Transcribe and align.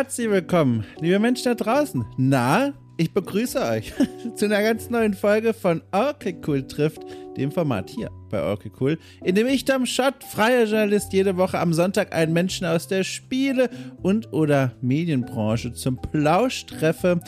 Herzlich 0.00 0.30
willkommen, 0.30 0.86
liebe 0.98 1.18
Menschen 1.18 1.44
da 1.44 1.54
draußen. 1.54 2.06
Na, 2.16 2.72
ich 2.96 3.12
begrüße 3.12 3.60
euch 3.60 3.92
zu 4.34 4.46
einer 4.46 4.62
ganz 4.62 4.88
neuen 4.88 5.12
Folge 5.12 5.52
von 5.52 5.82
Okay 5.92 6.40
Cool 6.46 6.66
trifft, 6.66 7.02
dem 7.36 7.52
Format 7.52 7.90
hier 7.90 8.10
bei 8.30 8.42
Okay 8.42 8.72
Cool, 8.80 8.98
in 9.22 9.34
dem 9.34 9.46
ich, 9.46 9.66
Tom 9.66 9.84
Schott, 9.84 10.24
freier 10.24 10.64
Journalist, 10.64 11.12
jede 11.12 11.36
Woche 11.36 11.58
am 11.58 11.74
Sonntag 11.74 12.14
einen 12.14 12.32
Menschen 12.32 12.66
aus 12.66 12.88
der 12.88 13.04
Spiele- 13.04 13.68
und 14.00 14.32
oder 14.32 14.72
Medienbranche 14.80 15.74
zum 15.74 16.00
Plausch 16.00 16.64
treffe 16.64 17.20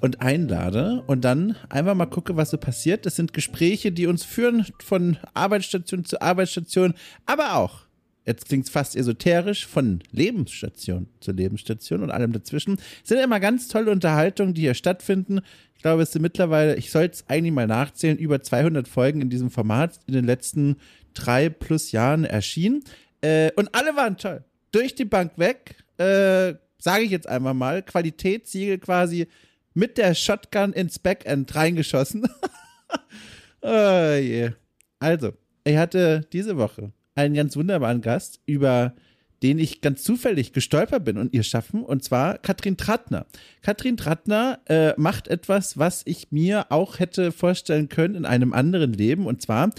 und 0.00 0.20
einlade 0.20 1.04
und 1.06 1.24
dann 1.24 1.54
einfach 1.68 1.94
mal 1.94 2.06
gucke, 2.06 2.36
was 2.36 2.50
so 2.50 2.58
passiert. 2.58 3.06
Das 3.06 3.14
sind 3.14 3.34
Gespräche, 3.34 3.92
die 3.92 4.08
uns 4.08 4.24
führen 4.24 4.66
von 4.80 5.16
Arbeitsstation 5.32 6.04
zu 6.04 6.20
Arbeitsstation, 6.20 6.94
aber 7.24 7.54
auch 7.54 7.85
jetzt 8.26 8.46
klingt 8.46 8.66
es 8.66 8.70
fast 8.70 8.96
esoterisch, 8.96 9.66
von 9.66 10.00
Lebensstation 10.10 11.08
zu 11.20 11.32
Lebensstation 11.32 12.02
und 12.02 12.10
allem 12.10 12.32
dazwischen. 12.32 12.76
Es 13.02 13.08
sind 13.08 13.18
immer 13.18 13.40
ganz 13.40 13.68
tolle 13.68 13.90
Unterhaltungen, 13.90 14.52
die 14.52 14.62
hier 14.62 14.74
stattfinden. 14.74 15.40
Ich 15.76 15.82
glaube, 15.82 16.02
es 16.02 16.12
sind 16.12 16.22
mittlerweile, 16.22 16.76
ich 16.76 16.90
soll 16.90 17.04
es 17.04 17.28
eigentlich 17.28 17.52
mal 17.52 17.66
nachzählen, 17.66 18.18
über 18.18 18.42
200 18.42 18.88
Folgen 18.88 19.22
in 19.22 19.30
diesem 19.30 19.50
Format 19.50 20.00
in 20.06 20.14
den 20.14 20.24
letzten 20.24 20.76
drei 21.14 21.48
plus 21.48 21.92
Jahren 21.92 22.24
erschienen. 22.24 22.82
Äh, 23.20 23.52
und 23.56 23.74
alle 23.74 23.96
waren 23.96 24.16
toll. 24.16 24.44
Durch 24.72 24.94
die 24.94 25.04
Bank 25.04 25.32
weg, 25.36 25.76
äh, 25.98 26.54
sage 26.78 27.04
ich 27.04 27.10
jetzt 27.10 27.28
einfach 27.28 27.54
mal, 27.54 27.82
Qualitätssiegel 27.82 28.78
quasi 28.78 29.28
mit 29.72 29.98
der 29.98 30.14
Shotgun 30.14 30.72
ins 30.72 30.98
Backend 30.98 31.54
reingeschossen. 31.54 32.26
oh 33.62 34.14
je. 34.20 34.50
Also, 34.98 35.32
ich 35.64 35.76
hatte 35.76 36.26
diese 36.32 36.56
Woche 36.56 36.92
einen 37.16 37.34
ganz 37.34 37.56
wunderbaren 37.56 38.00
Gast, 38.00 38.40
über 38.46 38.94
den 39.42 39.58
ich 39.58 39.80
ganz 39.80 40.02
zufällig 40.02 40.52
gestolpert 40.52 41.04
bin 41.04 41.18
und 41.18 41.34
ihr 41.34 41.42
schaffen, 41.42 41.82
und 41.82 42.02
zwar 42.02 42.38
Katrin 42.38 42.76
Trattner. 42.76 43.26
Katrin 43.62 43.96
Trattner 43.96 44.60
äh, 44.66 44.94
macht 44.96 45.28
etwas, 45.28 45.76
was 45.76 46.02
ich 46.06 46.30
mir 46.30 46.66
auch 46.70 46.98
hätte 46.98 47.32
vorstellen 47.32 47.88
können 47.88 48.14
in 48.14 48.24
einem 48.24 48.52
anderen 48.52 48.92
Leben, 48.92 49.26
und 49.26 49.42
zwar, 49.42 49.70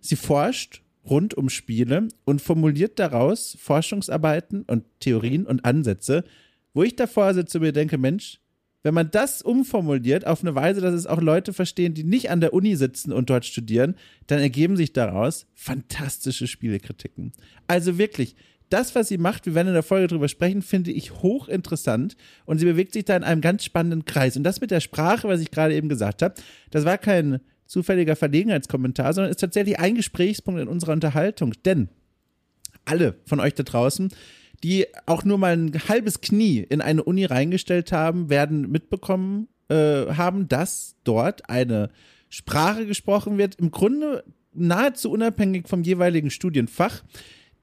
sie 0.00 0.16
forscht 0.16 0.82
rund 1.08 1.34
um 1.34 1.48
Spiele 1.48 2.08
und 2.24 2.40
formuliert 2.40 2.98
daraus 2.98 3.56
Forschungsarbeiten 3.60 4.62
und 4.62 4.84
Theorien 5.00 5.46
und 5.46 5.64
Ansätze, 5.64 6.24
wo 6.72 6.82
ich 6.82 6.96
davor 6.96 7.34
sitze 7.34 7.58
und 7.58 7.64
mir 7.64 7.72
denke, 7.72 7.98
Mensch, 7.98 8.40
wenn 8.84 8.94
man 8.94 9.10
das 9.10 9.42
umformuliert 9.42 10.26
auf 10.26 10.42
eine 10.42 10.54
Weise, 10.54 10.82
dass 10.82 10.94
es 10.94 11.06
auch 11.06 11.20
Leute 11.20 11.52
verstehen, 11.54 11.94
die 11.94 12.04
nicht 12.04 12.30
an 12.30 12.40
der 12.40 12.52
Uni 12.52 12.76
sitzen 12.76 13.12
und 13.12 13.30
dort 13.30 13.46
studieren, 13.46 13.96
dann 14.26 14.40
ergeben 14.40 14.76
sich 14.76 14.92
daraus 14.92 15.46
fantastische 15.54 16.46
Spielekritiken. 16.46 17.32
Also 17.66 17.96
wirklich, 17.98 18.36
das, 18.68 18.94
was 18.94 19.08
sie 19.08 19.18
macht, 19.18 19.46
wir 19.46 19.54
werden 19.54 19.68
in 19.68 19.74
der 19.74 19.82
Folge 19.82 20.08
drüber 20.08 20.28
sprechen, 20.28 20.60
finde 20.60 20.92
ich 20.92 21.22
hochinteressant 21.22 22.14
und 22.44 22.58
sie 22.58 22.66
bewegt 22.66 22.92
sich 22.92 23.06
da 23.06 23.16
in 23.16 23.24
einem 23.24 23.40
ganz 23.40 23.64
spannenden 23.64 24.04
Kreis. 24.04 24.36
Und 24.36 24.44
das 24.44 24.60
mit 24.60 24.70
der 24.70 24.80
Sprache, 24.80 25.28
was 25.28 25.40
ich 25.40 25.50
gerade 25.50 25.74
eben 25.74 25.88
gesagt 25.88 26.20
habe, 26.20 26.34
das 26.70 26.84
war 26.84 26.98
kein 26.98 27.40
zufälliger 27.66 28.16
Verlegenheitskommentar, 28.16 29.14
sondern 29.14 29.30
ist 29.30 29.40
tatsächlich 29.40 29.78
ein 29.78 29.94
Gesprächspunkt 29.94 30.60
in 30.60 30.68
unserer 30.68 30.92
Unterhaltung. 30.92 31.54
Denn 31.64 31.88
alle 32.84 33.16
von 33.24 33.40
euch 33.40 33.54
da 33.54 33.62
draußen, 33.62 34.10
die 34.64 34.86
auch 35.04 35.24
nur 35.24 35.36
mal 35.36 35.52
ein 35.52 35.72
halbes 35.88 36.22
Knie 36.22 36.60
in 36.60 36.80
eine 36.80 37.04
Uni 37.04 37.26
reingestellt 37.26 37.92
haben, 37.92 38.30
werden 38.30 38.70
mitbekommen 38.70 39.48
äh, 39.68 40.06
haben, 40.06 40.48
dass 40.48 40.96
dort 41.04 41.50
eine 41.50 41.90
Sprache 42.30 42.86
gesprochen 42.86 43.36
wird, 43.36 43.56
im 43.56 43.70
Grunde 43.70 44.24
nahezu 44.54 45.10
unabhängig 45.10 45.68
vom 45.68 45.82
jeweiligen 45.82 46.30
Studienfach, 46.30 47.04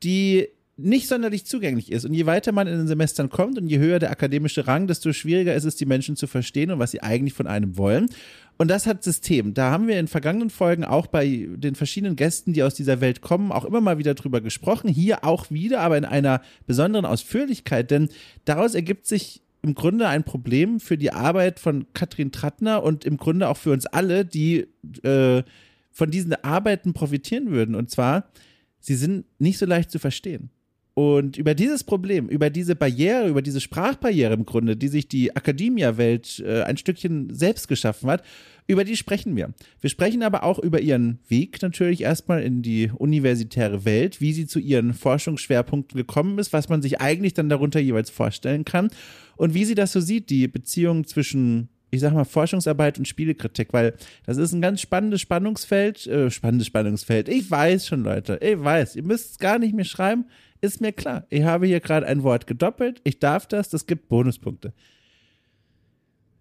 die 0.04 0.48
nicht 0.84 1.08
sonderlich 1.08 1.46
zugänglich 1.46 1.92
ist. 1.92 2.06
Und 2.06 2.14
je 2.14 2.26
weiter 2.26 2.52
man 2.52 2.68
in 2.68 2.78
den 2.78 2.88
Semestern 2.88 3.30
kommt 3.30 3.58
und 3.58 3.68
je 3.68 3.80
höher 3.80 4.00
der 4.00 4.12
akademische 4.12 4.68
Rang, 4.68 4.88
desto 4.88 5.14
schwieriger 5.14 5.54
ist 5.56 5.66
es, 5.66 5.76
die 5.76 5.86
Menschen 5.86 6.16
zu 6.16 6.28
verstehen 6.28 6.72
und 6.72 6.80
was 6.80 6.92
sie 6.92 7.02
eigentlich 7.02 7.34
von 7.34 7.48
einem 7.48 7.78
wollen. 7.78 8.10
Und 8.58 8.68
das 8.68 8.86
hat 8.86 9.04
System. 9.04 9.54
Da 9.54 9.72
haben 9.72 9.88
wir 9.88 10.00
in 10.00 10.08
vergangenen 10.08 10.50
Folgen 10.50 10.84
auch 10.84 11.08
bei 11.08 11.48
den 11.56 11.76
verschiedenen 11.76 12.16
Gästen, 12.16 12.54
die 12.54 12.64
aus 12.64 12.76
dieser 12.76 13.02
Welt 13.02 13.22
kommen, 13.22 13.52
auch 13.52 13.66
immer 13.66 13.82
mal 13.82 13.98
wieder 13.98 14.14
drüber 14.14 14.42
gesprochen. 14.42 14.88
Hier 14.88 15.24
auch 15.26 15.50
wieder, 15.50 15.80
aber 15.80 15.98
in 15.98 16.06
einer 16.06 16.42
besonderen 16.68 17.06
Ausführlichkeit, 17.06 17.90
denn 17.90 18.10
daraus 18.46 18.76
ergibt 18.76 19.08
sich 19.08 19.42
im 19.64 19.76
Grunde 19.76 20.08
ein 20.08 20.24
Problem 20.24 20.80
für 20.80 20.98
die 20.98 21.12
Arbeit 21.12 21.60
von 21.60 21.86
Katrin 21.94 22.32
Trattner 22.32 22.84
und 22.84 23.06
im 23.06 23.18
Grunde 23.18 23.48
auch 23.48 23.58
für 23.58 23.72
uns 23.72 23.86
alle, 23.86 24.26
die 24.26 24.68
äh, 25.04 25.44
von 25.92 26.10
diesen 26.10 26.34
Arbeiten 26.44 26.94
profitieren 26.94 27.52
würden. 27.52 27.76
Und 27.76 27.92
zwar, 27.92 28.32
sie 28.80 28.96
sind 28.96 29.26
nicht 29.40 29.58
so 29.58 29.66
leicht 29.66 29.92
zu 29.92 30.00
verstehen. 30.00 30.50
Und 30.94 31.38
über 31.38 31.56
dieses 31.56 31.86
Problem, 31.86 32.28
über 32.28 32.50
diese 32.50 32.76
Barriere, 32.76 33.30
über 33.30 33.42
diese 33.42 33.62
Sprachbarriere 33.62 34.34
im 34.34 34.46
Grunde, 34.46 34.76
die 34.76 34.90
sich 34.90 35.08
die 35.08 35.34
Akademia-Welt 35.34 36.44
äh, 36.46 36.64
ein 36.64 36.76
Stückchen 36.76 37.34
selbst 37.34 37.70
geschaffen 37.70 38.10
hat, 38.10 38.24
über 38.68 38.84
die 38.84 38.98
sprechen 38.98 39.36
wir. 39.36 39.54
Wir 39.80 39.90
sprechen 39.90 40.22
aber 40.22 40.44
auch 40.44 40.60
über 40.60 40.82
ihren 40.82 41.20
Weg 41.30 41.62
natürlich 41.62 42.02
erstmal 42.02 42.44
in 42.44 42.62
die 42.62 42.92
universitäre 42.94 43.86
Welt, 43.86 44.20
wie 44.20 44.34
sie 44.34 44.48
zu 44.48 44.60
ihren 44.60 44.94
Forschungsschwerpunkten 44.94 45.98
gekommen 45.98 46.38
ist, 46.40 46.52
was 46.52 46.68
man 46.68 46.82
sich 46.82 47.00
eigentlich 47.00 47.34
dann 47.34 47.50
darunter 47.50 47.80
jeweils 47.80 48.10
vorstellen 48.10 48.66
kann 48.66 48.90
und 49.38 49.54
wie 49.54 49.66
sie 49.66 49.76
das 49.76 49.94
so 49.94 50.02
sieht, 50.02 50.30
die 50.30 50.48
Beziehung 50.48 51.06
zwischen 51.06 51.70
ich 51.94 52.00
sag 52.00 52.14
mal, 52.14 52.24
Forschungsarbeit 52.24 52.98
und 52.98 53.08
Spielekritik, 53.08 53.74
weil 53.74 53.94
das 54.26 54.38
ist 54.38 54.54
ein 54.54 54.62
ganz 54.62 54.80
spannendes 54.80 55.20
Spannungsfeld, 55.20 56.08
äh, 56.08 56.32
spannendes 56.32 56.68
Spannungsfeld. 56.68 57.28
Ich 57.28 57.52
weiß 57.52 57.86
schon, 57.86 58.04
Leute, 58.04 58.40
ich 58.42 58.58
weiß, 58.58 58.96
ihr 58.96 59.04
müsst 59.04 59.32
es 59.32 59.40
gar 59.40 59.60
nicht 59.60 59.76
mehr 59.76 59.84
schreiben, 59.84 60.24
ist 60.62 60.80
mir 60.80 60.92
klar. 60.92 61.26
Ich 61.30 61.44
habe 61.44 61.68
hier 61.68 61.80
gerade 61.80 62.06
ein 62.06 62.24
Wort 62.24 62.48
gedoppelt, 62.48 63.02
ich 63.04 63.20
darf 63.20 63.48
das, 63.48 63.70
das 63.70 63.86
gibt 63.88 64.08
Bonuspunkte. 64.08 64.74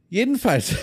Jedenfalls, 0.08 0.74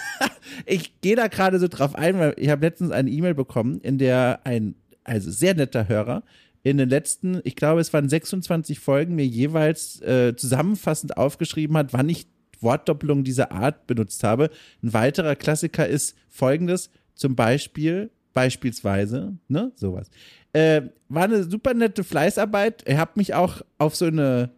ich 0.66 1.00
gehe 1.00 1.16
da 1.16 1.28
gerade 1.28 1.58
so 1.58 1.68
drauf 1.68 1.94
ein, 1.94 2.18
weil 2.18 2.34
ich 2.36 2.48
habe 2.48 2.64
letztens 2.64 2.90
eine 2.90 3.10
E-Mail 3.10 3.34
bekommen, 3.34 3.80
in 3.80 3.98
der 3.98 4.40
ein, 4.44 4.76
also 5.04 5.30
sehr 5.30 5.54
netter 5.54 5.88
Hörer, 5.88 6.22
in 6.62 6.78
den 6.78 6.88
letzten, 6.88 7.40
ich 7.44 7.54
glaube, 7.54 7.80
es 7.80 7.92
waren 7.92 8.08
26 8.08 8.80
Folgen, 8.80 9.14
mir 9.14 9.26
jeweils 9.26 10.00
äh, 10.02 10.34
zusammenfassend 10.36 11.16
aufgeschrieben 11.16 11.76
hat, 11.76 11.92
wann 11.92 12.08
ich 12.08 12.26
Wortdoppelung 12.60 13.24
dieser 13.24 13.52
Art 13.52 13.86
benutzt 13.86 14.24
habe. 14.24 14.50
Ein 14.82 14.92
weiterer 14.92 15.36
Klassiker 15.36 15.86
ist 15.86 16.16
folgendes, 16.28 16.90
zum 17.14 17.36
Beispiel, 17.36 18.10
beispielsweise, 18.34 19.38
ne, 19.48 19.72
sowas. 19.76 20.10
Äh, 20.56 20.88
war 21.10 21.24
eine 21.24 21.44
super 21.44 21.74
nette 21.74 22.02
Fleißarbeit. 22.02 22.82
Er 22.86 22.96
hat 22.96 23.18
mich 23.18 23.34
auch 23.34 23.60
auf 23.76 23.94
so 23.94 24.06
eine, 24.06 24.48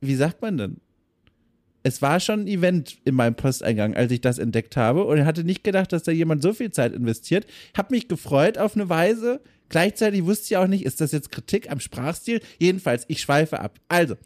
wie 0.00 0.14
sagt 0.14 0.40
man 0.40 0.56
denn? 0.56 0.76
Es 1.82 2.00
war 2.00 2.18
schon 2.18 2.40
ein 2.40 2.46
Event 2.46 2.96
in 3.04 3.14
meinem 3.14 3.34
Posteingang, 3.34 3.94
als 3.94 4.10
ich 4.10 4.22
das 4.22 4.38
entdeckt 4.38 4.78
habe. 4.78 5.04
Und 5.04 5.26
hatte 5.26 5.44
nicht 5.44 5.64
gedacht, 5.64 5.92
dass 5.92 6.02
da 6.02 6.12
jemand 6.12 6.40
so 6.40 6.54
viel 6.54 6.70
Zeit 6.70 6.94
investiert. 6.94 7.46
Hab 7.76 7.90
mich 7.90 8.08
gefreut 8.08 8.56
auf 8.56 8.74
eine 8.74 8.88
Weise. 8.88 9.42
Gleichzeitig 9.68 10.24
wusste 10.24 10.46
ich 10.46 10.56
auch 10.56 10.66
nicht, 10.66 10.86
ist 10.86 11.02
das 11.02 11.12
jetzt 11.12 11.30
Kritik 11.30 11.70
am 11.70 11.78
Sprachstil? 11.78 12.40
Jedenfalls, 12.58 13.04
ich 13.08 13.20
schweife 13.20 13.60
ab. 13.60 13.78
Also, 13.86 14.16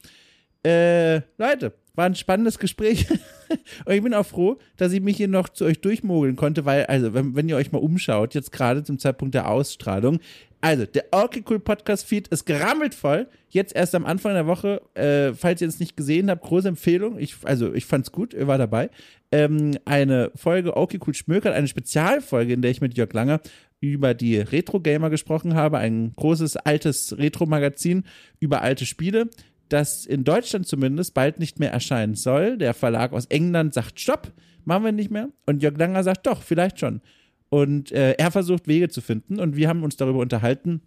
äh, 0.65 1.17
Leute, 1.37 1.73
war 1.97 2.07
ein 2.07 2.15
spannendes 2.15 2.61
Gespräch. 2.61 3.09
und 3.85 3.93
ich 3.93 4.03
bin 4.03 4.15
auch 4.15 4.27
froh, 4.27 4.59
dass 4.77 4.93
ich 4.93 5.01
mich 5.01 5.17
hier 5.17 5.29
noch 5.29 5.49
zu 5.49 5.65
euch 5.65 5.81
durchmogeln 5.81 6.37
konnte, 6.37 6.65
weil, 6.65 6.87
also, 6.87 7.15
wenn, 7.15 7.35
wenn 7.35 7.49
ihr 7.49 7.57
euch 7.57 7.73
mal 7.73 7.79
umschaut, 7.79 8.35
jetzt 8.35 8.53
gerade 8.53 8.85
zum 8.85 8.99
Zeitpunkt 8.99 9.35
der 9.35 9.49
Ausstrahlung, 9.49 10.21
also, 10.65 10.87
der 10.87 11.07
Okay 11.11 11.43
Cool 11.51 11.59
Podcast 11.59 12.07
Feed 12.07 12.29
ist 12.29 12.45
gerammelt 12.45 12.95
voll. 12.95 13.27
Jetzt 13.49 13.75
erst 13.75 13.97
am 13.97 14.07
Anfang 14.07 14.35
der 14.35 14.47
Woche. 14.47 14.81
Äh, 14.95 15.35
falls 15.35 15.61
ihr 15.61 15.67
es 15.67 15.81
nicht 15.81 15.97
gesehen 15.97 16.31
habt, 16.31 16.45
große 16.45 16.69
Empfehlung. 16.69 17.19
Ich, 17.19 17.35
also, 17.43 17.75
ich 17.75 17.85
fand's 17.85 18.13
gut, 18.13 18.33
ihr 18.33 18.47
war 18.47 18.59
dabei. 18.59 18.89
Ähm, 19.33 19.77
eine 19.87 20.31
Folge 20.37 20.77
Okay 20.77 21.01
Cool 21.05 21.15
Schmökert, 21.15 21.53
eine 21.53 21.67
Spezialfolge, 21.67 22.53
in 22.53 22.63
der 22.63 22.71
ich 22.71 22.81
mit 22.81 22.97
Jörg 22.97 23.13
Langer 23.13 23.41
über 23.81 24.15
die 24.15 24.39
Retro 24.39 24.79
Gamer 24.79 25.11
gesprochen 25.11 25.55
habe. 25.55 25.79
Ein 25.79 26.13
großes, 26.15 26.57
altes 26.57 27.19
Retro-Magazin 27.19 28.05
über 28.39 28.63
alte 28.63 28.87
Spiele 28.87 29.31
das 29.73 30.07
in 30.07 30.25
Deutschland 30.25 30.67
zumindest 30.67 31.15
bald 31.15 31.39
nicht 31.39 31.59
mehr 31.59 31.73
erscheinen 31.73 32.15
soll. 32.15 32.59
Der 32.59 32.75
Verlag 32.75 33.13
aus 33.13 33.27
England 33.27 33.75
sagt 33.75 34.01
Stopp, 34.01 34.33
machen 34.65 34.85
wir 34.85 34.93
nicht 34.93 35.11
mehr. 35.11 35.29
Und 35.47 35.63
Jörg 35.63 35.77
Langer 35.77 36.05
sagt 36.05 36.27
doch, 36.27 36.43
vielleicht 36.43 36.79
schon. 36.79 37.01
Und 37.49 37.93
äh, 37.93 38.13
er 38.13 38.31
versucht 38.31 38.67
Wege 38.67 38.89
zu 38.89 39.01
finden 39.01 39.39
und 39.39 39.57
wir 39.57 39.69
haben 39.69 39.83
uns 39.83 39.97
darüber 39.97 40.21
unterhalten, 40.21 40.81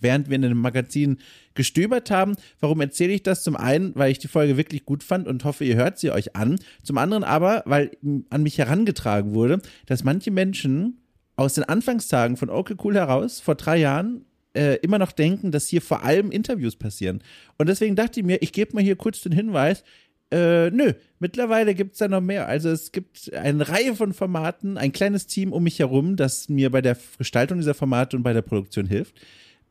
während 0.00 0.28
wir 0.28 0.36
in 0.36 0.44
einem 0.44 0.58
Magazin 0.58 1.18
gestöbert 1.54 2.10
haben. 2.10 2.34
Warum 2.58 2.80
erzähle 2.80 3.12
ich 3.12 3.22
das? 3.22 3.44
Zum 3.44 3.56
einen, 3.56 3.94
weil 3.94 4.10
ich 4.10 4.18
die 4.18 4.28
Folge 4.28 4.56
wirklich 4.56 4.84
gut 4.84 5.04
fand 5.04 5.28
und 5.28 5.44
hoffe, 5.44 5.64
ihr 5.64 5.76
hört 5.76 5.98
sie 5.98 6.10
euch 6.10 6.34
an. 6.34 6.58
Zum 6.82 6.98
anderen 6.98 7.22
aber, 7.22 7.62
weil 7.66 7.92
an 8.30 8.42
mich 8.42 8.58
herangetragen 8.58 9.34
wurde, 9.34 9.60
dass 9.86 10.02
manche 10.02 10.30
Menschen 10.32 10.98
aus 11.36 11.54
den 11.54 11.64
Anfangstagen 11.64 12.36
von 12.36 12.50
Okay 12.50 12.74
Cool 12.82 12.94
heraus 12.94 13.40
vor 13.40 13.54
drei 13.54 13.78
Jahren 13.78 14.24
äh, 14.54 14.76
immer 14.76 14.98
noch 14.98 15.12
denken, 15.12 15.50
dass 15.50 15.68
hier 15.68 15.82
vor 15.82 16.04
allem 16.04 16.30
Interviews 16.30 16.76
passieren. 16.76 17.22
Und 17.58 17.68
deswegen 17.68 17.96
dachte 17.96 18.20
ich 18.20 18.26
mir, 18.26 18.42
ich 18.42 18.52
gebe 18.52 18.74
mal 18.74 18.82
hier 18.82 18.96
kurz 18.96 19.20
den 19.20 19.32
Hinweis, 19.32 19.82
äh, 20.32 20.70
nö, 20.70 20.94
mittlerweile 21.18 21.74
gibt 21.74 21.92
es 21.92 21.98
da 21.98 22.08
noch 22.08 22.22
mehr. 22.22 22.48
Also 22.48 22.70
es 22.70 22.90
gibt 22.90 23.32
eine 23.34 23.68
Reihe 23.68 23.94
von 23.94 24.14
Formaten, 24.14 24.78
ein 24.78 24.92
kleines 24.92 25.26
Team 25.26 25.52
um 25.52 25.62
mich 25.62 25.78
herum, 25.78 26.16
das 26.16 26.48
mir 26.48 26.70
bei 26.70 26.80
der 26.80 26.96
Gestaltung 27.18 27.58
dieser 27.58 27.74
Formate 27.74 28.16
und 28.16 28.22
bei 28.22 28.32
der 28.32 28.42
Produktion 28.42 28.86
hilft. 28.86 29.14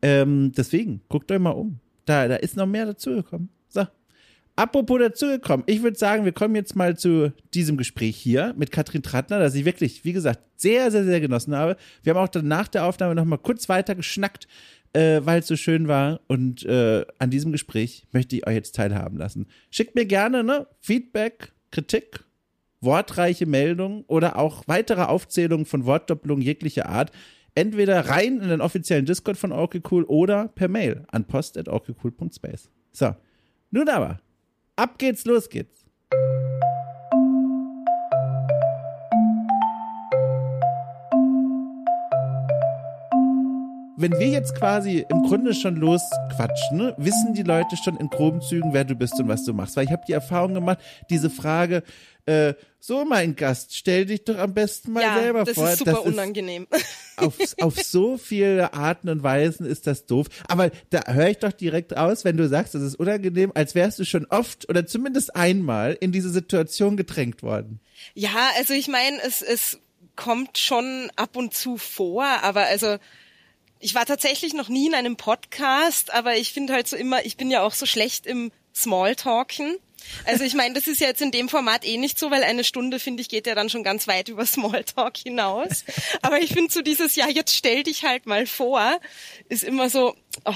Ähm, 0.02 0.52
deswegen, 0.56 1.02
guckt 1.08 1.30
euch 1.32 1.40
mal 1.40 1.50
um. 1.50 1.80
Da, 2.04 2.28
da 2.28 2.36
ist 2.36 2.56
noch 2.56 2.66
mehr 2.66 2.86
dazugekommen. 2.86 3.48
So. 3.68 3.86
Apropos 4.54 4.98
dazugekommen, 4.98 5.64
ich 5.66 5.82
würde 5.82 5.98
sagen, 5.98 6.24
wir 6.24 6.32
kommen 6.32 6.54
jetzt 6.54 6.76
mal 6.76 6.96
zu 6.96 7.32
diesem 7.54 7.78
Gespräch 7.78 8.16
hier 8.16 8.54
mit 8.56 8.70
Katrin 8.70 9.02
Trattner, 9.02 9.38
das 9.38 9.54
ich 9.54 9.64
wirklich, 9.64 10.04
wie 10.04 10.12
gesagt, 10.12 10.40
sehr, 10.56 10.90
sehr, 10.90 11.04
sehr 11.04 11.20
genossen 11.20 11.54
habe. 11.56 11.76
Wir 12.02 12.14
haben 12.14 12.22
auch 12.22 12.28
dann 12.28 12.48
nach 12.48 12.68
der 12.68 12.84
Aufnahme 12.84 13.14
nochmal 13.14 13.38
kurz 13.38 13.70
weiter 13.70 13.94
geschnackt, 13.94 14.46
äh, 14.92 15.20
weil 15.24 15.40
es 15.40 15.46
so 15.46 15.56
schön 15.56 15.88
war. 15.88 16.20
Und 16.28 16.64
äh, 16.64 17.04
an 17.18 17.30
diesem 17.30 17.50
Gespräch 17.50 18.06
möchte 18.12 18.36
ich 18.36 18.46
euch 18.46 18.54
jetzt 18.54 18.76
teilhaben 18.76 19.16
lassen. 19.16 19.46
Schickt 19.70 19.94
mir 19.94 20.04
gerne 20.04 20.44
ne, 20.44 20.66
Feedback, 20.80 21.52
Kritik, 21.70 22.24
wortreiche 22.82 23.46
Meldungen 23.46 24.04
oder 24.06 24.38
auch 24.38 24.64
weitere 24.66 25.02
Aufzählungen 25.02 25.64
von 25.64 25.86
Wortdoppelungen 25.86 26.42
jeglicher 26.42 26.88
Art. 26.88 27.10
Entweder 27.54 28.08
rein 28.08 28.40
in 28.40 28.48
den 28.48 28.60
offiziellen 28.60 29.06
Discord 29.06 29.36
von 29.36 29.52
okay 29.52 29.80
cool 29.90 30.04
oder 30.04 30.48
per 30.48 30.68
Mail 30.68 31.04
an 31.08 31.24
post.orkycool.space. 31.26 32.70
So, 32.92 33.14
nun 33.70 33.88
aber, 33.88 34.20
ab 34.76 34.98
geht's, 34.98 35.24
los 35.24 35.48
geht's. 35.48 35.84
Wenn 43.96 44.12
wir 44.18 44.28
jetzt 44.28 44.54
quasi 44.54 45.04
im 45.08 45.22
Grunde 45.22 45.54
schon 45.54 45.76
losquatschen, 45.76 46.78
ne, 46.78 46.94
wissen 46.98 47.34
die 47.34 47.42
Leute 47.42 47.76
schon 47.76 47.96
in 47.98 48.08
groben 48.08 48.40
Zügen, 48.40 48.72
wer 48.72 48.84
du 48.84 48.94
bist 48.94 49.18
und 49.20 49.28
was 49.28 49.44
du 49.44 49.52
machst. 49.52 49.76
Weil 49.76 49.84
ich 49.84 49.90
habe 49.92 50.02
die 50.06 50.12
Erfahrung 50.12 50.54
gemacht, 50.54 50.78
diese 51.10 51.30
Frage, 51.30 51.82
äh, 52.26 52.54
so 52.78 53.04
mein 53.04 53.36
Gast, 53.36 53.76
stell 53.76 54.06
dich 54.06 54.24
doch 54.24 54.38
am 54.38 54.54
besten 54.54 54.92
mal 54.92 55.02
ja, 55.02 55.18
selber 55.18 55.44
das 55.44 55.54
vor. 55.54 55.70
Ist 55.70 55.78
super 55.78 55.92
das 55.92 56.00
unangenehm. 56.00 56.66
auf, 57.16 57.36
auf 57.60 57.82
so 57.82 58.16
viele 58.16 58.74
Arten 58.74 59.08
und 59.08 59.22
Weisen 59.22 59.66
ist 59.66 59.86
das 59.86 60.06
doof. 60.06 60.26
Aber 60.48 60.70
da 60.90 61.12
höre 61.12 61.28
ich 61.28 61.38
doch 61.38 61.52
direkt 61.52 61.96
aus, 61.96 62.24
wenn 62.24 62.36
du 62.36 62.48
sagst, 62.48 62.74
das 62.74 62.82
ist 62.82 62.96
unangenehm, 62.96 63.52
als 63.54 63.74
wärst 63.74 63.98
du 63.98 64.04
schon 64.04 64.26
oft 64.26 64.68
oder 64.68 64.86
zumindest 64.86 65.36
einmal 65.36 65.96
in 66.00 66.12
diese 66.12 66.30
Situation 66.30 66.96
gedrängt 66.96 67.42
worden. 67.42 67.80
Ja, 68.14 68.50
also 68.56 68.74
ich 68.74 68.88
meine, 68.88 69.20
es, 69.26 69.42
es 69.42 69.78
kommt 70.16 70.58
schon 70.58 71.10
ab 71.16 71.36
und 71.36 71.54
zu 71.54 71.76
vor, 71.76 72.24
aber 72.24 72.62
also 72.62 72.98
ich 73.82 73.94
war 73.94 74.06
tatsächlich 74.06 74.54
noch 74.54 74.68
nie 74.68 74.86
in 74.86 74.94
einem 74.94 75.16
Podcast, 75.16 76.12
aber 76.12 76.36
ich 76.36 76.52
finde 76.52 76.72
halt 76.72 76.86
so 76.86 76.96
immer, 76.96 77.24
ich 77.26 77.36
bin 77.36 77.50
ja 77.50 77.62
auch 77.62 77.74
so 77.74 77.84
schlecht 77.84 78.26
im 78.26 78.52
Smalltalken. 78.74 79.76
Also 80.24 80.44
ich 80.44 80.54
meine, 80.54 80.74
das 80.74 80.86
ist 80.86 81.00
ja 81.00 81.08
jetzt 81.08 81.20
in 81.20 81.32
dem 81.32 81.48
Format 81.48 81.84
eh 81.84 81.96
nicht 81.96 82.18
so, 82.18 82.30
weil 82.30 82.44
eine 82.44 82.64
Stunde, 82.64 83.00
finde 83.00 83.22
ich, 83.22 83.28
geht 83.28 83.46
ja 83.46 83.54
dann 83.54 83.70
schon 83.70 83.82
ganz 83.82 84.06
weit 84.06 84.28
über 84.28 84.46
Smalltalk 84.46 85.16
hinaus. 85.16 85.84
Aber 86.22 86.40
ich 86.40 86.52
finde 86.52 86.72
so 86.72 86.80
dieses, 86.82 87.16
ja, 87.16 87.28
jetzt 87.28 87.54
stell 87.54 87.82
dich 87.82 88.04
halt 88.04 88.26
mal 88.26 88.46
vor, 88.46 89.00
ist 89.48 89.64
immer 89.64 89.90
so, 89.90 90.14
oh, 90.44 90.54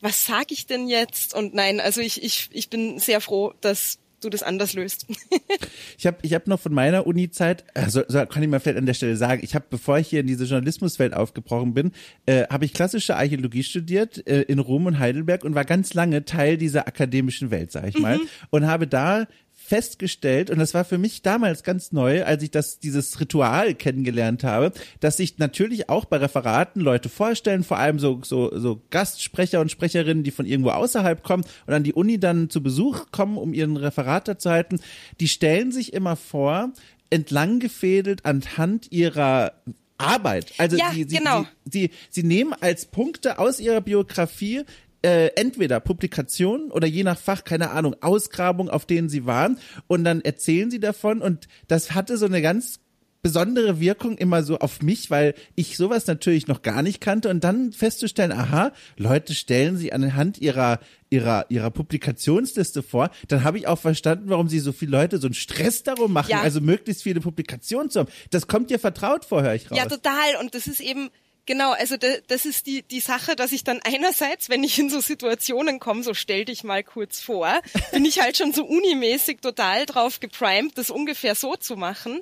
was 0.00 0.24
sag 0.24 0.50
ich 0.50 0.66
denn 0.66 0.88
jetzt? 0.88 1.34
Und 1.34 1.54
nein, 1.54 1.80
also 1.80 2.00
ich, 2.00 2.22
ich, 2.22 2.48
ich 2.52 2.70
bin 2.70 2.98
sehr 2.98 3.20
froh, 3.20 3.52
dass 3.60 3.98
du 4.20 4.30
das 4.30 4.42
anders 4.42 4.74
löst. 4.74 5.06
ich 5.98 6.06
habe 6.06 6.18
ich 6.22 6.34
hab 6.34 6.46
noch 6.46 6.60
von 6.60 6.72
meiner 6.72 7.06
Uni-Zeit, 7.06 7.64
also 7.74 8.02
so 8.08 8.24
kann 8.26 8.42
ich 8.42 8.48
mal 8.48 8.60
vielleicht 8.60 8.78
an 8.78 8.86
der 8.86 8.94
Stelle 8.94 9.16
sagen, 9.16 9.40
ich 9.42 9.54
habe, 9.54 9.66
bevor 9.68 9.98
ich 9.98 10.08
hier 10.08 10.20
in 10.20 10.26
diese 10.26 10.44
Journalismuswelt 10.44 11.14
aufgebrochen 11.14 11.74
bin, 11.74 11.92
äh, 12.26 12.46
habe 12.48 12.64
ich 12.64 12.72
klassische 12.72 13.16
Archäologie 13.16 13.62
studiert 13.62 14.26
äh, 14.26 14.42
in 14.42 14.58
Rom 14.58 14.86
und 14.86 14.98
Heidelberg 14.98 15.44
und 15.44 15.54
war 15.54 15.64
ganz 15.64 15.94
lange 15.94 16.24
Teil 16.24 16.56
dieser 16.56 16.88
akademischen 16.88 17.50
Welt, 17.50 17.72
sag 17.72 17.88
ich 17.88 17.96
mhm. 17.96 18.02
mal, 18.02 18.20
und 18.50 18.66
habe 18.66 18.86
da 18.86 19.26
festgestellt, 19.68 20.48
und 20.48 20.58
das 20.58 20.72
war 20.72 20.84
für 20.84 20.96
mich 20.96 21.20
damals 21.20 21.62
ganz 21.62 21.92
neu, 21.92 22.24
als 22.24 22.42
ich 22.42 22.50
das, 22.50 22.78
dieses 22.78 23.20
Ritual 23.20 23.74
kennengelernt 23.74 24.42
habe, 24.42 24.72
dass 25.00 25.18
sich 25.18 25.36
natürlich 25.36 25.90
auch 25.90 26.06
bei 26.06 26.16
Referaten 26.16 26.80
Leute 26.80 27.10
vorstellen, 27.10 27.64
vor 27.64 27.78
allem 27.78 27.98
so, 27.98 28.20
so, 28.24 28.50
so 28.58 28.80
Gastsprecher 28.88 29.60
und 29.60 29.70
Sprecherinnen, 29.70 30.24
die 30.24 30.30
von 30.30 30.46
irgendwo 30.46 30.70
außerhalb 30.70 31.22
kommen 31.22 31.44
und 31.66 31.74
an 31.74 31.84
die 31.84 31.92
Uni 31.92 32.18
dann 32.18 32.48
zu 32.48 32.62
Besuch 32.62 33.12
kommen, 33.12 33.36
um 33.36 33.52
ihren 33.52 33.76
Referat 33.76 34.40
zu 34.40 34.50
halten, 34.50 34.80
die 35.20 35.28
stellen 35.28 35.70
sich 35.70 35.92
immer 35.92 36.16
vor, 36.16 36.72
entlang 37.10 37.60
gefädelt 37.60 38.24
anhand 38.24 38.90
ihrer 38.90 39.52
Arbeit. 39.98 40.52
Also 40.56 40.76
ja, 40.78 40.92
sie, 40.92 41.04
sie, 41.04 41.18
genau. 41.18 41.46
sie, 41.64 41.90
sie, 41.90 41.90
sie 42.08 42.22
nehmen 42.22 42.54
als 42.58 42.86
Punkte 42.86 43.38
aus 43.38 43.60
ihrer 43.60 43.82
Biografie 43.82 44.64
äh, 45.02 45.28
entweder 45.36 45.80
Publikationen 45.80 46.70
oder 46.70 46.86
je 46.86 47.04
nach 47.04 47.18
Fach, 47.18 47.44
keine 47.44 47.70
Ahnung, 47.70 47.96
Ausgrabungen, 48.00 48.70
auf 48.70 48.86
denen 48.86 49.08
sie 49.08 49.26
waren 49.26 49.58
und 49.86 50.04
dann 50.04 50.20
erzählen 50.20 50.70
sie 50.70 50.80
davon 50.80 51.22
und 51.22 51.48
das 51.68 51.92
hatte 51.92 52.16
so 52.18 52.26
eine 52.26 52.42
ganz 52.42 52.80
besondere 53.22 53.80
Wirkung 53.80 54.16
immer 54.16 54.42
so 54.42 54.58
auf 54.58 54.80
mich, 54.80 55.10
weil 55.10 55.34
ich 55.54 55.76
sowas 55.76 56.06
natürlich 56.06 56.46
noch 56.46 56.62
gar 56.62 56.82
nicht 56.82 57.00
kannte 57.00 57.28
und 57.28 57.42
dann 57.42 57.72
festzustellen, 57.72 58.32
aha, 58.32 58.72
Leute 58.96 59.34
stellen 59.34 59.76
sie 59.76 59.92
anhand 59.92 60.38
ihrer 60.38 60.80
ihrer 61.10 61.46
ihrer 61.48 61.70
Publikationsliste 61.70 62.82
vor, 62.82 63.10
dann 63.26 63.44
habe 63.44 63.58
ich 63.58 63.66
auch 63.66 63.78
verstanden, 63.78 64.28
warum 64.28 64.48
sie 64.48 64.60
so 64.60 64.72
viele 64.72 64.92
Leute 64.92 65.18
so 65.18 65.26
einen 65.26 65.34
Stress 65.34 65.82
darum 65.82 66.12
machen, 66.12 66.30
ja. 66.30 66.42
also 66.42 66.60
möglichst 66.60 67.02
viele 67.02 67.20
Publikationen 67.20 67.90
zu 67.90 68.00
haben. 68.00 68.10
Das 68.30 68.46
kommt 68.46 68.70
dir 68.70 68.78
vertraut 68.78 69.24
vor, 69.24 69.42
höre 69.42 69.54
ich 69.54 69.70
raus. 69.70 69.78
Ja, 69.78 69.86
total 69.86 70.36
und 70.40 70.54
das 70.54 70.66
ist 70.66 70.80
eben 70.80 71.10
Genau, 71.48 71.72
also 71.72 71.96
das 71.96 72.44
ist 72.44 72.66
die, 72.66 72.82
die 72.82 73.00
Sache, 73.00 73.34
dass 73.34 73.52
ich 73.52 73.64
dann 73.64 73.80
einerseits, 73.82 74.50
wenn 74.50 74.62
ich 74.62 74.78
in 74.78 74.90
so 74.90 75.00
Situationen 75.00 75.80
komme, 75.80 76.02
so 76.02 76.12
stell 76.12 76.44
dich 76.44 76.62
mal 76.62 76.84
kurz 76.84 77.20
vor, 77.20 77.62
bin 77.90 78.04
ich 78.04 78.20
halt 78.20 78.36
schon 78.36 78.52
so 78.52 78.66
unimäßig 78.66 79.40
total 79.40 79.86
drauf 79.86 80.20
geprimed, 80.20 80.76
das 80.76 80.90
ungefähr 80.90 81.34
so 81.34 81.56
zu 81.56 81.76
machen. 81.76 82.20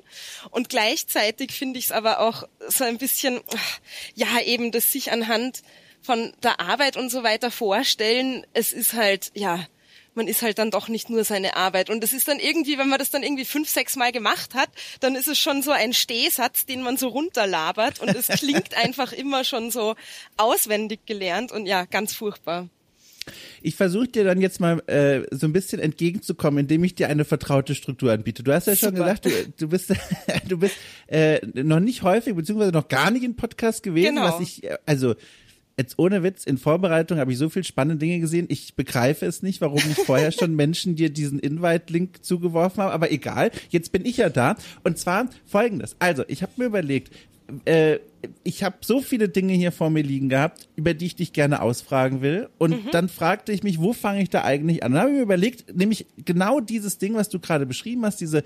Und 0.49 0.69
gleichzeitig 0.69 1.51
finde 1.51 1.77
ich 1.77 1.87
es 1.87 1.91
aber 1.91 2.21
auch 2.21 2.47
so 2.69 2.85
ein 2.85 2.99
bisschen, 2.99 3.41
ja, 4.15 4.39
eben 4.45 4.71
das 4.71 4.93
sich 4.93 5.11
anhand 5.11 5.61
von 6.01 6.31
der 6.41 6.61
Arbeit 6.61 6.95
und 6.95 7.09
so 7.09 7.21
weiter 7.21 7.51
vorstellen. 7.51 8.47
Es 8.53 8.71
ist 8.71 8.93
halt, 8.93 9.31
ja, 9.33 9.67
man 10.17 10.27
ist 10.27 10.41
halt 10.41 10.57
dann 10.57 10.71
doch 10.71 10.89
nicht 10.89 11.09
nur 11.09 11.23
seine 11.23 11.55
Arbeit. 11.55 11.89
Und 11.89 12.03
es 12.03 12.11
ist 12.11 12.27
dann 12.27 12.39
irgendwie, 12.39 12.77
wenn 12.77 12.89
man 12.89 12.99
das 12.99 13.09
dann 13.09 13.23
irgendwie 13.23 13.45
fünf, 13.45 13.69
sechs 13.69 13.95
Mal 13.95 14.11
gemacht 14.11 14.53
hat, 14.53 14.69
dann 14.99 15.15
ist 15.15 15.27
es 15.27 15.39
schon 15.39 15.61
so 15.61 15.71
ein 15.71 15.93
Stehsatz, 15.93 16.65
den 16.65 16.81
man 16.81 16.97
so 16.97 17.07
runterlabert 17.07 18.01
und 18.01 18.09
es 18.09 18.27
klingt 18.27 18.75
einfach 18.77 19.13
immer 19.13 19.45
schon 19.45 19.71
so 19.71 19.95
auswendig 20.35 21.05
gelernt 21.05 21.53
und 21.53 21.65
ja, 21.65 21.85
ganz 21.85 22.13
furchtbar. 22.13 22.67
Ich 23.61 23.75
versuche 23.75 24.07
dir 24.07 24.23
dann 24.23 24.39
jetzt 24.41 24.59
mal 24.59 24.79
äh, 24.87 25.23
so 25.35 25.47
ein 25.47 25.53
bisschen 25.53 25.79
entgegenzukommen, 25.79 26.59
indem 26.59 26.83
ich 26.83 26.95
dir 26.95 27.09
eine 27.09 27.25
vertraute 27.25 27.75
Struktur 27.75 28.11
anbiete. 28.11 28.43
Du 28.43 28.53
hast 28.53 28.67
ja 28.67 28.75
schon 28.75 28.95
Super. 28.95 29.15
gesagt, 29.15 29.25
du, 29.25 29.29
du 29.57 29.67
bist, 29.67 29.93
du 30.47 30.57
bist 30.57 30.75
äh, 31.07 31.45
noch 31.53 31.79
nicht 31.79 32.03
häufig 32.03 32.35
beziehungsweise 32.35 32.71
noch 32.71 32.87
gar 32.87 33.11
nicht 33.11 33.23
in 33.23 33.35
Podcast 33.35 33.83
gewesen, 33.83 34.15
genau. 34.15 34.33
was 34.33 34.39
ich 34.39 34.63
äh, 34.63 34.77
also 34.85 35.15
jetzt 35.77 35.99
ohne 35.99 36.23
Witz, 36.23 36.43
in 36.43 36.57
Vorbereitung 36.57 37.19
habe 37.19 37.31
ich 37.31 37.37
so 37.37 37.49
viel 37.49 37.63
spannende 37.63 37.97
Dinge 37.97 38.19
gesehen. 38.19 38.47
Ich 38.49 38.75
begreife 38.75 39.25
es 39.25 39.43
nicht, 39.43 39.61
warum 39.61 39.81
nicht 39.87 40.01
vorher 40.01 40.31
schon 40.31 40.55
Menschen 40.55 40.95
dir 40.95 41.09
diesen 41.09 41.39
Invite-Link 41.39 42.23
zugeworfen 42.23 42.83
haben, 42.83 42.91
aber 42.91 43.11
egal. 43.11 43.51
Jetzt 43.69 43.91
bin 43.91 44.05
ich 44.05 44.17
ja 44.17 44.29
da. 44.29 44.55
Und 44.83 44.97
zwar 44.97 45.29
folgendes. 45.45 45.95
Also, 45.99 46.23
ich 46.27 46.41
habe 46.41 46.53
mir 46.57 46.65
überlegt, 46.65 47.11
äh, 47.65 47.99
ich 48.43 48.63
habe 48.63 48.77
so 48.81 48.99
viele 48.99 49.29
Dinge 49.29 49.53
hier 49.53 49.71
vor 49.71 49.89
mir 49.89 50.03
liegen 50.03 50.29
gehabt, 50.29 50.67
über 50.75 50.93
die 50.93 51.05
ich 51.05 51.15
dich 51.15 51.33
gerne 51.33 51.61
ausfragen 51.61 52.21
will. 52.21 52.49
Und 52.57 52.85
mhm. 52.85 52.91
dann 52.91 53.09
fragte 53.09 53.51
ich 53.51 53.63
mich, 53.63 53.79
wo 53.79 53.93
fange 53.93 54.21
ich 54.21 54.29
da 54.29 54.43
eigentlich 54.43 54.83
an? 54.83 54.91
Und 54.91 54.95
dann 54.95 55.01
habe 55.01 55.11
ich 55.11 55.17
mir 55.17 55.23
überlegt, 55.23 55.75
nämlich 55.75 56.07
genau 56.25 56.59
dieses 56.59 56.97
Ding, 56.97 57.15
was 57.15 57.29
du 57.29 57.39
gerade 57.39 57.65
beschrieben 57.65 58.05
hast, 58.05 58.19
diese 58.19 58.43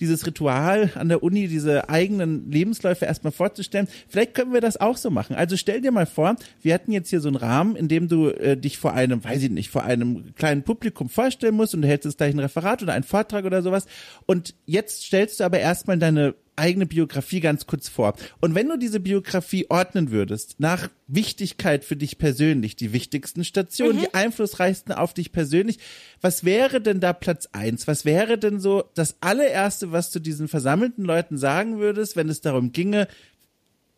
dieses 0.00 0.26
Ritual 0.26 0.90
an 0.94 1.08
der 1.08 1.22
Uni, 1.22 1.46
diese 1.46 1.88
eigenen 1.88 2.50
Lebensläufe 2.50 3.04
erstmal 3.04 3.32
vorzustellen. 3.32 3.86
Vielleicht 4.08 4.34
können 4.34 4.52
wir 4.52 4.60
das 4.60 4.78
auch 4.78 4.96
so 4.96 5.10
machen. 5.10 5.36
Also 5.36 5.56
stell 5.56 5.82
dir 5.82 5.92
mal 5.92 6.06
vor, 6.06 6.36
wir 6.62 6.72
hätten 6.72 6.90
jetzt 6.90 7.10
hier 7.10 7.20
so 7.20 7.28
einen 7.28 7.36
Rahmen, 7.36 7.76
in 7.76 7.86
dem 7.86 8.08
du 8.08 8.28
äh, 8.28 8.56
dich 8.56 8.78
vor 8.78 8.94
einem, 8.94 9.22
weiß 9.22 9.42
ich 9.42 9.50
nicht, 9.50 9.70
vor 9.70 9.84
einem 9.84 10.34
kleinen 10.34 10.62
Publikum 10.62 11.08
vorstellen 11.08 11.54
musst 11.54 11.74
und 11.74 11.82
du 11.82 11.88
hältst 11.88 12.16
gleich 12.16 12.34
ein 12.34 12.38
Referat 12.38 12.82
oder 12.82 12.94
einen 12.94 13.04
Vortrag 13.04 13.44
oder 13.44 13.62
sowas. 13.62 13.86
Und 14.26 14.54
jetzt 14.64 15.04
stellst 15.04 15.40
du 15.40 15.44
aber 15.44 15.60
erstmal 15.60 15.98
deine 15.98 16.34
eigene 16.60 16.86
Biografie 16.86 17.40
ganz 17.40 17.66
kurz 17.66 17.88
vor. 17.88 18.14
Und 18.40 18.54
wenn 18.54 18.68
du 18.68 18.76
diese 18.76 19.00
Biografie 19.00 19.66
ordnen 19.68 20.10
würdest, 20.10 20.56
nach 20.58 20.88
Wichtigkeit 21.08 21.84
für 21.84 21.96
dich 21.96 22.18
persönlich, 22.18 22.76
die 22.76 22.92
wichtigsten 22.92 23.42
Stationen, 23.44 23.96
mhm. 23.96 24.00
die 24.02 24.14
einflussreichsten 24.14 24.92
auf 24.92 25.14
dich 25.14 25.32
persönlich, 25.32 25.78
was 26.20 26.44
wäre 26.44 26.80
denn 26.80 27.00
da 27.00 27.12
Platz 27.12 27.48
eins? 27.52 27.88
Was 27.88 28.04
wäre 28.04 28.38
denn 28.38 28.60
so 28.60 28.84
das 28.94 29.16
allererste, 29.20 29.90
was 29.90 30.12
du 30.12 30.20
diesen 30.20 30.46
versammelten 30.46 31.04
Leuten 31.04 31.38
sagen 31.38 31.78
würdest, 31.78 32.14
wenn 32.14 32.28
es 32.28 32.40
darum 32.40 32.72
ginge, 32.72 33.08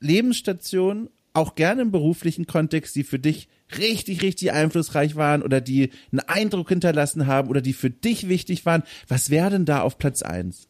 Lebensstationen, 0.00 1.10
auch 1.34 1.54
gerne 1.54 1.82
im 1.82 1.90
beruflichen 1.90 2.46
Kontext, 2.46 2.94
die 2.94 3.04
für 3.04 3.18
dich 3.18 3.48
richtig, 3.78 4.22
richtig 4.22 4.52
einflussreich 4.52 5.16
waren 5.16 5.42
oder 5.42 5.60
die 5.60 5.90
einen 6.10 6.20
Eindruck 6.20 6.68
hinterlassen 6.68 7.26
haben 7.26 7.48
oder 7.48 7.62
die 7.62 7.72
für 7.72 7.90
dich 7.90 8.28
wichtig 8.28 8.66
waren. 8.66 8.82
Was 9.08 9.30
wäre 9.30 9.50
denn 9.50 9.64
da 9.64 9.80
auf 9.80 9.98
Platz 9.98 10.22
eins? 10.22 10.68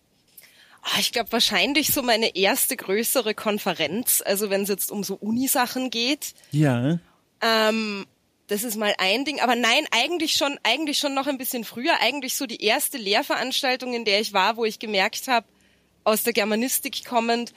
Ah, 0.83 0.99
ich 0.99 1.13
glaube 1.13 1.31
wahrscheinlich 1.31 1.93
so 1.93 2.03
meine 2.03 2.35
erste 2.35 2.77
größere 2.77 3.35
Konferenz, 3.35 4.23
also 4.25 4.51
wenn 4.51 4.63
es 4.63 4.69
jetzt 4.69 4.91
um 4.91 5.05
so 5.05 5.15
Unisachen 5.15 5.91
geht. 5.91 6.35
Ja. 6.51 6.99
Ähm, 7.41 8.05
das 8.49 8.65
ist 8.65 8.77
mal 8.77 8.95
ein 8.99 9.25
Ding, 9.25 9.41
aber 9.41 9.55
nein, 9.55 9.87
eigentlich 9.93 10.35
schon, 10.35 10.59
eigentlich 10.65 10.99
schon 10.99 11.15
noch 11.15 11.29
ein 11.29 11.39
bisschen 11.39 11.65
früher, 11.65 12.01
eigentlich 12.01 12.37
so 12.37 12.47
die 12.47 12.63
erste 12.63 12.99
Lehrveranstaltung, 12.99 13.95
in 13.95 14.05
der 14.05 14.21
ich 14.21 14.33
war, 14.33 14.57
wo 14.57 14.65
ich 14.65 14.81
gemerkt 14.81 15.29
habe, 15.29 15.47
aus 16.05 16.25
der 16.25 16.33
Germanistik 16.33 17.05
kommend, 17.05 17.53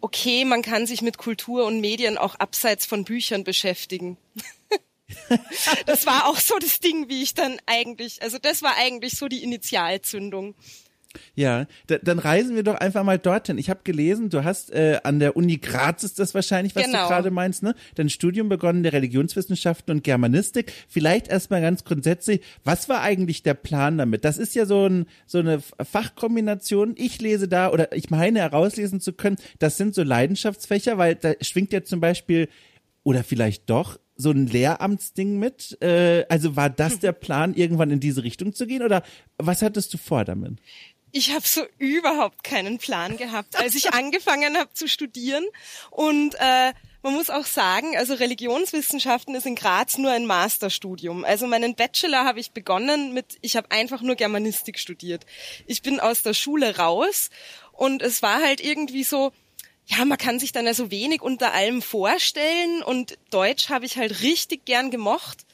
okay, 0.00 0.44
man 0.44 0.62
kann 0.62 0.86
sich 0.86 1.02
mit 1.02 1.18
Kultur 1.18 1.66
und 1.66 1.80
Medien 1.80 2.16
auch 2.16 2.36
abseits 2.36 2.86
von 2.86 3.04
Büchern 3.04 3.42
beschäftigen. 3.42 4.16
das 5.86 6.06
war 6.06 6.26
auch 6.28 6.38
so 6.38 6.58
das 6.58 6.80
Ding, 6.80 7.08
wie 7.08 7.22
ich 7.22 7.34
dann 7.34 7.60
eigentlich, 7.66 8.22
also 8.22 8.38
das 8.38 8.62
war 8.62 8.76
eigentlich 8.76 9.14
so 9.14 9.28
die 9.28 9.42
Initialzündung. 9.42 10.54
Ja, 11.34 11.66
da, 11.86 11.98
dann 11.98 12.18
reisen 12.18 12.54
wir 12.54 12.62
doch 12.62 12.74
einfach 12.74 13.02
mal 13.02 13.18
dorthin. 13.18 13.56
Ich 13.56 13.70
habe 13.70 13.80
gelesen, 13.82 14.28
du 14.28 14.44
hast 14.44 14.70
äh, 14.70 15.00
an 15.04 15.18
der 15.18 15.36
Uni 15.36 15.56
Graz 15.56 16.04
ist 16.04 16.18
das 16.18 16.34
wahrscheinlich, 16.34 16.76
was 16.76 16.84
genau. 16.84 17.02
du 17.02 17.08
gerade 17.08 17.30
meinst, 17.30 17.62
ne? 17.62 17.74
Dein 17.94 18.10
Studium 18.10 18.48
begonnen 18.48 18.82
der 18.82 18.92
Religionswissenschaften 18.92 19.96
und 19.96 20.04
Germanistik. 20.04 20.72
Vielleicht 20.88 21.28
erstmal 21.28 21.62
ganz 21.62 21.84
grundsätzlich, 21.84 22.42
was 22.62 22.88
war 22.88 23.00
eigentlich 23.00 23.42
der 23.42 23.54
Plan 23.54 23.96
damit? 23.98 24.24
Das 24.24 24.36
ist 24.36 24.54
ja 24.54 24.66
so, 24.66 24.86
ein, 24.86 25.06
so 25.26 25.38
eine 25.38 25.60
Fachkombination. 25.60 26.94
Ich 26.96 27.20
lese 27.20 27.48
da 27.48 27.70
oder 27.70 27.96
ich 27.96 28.10
meine 28.10 28.40
herauslesen 28.40 29.00
zu 29.00 29.12
können, 29.14 29.36
das 29.58 29.78
sind 29.78 29.94
so 29.94 30.02
Leidenschaftsfächer, 30.02 30.98
weil 30.98 31.14
da 31.14 31.32
schwingt 31.40 31.72
ja 31.72 31.84
zum 31.84 32.00
Beispiel 32.00 32.48
oder 33.02 33.24
vielleicht 33.24 33.70
doch 33.70 33.98
so 34.18 34.32
ein 34.32 34.46
Lehramtsding 34.46 35.38
mit? 35.38 35.80
Äh, 35.80 36.26
also 36.28 36.56
war 36.56 36.68
das 36.68 36.98
der 37.00 37.12
Plan, 37.12 37.54
irgendwann 37.54 37.90
in 37.90 38.00
diese 38.00 38.24
Richtung 38.24 38.52
zu 38.52 38.66
gehen 38.66 38.82
oder 38.82 39.02
was 39.38 39.62
hattest 39.62 39.94
du 39.94 39.98
vor 39.98 40.24
damit? 40.24 40.58
Ich 41.12 41.32
habe 41.32 41.46
so 41.46 41.64
überhaupt 41.78 42.44
keinen 42.44 42.78
Plan 42.78 43.16
gehabt, 43.16 43.56
als 43.56 43.74
ich 43.74 43.92
angefangen 43.94 44.56
habe 44.56 44.72
zu 44.74 44.88
studieren. 44.88 45.44
Und 45.90 46.34
äh, 46.38 46.72
man 47.02 47.14
muss 47.14 47.30
auch 47.30 47.46
sagen, 47.46 47.96
also 47.96 48.14
Religionswissenschaften 48.14 49.34
ist 49.34 49.46
in 49.46 49.54
Graz 49.54 49.98
nur 49.98 50.10
ein 50.10 50.26
Masterstudium. 50.26 51.24
Also 51.24 51.46
meinen 51.46 51.74
Bachelor 51.74 52.24
habe 52.24 52.40
ich 52.40 52.52
begonnen 52.52 53.14
mit, 53.14 53.38
ich 53.40 53.56
habe 53.56 53.70
einfach 53.70 54.02
nur 54.02 54.16
Germanistik 54.16 54.78
studiert. 54.78 55.24
Ich 55.66 55.82
bin 55.82 56.00
aus 56.00 56.22
der 56.22 56.34
Schule 56.34 56.76
raus 56.76 57.30
und 57.72 58.02
es 58.02 58.22
war 58.22 58.42
halt 58.42 58.60
irgendwie 58.60 59.04
so, 59.04 59.32
ja, 59.86 60.04
man 60.04 60.18
kann 60.18 60.38
sich 60.38 60.52
dann 60.52 60.66
also 60.66 60.90
wenig 60.90 61.22
unter 61.22 61.54
allem 61.54 61.80
vorstellen 61.80 62.82
und 62.82 63.16
Deutsch 63.30 63.70
habe 63.70 63.86
ich 63.86 63.96
halt 63.96 64.22
richtig 64.22 64.66
gern 64.66 64.90
gemocht. 64.90 65.46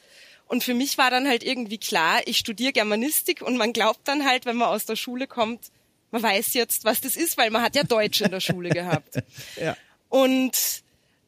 Und 0.47 0.63
für 0.63 0.73
mich 0.73 0.97
war 0.97 1.09
dann 1.09 1.27
halt 1.27 1.43
irgendwie 1.43 1.77
klar, 1.79 2.21
ich 2.25 2.37
studiere 2.37 2.71
Germanistik 2.71 3.41
und 3.41 3.57
man 3.57 3.73
glaubt 3.73 4.07
dann 4.07 4.25
halt, 4.25 4.45
wenn 4.45 4.57
man 4.57 4.69
aus 4.69 4.85
der 4.85 4.95
Schule 4.95 5.27
kommt, 5.27 5.71
man 6.11 6.21
weiß 6.21 6.53
jetzt, 6.53 6.85
was 6.85 7.01
das 7.01 7.15
ist, 7.15 7.37
weil 7.37 7.49
man 7.49 7.61
hat 7.61 7.75
ja 7.75 7.83
Deutsch 7.83 8.21
in 8.21 8.31
der 8.31 8.39
Schule 8.39 8.69
gehabt. 8.69 9.15
ja. 9.59 9.75
Und 10.07 10.83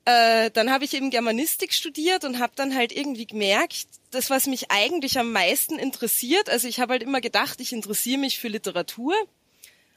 äh, 0.05 0.51
dann 0.51 0.71
habe 0.71 0.85
ich 0.85 0.93
eben 0.93 1.09
Germanistik 1.09 1.73
studiert 1.73 2.23
und 2.23 2.39
habe 2.39 2.53
dann 2.55 2.75
halt 2.75 2.93
irgendwie 2.93 3.25
gemerkt, 3.25 3.87
das, 4.11 4.29
was 4.29 4.47
mich 4.47 4.71
eigentlich 4.71 5.19
am 5.19 5.33
meisten 5.33 5.77
interessiert, 5.77 6.49
also 6.49 6.67
ich 6.67 6.79
habe 6.79 6.93
halt 6.93 7.03
immer 7.03 7.19
gedacht, 7.19 7.59
ich 7.59 7.73
interessiere 7.73 8.19
mich 8.19 8.39
für 8.39 8.47
Literatur. 8.47 9.13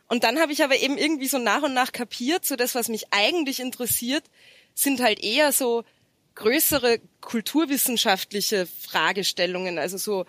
Und 0.08 0.24
dann 0.24 0.40
habe 0.40 0.52
ich 0.52 0.64
aber 0.64 0.76
eben 0.76 0.98
irgendwie 0.98 1.28
so 1.28 1.38
nach 1.38 1.62
und 1.62 1.74
nach 1.74 1.92
kapiert, 1.92 2.44
so 2.44 2.56
das, 2.56 2.74
was 2.74 2.88
mich 2.88 3.12
eigentlich 3.12 3.60
interessiert, 3.60 4.24
sind 4.74 5.00
halt 5.00 5.22
eher 5.22 5.52
so 5.52 5.84
größere 6.40 7.00
kulturwissenschaftliche 7.20 8.66
Fragestellungen, 8.66 9.78
also 9.78 9.98
so 9.98 10.24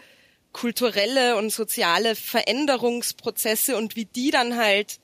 kulturelle 0.52 1.38
und 1.38 1.52
soziale 1.52 2.16
Veränderungsprozesse 2.16 3.78
und 3.78 3.96
wie 3.96 4.06
die 4.06 4.30
dann 4.30 4.58
halt 4.58 5.00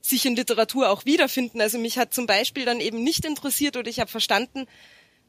sich 0.00 0.24
in 0.24 0.36
Literatur 0.36 0.88
auch 0.88 1.04
wiederfinden. 1.04 1.60
Also 1.60 1.78
mich 1.78 1.98
hat 1.98 2.14
zum 2.14 2.26
Beispiel 2.26 2.64
dann 2.64 2.80
eben 2.80 3.02
nicht 3.02 3.24
interessiert 3.24 3.76
oder 3.76 3.90
ich 3.90 3.98
habe 3.98 4.10
verstanden, 4.10 4.66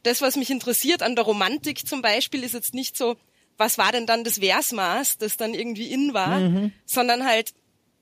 das, 0.04 0.22
was 0.22 0.36
mich 0.36 0.52
interessiert 0.52 1.02
an 1.02 1.16
der 1.16 1.26
Romantik 1.26 1.88
zum 1.88 2.02
Beispiel, 2.02 2.44
ist 2.44 2.54
jetzt 2.54 2.76
nicht 2.76 2.96
so, 2.96 3.16
was 3.58 3.78
war 3.78 3.92
denn 3.92 4.06
dann 4.06 4.24
das 4.24 4.38
Versmaß, 4.40 5.18
das 5.18 5.38
dann 5.38 5.56
irgendwie 5.56 5.92
in 5.92 6.14
war, 6.14 6.40
mhm. 6.40 6.74
sondern 6.86 7.26
halt, 7.26 7.54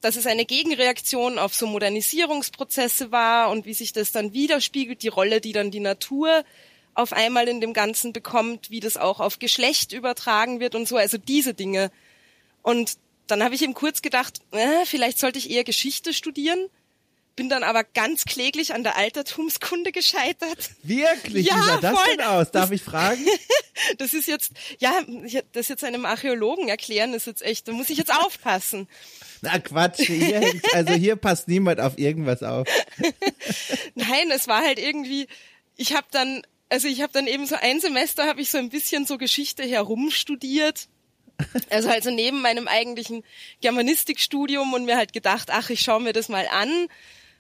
dass 0.02 0.18
es 0.18 0.26
eine 0.26 0.46
Gegenreaktion 0.46 1.40
auf 1.40 1.56
so 1.56 1.68
Modernisierungsprozesse 1.68 3.12
war 3.12 3.52
und 3.52 3.66
wie 3.66 3.74
sich 3.74 3.94
das 3.94 4.12
dann 4.12 4.34
widerspiegelt, 4.34 5.04
die 5.04 5.10
Rolle, 5.10 5.40
die 5.40 5.54
dann 5.54 5.72
die 5.72 5.80
Natur 5.80 6.44
auf 6.94 7.14
einmal 7.14 7.48
in 7.48 7.62
dem 7.62 7.74
Ganzen 7.74 8.14
bekommt, 8.14 8.70
wie 8.70 8.80
das 8.80 8.98
auch 8.98 9.20
auf 9.20 9.40
Geschlecht 9.40 9.94
übertragen 9.94 10.60
wird 10.60 10.76
und 10.76 10.88
so, 10.88 10.98
also 10.98 11.18
diese 11.18 11.54
Dinge. 11.54 11.92
Und 12.62 12.98
dann 13.28 13.44
habe 13.44 13.56
ich 13.56 13.62
eben 13.62 13.74
kurz 13.74 14.02
gedacht, 14.02 14.40
äh, 14.52 14.86
vielleicht 14.86 15.20
sollte 15.20 15.40
ich 15.40 15.50
eher 15.50 15.64
Geschichte 15.64 16.14
studieren. 16.14 16.68
Bin 17.38 17.48
dann 17.48 17.64
aber 17.64 17.86
ganz 17.86 18.26
kläglich 18.26 18.74
an 18.74 18.84
der 18.84 18.98
Altertumskunde 18.98 19.94
gescheitert. 19.94 20.72
Wirklich? 20.84 21.48
Ja, 21.48 21.56
Wie 21.56 21.66
sah 21.66 21.78
das 21.78 21.98
voll. 21.98 22.18
denn 22.18 22.26
aus? 22.26 22.52
Darf 22.52 22.72
ich 22.72 22.82
fragen? 22.82 23.26
das 23.98 24.14
ist 24.14 24.28
jetzt, 24.28 24.52
ja, 24.80 24.92
das 25.54 25.70
jetzt 25.70 25.86
einem 25.86 26.06
Archäologen 26.06 26.68
erklären, 26.68 27.14
ist 27.14 27.28
jetzt 27.28 27.42
echt, 27.42 27.70
da 27.70 27.72
muss 27.72 27.90
ich 27.90 27.98
jetzt 27.98 28.14
aufpassen. 28.14 28.90
Na 29.42 29.58
Quatsch, 29.60 30.02
hier, 30.02 30.54
also 30.74 30.94
hier 30.94 31.16
passt 31.16 31.48
niemand 31.48 31.80
auf 31.80 31.98
irgendwas 31.98 32.44
auf. 32.44 32.68
Nein, 33.96 34.30
es 34.30 34.50
war 34.50 34.62
halt 34.62 34.78
irgendwie, 34.78 35.28
ich 35.78 35.96
habe 35.96 36.08
dann 36.12 36.44
also 36.72 36.88
ich 36.88 37.02
habe 37.02 37.12
dann 37.12 37.28
eben 37.28 37.46
so 37.46 37.56
ein 37.56 37.82
Semester 37.82 38.26
habe 38.26 38.42
ich 38.42 38.50
so 38.50 38.58
ein 38.58 38.70
bisschen 38.70 39.06
so 39.06 39.18
Geschichte 39.18 39.64
herumstudiert. 39.64 40.88
Also 41.70 41.90
also 41.90 42.12
neben 42.12 42.42
meinem 42.42 42.68
eigentlichen 42.68 43.24
Germanistikstudium 43.62 44.74
und 44.74 44.86
mir 44.86 44.96
halt 44.96 45.12
gedacht, 45.12 45.50
ach, 45.52 45.70
ich 45.70 45.82
schaue 45.82 46.02
mir 46.02 46.14
das 46.14 46.30
mal 46.30 46.48
an. 46.48 46.88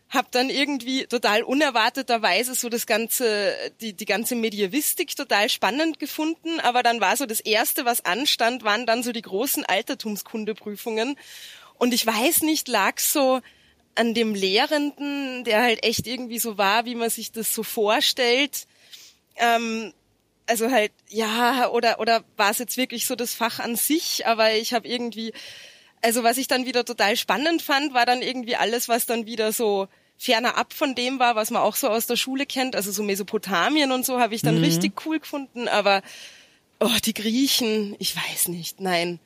Hab 0.09 0.31
dann 0.31 0.49
irgendwie 0.49 1.05
total 1.05 1.43
unerwarteterweise 1.43 2.55
so 2.55 2.67
das 2.67 2.85
ganze, 2.85 3.55
die, 3.79 3.93
die 3.93 4.05
ganze 4.05 4.35
Medievistik 4.35 5.15
total 5.15 5.47
spannend 5.47 5.99
gefunden. 5.99 6.59
Aber 6.59 6.83
dann 6.83 6.99
war 6.99 7.15
so 7.15 7.25
das 7.25 7.39
erste, 7.39 7.85
was 7.85 8.03
anstand, 8.03 8.63
waren 8.63 8.85
dann 8.85 9.01
so 9.01 9.13
die 9.13 9.21
großen 9.21 9.63
Altertumskundeprüfungen. 9.63 11.15
Und 11.77 11.93
ich 11.93 12.05
weiß 12.05 12.41
nicht, 12.41 12.67
lag 12.67 12.99
so 12.99 13.39
an 13.95 14.13
dem 14.13 14.35
Lehrenden, 14.35 15.45
der 15.45 15.61
halt 15.61 15.83
echt 15.85 16.05
irgendwie 16.05 16.39
so 16.39 16.57
war, 16.57 16.83
wie 16.85 16.95
man 16.95 17.09
sich 17.09 17.31
das 17.31 17.55
so 17.55 17.63
vorstellt 17.63 18.67
ähm, 19.37 19.93
also 20.47 20.69
halt, 20.71 20.91
ja, 21.07 21.69
oder, 21.69 21.99
oder 21.99 22.23
war 22.37 22.51
es 22.51 22.59
jetzt 22.59 22.77
wirklich 22.77 23.05
so 23.05 23.15
das 23.15 23.33
Fach 23.33 23.59
an 23.59 23.75
sich, 23.75 24.25
aber 24.27 24.53
ich 24.53 24.73
habe 24.73 24.87
irgendwie, 24.87 25.33
also 26.01 26.23
was 26.23 26.37
ich 26.37 26.47
dann 26.47 26.65
wieder 26.65 26.83
total 26.83 27.15
spannend 27.15 27.61
fand, 27.61 27.93
war 27.93 28.05
dann 28.05 28.21
irgendwie 28.21 28.55
alles, 28.55 28.89
was 28.89 29.05
dann 29.05 29.25
wieder 29.25 29.51
so 29.51 29.87
ferner 30.17 30.57
ab 30.57 30.73
von 30.73 30.93
dem 30.93 31.19
war, 31.19 31.35
was 31.35 31.51
man 31.51 31.61
auch 31.61 31.75
so 31.75 31.89
aus 31.89 32.05
der 32.05 32.15
Schule 32.15 32.45
kennt, 32.45 32.75
also 32.75 32.91
so 32.91 33.01
Mesopotamien 33.01 33.91
und 33.91 34.05
so 34.05 34.19
habe 34.19 34.35
ich 34.35 34.41
dann 34.41 34.57
mhm. 34.57 34.63
richtig 34.63 35.05
cool 35.05 35.19
gefunden, 35.19 35.67
aber 35.67 36.01
oh, 36.79 36.97
die 37.05 37.13
Griechen, 37.13 37.95
ich 37.99 38.15
weiß 38.15 38.49
nicht, 38.49 38.81
nein 38.81 39.19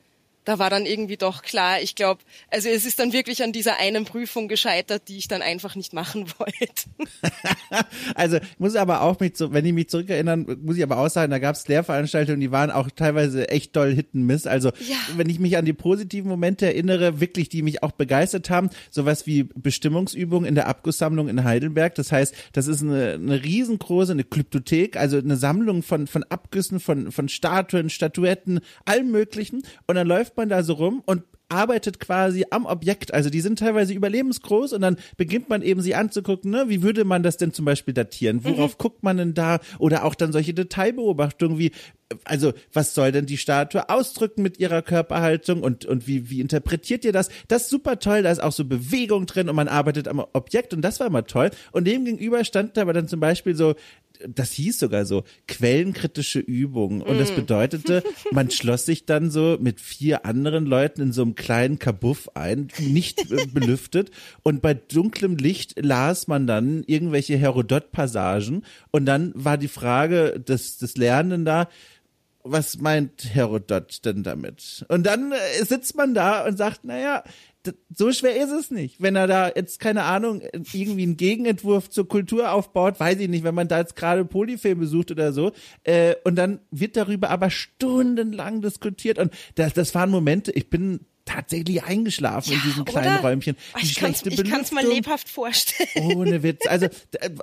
da 0.45 0.59
war 0.59 0.69
dann 0.69 0.85
irgendwie 0.85 1.17
doch 1.17 1.41
klar, 1.41 1.81
ich 1.81 1.95
glaube, 1.95 2.21
also 2.51 2.69
es 2.69 2.85
ist 2.85 2.99
dann 2.99 3.11
wirklich 3.13 3.43
an 3.43 3.51
dieser 3.51 3.79
einen 3.79 4.05
Prüfung 4.05 4.47
gescheitert, 4.47 5.07
die 5.07 5.17
ich 5.17 5.27
dann 5.27 5.41
einfach 5.41 5.75
nicht 5.75 5.91
machen 5.91 6.27
wollte. 6.37 6.85
also 8.15 8.37
ich 8.37 8.59
muss 8.59 8.75
aber 8.75 9.01
auch 9.01 9.19
mich, 9.19 9.35
so, 9.35 9.51
wenn 9.51 9.65
ich 9.65 9.73
mich 9.73 9.89
zurückerinnern, 9.89 10.45
muss 10.61 10.77
ich 10.77 10.83
aber 10.83 10.99
auch 10.99 11.09
sagen, 11.09 11.31
da 11.31 11.39
gab 11.39 11.55
es 11.55 11.67
Lehrveranstaltungen, 11.67 12.39
die 12.39 12.51
waren 12.51 12.69
auch 12.71 12.89
teilweise 12.91 13.49
echt 13.49 13.75
doll 13.75 13.93
Hitten 13.93 14.23
Miss. 14.23 14.45
Also 14.45 14.69
ja. 14.87 14.97
wenn 15.17 15.29
ich 15.29 15.39
mich 15.39 15.57
an 15.57 15.65
die 15.65 15.73
positiven 15.73 16.29
Momente 16.29 16.67
erinnere, 16.67 17.19
wirklich, 17.19 17.49
die 17.49 17.63
mich 17.63 17.81
auch 17.81 17.91
begeistert 17.91 18.49
haben, 18.49 18.69
sowas 18.91 19.25
wie 19.25 19.43
Bestimmungsübungen 19.43 20.47
in 20.47 20.55
der 20.55 20.67
Abgusssammlung 20.67 21.27
in 21.27 21.43
Heidelberg. 21.43 21.95
Das 21.95 22.11
heißt, 22.11 22.35
das 22.53 22.67
ist 22.67 22.83
eine, 22.83 23.13
eine 23.13 23.43
riesengroße, 23.43 24.11
eine 24.11 24.23
Klyptothek, 24.23 24.95
also 24.95 25.17
eine 25.17 25.37
Sammlung 25.37 25.81
von, 25.81 26.05
von 26.05 26.23
Abgüssen, 26.23 26.79
von, 26.79 27.11
von 27.11 27.29
Statuen, 27.29 27.89
Statuetten, 27.89 28.59
allem 28.85 29.09
möglichen. 29.09 29.63
Und 29.87 29.95
dann 29.95 30.07
läuft 30.07 30.34
man 30.37 30.49
da 30.49 30.63
so 30.63 30.73
rum 30.73 31.01
und 31.05 31.23
arbeitet 31.49 31.99
quasi 31.99 32.45
am 32.49 32.65
Objekt. 32.65 33.13
Also 33.13 33.29
die 33.29 33.41
sind 33.41 33.59
teilweise 33.59 33.93
überlebensgroß 33.93 34.73
und 34.73 34.81
dann 34.81 34.97
beginnt 35.17 35.49
man 35.49 35.61
eben 35.61 35.81
sie 35.81 35.95
anzugucken, 35.95 36.51
ne? 36.51 36.65
wie 36.67 36.81
würde 36.81 37.05
man 37.05 37.23
das 37.23 37.37
denn 37.37 37.53
zum 37.53 37.65
Beispiel 37.65 37.93
datieren? 37.93 38.43
Worauf 38.43 38.73
mhm. 38.73 38.77
guckt 38.77 39.03
man 39.03 39.17
denn 39.17 39.33
da? 39.33 39.59
Oder 39.77 40.05
auch 40.05 40.15
dann 40.15 40.31
solche 40.31 40.53
Detailbeobachtungen 40.53 41.59
wie, 41.59 41.71
also 42.23 42.53
was 42.73 42.93
soll 42.93 43.11
denn 43.11 43.25
die 43.25 43.37
Statue 43.37 43.89
ausdrücken 43.89 44.41
mit 44.41 44.59
ihrer 44.59 44.81
Körperhaltung 44.81 45.61
und, 45.61 45.85
und 45.85 46.07
wie, 46.07 46.29
wie 46.29 46.41
interpretiert 46.41 47.05
ihr 47.05 47.13
das? 47.13 47.29
Das 47.47 47.63
ist 47.63 47.69
super 47.69 47.99
toll, 47.99 48.23
da 48.23 48.31
ist 48.31 48.41
auch 48.41 48.51
so 48.51 48.65
Bewegung 48.65 49.25
drin 49.27 49.49
und 49.49 49.55
man 49.55 49.67
arbeitet 49.67 50.07
am 50.07 50.23
Objekt 50.33 50.73
und 50.73 50.81
das 50.81 50.99
war 50.99 51.07
immer 51.07 51.25
toll. 51.25 51.51
Und 51.71 51.85
dem 51.85 52.05
gegenüber 52.05 52.43
stand 52.43 52.77
aber 52.77 52.93
dann 52.93 53.07
zum 53.07 53.19
Beispiel 53.19 53.55
so 53.55 53.75
das 54.27 54.51
hieß 54.51 54.79
sogar 54.79 55.05
so, 55.05 55.23
quellenkritische 55.47 56.39
Übungen. 56.39 57.01
Und 57.01 57.19
das 57.19 57.31
mm. 57.31 57.35
bedeutete, 57.35 58.03
man 58.31 58.51
schloss 58.51 58.85
sich 58.85 59.05
dann 59.05 59.31
so 59.31 59.57
mit 59.59 59.79
vier 59.79 60.25
anderen 60.25 60.65
Leuten 60.65 61.01
in 61.01 61.13
so 61.13 61.21
einem 61.21 61.35
kleinen 61.35 61.79
Kabuff 61.79 62.29
ein, 62.33 62.69
nicht 62.79 63.31
äh, 63.31 63.45
belüftet. 63.47 64.11
Und 64.43 64.61
bei 64.61 64.73
dunklem 64.73 65.37
Licht 65.37 65.75
las 65.81 66.27
man 66.27 66.47
dann 66.47 66.83
irgendwelche 66.85 67.37
Herodot-Passagen. 67.37 68.63
Und 68.91 69.05
dann 69.05 69.31
war 69.35 69.57
die 69.57 69.67
Frage 69.67 70.39
des, 70.39 70.77
des 70.77 70.97
Lernenden 70.97 71.45
da, 71.45 71.67
was 72.45 72.77
meint 72.77 73.33
Herodot 73.33 74.05
denn 74.05 74.23
damit? 74.23 74.85
Und 74.87 75.05
dann 75.05 75.31
äh, 75.31 75.65
sitzt 75.65 75.95
man 75.95 76.13
da 76.13 76.45
und 76.45 76.57
sagt, 76.57 76.85
naja, 76.85 77.23
so 77.93 78.11
schwer 78.11 78.35
ist 78.35 78.51
es 78.51 78.71
nicht. 78.71 79.01
Wenn 79.01 79.15
er 79.15 79.27
da 79.27 79.51
jetzt, 79.55 79.79
keine 79.79 80.03
Ahnung, 80.03 80.41
irgendwie 80.73 81.03
einen 81.03 81.17
Gegenentwurf 81.17 81.89
zur 81.89 82.07
Kultur 82.07 82.51
aufbaut, 82.51 82.99
weiß 82.99 83.19
ich 83.19 83.29
nicht, 83.29 83.43
wenn 83.43 83.55
man 83.55 83.67
da 83.67 83.79
jetzt 83.79 83.95
gerade 83.95 84.25
Polyfilm 84.25 84.79
besucht 84.79 85.11
oder 85.11 85.33
so, 85.33 85.51
äh, 85.83 86.15
und 86.23 86.35
dann 86.35 86.59
wird 86.71 86.97
darüber 86.97 87.29
aber 87.29 87.49
stundenlang 87.49 88.61
diskutiert 88.61 89.19
und 89.19 89.33
das, 89.55 89.73
das 89.73 89.95
waren 89.95 90.09
Momente, 90.09 90.51
ich 90.51 90.69
bin 90.69 91.01
tatsächlich 91.25 91.83
eingeschlafen 91.83 92.51
ja, 92.51 92.57
in 92.57 92.63
diesem 92.63 92.85
kleinen 92.85 93.19
oder? 93.19 93.29
Räumchen. 93.29 93.57
Oh, 93.73 93.79
Die 93.81 93.87
ich 93.87 93.95
kann 93.95 94.61
es 94.61 94.71
mal 94.71 94.85
lebhaft 94.85 95.27
vorstellen. 95.27 96.15
Ohne 96.15 96.43
Witz. 96.43 96.65
Also, 96.75 96.87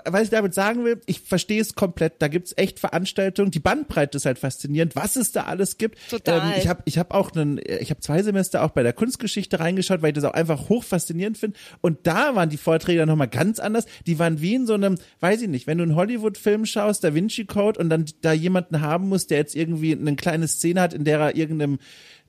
was 0.05 0.25
ich 0.25 0.31
damit 0.31 0.53
sagen 0.53 0.85
will, 0.85 1.01
ich 1.07 1.21
verstehe 1.21 1.61
es 1.61 1.75
komplett. 1.75 2.21
Da 2.21 2.29
gibt's 2.29 2.53
echt 2.57 2.81
Veranstaltungen. 2.81 3.51
Die 3.51 3.61
Bandbreite 3.61 4.17
ist 4.19 4.27
halt 4.27 4.39
faszinierend, 4.39 4.95
was 4.95 5.17
es 5.17 5.33
da 5.33 5.45
alles 5.45 5.79
gibt. 5.79 5.99
Total. 6.11 6.53
Ähm, 6.53 6.59
ich 6.59 6.69
habe 6.69 6.83
ich 6.85 6.99
hab 6.99 7.15
auch 7.15 7.33
einen, 7.33 7.59
ich 7.59 7.89
habe 7.91 8.01
zwei 8.01 8.23
Semester 8.23 8.62
auch 8.62 8.71
bei 8.71 8.83
der 8.83 8.93
Kunstgeschichte 8.93 9.59
reingeschaut, 9.59 10.03
weil 10.03 10.11
ich 10.11 10.15
das 10.15 10.25
auch 10.25 10.35
einfach 10.35 10.69
hoch 10.69 10.85
faszinierend 10.85 11.39
finde. 11.39 11.59
Und 11.81 12.07
da 12.07 12.35
waren 12.35 12.51
die 12.51 12.59
Vorträge 12.59 12.99
dann 12.99 13.09
nochmal 13.09 13.29
ganz 13.29 13.59
anders. 13.59 13.87
Die 14.07 14.19
waren 14.19 14.43
wie 14.43 14.55
in 14.55 14.67
so 14.67 14.75
einem, 14.75 14.99
weiß 15.21 15.41
ich 15.43 15.49
nicht, 15.49 15.67
wenn 15.67 15.79
du 15.79 15.85
einen 15.85 15.97
Hollywood-Film 15.97 16.67
schaust, 16.67 17.05
Da 17.05 17.15
Vinci 17.15 17.47
Code 17.47 17.81
und 17.81 17.89
dann 17.89 18.05
da 18.21 18.33
jemanden 18.33 18.81
haben 18.83 19.09
muss, 19.09 19.27
der 19.29 19.39
jetzt 19.39 19.57
irgendwie 19.57 19.93
eine 19.93 20.17
kleine 20.17 20.47
Szene 20.47 20.81
hat, 20.81 20.93
in 20.93 21.05
der 21.05 21.21
er 21.21 21.37
irgendeinem 21.37 21.79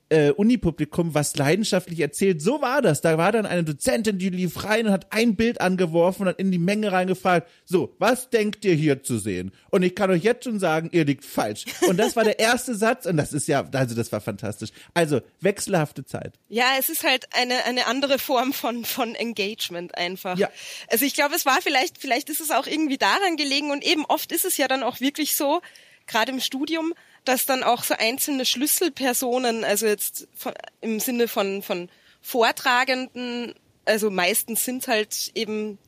äh, 0.08 0.30
Unipublikum 0.30 1.14
was 1.14 1.36
leidenschaftlich 1.36 2.00
erzählt. 2.00 2.42
So 2.42 2.60
war 2.60 2.82
das. 2.82 3.00
Da 3.00 3.18
war 3.18 3.32
dann 3.32 3.46
eine 3.46 3.64
Dozentin, 3.64 4.18
die 4.18 4.28
lief 4.28 4.64
rein 4.64 4.86
und 4.86 4.92
hat 4.92 5.12
ein 5.12 5.36
Bild 5.36 5.60
angeworfen 5.60 6.22
und 6.22 6.28
hat 6.28 6.38
in 6.38 6.52
die 6.52 6.58
Menge 6.58 6.92
reingefragt, 6.92 7.48
so, 7.64 7.94
was 7.98 8.30
denkt 8.30 8.64
ihr 8.64 8.74
hier 8.74 9.02
zu 9.02 9.18
sehen? 9.18 9.52
Und 9.70 9.82
ich 9.82 9.94
kann 9.94 10.10
euch 10.10 10.22
jetzt 10.22 10.44
schon 10.44 10.58
sagen, 10.58 10.88
ihr 10.92 11.04
liegt 11.04 11.24
falsch. 11.24 11.64
Und 11.88 11.96
das 11.96 12.16
war 12.16 12.24
der 12.24 12.38
erste 12.38 12.74
Satz 12.74 13.06
und 13.06 13.16
das 13.16 13.32
ist 13.32 13.48
ja, 13.48 13.68
also 13.72 13.94
das 13.94 14.12
war 14.12 14.20
fantastisch. 14.20 14.70
Also, 14.92 15.20
wechselhafte 15.40 16.04
Zeit. 16.04 16.38
Ja, 16.48 16.66
es 16.78 16.88
ist 16.88 17.04
halt 17.04 17.26
eine, 17.32 17.64
eine 17.64 17.86
andere 17.86 18.18
Form 18.18 18.52
von, 18.52 18.84
von 18.84 19.14
Engagement 19.14 19.96
einfach. 19.96 20.38
Ja. 20.38 20.50
Also 20.88 21.04
ich 21.04 21.14
glaube, 21.14 21.34
es 21.34 21.46
war 21.46 21.60
vielleicht, 21.62 21.98
vielleicht 21.98 22.30
ist 22.30 22.40
es 22.40 22.50
auch 22.50 22.66
irgendwie 22.66 22.98
daran 22.98 23.36
gelegen 23.36 23.70
und 23.70 23.84
eben 23.84 24.04
oft 24.04 24.32
ist 24.32 24.44
es 24.44 24.56
ja 24.56 24.68
dann 24.68 24.82
auch 24.82 25.00
wirklich 25.00 25.34
so, 25.34 25.60
gerade 26.06 26.32
im 26.32 26.40
Studium, 26.40 26.94
dass 27.24 27.46
dann 27.46 27.62
auch 27.62 27.84
so 27.84 27.94
einzelne 27.94 28.44
Schlüsselpersonen, 28.44 29.64
also 29.64 29.86
jetzt 29.86 30.28
von, 30.34 30.52
im 30.80 31.00
Sinne 31.00 31.28
von, 31.28 31.62
von 31.62 31.88
Vortragenden, 32.20 33.54
also 33.84 34.10
meistens 34.10 34.64
sind 34.64 34.88
halt 34.88 35.32
eben 35.34 35.78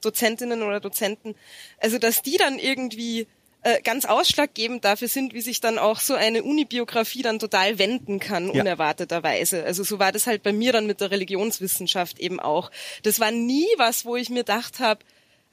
Dozentinnen 0.00 0.62
oder 0.62 0.80
Dozenten, 0.80 1.34
also 1.78 1.98
dass 1.98 2.22
die 2.22 2.36
dann 2.36 2.58
irgendwie 2.58 3.26
äh, 3.62 3.82
ganz 3.82 4.06
ausschlaggebend 4.06 4.84
dafür 4.84 5.08
sind, 5.08 5.34
wie 5.34 5.42
sich 5.42 5.60
dann 5.60 5.78
auch 5.78 6.00
so 6.00 6.14
eine 6.14 6.42
Unibiografie 6.42 7.22
dann 7.22 7.38
total 7.38 7.78
wenden 7.78 8.18
kann, 8.18 8.46
ja. 8.46 8.62
unerwarteterweise. 8.62 9.64
Also 9.64 9.84
so 9.84 9.98
war 9.98 10.12
das 10.12 10.26
halt 10.26 10.42
bei 10.42 10.52
mir 10.52 10.72
dann 10.72 10.86
mit 10.86 11.00
der 11.00 11.10
Religionswissenschaft 11.10 12.18
eben 12.18 12.40
auch. 12.40 12.70
Das 13.02 13.20
war 13.20 13.30
nie 13.30 13.68
was, 13.76 14.06
wo 14.06 14.16
ich 14.16 14.30
mir 14.30 14.44
gedacht 14.44 14.80
habe, 14.80 15.04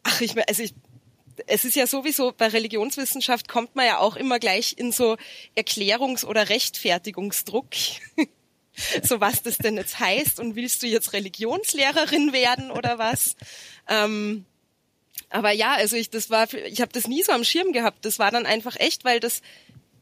ach, 0.04 0.22
ich, 0.22 0.36
also 0.48 0.64
ich 0.64 0.74
es 1.46 1.66
ist 1.66 1.76
ja 1.76 1.88
sowieso, 1.88 2.32
bei 2.32 2.48
Religionswissenschaft 2.48 3.48
kommt 3.48 3.76
man 3.76 3.86
ja 3.86 4.00
auch 4.00 4.16
immer 4.16 4.40
gleich 4.40 4.76
in 4.78 4.92
so 4.92 5.18
Erklärungs- 5.56 6.26
oder 6.26 6.50
Rechtfertigungsdruck. 6.50 7.68
so 9.04 9.20
was 9.20 9.42
das 9.42 9.58
denn 9.58 9.76
jetzt 9.76 10.00
heißt 10.00 10.40
und 10.40 10.56
willst 10.56 10.84
du 10.84 10.88
jetzt 10.88 11.14
Religionslehrerin 11.14 12.34
werden 12.34 12.72
oder 12.72 12.98
was? 12.98 13.36
Ähm, 13.88 14.46
aber 15.30 15.52
ja, 15.52 15.74
also 15.74 15.96
ich 15.96 16.10
das 16.10 16.30
war, 16.30 16.52
ich 16.54 16.82
habe 16.82 16.92
das 16.94 17.08
nie 17.08 17.24
so 17.24 17.32
am 17.32 17.44
Schirm 17.44 17.74
gehabt. 17.74 18.06
Das 18.06 18.20
war 18.20 18.32
dann 18.32 18.46
einfach 18.46 18.76
echt, 18.78 19.04
weil 19.04 19.20
das 19.20 19.42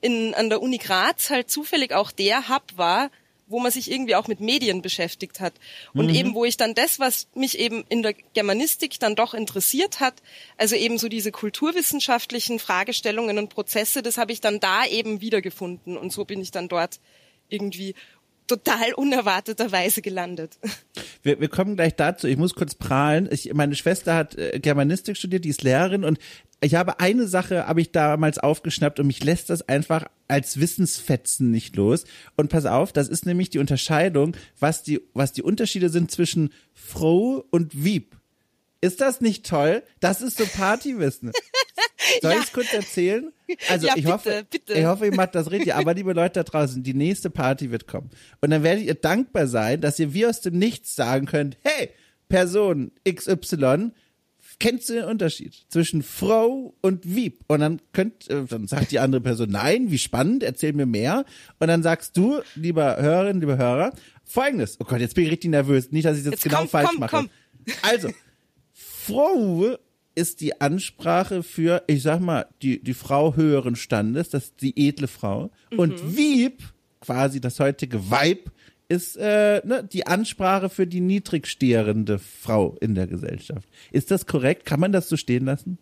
in 0.01 0.33
an 0.35 0.49
der 0.49 0.61
Uni 0.61 0.77
Graz 0.77 1.29
halt 1.29 1.49
zufällig 1.49 1.93
auch 1.93 2.11
der 2.11 2.49
Hub 2.49 2.63
war, 2.75 3.09
wo 3.47 3.59
man 3.59 3.71
sich 3.71 3.91
irgendwie 3.91 4.15
auch 4.15 4.27
mit 4.27 4.39
Medien 4.39 4.81
beschäftigt 4.81 5.39
hat. 5.39 5.53
Und 5.93 6.07
mhm. 6.07 6.15
eben, 6.15 6.33
wo 6.33 6.45
ich 6.45 6.57
dann 6.57 6.73
das, 6.73 6.99
was 6.99 7.27
mich 7.35 7.59
eben 7.59 7.83
in 7.89 8.01
der 8.01 8.13
Germanistik 8.13 8.99
dann 8.99 9.15
doch 9.15 9.33
interessiert 9.33 9.99
hat, 9.99 10.15
also 10.57 10.75
eben 10.75 10.97
so 10.97 11.09
diese 11.09 11.31
kulturwissenschaftlichen 11.31 12.59
Fragestellungen 12.59 13.37
und 13.37 13.49
Prozesse, 13.49 14.01
das 14.01 14.17
habe 14.17 14.31
ich 14.31 14.41
dann 14.41 14.59
da 14.59 14.85
eben 14.85 15.21
wiedergefunden. 15.21 15.97
Und 15.97 16.11
so 16.11 16.25
bin 16.25 16.41
ich 16.41 16.51
dann 16.51 16.67
dort 16.67 16.99
irgendwie 17.49 17.93
total 18.47 18.93
unerwarteterweise 18.93 20.01
gelandet. 20.01 20.57
Wir, 21.23 21.39
wir 21.39 21.47
kommen 21.47 21.75
gleich 21.75 21.95
dazu. 21.95 22.27
Ich 22.27 22.37
muss 22.37 22.53
kurz 22.53 22.75
prahlen. 22.75 23.27
Ich, 23.31 23.51
meine 23.53 23.75
Schwester 23.75 24.15
hat 24.15 24.35
äh, 24.37 24.59
Germanistik 24.59 25.17
studiert, 25.17 25.45
die 25.45 25.49
ist 25.49 25.63
Lehrerin 25.63 26.03
und 26.03 26.19
ich 26.61 26.75
habe 26.75 26.99
eine 26.99 27.27
Sache, 27.27 27.67
habe 27.67 27.81
ich 27.81 27.91
damals 27.91 28.37
aufgeschnappt 28.37 28.99
und 28.99 29.07
mich 29.07 29.23
lässt 29.23 29.49
das 29.49 29.67
einfach 29.67 30.05
als 30.27 30.59
Wissensfetzen 30.59 31.51
nicht 31.51 31.75
los. 31.75 32.05
Und 32.35 32.49
pass 32.49 32.65
auf, 32.65 32.91
das 32.91 33.07
ist 33.07 33.25
nämlich 33.25 33.49
die 33.49 33.59
Unterscheidung, 33.59 34.35
was 34.59 34.83
die, 34.83 35.01
was 35.13 35.33
die 35.33 35.43
Unterschiede 35.43 35.89
sind 35.89 36.11
zwischen 36.11 36.51
Froh 36.73 37.45
und 37.51 37.83
Wieb. 37.83 38.17
Ist 38.81 39.01
das 39.01 39.21
nicht 39.21 39.45
toll? 39.45 39.83
Das 39.99 40.21
ist 40.21 40.37
so 40.37 40.45
Partywissen. 40.45 41.31
Soll 42.21 42.33
ja. 42.33 42.37
ich 42.37 42.45
es 42.45 42.53
kurz 42.53 42.73
erzählen? 42.73 43.31
Also 43.69 43.87
ja, 43.87 43.93
ich 43.95 44.03
bitte, 44.03 44.13
hoffe, 44.13 44.45
bitte. 44.49 44.73
ich 44.73 44.85
hoffe, 44.85 45.05
ihr 45.05 45.15
macht 45.15 45.35
das 45.35 45.49
richtig. 45.49 45.73
Aber 45.73 45.93
liebe 45.93 46.13
Leute 46.13 46.33
da 46.33 46.43
draußen, 46.43 46.83
die 46.83 46.93
nächste 46.93 47.29
Party 47.29 47.71
wird 47.71 47.87
kommen. 47.87 48.11
Und 48.41 48.51
dann 48.51 48.63
werdet 48.63 48.85
ihr 48.85 48.95
dankbar 48.95 49.47
sein, 49.47 49.81
dass 49.81 49.99
ihr 49.99 50.13
wie 50.13 50.25
aus 50.25 50.41
dem 50.41 50.57
Nichts 50.57 50.95
sagen 50.95 51.25
könnt, 51.25 51.57
hey, 51.63 51.89
Person 52.29 52.91
XY, 53.07 53.91
kennst 54.59 54.89
du 54.89 54.93
den 54.93 55.05
Unterschied 55.05 55.65
zwischen 55.69 56.03
Frau 56.03 56.75
und 56.81 57.15
Wieb? 57.15 57.43
Und 57.47 57.59
dann 57.59 57.81
könnt, 57.93 58.29
äh, 58.29 58.43
dann 58.45 58.67
sagt 58.67 58.91
die 58.91 58.99
andere 58.99 59.21
Person, 59.21 59.49
nein, 59.49 59.91
wie 59.91 59.97
spannend, 59.97 60.43
erzähl 60.43 60.73
mir 60.73 60.85
mehr. 60.85 61.25
Und 61.59 61.67
dann 61.67 61.83
sagst 61.83 62.17
du, 62.17 62.41
lieber 62.55 62.97
Hörerin, 63.01 63.39
lieber 63.39 63.57
Hörer, 63.57 63.93
folgendes. 64.23 64.77
Oh 64.79 64.85
Gott, 64.85 64.99
jetzt 64.99 65.15
bin 65.15 65.25
ich 65.25 65.31
richtig 65.31 65.51
nervös. 65.51 65.91
Nicht, 65.91 66.05
dass 66.05 66.17
ich 66.17 66.23
das 66.23 66.33
jetzt 66.33 66.43
genau 66.43 66.59
komm, 66.59 66.69
falsch 66.69 66.89
komm, 66.89 66.99
mache. 66.99 67.15
Komm. 67.15 67.29
Also, 67.81 68.09
Frau 68.73 69.77
ist 70.15 70.41
die 70.41 70.59
Ansprache 70.61 71.43
für, 71.43 71.83
ich 71.87 72.01
sag 72.01 72.19
mal, 72.21 72.47
die, 72.61 72.81
die 72.81 72.93
Frau 72.93 73.35
höheren 73.35 73.75
Standes, 73.75 74.29
das 74.29 74.45
ist 74.45 74.61
die 74.61 74.87
edle 74.87 75.07
Frau. 75.07 75.51
Mhm. 75.71 75.79
Und 75.79 76.17
Wieb, 76.17 76.63
quasi 77.01 77.41
das 77.41 77.59
heutige 77.59 78.09
Weib, 78.09 78.51
ist 78.87 79.17
äh, 79.17 79.61
ne, 79.65 79.83
die 79.83 80.07
Ansprache 80.07 80.69
für 80.69 80.87
die 80.87 81.01
niedrigstehende 81.01 82.19
Frau 82.19 82.75
in 82.79 82.95
der 82.95 83.07
Gesellschaft. 83.07 83.67
Ist 83.91 84.11
das 84.11 84.25
korrekt? 84.25 84.65
Kann 84.65 84.79
man 84.79 84.91
das 84.91 85.09
so 85.09 85.17
stehen 85.17 85.45
lassen? 85.45 85.77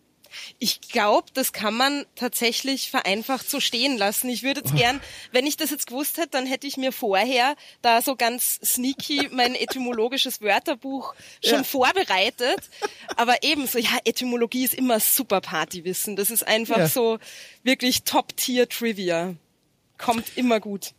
Ich 0.58 0.80
glaube, 0.80 1.28
das 1.34 1.52
kann 1.52 1.74
man 1.74 2.06
tatsächlich 2.16 2.90
vereinfacht 2.90 3.48
so 3.48 3.60
stehen 3.60 3.96
lassen. 3.96 4.28
Ich 4.28 4.42
würde 4.42 4.60
jetzt 4.60 4.72
oh. 4.74 4.76
gern, 4.76 5.00
wenn 5.30 5.46
ich 5.46 5.56
das 5.56 5.70
jetzt 5.70 5.86
gewusst 5.86 6.16
hätte, 6.18 6.30
dann 6.30 6.46
hätte 6.46 6.66
ich 6.66 6.76
mir 6.76 6.90
vorher 6.90 7.54
da 7.82 8.02
so 8.02 8.16
ganz 8.16 8.58
sneaky 8.64 9.28
mein 9.30 9.54
etymologisches 9.54 10.40
Wörterbuch 10.40 11.14
schon 11.44 11.58
ja. 11.58 11.62
vorbereitet. 11.62 12.68
Aber 13.16 13.42
ebenso, 13.42 13.78
ja, 13.78 13.96
Etymologie 14.04 14.64
ist 14.64 14.74
immer 14.74 14.98
super 14.98 15.40
Partywissen. 15.40 16.16
Das 16.16 16.30
ist 16.30 16.46
einfach 16.46 16.78
ja. 16.78 16.88
so 16.88 17.18
wirklich 17.62 18.02
Top-Tier-Trivia. 18.02 19.36
Kommt 19.98 20.36
immer 20.36 20.58
gut 20.58 20.94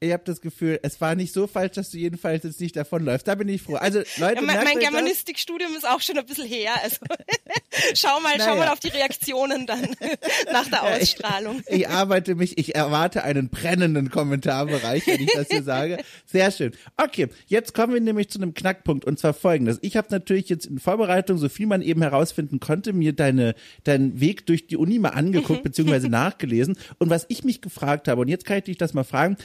ich 0.00 0.12
habe 0.12 0.22
das 0.24 0.40
Gefühl, 0.40 0.78
es 0.82 1.00
war 1.00 1.16
nicht 1.16 1.32
so 1.32 1.48
falsch, 1.48 1.72
dass 1.72 1.90
du 1.90 1.98
jedenfalls 1.98 2.44
jetzt 2.44 2.60
nicht 2.60 2.76
davonläufst. 2.76 3.26
Da 3.26 3.34
bin 3.34 3.48
ich 3.48 3.62
froh. 3.62 3.74
Also 3.74 3.98
Leute, 4.18 4.36
ja, 4.36 4.42
mein, 4.42 4.62
mein 4.62 4.78
Germanistikstudium 4.78 5.74
ist 5.74 5.88
auch 5.88 6.00
schon 6.00 6.16
ein 6.16 6.24
bisschen 6.24 6.46
her. 6.46 6.70
Also 6.82 6.98
schau 7.94 8.20
mal, 8.20 8.36
naja. 8.36 8.44
schau 8.50 8.56
mal 8.56 8.68
auf 8.68 8.78
die 8.78 8.88
Reaktionen 8.88 9.66
dann 9.66 9.82
nach 10.52 10.68
der 10.68 10.84
Ausstrahlung. 10.84 11.62
Ich, 11.66 11.80
ich, 11.80 11.88
arbeite 11.88 12.36
mich, 12.36 12.58
ich 12.58 12.76
erwarte 12.76 13.24
einen 13.24 13.48
brennenden 13.48 14.10
Kommentarbereich, 14.10 15.04
wenn 15.08 15.20
ich 15.20 15.32
das 15.34 15.48
hier 15.50 15.64
sage. 15.64 15.98
Sehr 16.26 16.52
schön. 16.52 16.72
Okay, 16.96 17.28
jetzt 17.46 17.74
kommen 17.74 17.92
wir 17.92 18.00
nämlich 18.00 18.30
zu 18.30 18.38
einem 18.38 18.54
Knackpunkt 18.54 19.04
und 19.04 19.18
zwar 19.18 19.34
folgendes. 19.34 19.78
Ich 19.82 19.96
habe 19.96 20.08
natürlich 20.10 20.48
jetzt 20.48 20.66
in 20.66 20.78
Vorbereitung, 20.78 21.38
so 21.38 21.48
viel 21.48 21.66
man 21.66 21.82
eben 21.82 22.02
herausfinden 22.02 22.60
konnte, 22.60 22.92
mir 22.92 23.14
deine 23.14 23.56
deinen 23.82 24.20
Weg 24.20 24.46
durch 24.46 24.68
die 24.68 24.76
Uni 24.76 25.00
mal 25.00 25.10
angeguckt 25.10 25.64
beziehungsweise 25.64 26.08
nachgelesen 26.08 26.78
und 26.98 27.10
was 27.10 27.26
ich 27.28 27.42
mich 27.42 27.60
gefragt 27.60 28.06
habe 28.06 28.20
und 28.20 28.28
jetzt 28.28 28.44
kann 28.44 28.58
ich 28.58 28.64
dich 28.64 28.78
das 28.78 28.94
mal 28.94 29.04
fragen 29.04 29.36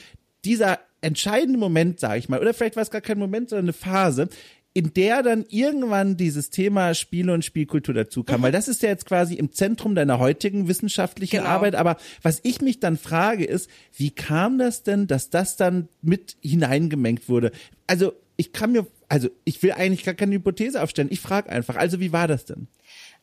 dieser 0.46 0.80
entscheidende 1.02 1.60
Moment, 1.60 2.00
sage 2.00 2.20
ich 2.20 2.30
mal, 2.30 2.40
oder 2.40 2.54
vielleicht 2.54 2.76
war 2.76 2.84
es 2.84 2.92
gar 2.92 3.02
kein 3.02 3.20
Moment, 3.20 3.50
sondern 3.50 3.66
eine 3.66 3.74
Phase, 3.74 4.30
in 4.74 4.94
der 4.94 5.22
dann 5.22 5.46
irgendwann 5.50 6.18
dieses 6.18 6.50
Thema 6.50 6.96
Spiele 6.96 7.32
und 7.34 7.46
Spielkultur 7.46 7.94
dazu 7.94 8.24
kam, 8.24 8.40
mhm. 8.40 8.46
weil 8.46 8.52
das 8.52 8.68
ist 8.68 8.82
ja 8.82 8.90
jetzt 8.90 9.06
quasi 9.06 9.36
im 9.36 9.52
Zentrum 9.52 9.94
deiner 9.94 10.18
heutigen 10.18 10.68
wissenschaftlichen 10.68 11.38
genau. 11.38 11.50
Arbeit. 11.50 11.76
Aber 11.76 11.98
was 12.24 12.40
ich 12.44 12.62
mich 12.62 12.80
dann 12.80 12.98
frage 12.98 13.46
ist, 13.46 13.70
wie 13.96 14.10
kam 14.10 14.58
das 14.58 14.82
denn, 14.82 15.06
dass 15.06 15.30
das 15.30 15.58
dann 15.58 15.90
mit 16.02 16.38
hineingemengt 16.42 17.30
wurde? 17.30 17.52
Also 17.86 18.14
ich 18.36 18.52
kann 18.52 18.72
mir, 18.72 18.88
also 19.10 19.30
ich 19.44 19.62
will 19.62 19.74
eigentlich 19.74 20.04
gar 20.04 20.16
keine 20.16 20.34
Hypothese 20.36 20.82
aufstellen. 20.82 21.10
Ich 21.12 21.20
frage 21.20 21.50
einfach. 21.50 21.76
Also 21.76 22.00
wie 22.00 22.12
war 22.12 22.28
das 22.28 22.46
denn? 22.46 22.68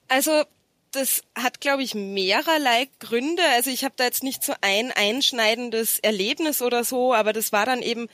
Also 0.07 0.31
das 0.93 1.23
hat, 1.37 1.61
glaube 1.61 1.83
ich, 1.83 1.95
mehrerlei 1.95 2.89
Gründe. 2.99 3.43
Also 3.55 3.71
ich 3.71 3.85
habe 3.85 3.95
da 3.97 4.05
jetzt 4.05 4.23
nicht 4.23 4.43
so 4.43 4.55
ein 4.61 4.93
einschneidendes 4.93 5.99
Erlebnis 6.01 6.63
oder 6.63 6.85
so, 6.85 7.15
aber 7.15 7.33
das 7.33 7.53
war 7.53 7.67
dann 7.67 7.83
eben, 7.83 8.09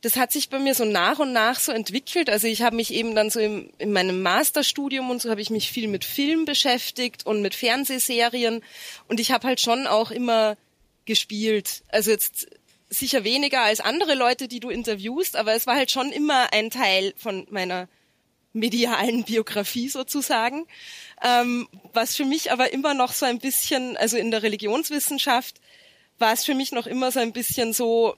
das 0.00 0.16
hat 0.16 0.32
sich 0.32 0.48
bei 0.48 0.58
mir 0.58 0.74
so 0.74 0.84
nach 0.84 1.18
und 1.18 1.32
nach 1.32 1.60
so 1.60 1.72
entwickelt. 1.72 2.28
Also 2.30 2.46
ich 2.46 2.62
habe 2.62 2.76
mich 2.76 2.92
eben 2.92 3.14
dann 3.14 3.30
so 3.30 3.38
im, 3.40 3.70
in 3.78 3.92
meinem 3.92 4.22
Masterstudium 4.22 5.10
und 5.10 5.22
so 5.22 5.30
habe 5.30 5.40
ich 5.40 5.50
mich 5.50 5.70
viel 5.70 5.88
mit 5.88 6.04
Film 6.04 6.44
beschäftigt 6.44 7.26
und 7.26 7.42
mit 7.42 7.54
Fernsehserien 7.54 8.62
und 9.08 9.20
ich 9.20 9.30
habe 9.30 9.46
halt 9.46 9.60
schon 9.60 9.86
auch 9.86 10.10
immer 10.10 10.56
gespielt. 11.04 11.82
Also 11.88 12.10
jetzt 12.10 12.48
sicher 12.88 13.24
weniger 13.24 13.62
als 13.62 13.80
andere 13.80 14.14
Leute, 14.14 14.48
die 14.48 14.60
du 14.60 14.68
interviewst, 14.68 15.36
aber 15.36 15.54
es 15.54 15.66
war 15.66 15.76
halt 15.76 15.90
schon 15.90 16.10
immer 16.10 16.52
ein 16.52 16.70
Teil 16.70 17.14
von 17.16 17.46
meiner 17.50 17.88
medialen 18.52 19.24
Biografie 19.24 19.88
sozusagen, 19.88 20.66
ähm, 21.22 21.68
was 21.92 22.16
für 22.16 22.24
mich 22.24 22.52
aber 22.52 22.72
immer 22.72 22.94
noch 22.94 23.12
so 23.12 23.26
ein 23.26 23.38
bisschen, 23.38 23.96
also 23.96 24.16
in 24.16 24.30
der 24.30 24.42
Religionswissenschaft 24.42 25.60
war 26.18 26.32
es 26.32 26.44
für 26.44 26.54
mich 26.54 26.72
noch 26.72 26.86
immer 26.86 27.10
so 27.12 27.20
ein 27.20 27.32
bisschen 27.32 27.72
so, 27.72 28.14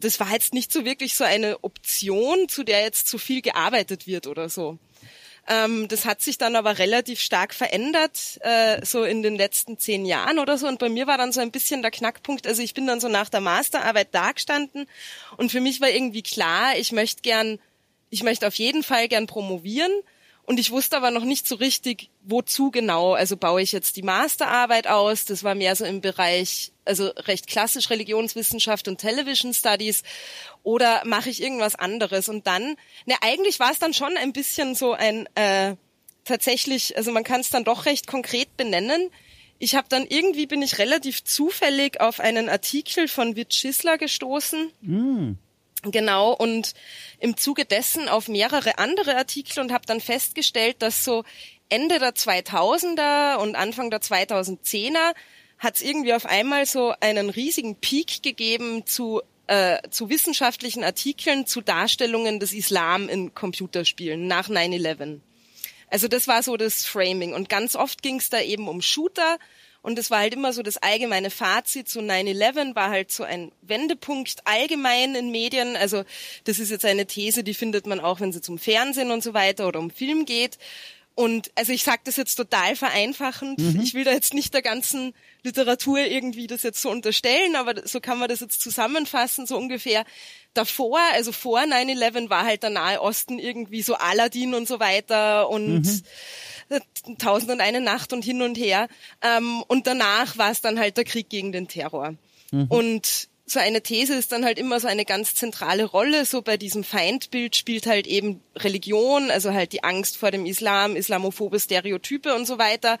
das 0.00 0.20
war 0.20 0.32
jetzt 0.32 0.54
nicht 0.54 0.72
so 0.72 0.84
wirklich 0.84 1.16
so 1.16 1.24
eine 1.24 1.62
Option, 1.62 2.48
zu 2.48 2.64
der 2.64 2.82
jetzt 2.82 3.08
zu 3.08 3.18
viel 3.18 3.42
gearbeitet 3.42 4.06
wird 4.06 4.26
oder 4.26 4.48
so. 4.48 4.78
Ähm, 5.46 5.88
das 5.88 6.06
hat 6.06 6.22
sich 6.22 6.38
dann 6.38 6.56
aber 6.56 6.78
relativ 6.78 7.20
stark 7.20 7.52
verändert, 7.52 8.38
äh, 8.40 8.84
so 8.84 9.04
in 9.04 9.22
den 9.22 9.36
letzten 9.36 9.78
zehn 9.78 10.06
Jahren 10.06 10.38
oder 10.38 10.56
so. 10.56 10.66
Und 10.66 10.78
bei 10.78 10.88
mir 10.88 11.06
war 11.06 11.18
dann 11.18 11.32
so 11.32 11.40
ein 11.40 11.50
bisschen 11.50 11.82
der 11.82 11.90
Knackpunkt. 11.90 12.46
Also 12.46 12.62
ich 12.62 12.72
bin 12.72 12.86
dann 12.86 13.00
so 13.00 13.08
nach 13.08 13.28
der 13.28 13.40
Masterarbeit 13.40 14.14
dagestanden 14.14 14.86
und 15.36 15.52
für 15.52 15.60
mich 15.60 15.80
war 15.80 15.90
irgendwie 15.90 16.22
klar, 16.22 16.76
ich 16.78 16.92
möchte 16.92 17.22
gern, 17.22 17.58
ich 18.10 18.22
möchte 18.22 18.46
auf 18.46 18.54
jeden 18.54 18.82
Fall 18.82 19.08
gern 19.08 19.26
promovieren. 19.26 19.92
Und 20.46 20.60
ich 20.60 20.70
wusste 20.70 20.96
aber 20.96 21.10
noch 21.10 21.24
nicht 21.24 21.46
so 21.48 21.54
richtig, 21.54 22.10
wozu 22.22 22.70
genau. 22.70 23.14
Also 23.14 23.36
baue 23.36 23.62
ich 23.62 23.72
jetzt 23.72 23.96
die 23.96 24.02
Masterarbeit 24.02 24.86
aus. 24.86 25.24
Das 25.24 25.42
war 25.42 25.54
mehr 25.54 25.74
so 25.74 25.86
im 25.86 26.02
Bereich, 26.02 26.72
also 26.84 27.06
recht 27.06 27.46
klassisch 27.46 27.88
Religionswissenschaft 27.88 28.86
und 28.88 28.98
Television 28.98 29.54
Studies. 29.54 30.02
Oder 30.62 31.02
mache 31.06 31.30
ich 31.30 31.42
irgendwas 31.42 31.76
anderes? 31.76 32.28
Und 32.28 32.46
dann, 32.46 32.76
ne, 33.06 33.14
eigentlich 33.22 33.58
war 33.58 33.72
es 33.72 33.78
dann 33.78 33.94
schon 33.94 34.18
ein 34.18 34.34
bisschen 34.34 34.74
so 34.74 34.92
ein, 34.92 35.26
äh, 35.34 35.76
tatsächlich, 36.24 36.96
also 36.96 37.10
man 37.10 37.24
kann 37.24 37.40
es 37.40 37.48
dann 37.48 37.64
doch 37.64 37.86
recht 37.86 38.06
konkret 38.06 38.54
benennen. 38.58 39.10
Ich 39.58 39.74
habe 39.76 39.88
dann 39.88 40.04
irgendwie 40.06 40.46
bin 40.46 40.60
ich 40.60 40.78
relativ 40.78 41.24
zufällig 41.24 42.00
auf 42.02 42.20
einen 42.20 42.50
Artikel 42.50 43.08
von 43.08 43.34
Witt 43.34 43.54
Schissler 43.54 43.96
gestoßen. 43.96 44.70
Mm. 44.82 45.32
Genau, 45.84 46.32
und 46.32 46.74
im 47.18 47.36
Zuge 47.36 47.64
dessen 47.64 48.08
auf 48.08 48.28
mehrere 48.28 48.78
andere 48.78 49.16
Artikel 49.16 49.60
und 49.60 49.72
habe 49.72 49.86
dann 49.86 50.00
festgestellt, 50.00 50.76
dass 50.80 51.04
so 51.04 51.24
Ende 51.68 51.98
der 51.98 52.14
2000er 52.14 53.36
und 53.36 53.54
Anfang 53.54 53.90
der 53.90 54.00
2010er 54.00 55.14
hat 55.58 55.76
es 55.76 55.82
irgendwie 55.82 56.14
auf 56.14 56.26
einmal 56.26 56.66
so 56.66 56.94
einen 57.00 57.30
riesigen 57.30 57.76
Peak 57.76 58.22
gegeben 58.22 58.86
zu, 58.86 59.22
äh, 59.46 59.78
zu 59.90 60.10
wissenschaftlichen 60.10 60.84
Artikeln 60.84 61.46
zu 61.46 61.60
Darstellungen 61.60 62.40
des 62.40 62.52
Islam 62.52 63.08
in 63.08 63.34
Computerspielen 63.34 64.26
nach 64.26 64.48
9-11. 64.48 65.20
Also 65.88 66.08
das 66.08 66.28
war 66.28 66.42
so 66.42 66.56
das 66.56 66.86
Framing. 66.86 67.34
Und 67.34 67.48
ganz 67.48 67.76
oft 67.76 68.02
ging 68.02 68.16
es 68.16 68.30
da 68.30 68.40
eben 68.40 68.68
um 68.68 68.82
Shooter 68.82 69.38
und 69.84 69.98
es 69.98 70.10
war 70.10 70.20
halt 70.20 70.32
immer 70.32 70.54
so 70.54 70.62
das 70.62 70.78
allgemeine 70.78 71.28
Fazit 71.28 71.90
zu 71.90 72.00
9-11 72.00 72.74
war 72.74 72.88
halt 72.88 73.12
so 73.12 73.22
ein 73.22 73.52
Wendepunkt 73.60 74.36
allgemein 74.44 75.14
in 75.14 75.30
Medien. 75.30 75.76
Also 75.76 76.04
das 76.44 76.58
ist 76.58 76.70
jetzt 76.70 76.86
eine 76.86 77.04
These, 77.04 77.44
die 77.44 77.52
findet 77.52 77.86
man 77.86 78.00
auch, 78.00 78.20
wenn 78.20 78.32
sie 78.32 78.40
zum 78.40 78.56
Fernsehen 78.56 79.10
und 79.10 79.22
so 79.22 79.34
weiter 79.34 79.68
oder 79.68 79.80
um 79.80 79.90
Film 79.90 80.24
geht. 80.24 80.56
Und 81.14 81.50
also 81.54 81.72
ich 81.72 81.84
sage 81.84 82.00
das 82.04 82.16
jetzt 82.16 82.36
total 82.36 82.76
vereinfachend. 82.76 83.58
Mhm. 83.58 83.82
Ich 83.82 83.92
will 83.92 84.04
da 84.04 84.12
jetzt 84.12 84.32
nicht 84.32 84.54
der 84.54 84.62
ganzen 84.62 85.12
Literatur 85.42 85.98
irgendwie 85.98 86.46
das 86.46 86.62
jetzt 86.62 86.80
so 86.80 86.88
unterstellen, 86.88 87.54
aber 87.54 87.86
so 87.86 88.00
kann 88.00 88.18
man 88.18 88.30
das 88.30 88.40
jetzt 88.40 88.62
zusammenfassen, 88.62 89.46
so 89.46 89.58
ungefähr. 89.58 90.06
Davor, 90.54 90.98
also 91.12 91.30
vor 91.30 91.60
9-11 91.60 92.30
war 92.30 92.44
halt 92.46 92.62
der 92.62 92.70
Nahe 92.70 93.02
Osten 93.02 93.38
irgendwie 93.38 93.82
so 93.82 93.96
Aladdin 93.96 94.54
und 94.54 94.66
so 94.66 94.80
weiter 94.80 95.50
und 95.50 95.82
mhm 95.82 96.02
Tausend 97.18 97.50
und 97.50 97.60
eine 97.60 97.80
Nacht 97.80 98.12
und 98.12 98.24
hin 98.24 98.42
und 98.42 98.56
her. 98.56 98.88
Ähm, 99.22 99.62
und 99.68 99.86
danach 99.86 100.38
war 100.38 100.50
es 100.50 100.60
dann 100.60 100.78
halt 100.78 100.96
der 100.96 101.04
Krieg 101.04 101.28
gegen 101.28 101.52
den 101.52 101.68
Terror. 101.68 102.14
Mhm. 102.50 102.66
Und 102.68 103.28
so 103.46 103.60
eine 103.60 103.82
These 103.82 104.14
ist 104.14 104.32
dann 104.32 104.44
halt 104.44 104.58
immer 104.58 104.80
so 104.80 104.88
eine 104.88 105.04
ganz 105.04 105.34
zentrale 105.34 105.84
Rolle. 105.84 106.24
So 106.24 106.42
bei 106.42 106.56
diesem 106.56 106.82
Feindbild 106.82 107.56
spielt 107.56 107.86
halt 107.86 108.06
eben 108.06 108.40
Religion, 108.56 109.30
also 109.30 109.52
halt 109.52 109.72
die 109.72 109.84
Angst 109.84 110.16
vor 110.16 110.30
dem 110.30 110.46
Islam, 110.46 110.96
islamophobe 110.96 111.60
Stereotype 111.60 112.34
und 112.34 112.46
so 112.46 112.58
weiter. 112.58 112.98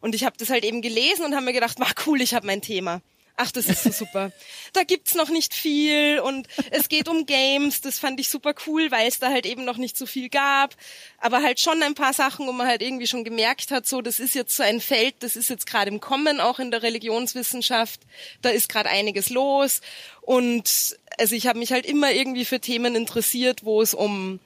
Und 0.00 0.14
ich 0.14 0.24
habe 0.24 0.36
das 0.38 0.50
halt 0.50 0.64
eben 0.64 0.80
gelesen 0.80 1.24
und 1.24 1.34
habe 1.34 1.44
mir 1.44 1.52
gedacht, 1.52 1.78
mach 1.78 1.94
cool, 2.06 2.20
ich 2.20 2.34
habe 2.34 2.46
mein 2.46 2.62
Thema. 2.62 3.02
Ach, 3.36 3.50
das 3.50 3.66
ist 3.68 3.82
so 3.84 3.90
super. 3.90 4.32
Da 4.74 4.82
gibt's 4.82 5.14
noch 5.14 5.30
nicht 5.30 5.54
viel 5.54 6.20
und 6.20 6.46
es 6.70 6.88
geht 6.88 7.08
um 7.08 7.24
Games. 7.24 7.80
Das 7.80 7.98
fand 7.98 8.20
ich 8.20 8.28
super 8.28 8.54
cool, 8.66 8.90
weil 8.90 9.08
es 9.08 9.18
da 9.18 9.30
halt 9.30 9.46
eben 9.46 9.64
noch 9.64 9.78
nicht 9.78 9.96
so 9.96 10.04
viel 10.04 10.28
gab. 10.28 10.76
Aber 11.18 11.42
halt 11.42 11.58
schon 11.58 11.82
ein 11.82 11.94
paar 11.94 12.12
Sachen, 12.12 12.46
wo 12.46 12.52
man 12.52 12.66
halt 12.66 12.82
irgendwie 12.82 13.06
schon 13.06 13.24
gemerkt 13.24 13.70
hat, 13.70 13.86
so, 13.86 14.02
das 14.02 14.20
ist 14.20 14.34
jetzt 14.34 14.54
so 14.54 14.62
ein 14.62 14.80
Feld, 14.80 15.14
das 15.20 15.36
ist 15.36 15.48
jetzt 15.48 15.66
gerade 15.66 15.90
im 15.90 16.00
Kommen, 16.00 16.40
auch 16.40 16.58
in 16.58 16.70
der 16.70 16.82
Religionswissenschaft. 16.82 18.00
Da 18.42 18.50
ist 18.50 18.68
gerade 18.68 18.90
einiges 18.90 19.30
los. 19.30 19.80
Und 20.20 20.98
also 21.18 21.34
ich 21.34 21.46
habe 21.46 21.58
mich 21.58 21.72
halt 21.72 21.86
immer 21.86 22.12
irgendwie 22.12 22.44
für 22.44 22.60
Themen 22.60 22.94
interessiert, 22.94 23.64
wo 23.64 23.80
es 23.80 23.94
um, 23.94 24.38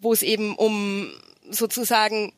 wo 0.00 0.12
es 0.12 0.22
eben 0.22 0.56
um 0.56 1.12
sozusagen 1.50 2.32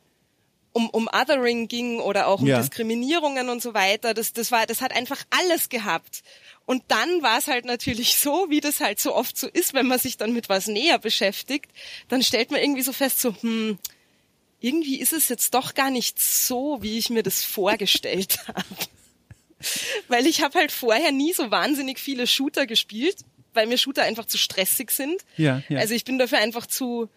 um, 0.72 0.88
um 0.90 1.08
Othering 1.08 1.68
ging 1.68 1.98
oder 1.98 2.26
auch 2.28 2.40
um 2.40 2.46
ja. 2.46 2.60
Diskriminierungen 2.60 3.48
und 3.48 3.62
so 3.62 3.74
weiter. 3.74 4.14
Das, 4.14 4.32
das 4.32 4.52
war, 4.52 4.66
das 4.66 4.80
hat 4.80 4.92
einfach 4.92 5.24
alles 5.30 5.68
gehabt. 5.68 6.22
Und 6.66 6.84
dann 6.88 7.22
war 7.22 7.38
es 7.38 7.48
halt 7.48 7.64
natürlich 7.64 8.16
so, 8.16 8.46
wie 8.48 8.60
das 8.60 8.80
halt 8.80 9.00
so 9.00 9.14
oft 9.14 9.36
so 9.36 9.48
ist, 9.48 9.74
wenn 9.74 9.86
man 9.86 9.98
sich 9.98 10.16
dann 10.16 10.32
mit 10.32 10.48
was 10.48 10.68
näher 10.68 10.98
beschäftigt, 10.98 11.70
dann 12.08 12.22
stellt 12.22 12.50
man 12.50 12.60
irgendwie 12.60 12.82
so 12.82 12.92
fest, 12.92 13.20
so, 13.20 13.34
hm, 13.40 13.78
irgendwie 14.60 15.00
ist 15.00 15.12
es 15.12 15.28
jetzt 15.28 15.54
doch 15.54 15.74
gar 15.74 15.90
nicht 15.90 16.22
so, 16.22 16.78
wie 16.80 16.98
ich 16.98 17.10
mir 17.10 17.22
das 17.22 17.42
vorgestellt 17.42 18.38
habe. 18.46 18.64
Weil 20.08 20.26
ich 20.26 20.42
habe 20.42 20.58
halt 20.58 20.72
vorher 20.72 21.12
nie 21.12 21.32
so 21.32 21.50
wahnsinnig 21.50 21.98
viele 21.98 22.26
Shooter 22.26 22.66
gespielt, 22.66 23.16
weil 23.52 23.66
mir 23.66 23.78
Shooter 23.78 24.04
einfach 24.04 24.26
zu 24.26 24.38
stressig 24.38 24.90
sind. 24.90 25.20
Ja, 25.36 25.62
ja. 25.68 25.80
Also 25.80 25.94
ich 25.94 26.04
bin 26.04 26.18
dafür 26.18 26.38
einfach 26.38 26.66
zu, 26.66 27.08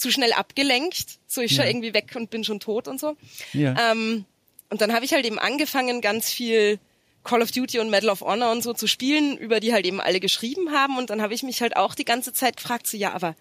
zu 0.00 0.10
schnell 0.10 0.32
abgelenkt. 0.32 1.18
So, 1.26 1.40
ich 1.40 1.52
ja. 1.52 1.58
schaue 1.58 1.70
irgendwie 1.70 1.94
weg 1.94 2.12
und 2.16 2.30
bin 2.30 2.42
schon 2.42 2.58
tot 2.58 2.88
und 2.88 2.98
so. 2.98 3.16
Ja. 3.52 3.92
Ähm, 3.92 4.24
und 4.70 4.80
dann 4.80 4.92
habe 4.92 5.04
ich 5.04 5.12
halt 5.12 5.26
eben 5.26 5.38
angefangen, 5.38 6.00
ganz 6.00 6.30
viel 6.30 6.78
Call 7.22 7.42
of 7.42 7.50
Duty 7.50 7.80
und 7.80 7.90
Medal 7.90 8.08
of 8.08 8.22
Honor 8.22 8.50
und 8.50 8.62
so 8.62 8.72
zu 8.72 8.86
spielen, 8.86 9.36
über 9.36 9.60
die 9.60 9.72
halt 9.72 9.84
eben 9.84 10.00
alle 10.00 10.20
geschrieben 10.20 10.72
haben. 10.72 10.96
Und 10.96 11.10
dann 11.10 11.20
habe 11.20 11.34
ich 11.34 11.42
mich 11.42 11.60
halt 11.60 11.76
auch 11.76 11.94
die 11.94 12.04
ganze 12.04 12.32
Zeit 12.32 12.56
gefragt, 12.56 12.86
so 12.86 12.96
ja, 12.96 13.12
aber 13.12 13.36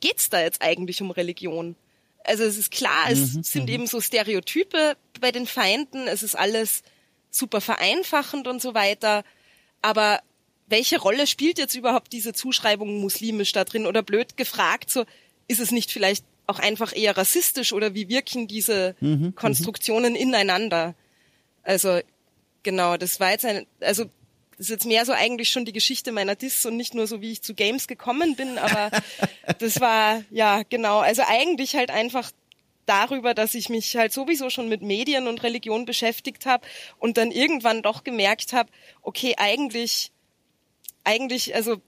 geht's 0.00 0.30
da 0.30 0.40
jetzt 0.40 0.62
eigentlich 0.62 1.00
um 1.00 1.10
Religion? 1.12 1.76
Also 2.24 2.44
es 2.44 2.58
ist 2.58 2.70
klar, 2.70 3.08
es 3.08 3.34
mhm, 3.34 3.42
sind 3.42 3.62
mhm. 3.64 3.74
eben 3.74 3.86
so 3.86 4.00
Stereotype 4.00 4.96
bei 5.20 5.30
den 5.30 5.46
Feinden, 5.46 6.08
es 6.08 6.22
ist 6.22 6.34
alles 6.34 6.82
super 7.30 7.60
vereinfachend 7.60 8.48
und 8.48 8.60
so 8.60 8.74
weiter. 8.74 9.22
Aber 9.80 10.20
welche 10.66 10.98
Rolle 10.98 11.26
spielt 11.26 11.58
jetzt 11.58 11.74
überhaupt 11.74 12.12
diese 12.12 12.32
Zuschreibung 12.32 13.00
muslimisch 13.00 13.52
da 13.52 13.64
drin? 13.64 13.86
Oder 13.86 14.02
blöd 14.02 14.36
gefragt, 14.36 14.90
so 14.90 15.04
ist 15.50 15.58
es 15.58 15.72
nicht 15.72 15.90
vielleicht 15.90 16.24
auch 16.46 16.60
einfach 16.60 16.96
eher 16.96 17.16
rassistisch 17.16 17.72
oder 17.72 17.94
wie 17.94 18.08
wirken 18.08 18.46
diese 18.46 18.94
mhm, 19.00 19.08
mhm. 19.08 19.34
Konstruktionen 19.34 20.14
ineinander? 20.14 20.94
Also 21.64 22.00
genau, 22.62 22.96
das 22.96 23.18
war 23.18 23.32
jetzt 23.32 23.44
ein, 23.44 23.66
also 23.80 24.04
das 24.04 24.66
ist 24.66 24.70
jetzt 24.70 24.86
mehr 24.86 25.04
so 25.04 25.12
eigentlich 25.12 25.50
schon 25.50 25.64
die 25.64 25.72
Geschichte 25.72 26.12
meiner 26.12 26.36
Dis 26.36 26.64
und 26.66 26.76
nicht 26.76 26.94
nur 26.94 27.08
so, 27.08 27.20
wie 27.20 27.32
ich 27.32 27.42
zu 27.42 27.54
Games 27.54 27.88
gekommen 27.88 28.36
bin, 28.36 28.58
aber 28.58 28.90
das 29.58 29.80
war, 29.80 30.22
ja, 30.30 30.62
genau, 30.68 30.98
also 30.98 31.22
eigentlich 31.26 31.74
halt 31.74 31.90
einfach 31.90 32.30
darüber, 32.86 33.34
dass 33.34 33.54
ich 33.54 33.68
mich 33.68 33.96
halt 33.96 34.12
sowieso 34.12 34.50
schon 34.50 34.68
mit 34.68 34.82
Medien 34.82 35.26
und 35.26 35.42
Religion 35.42 35.84
beschäftigt 35.84 36.46
habe 36.46 36.66
und 36.98 37.16
dann 37.16 37.32
irgendwann 37.32 37.82
doch 37.82 38.04
gemerkt 38.04 38.52
habe, 38.52 38.70
okay, 39.02 39.34
eigentlich, 39.36 40.12
eigentlich, 41.04 41.54
also 41.56 41.80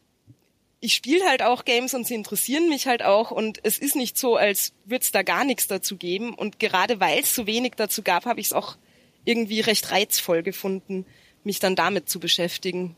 ich 0.83 0.95
spiele 0.95 1.25
halt 1.29 1.43
auch 1.43 1.65
Games 1.65 1.95
und 1.95 2.09
sie 2.09 2.17
interessieren 2.17 2.69
mich 2.69 2.89
halt 2.89 3.05
auch 3.05 3.31
und 3.31 3.61
es 3.63 3.79
ist 3.79 3.95
nicht 3.95 4.19
so, 4.19 4.35
als 4.35 4.73
würde 4.85 5.03
es 5.03 5.13
da 5.13 5.23
gar 5.23 5.45
nichts 5.45 5.69
dazu 5.69 5.97
geben. 5.97 6.35
Und 6.35 6.59
gerade 6.59 6.99
weil 6.99 7.21
es 7.21 7.37
so 7.37 7.47
wenig 7.47 7.75
dazu 7.77 8.03
gab, 8.03 8.27
habe 8.27 8.41
ich 8.41 8.47
es 8.47 8.53
auch 8.53 8.77
irgendwie 9.25 9.61
recht 9.61 9.93
reizvoll 9.93 10.43
gefunden, 10.43 11.07
mich 11.45 11.61
dann 11.61 11.77
damit 11.77 12.09
zu 12.09 12.19
beschäftigen. 12.19 12.97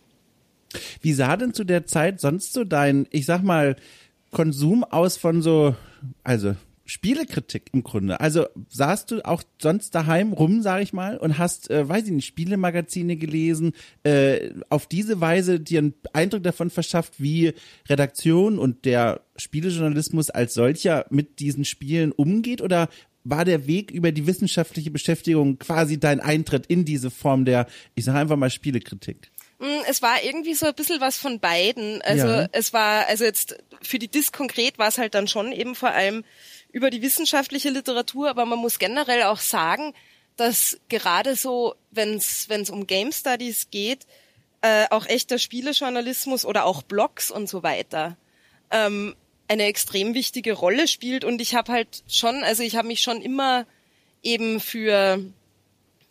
Wie 1.02 1.12
sah 1.12 1.36
denn 1.36 1.52
zu 1.52 1.62
der 1.62 1.84
Zeit 1.84 2.20
sonst 2.20 2.54
so 2.54 2.64
dein, 2.64 3.06
ich 3.10 3.26
sag 3.26 3.42
mal, 3.42 3.76
Konsum 4.30 4.82
aus 4.82 5.18
von 5.18 5.42
so, 5.42 5.76
also 6.24 6.56
Spielekritik 6.86 7.70
im 7.72 7.82
Grunde. 7.82 8.20
Also 8.20 8.46
saßt 8.68 9.10
du 9.10 9.24
auch 9.24 9.42
sonst 9.60 9.94
daheim 9.94 10.32
rum, 10.32 10.60
sag 10.60 10.82
ich 10.82 10.92
mal, 10.92 11.16
und 11.16 11.38
hast, 11.38 11.70
äh, 11.70 11.88
weiß 11.88 12.04
ich 12.04 12.12
nicht, 12.12 12.26
Spielemagazine 12.26 13.16
gelesen, 13.16 13.72
äh, 14.02 14.50
auf 14.68 14.86
diese 14.86 15.20
Weise 15.20 15.60
dir 15.60 15.78
einen 15.78 15.94
Eindruck 16.12 16.42
davon 16.42 16.70
verschafft, 16.70 17.14
wie 17.18 17.54
Redaktion 17.88 18.58
und 18.58 18.84
der 18.84 19.22
Spielejournalismus 19.36 20.30
als 20.30 20.54
solcher 20.54 21.06
mit 21.10 21.40
diesen 21.40 21.64
Spielen 21.64 22.12
umgeht? 22.12 22.60
Oder 22.60 22.88
war 23.24 23.46
der 23.46 23.66
Weg 23.66 23.90
über 23.90 24.12
die 24.12 24.26
wissenschaftliche 24.26 24.90
Beschäftigung 24.90 25.58
quasi 25.58 25.98
dein 25.98 26.20
Eintritt 26.20 26.66
in 26.66 26.84
diese 26.84 27.10
Form 27.10 27.46
der, 27.46 27.66
ich 27.94 28.04
sage 28.04 28.18
einfach 28.18 28.36
mal, 28.36 28.50
Spielekritik? 28.50 29.30
Mm, 29.58 29.82
es 29.88 30.02
war 30.02 30.22
irgendwie 30.22 30.54
so 30.54 30.66
ein 30.66 30.74
bisschen 30.74 31.00
was 31.00 31.16
von 31.16 31.40
beiden. 31.40 32.02
Also 32.02 32.26
ja. 32.26 32.48
es 32.52 32.72
war, 32.74 33.06
also 33.08 33.24
jetzt 33.24 33.56
für 33.82 33.98
die 33.98 34.08
Dis 34.08 34.32
konkret 34.32 34.78
war 34.78 34.88
es 34.88 34.98
halt 34.98 35.14
dann 35.14 35.26
schon 35.26 35.52
eben 35.52 35.74
vor 35.74 35.90
allem 35.90 36.24
über 36.74 36.90
die 36.90 37.02
wissenschaftliche 37.02 37.70
Literatur, 37.70 38.28
aber 38.28 38.44
man 38.46 38.58
muss 38.58 38.80
generell 38.80 39.22
auch 39.22 39.38
sagen, 39.38 39.94
dass 40.36 40.76
gerade 40.88 41.36
so, 41.36 41.76
wenn 41.92 42.16
es 42.16 42.70
um 42.70 42.88
Game 42.88 43.12
Studies 43.12 43.70
geht, 43.70 44.08
äh, 44.60 44.86
auch 44.90 45.06
echter 45.06 45.38
Spielejournalismus 45.38 46.44
oder 46.44 46.64
auch 46.64 46.82
Blogs 46.82 47.30
und 47.30 47.48
so 47.48 47.62
weiter 47.62 48.16
ähm, 48.72 49.14
eine 49.46 49.66
extrem 49.66 50.14
wichtige 50.14 50.52
Rolle 50.54 50.88
spielt. 50.88 51.22
Und 51.24 51.40
ich 51.40 51.54
habe 51.54 51.70
halt 51.70 52.02
schon, 52.08 52.42
also 52.42 52.64
ich 52.64 52.74
habe 52.74 52.88
mich 52.88 53.02
schon 53.02 53.22
immer 53.22 53.66
eben 54.24 54.58
für 54.58 55.20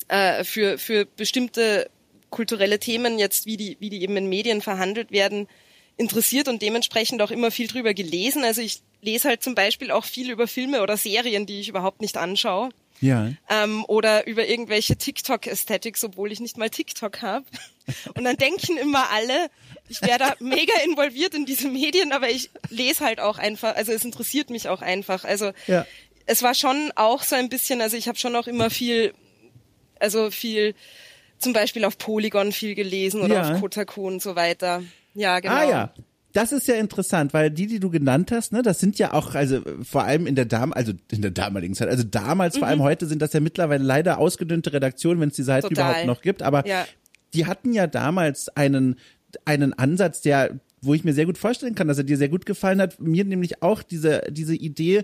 äh, 0.08 0.46
für 0.46 0.78
für 0.78 1.06
bestimmte 1.06 1.90
kulturelle 2.30 2.80
Themen 2.80 3.20
jetzt, 3.20 3.46
wie 3.46 3.58
die 3.58 3.76
wie 3.82 3.90
die 3.90 4.02
eben 4.02 4.16
in 4.16 4.30
Medien 4.30 4.62
verhandelt 4.62 5.12
werden, 5.12 5.50
interessiert 5.98 6.48
und 6.48 6.62
dementsprechend 6.62 7.22
auch 7.22 7.32
immer 7.32 7.52
viel 7.52 7.68
drüber 7.68 7.94
gelesen. 7.94 8.44
Also 8.44 8.62
ich 8.62 8.82
lese 9.02 9.30
halt 9.30 9.44
zum 9.44 9.54
Beispiel 9.56 9.92
auch 9.92 10.06
viel 10.06 10.32
über 10.32 10.48
Filme 10.48 10.82
oder 10.82 10.98
Serien, 10.98 11.46
die 11.46 11.60
ich 11.60 11.70
überhaupt 11.70 12.02
nicht 12.02 12.18
anschaue. 12.18 12.70
Ja. 13.02 13.32
Ähm, 13.50 13.84
oder 13.88 14.26
über 14.28 14.48
irgendwelche 14.48 14.96
TikTok-Ästhetics, 14.96 16.04
obwohl 16.06 16.32
ich 16.32 16.40
nicht 16.40 16.58
mal 16.58 16.70
TikTok 16.70 17.22
habe. 17.22 17.46
Und 18.16 18.24
dann 18.24 18.38
denken 18.38 18.78
immer 18.78 19.10
alle, 19.12 19.50
ich 19.90 20.02
wäre 20.02 20.18
da 20.20 20.36
mega 20.40 20.74
involviert 20.86 21.34
in 21.34 21.46
diese 21.46 21.68
Medien, 21.68 22.14
aber 22.14 22.30
ich 22.30 22.50
lese 22.70 23.04
halt 23.04 23.20
auch 23.20 23.38
einfach, 23.38 23.76
also 23.76 23.92
es 23.92 24.06
interessiert 24.06 24.50
mich 24.50 24.70
auch 24.70 24.82
einfach. 24.82 25.26
Also 25.26 25.52
Ja. 25.68 25.86
es 26.26 26.44
war 26.44 26.54
schon 26.54 26.92
auch 26.96 27.24
so 27.24 27.36
ein 27.36 27.50
bisschen, 27.50 27.82
also 27.82 27.98
ich 27.98 28.08
habe 28.08 28.18
schon 28.18 28.36
auch 28.38 28.48
immer 28.48 28.70
viel, 28.70 29.14
also 30.00 30.32
viel, 30.32 30.74
zum 31.40 31.52
Beispiel 31.52 31.84
auf 31.84 31.98
Polygon 31.98 32.54
viel 32.54 32.74
gelesen 32.74 33.22
oder 33.22 33.36
Ja. 33.36 33.52
auf 33.54 33.60
Kotaku 33.60 34.08
und 34.08 34.22
so 34.22 34.38
weiter. 34.38 34.82
Ja, 35.14 35.40
genau. 35.40 35.54
Ah 35.54 35.64
ja. 35.70 35.94
Das 36.34 36.52
ist 36.52 36.68
ja 36.68 36.76
interessant, 36.76 37.32
weil 37.36 37.52
die, 37.52 37.68
die 37.68 37.80
du 37.80 37.92
genannt 37.92 38.32
hast, 38.32 38.54
ne, 38.54 38.64
das 38.64 38.80
sind 38.80 38.98
ja 38.98 39.14
auch, 39.14 39.36
also 39.36 39.62
vor 39.84 40.04
allem 40.04 40.26
in 40.26 40.34
der 40.34 40.46
Dam, 40.46 40.74
also 40.74 40.92
in 41.12 41.22
der 41.22 41.30
damaligen 41.30 41.76
Zeit, 41.76 41.90
also 41.90 42.04
damals, 42.04 42.58
vor 42.58 42.68
allem 42.68 42.82
heute 42.82 43.06
sind 43.06 43.22
das 43.22 43.34
ja 43.34 43.40
mittlerweile 43.40 43.84
leider 43.84 44.18
ausgedünnte 44.18 44.74
Redaktionen, 44.74 45.22
wenn 45.22 45.30
es 45.30 45.36
die 45.36 45.44
Seiten 45.44 45.70
Total. 45.70 45.92
überhaupt 45.92 46.08
noch 46.08 46.22
gibt. 46.24 46.42
Aber 46.42 46.66
Ja. 46.66 46.88
die 47.36 47.46
hatten 47.46 47.72
ja 47.72 47.86
damals 47.86 48.50
einen, 48.50 48.96
einen 49.46 49.74
Ansatz, 49.74 50.22
der, 50.22 50.60
wo 50.82 50.96
ich 50.96 51.04
mir 51.04 51.14
sehr 51.14 51.28
gut 51.28 51.38
vorstellen 51.38 51.76
kann, 51.76 51.88
dass 51.88 52.00
er 52.00 52.04
dir 52.04 52.18
sehr 52.18 52.30
gut 52.30 52.48
gefallen 52.48 52.82
hat. 52.82 53.00
Mir 53.00 53.26
nämlich 53.26 53.62
auch 53.62 53.84
diese, 53.84 54.24
diese 54.32 54.56
Idee, 54.56 55.04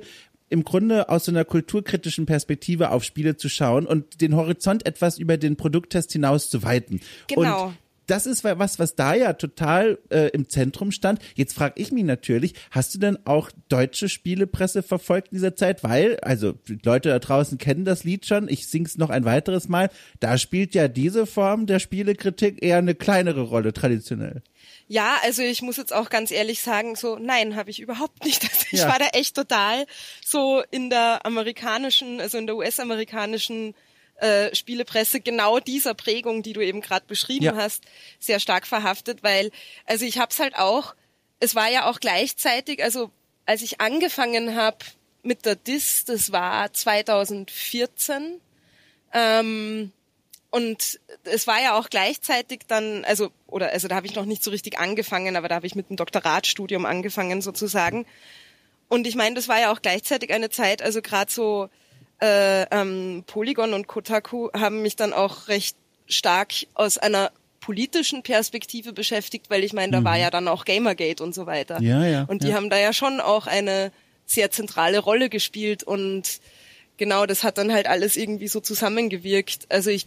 im 0.49 0.63
Grunde 0.63 1.09
aus 1.09 1.25
so 1.25 1.31
einer 1.31 1.45
kulturkritischen 1.45 2.25
Perspektive 2.25 2.89
auf 2.89 3.03
Spiele 3.03 3.37
zu 3.37 3.49
schauen 3.49 3.85
und 3.85 4.19
den 4.21 4.35
Horizont 4.35 4.83
etwas 4.87 5.19
über 5.19 5.37
den 5.37 5.57
Produkttest 5.57 6.11
hinaus 6.11 6.49
zu 6.49 6.63
weiten. 6.63 7.01
Genau. 7.27 7.67
Und 7.67 7.73
das 8.09 8.25
ist 8.25 8.43
was, 8.43 8.79
was 8.79 8.95
da 8.95 9.13
ja 9.13 9.33
total 9.33 9.99
äh, 10.09 10.29
im 10.29 10.49
Zentrum 10.49 10.91
stand. 10.91 11.19
Jetzt 11.35 11.53
frage 11.53 11.73
ich 11.81 11.91
mich 11.91 12.03
natürlich, 12.03 12.53
hast 12.71 12.93
du 12.95 12.99
denn 12.99 13.17
auch 13.25 13.51
deutsche 13.69 14.09
Spielepresse 14.09 14.83
verfolgt 14.83 15.29
in 15.29 15.35
dieser 15.37 15.55
Zeit? 15.55 15.83
Weil, 15.83 16.19
also 16.21 16.53
die 16.53 16.79
Leute 16.83 17.09
da 17.09 17.19
draußen 17.19 17.57
kennen 17.57 17.85
das 17.85 18.03
Lied 18.03 18.25
schon, 18.25 18.49
ich 18.49 18.67
sing's 18.67 18.97
noch 18.97 19.09
ein 19.09 19.25
weiteres 19.25 19.67
Mal. 19.69 19.89
Da 20.19 20.37
spielt 20.37 20.73
ja 20.75 20.87
diese 20.87 21.25
Form 21.25 21.65
der 21.65 21.79
Spielekritik 21.79 22.63
eher 22.63 22.77
eine 22.77 22.95
kleinere 22.95 23.41
Rolle 23.41 23.73
traditionell. 23.73 24.41
Ja, 24.87 25.17
also 25.23 25.41
ich 25.43 25.61
muss 25.61 25.77
jetzt 25.77 25.93
auch 25.93 26.09
ganz 26.09 26.31
ehrlich 26.31 26.61
sagen, 26.61 26.95
so 26.95 27.17
nein, 27.19 27.55
habe 27.55 27.69
ich 27.69 27.79
überhaupt 27.79 28.23
nicht. 28.25 28.43
Also 28.49 28.65
ich 28.71 28.79
Ja. 28.79 28.87
war 28.89 28.99
da 28.99 29.07
echt 29.13 29.35
total 29.35 29.85
so 30.25 30.61
in 30.71 30.89
der 30.89 31.25
amerikanischen, 31.25 32.19
also 32.21 32.37
in 32.37 32.47
der 32.47 32.55
US-amerikanischen 32.55 33.73
äh, 34.21 34.53
Spielepresse 34.55 35.19
genau 35.21 35.59
dieser 35.59 35.93
Prägung, 35.93 36.43
die 36.43 36.53
du 36.53 36.61
eben 36.61 36.81
gerade 36.81 37.05
beschrieben 37.07 37.45
Ja. 37.45 37.55
hast, 37.55 37.83
sehr 38.19 38.39
stark 38.39 38.67
verhaftet, 38.67 39.23
weil 39.23 39.51
also 39.85 40.05
ich 40.05 40.17
habe 40.19 40.31
es 40.31 40.39
halt 40.39 40.55
auch, 40.55 40.95
es 41.39 41.55
war 41.55 41.69
ja 41.69 41.89
auch 41.89 41.99
gleichzeitig, 41.99 42.83
also 42.83 43.11
als 43.45 43.61
ich 43.61 43.81
angefangen 43.81 44.55
habe 44.55 44.77
mit 45.23 45.45
der 45.45 45.55
DIS, 45.55 46.05
das 46.05 46.31
war 46.31 46.71
2014. 46.71 48.39
Ähm, 49.13 49.91
und 50.51 50.99
es 51.25 51.45
war 51.47 51.61
ja 51.61 51.77
auch 51.77 51.89
gleichzeitig 51.89 52.61
dann, 52.67 53.05
also, 53.05 53.31
oder, 53.47 53.69
also 53.69 53.87
da 53.87 53.95
habe 53.95 54.07
ich 54.07 54.15
noch 54.15 54.25
nicht 54.25 54.43
so 54.43 54.49
richtig 54.51 54.79
angefangen, 54.79 55.35
aber 55.35 55.47
da 55.47 55.55
habe 55.55 55.67
ich 55.67 55.75
mit 55.75 55.89
dem 55.89 55.95
Doktoratstudium 55.95 56.85
angefangen 56.85 57.41
sozusagen. 57.41 58.05
Und 58.87 59.05
ich 59.05 59.15
meine, 59.15 59.35
das 59.35 59.47
war 59.47 59.59
ja 59.59 59.71
auch 59.71 59.81
gleichzeitig 59.81 60.33
eine 60.33 60.49
Zeit, 60.49 60.81
also 60.81 61.01
gerade 61.01 61.31
so 61.31 61.69
äh, 62.21 62.63
ähm, 62.71 63.23
Polygon 63.25 63.73
und 63.73 63.87
Kotaku 63.87 64.49
haben 64.53 64.81
mich 64.81 64.95
dann 64.95 65.13
auch 65.13 65.47
recht 65.47 65.77
stark 66.07 66.53
aus 66.73 66.97
einer 66.97 67.31
politischen 67.59 68.23
Perspektive 68.23 68.93
beschäftigt, 68.93 69.49
weil 69.49 69.63
ich 69.63 69.73
meine, 69.73 69.91
da 69.91 70.03
war 70.03 70.17
ja 70.17 70.31
dann 70.31 70.47
auch 70.47 70.65
Gamergate 70.65 71.21
und 71.23 71.35
so 71.35 71.45
weiter. 71.45 71.79
Ja, 71.81 72.05
ja, 72.05 72.23
Und 72.23 72.43
die 72.43 72.49
ja. 72.49 72.55
haben 72.55 72.69
da 72.69 72.77
ja 72.79 72.93
schon 72.93 73.19
auch 73.19 73.47
eine 73.47 73.91
sehr 74.25 74.49
zentrale 74.49 74.99
Rolle 74.99 75.29
gespielt 75.29 75.83
und 75.83 76.39
genau, 76.97 77.25
das 77.25 77.43
hat 77.43 77.57
dann 77.57 77.71
halt 77.71 77.87
alles 77.87 78.17
irgendwie 78.17 78.47
so 78.47 78.59
zusammengewirkt. 78.59 79.67
Also 79.69 79.89
ich 79.89 80.05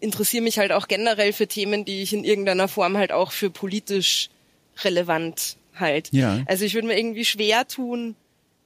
interessiere 0.00 0.42
mich 0.42 0.58
halt 0.58 0.72
auch 0.72 0.88
generell 0.88 1.32
für 1.32 1.46
Themen, 1.46 1.84
die 1.84 2.02
ich 2.02 2.12
in 2.12 2.24
irgendeiner 2.24 2.68
Form 2.68 2.96
halt 2.96 3.12
auch 3.12 3.32
für 3.32 3.50
politisch 3.50 4.30
relevant 4.82 5.56
halt. 5.74 6.08
Ja. 6.12 6.42
Also 6.46 6.64
ich 6.64 6.74
würde 6.74 6.88
mir 6.88 6.98
irgendwie 6.98 7.24
schwer 7.24 7.66
tun, 7.66 8.16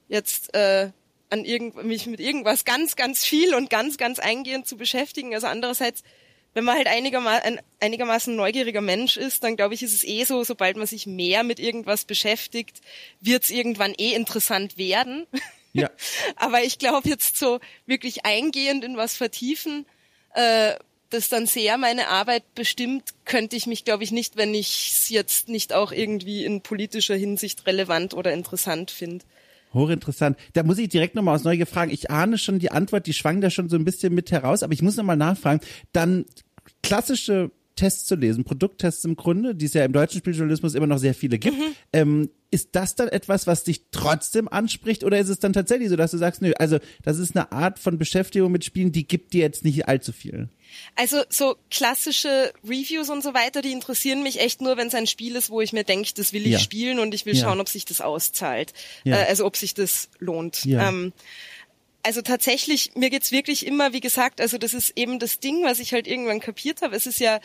jetzt 0.07 0.53
äh, 0.55 0.89
an 1.29 1.45
irgend 1.45 1.83
mich 1.83 2.05
mit 2.07 2.19
irgendwas 2.19 2.65
ganz, 2.65 2.95
ganz 2.95 3.25
viel 3.25 3.53
und 3.53 3.69
ganz, 3.69 3.97
ganz 3.97 4.19
eingehend 4.19 4.67
zu 4.67 4.77
beschäftigen. 4.77 5.33
Also 5.33 5.47
andererseits, 5.47 6.03
wenn 6.53 6.63
man 6.63 6.75
halt 6.75 6.87
einigerma 6.87 7.37
ein 7.37 7.59
einigermaßen 7.79 8.35
neugieriger 8.35 8.81
Mensch 8.81 9.17
ist, 9.17 9.43
dann 9.43 9.55
glaube 9.55 9.73
ich, 9.73 9.83
ist 9.83 9.93
es 9.93 10.03
eh 10.03 10.23
so, 10.23 10.43
sobald 10.43 10.77
man 10.77 10.87
sich 10.87 11.05
mehr 11.05 11.43
mit 11.43 11.59
irgendwas 11.59 12.05
beschäftigt, 12.05 12.81
wird 13.21 13.43
es 13.43 13.49
irgendwann 13.49 13.93
eh 13.97 14.13
interessant 14.13 14.77
werden. 14.77 15.27
Ja. 15.73 15.89
Aber 16.35 16.63
ich 16.63 16.79
glaube 16.79 17.09
jetzt 17.09 17.37
so 17.37 17.59
wirklich 17.85 18.25
eingehend 18.25 18.83
in 18.83 18.97
was 18.97 19.15
vertiefen, 19.15 19.85
äh, 20.33 20.75
das 21.09 21.29
dann 21.29 21.47
sehr 21.47 21.77
meine 21.77 22.07
Arbeit 22.07 22.43
bestimmt, 22.55 23.13
könnte 23.25 23.55
ich 23.55 23.65
mich, 23.67 23.83
glaube 23.83 24.03
ich, 24.03 24.11
nicht, 24.11 24.37
wenn 24.37 24.53
ich 24.53 24.91
es 24.91 25.09
jetzt 25.09 25.49
nicht 25.49 25.73
auch 25.73 25.91
irgendwie 25.91 26.45
in 26.45 26.61
politischer 26.61 27.15
Hinsicht 27.15 27.65
relevant 27.65 28.13
oder 28.13 28.31
interessant 28.31 28.91
finde. 28.91 29.25
Hochinteressant. 29.73 30.37
Da 30.53 30.63
muss 30.63 30.77
ich 30.77 30.89
direkt 30.89 31.15
nochmal 31.15 31.35
aus 31.35 31.43
Neugier 31.43 31.67
fragen. 31.67 31.91
Ich 31.91 32.09
ahne 32.09 32.37
schon 32.37 32.59
die 32.59 32.71
Antwort, 32.71 33.05
die 33.07 33.13
schwang 33.13 33.41
da 33.41 33.49
schon 33.49 33.69
so 33.69 33.75
ein 33.75 33.85
bisschen 33.85 34.13
mit 34.13 34.31
heraus, 34.31 34.63
aber 34.63 34.73
ich 34.73 34.81
muss 34.81 34.97
nochmal 34.97 35.17
nachfragen. 35.17 35.61
Dann 35.91 36.25
klassische 36.81 37.51
Tests 37.75 38.05
zu 38.07 38.15
lesen, 38.15 38.43
Produkttests 38.43 39.05
im 39.05 39.15
Grunde, 39.15 39.55
die 39.55 39.65
es 39.65 39.73
ja 39.73 39.85
im 39.85 39.93
deutschen 39.93 40.19
Spieljournalismus 40.19 40.75
immer 40.75 40.87
noch 40.87 40.97
sehr 40.97 41.13
viele 41.13 41.39
gibt. 41.39 41.55
Ähm, 41.93 42.29
ist 42.51 42.69
das 42.71 42.95
dann 42.95 43.07
etwas, 43.09 43.45
was 43.47 43.63
dich 43.63 43.83
trotzdem 43.91 44.47
anspricht 44.47 45.03
oder 45.03 45.19
ist 45.19 45.29
es 45.29 45.39
dann 45.39 45.53
tatsächlich 45.53 45.89
so, 45.89 45.95
dass 45.95 46.11
du 46.11 46.17
sagst, 46.17 46.41
nö, 46.41 46.51
also 46.57 46.79
das 47.03 47.19
ist 47.19 47.35
eine 47.35 47.51
Art 47.51 47.77
von 47.77 47.97
Beschäftigung 47.97 48.51
mit 48.51 48.65
Spielen, 48.65 48.91
die 48.91 49.07
gibt 49.07 49.33
dir 49.33 49.41
jetzt 49.41 49.63
nicht 49.63 49.87
allzu 49.87 50.11
viel? 50.11 50.49
Also 50.95 51.21
so 51.29 51.55
klassische 51.69 52.51
Reviews 52.63 53.09
und 53.09 53.23
so 53.23 53.33
weiter, 53.33 53.61
die 53.61 53.71
interessieren 53.71 54.23
mich 54.23 54.39
echt 54.39 54.61
nur, 54.61 54.77
wenn 54.77 54.87
es 54.87 54.95
ein 54.95 55.07
Spiel 55.07 55.35
ist, 55.35 55.49
wo 55.49 55.61
ich 55.61 55.73
mir 55.73 55.83
denke, 55.83 56.09
das 56.15 56.33
will 56.33 56.45
ich 56.45 56.53
Ja. 56.53 56.59
spielen 56.59 56.99
und 56.99 57.13
ich 57.13 57.25
will 57.25 57.35
Ja. 57.35 57.43
schauen, 57.43 57.59
ob 57.59 57.69
sich 57.69 57.85
das 57.85 58.01
auszahlt. 58.01 58.73
Ja. 59.03 59.17
Äh, 59.21 59.25
also 59.25 59.45
ob 59.45 59.55
sich 59.55 59.73
das 59.73 60.09
lohnt. 60.19 60.65
Ähm, 60.65 61.13
also 62.03 62.21
tatsächlich, 62.21 62.91
mir 62.95 63.09
geht's 63.09 63.31
wirklich 63.31 63.65
immer, 63.65 63.93
wie 63.93 63.99
gesagt, 63.99 64.41
also 64.41 64.57
das 64.57 64.73
ist 64.73 64.93
eben 64.95 65.19
das 65.19 65.39
Ding, 65.39 65.63
was 65.63 65.79
ich 65.79 65.93
halt 65.93 66.07
irgendwann 66.07 66.39
kapiert 66.39 66.81
habe. 66.81 66.95
Es 66.95 67.05
ist 67.05 67.19
ja, 67.19 67.39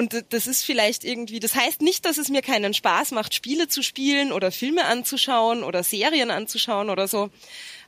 und 0.00 0.24
das 0.30 0.46
ist 0.46 0.64
vielleicht 0.64 1.04
irgendwie, 1.04 1.40
das 1.40 1.54
heißt 1.54 1.82
nicht, 1.82 2.04
dass 2.06 2.16
es 2.18 2.30
mir 2.30 2.40
keinen 2.42 2.72
Spaß 2.74 3.10
macht, 3.12 3.34
Spiele 3.34 3.68
zu 3.68 3.82
spielen 3.82 4.32
oder 4.32 4.50
Filme 4.50 4.86
anzuschauen 4.86 5.62
oder 5.62 5.82
Serien 5.82 6.30
anzuschauen 6.30 6.88
oder 6.90 7.06
so. 7.06 7.30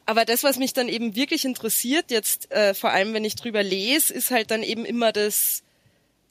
Aber 0.05 0.25
das, 0.25 0.45
was 0.45 0.59
mich 0.59 0.73
dann 0.75 0.89
eben 0.89 1.17
wirklich 1.17 1.45
interessiert, 1.45 2.11
jetzt 2.11 2.51
äh, 2.53 2.75
vor 2.75 2.91
allem, 2.91 3.15
wenn 3.15 3.25
ich 3.25 3.35
drüber 3.37 3.63
lese, 3.63 4.13
ist 4.13 4.31
halt 4.31 4.51
dann 4.51 4.63
eben 4.63 4.85
immer 4.85 5.11
das, 5.13 5.63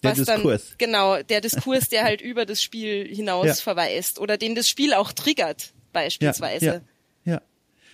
Der 0.03 0.11
was 0.11 0.17
Diskurs. 0.19 0.67
dann 0.69 0.77
genau 0.77 1.23
der 1.23 1.41
Diskurs, 1.41 1.89
der 1.89 2.03
halt 2.03 2.21
über 2.31 2.45
das 2.45 2.61
Spiel 2.61 3.07
hinaus 3.07 3.47
Ja. 3.47 3.53
verweist 3.55 4.19
oder 4.19 4.37
den 4.37 4.55
das 4.55 4.69
Spiel 4.69 4.93
auch 4.93 5.11
triggert 5.13 5.73
beispielsweise. 5.93 6.65
Ja, 6.65 6.73
ja, 6.73 6.81
ja. 7.33 7.41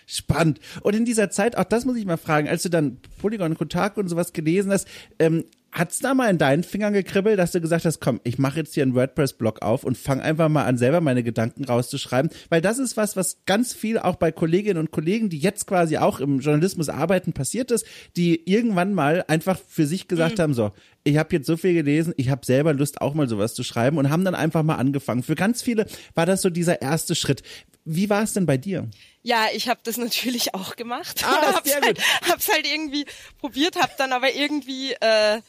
Spannend. 0.08 0.60
Und 0.82 0.96
in 0.96 1.06
dieser 1.06 1.30
Zeit, 1.30 1.58
auch 1.58 1.64
das 1.66 1.86
muss 1.86 1.96
ich 1.98 2.06
mal 2.06 2.18
fragen, 2.18 2.48
als 2.50 2.64
du 2.64 2.70
dann 2.70 2.98
Polygon, 3.22 3.56
Kotaku 3.58 4.00
und 4.00 4.10
sowas 4.10 4.34
gelesen 4.34 4.72
hast, 4.72 4.88
ähm, 5.20 5.46
hat's 5.78 6.00
da 6.00 6.14
mal 6.14 6.30
in 6.30 6.38
deinen 6.38 6.64
Fingern 6.64 6.94
gekribbelt, 6.94 7.38
dass 7.40 7.52
du 7.52 7.62
gesagt 7.62 7.86
hast, 7.86 8.00
komm, 8.00 8.20
ich 8.24 8.38
mache 8.38 8.60
jetzt 8.60 8.74
hier 8.74 8.84
einen 8.84 8.96
WordPress-Blog 8.96 9.62
auf 9.62 9.84
und 9.84 9.98
fang 9.98 10.20
einfach 10.22 10.50
mal 10.50 10.66
an, 10.66 10.78
selber 10.78 11.02
meine 11.02 11.24
Gedanken 11.24 11.64
rauszuschreiben, 11.66 12.32
weil 12.50 12.62
das 12.62 12.78
ist 12.78 12.98
was, 12.98 13.16
was 13.16 13.44
ganz 13.46 13.74
viel 13.74 14.00
auch 14.00 14.16
bei 14.16 14.32
Kolleginnen 14.32 14.80
und 14.80 14.92
Kollegen, 14.92 15.30
die 15.30 15.40
jetzt 15.40 15.68
quasi 15.68 15.98
auch 15.98 16.20
im 16.20 16.40
Journalismus 16.40 16.90
arbeiten, 16.90 17.34
passiert 17.34 17.72
ist, 17.72 17.86
die 18.16 18.50
irgendwann 18.50 18.94
mal 18.94 19.24
einfach 19.28 19.60
für 19.68 19.86
sich 19.86 20.08
gesagt 20.08 20.40
haben, 20.40 20.54
so, 20.54 20.72
ich 21.04 21.18
habe 21.18 21.36
jetzt 21.36 21.48
so 21.48 21.58
viel 21.58 21.74
gelesen, 21.74 22.14
ich 22.18 22.30
habe 22.30 22.46
selber 22.46 22.74
Lust, 22.74 23.02
auch 23.02 23.14
mal 23.14 23.30
sowas 23.30 23.54
zu 23.54 23.64
schreiben 23.64 23.98
und 23.98 24.10
haben 24.10 24.26
dann 24.26 24.36
einfach 24.36 24.64
mal 24.64 24.76
angefangen. 24.76 25.24
Für 25.24 25.36
ganz 25.36 25.62
viele 25.62 25.86
war 26.16 26.26
das 26.26 26.42
so 26.42 26.50
dieser 26.50 26.82
erste 26.82 27.16
Schritt. 27.16 27.44
Wie 27.86 28.10
war 28.10 28.24
es 28.24 28.34
denn 28.34 28.46
bei 28.46 28.58
dir? 28.58 28.90
Ja, 29.24 29.46
ich 29.54 29.70
habe 29.70 29.80
das 29.84 29.98
natürlich 29.98 30.54
auch 30.54 30.76
gemacht. 30.76 31.24
Ah, 31.26 31.54
hab's 31.56 31.70
sehr 31.72 31.82
halt, 31.82 31.98
gut. 31.98 32.06
hab's 32.30 32.52
halt 32.52 32.68
irgendwie 32.68 33.06
probiert, 33.40 33.78
hab 33.78 33.96
dann 33.98 34.12
aber 34.12 34.34
irgendwie 34.34 34.92
äh, 34.94 35.42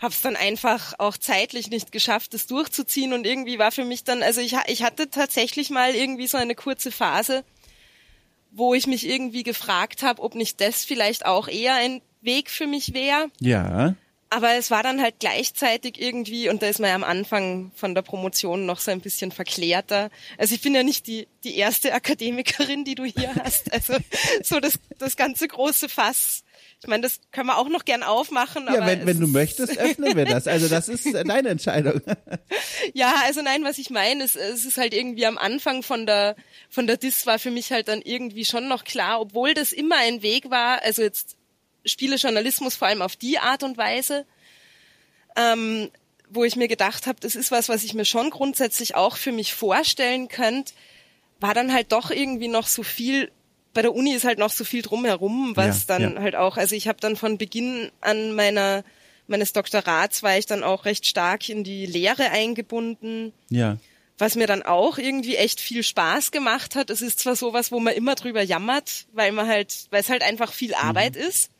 hab's 0.00 0.22
dann 0.22 0.36
einfach 0.36 0.94
auch 0.98 1.16
zeitlich 1.16 1.70
nicht 1.70 1.92
geschafft, 1.92 2.34
das 2.34 2.46
durchzuziehen 2.46 3.12
und 3.12 3.26
irgendwie 3.26 3.58
war 3.58 3.70
für 3.70 3.84
mich 3.84 4.04
dann, 4.04 4.22
also 4.22 4.40
ich, 4.40 4.56
ich 4.66 4.82
hatte 4.82 5.10
tatsächlich 5.10 5.70
mal 5.70 5.94
irgendwie 5.94 6.26
so 6.26 6.38
eine 6.38 6.54
kurze 6.54 6.90
Phase, 6.90 7.44
wo 8.50 8.74
ich 8.74 8.86
mich 8.86 9.06
irgendwie 9.06 9.42
gefragt 9.42 10.02
habe, 10.02 10.22
ob 10.22 10.34
nicht 10.34 10.60
das 10.60 10.84
vielleicht 10.84 11.26
auch 11.26 11.48
eher 11.48 11.74
ein 11.74 12.00
Weg 12.22 12.50
für 12.50 12.66
mich 12.66 12.94
wäre. 12.94 13.30
Ja. 13.40 13.94
Aber 14.32 14.54
es 14.54 14.70
war 14.70 14.84
dann 14.84 15.02
halt 15.02 15.16
gleichzeitig 15.18 16.00
irgendwie, 16.00 16.48
und 16.48 16.62
da 16.62 16.68
ist 16.68 16.78
man 16.78 16.90
ja 16.90 16.94
am 16.94 17.02
Anfang 17.02 17.72
von 17.74 17.96
der 17.96 18.02
Promotion 18.02 18.64
noch 18.64 18.78
so 18.78 18.92
ein 18.92 19.00
bisschen 19.00 19.32
verklärter. 19.32 20.08
Also 20.38 20.54
ich 20.54 20.60
bin 20.60 20.72
ja 20.72 20.84
nicht 20.84 21.08
die, 21.08 21.26
die 21.42 21.56
erste 21.56 21.92
Akademikerin, 21.92 22.84
die 22.84 22.94
du 22.94 23.04
hier 23.04 23.34
hast. 23.42 23.72
Also 23.72 23.96
so 24.42 24.60
das, 24.60 24.74
das 24.98 25.16
ganze 25.16 25.48
große 25.48 25.88
Fass 25.88 26.44
Ich 26.82 26.88
meine, 26.88 27.02
das 27.02 27.20
können 27.30 27.48
wir 27.48 27.58
auch 27.58 27.68
noch 27.68 27.84
gern 27.84 28.02
aufmachen. 28.02 28.66
Ja, 28.66 28.86
wenn, 28.86 29.04
wenn 29.04 29.20
du 29.20 29.26
möchtest, 29.26 29.76
öffnen 29.76 30.16
wir 30.16 30.24
das. 30.24 30.46
Also 30.46 30.66
das 30.66 30.88
ist 30.88 31.04
äh, 31.06 31.24
deine 31.24 31.50
Entscheidung. 31.50 32.00
ja, 32.94 33.14
also 33.24 33.42
nein, 33.42 33.64
was 33.64 33.76
ich 33.76 33.90
meine, 33.90 34.24
ist, 34.24 34.34
es 34.34 34.64
ist 34.64 34.78
halt 34.78 34.94
irgendwie 34.94 35.26
am 35.26 35.36
Anfang 35.36 35.82
von 35.82 36.06
der 36.06 36.36
von 36.70 36.86
der 36.86 36.96
Dis 36.96 37.26
war 37.26 37.38
für 37.38 37.50
mich 37.50 37.70
halt 37.70 37.88
dann 37.88 38.00
irgendwie 38.00 38.46
schon 38.46 38.66
noch 38.66 38.84
klar, 38.84 39.20
obwohl 39.20 39.52
das 39.52 39.72
immer 39.72 39.96
ein 39.96 40.22
Weg 40.22 40.50
war, 40.50 40.82
also 40.82 41.02
jetzt 41.02 41.36
Spielejournalismus 41.84 42.76
vor 42.76 42.88
allem 42.88 43.02
auf 43.02 43.16
die 43.16 43.38
Art 43.38 43.62
und 43.62 43.76
Weise, 43.76 44.24
ähm, 45.36 45.90
wo 46.30 46.44
ich 46.44 46.56
mir 46.56 46.68
gedacht 46.68 47.06
habe, 47.06 47.20
das 47.20 47.36
ist 47.36 47.50
was, 47.50 47.68
was 47.68 47.84
ich 47.84 47.92
mir 47.92 48.06
schon 48.06 48.30
grundsätzlich 48.30 48.94
auch 48.94 49.18
für 49.18 49.32
mich 49.32 49.52
vorstellen 49.52 50.28
könnte, 50.28 50.72
war 51.40 51.52
dann 51.52 51.72
halt 51.72 51.92
doch 51.92 52.10
irgendwie 52.10 52.48
noch 52.48 52.66
so 52.66 52.82
viel 52.82 53.30
bei 53.72 53.82
der 53.82 53.94
Uni 53.94 54.12
ist 54.14 54.24
halt 54.24 54.38
noch 54.38 54.50
so 54.50 54.64
viel 54.64 54.82
drumherum, 54.82 55.52
was 55.54 55.86
ja, 55.86 55.98
dann 55.98 56.14
ja. 56.14 56.20
halt 56.20 56.36
auch, 56.36 56.56
also 56.56 56.74
ich 56.74 56.88
habe 56.88 56.98
dann 57.00 57.16
von 57.16 57.38
Beginn 57.38 57.90
an 58.00 58.34
meiner 58.34 58.84
meines 59.30 59.52
Doktorats 59.52 60.22
war 60.22 60.36
ich 60.36 60.44
dann 60.44 60.62
auch 60.62 60.84
recht 60.84 61.06
stark 61.06 61.48
in 61.48 61.64
die 61.64 61.86
Lehre 61.86 62.30
eingebunden. 62.30 63.32
Ja. 63.48 63.78
Was 64.18 64.34
mir 64.34 64.46
dann 64.46 64.62
auch 64.62 64.98
irgendwie 64.98 65.36
echt 65.36 65.60
viel 65.60 65.82
Spaß 65.82 66.30
gemacht 66.30 66.76
hat. 66.76 66.90
Es 66.90 67.00
ist 67.00 67.20
zwar 67.20 67.36
sowas, 67.36 67.72
wo 67.72 67.80
man 67.80 67.94
immer 67.94 68.16
drüber 68.16 68.42
jammert, 68.42 69.06
weil 69.12 69.32
man 69.32 69.46
halt, 69.46 69.86
weil 69.90 70.00
es 70.00 70.10
halt 70.10 70.22
einfach 70.22 70.52
viel 70.52 70.70
mhm. 70.70 70.88
Arbeit 70.88 71.14
mhm. 71.14 71.22
ist. 71.22 71.50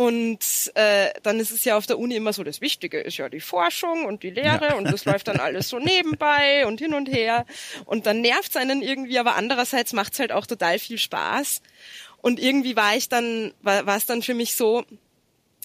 Und 0.00 0.72
äh, 0.76 1.10
dann 1.22 1.38
ist 1.40 1.50
es 1.50 1.62
ja 1.66 1.76
auf 1.76 1.84
der 1.84 1.98
Uni 1.98 2.14
immer 2.16 2.32
so, 2.32 2.42
das 2.42 2.62
Wichtige 2.62 3.00
ist 3.00 3.18
ja 3.18 3.28
die 3.28 3.38
Forschung 3.38 4.06
und 4.06 4.22
die 4.22 4.30
Lehre 4.30 4.68
ja. 4.68 4.74
und 4.76 4.90
das 4.90 5.04
läuft 5.04 5.28
dann 5.28 5.40
alles 5.40 5.68
so 5.68 5.78
nebenbei 5.78 6.66
und 6.66 6.80
hin 6.80 6.94
und 6.94 7.06
her. 7.06 7.44
Und 7.84 8.06
dann 8.06 8.22
nervt 8.22 8.48
es 8.48 8.56
einen 8.56 8.80
irgendwie, 8.80 9.18
aber 9.18 9.34
andererseits 9.34 9.92
macht 9.92 10.14
es 10.14 10.18
halt 10.18 10.32
auch 10.32 10.46
total 10.46 10.78
viel 10.78 10.96
Spaß. 10.96 11.60
Und 12.22 12.40
irgendwie 12.40 12.76
war 12.76 12.96
ich 12.96 13.10
dann, 13.10 13.52
war, 13.60 13.94
es 13.94 14.06
dann 14.06 14.22
für 14.22 14.32
mich 14.32 14.54
so, 14.54 14.86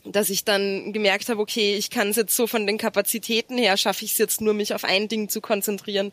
dass 0.03 0.29
ich 0.29 0.43
dann 0.43 0.91
gemerkt 0.91 1.29
habe, 1.29 1.39
okay, 1.39 1.77
ich 1.77 1.89
kann 1.89 2.09
es 2.09 2.17
jetzt 2.17 2.35
so 2.35 2.45
von 2.45 2.67
den 2.67 2.77
Kapazitäten 2.77 3.57
her, 3.57 3.77
schaffe 3.77 4.03
ich 4.03 4.11
es 4.11 4.17
jetzt 4.17 4.41
nur, 4.41 4.53
mich 4.53 4.73
auf 4.73 4.83
ein 4.83 5.07
Ding 5.07 5.29
zu 5.29 5.39
konzentrieren 5.39 6.11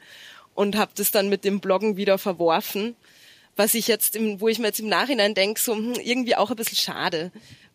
und 0.55 0.77
habe 0.77 0.93
das 0.95 1.11
dann 1.11 1.29
mit 1.29 1.45
dem 1.45 1.59
Bloggen 1.59 1.97
wieder 1.97 2.19
verworfen. 2.19 2.95
Was 3.57 3.75
ich 3.75 3.89
jetzt, 3.89 4.15
im, 4.15 4.41
wo 4.41 4.47
ich 4.47 4.61
mir 4.61 4.69
jetzt 4.69 4.81
im 4.81 4.89
Nachhinein 4.89 5.35
denke, 5.35 5.61
so 5.61 5.75
hm, 5.75 5.95
irgendwie 6.03 6.37
auch 6.37 6.51
ein 6.51 6.57
bisschen 6.57 6.79
schade, 6.79 7.33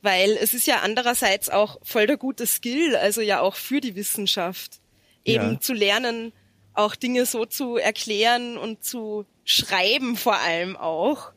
weil 0.07 0.37
es 0.41 0.53
ist 0.53 0.65
ja 0.67 0.79
andererseits 0.83 1.49
auch 1.49 1.79
voll 1.83 2.07
der 2.07 2.15
gute 2.15 2.47
Skill, 2.47 2.95
also 2.95 3.19
ja 3.19 3.41
auch 3.41 3.55
für 3.55 3.81
die 3.81 3.97
Wissenschaft, 3.97 4.79
eben 5.25 5.51
ja. 5.51 5.59
zu 5.59 5.73
lernen, 5.73 6.31
auch 6.73 6.95
Dinge 6.95 7.25
so 7.25 7.45
zu 7.45 7.75
erklären 7.75 8.57
und 8.57 8.85
zu 8.85 9.25
schreiben 9.43 10.15
vor 10.15 10.37
allem 10.37 10.77
auch, 10.77 11.33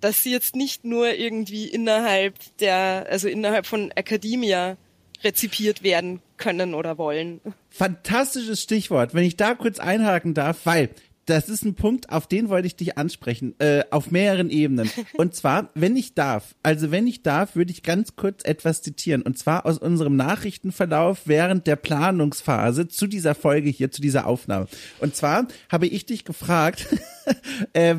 dass 0.00 0.22
sie 0.22 0.30
jetzt 0.30 0.54
nicht 0.54 0.84
nur 0.84 1.14
irgendwie 1.14 1.66
innerhalb 1.66 2.36
der, 2.58 3.08
also 3.10 3.26
innerhalb 3.26 3.66
von 3.66 3.90
Academia 3.90 4.76
rezipiert 5.24 5.82
werden 5.82 6.22
können 6.36 6.74
oder 6.74 6.98
wollen. 6.98 7.40
Fantastisches 7.70 8.62
Stichwort, 8.62 9.14
wenn 9.14 9.24
ich 9.24 9.36
da 9.36 9.56
kurz 9.56 9.80
einhaken 9.80 10.32
darf, 10.32 10.58
weil 10.62 10.90
das 11.26 11.48
ist 11.48 11.64
ein 11.64 11.74
Punkt, 11.74 12.10
auf 12.10 12.26
den 12.26 12.48
wollte 12.48 12.66
ich 12.66 12.76
dich 12.76 12.96
ansprechen, 12.96 13.54
äh, 13.58 13.84
auf 13.90 14.10
mehreren 14.10 14.48
Ebenen. 14.48 14.90
Und 15.16 15.34
zwar, 15.34 15.70
wenn 15.74 15.96
ich 15.96 16.14
darf, 16.14 16.54
also 16.62 16.90
wenn 16.90 17.06
ich 17.06 17.22
darf, 17.22 17.56
würde 17.56 17.72
ich 17.72 17.82
ganz 17.82 18.16
kurz 18.16 18.44
etwas 18.44 18.82
zitieren. 18.82 19.22
Und 19.22 19.36
zwar 19.36 19.66
aus 19.66 19.78
unserem 19.78 20.16
Nachrichtenverlauf 20.16 21.22
während 21.26 21.66
der 21.66 21.76
Planungsphase 21.76 22.88
zu 22.88 23.06
dieser 23.06 23.34
Folge 23.34 23.68
hier, 23.68 23.90
zu 23.90 24.00
dieser 24.00 24.26
Aufnahme. 24.26 24.68
Und 25.00 25.16
zwar 25.16 25.48
habe 25.68 25.86
ich 25.86 26.06
dich 26.06 26.24
gefragt, 26.24 26.86
äh, 27.72 27.96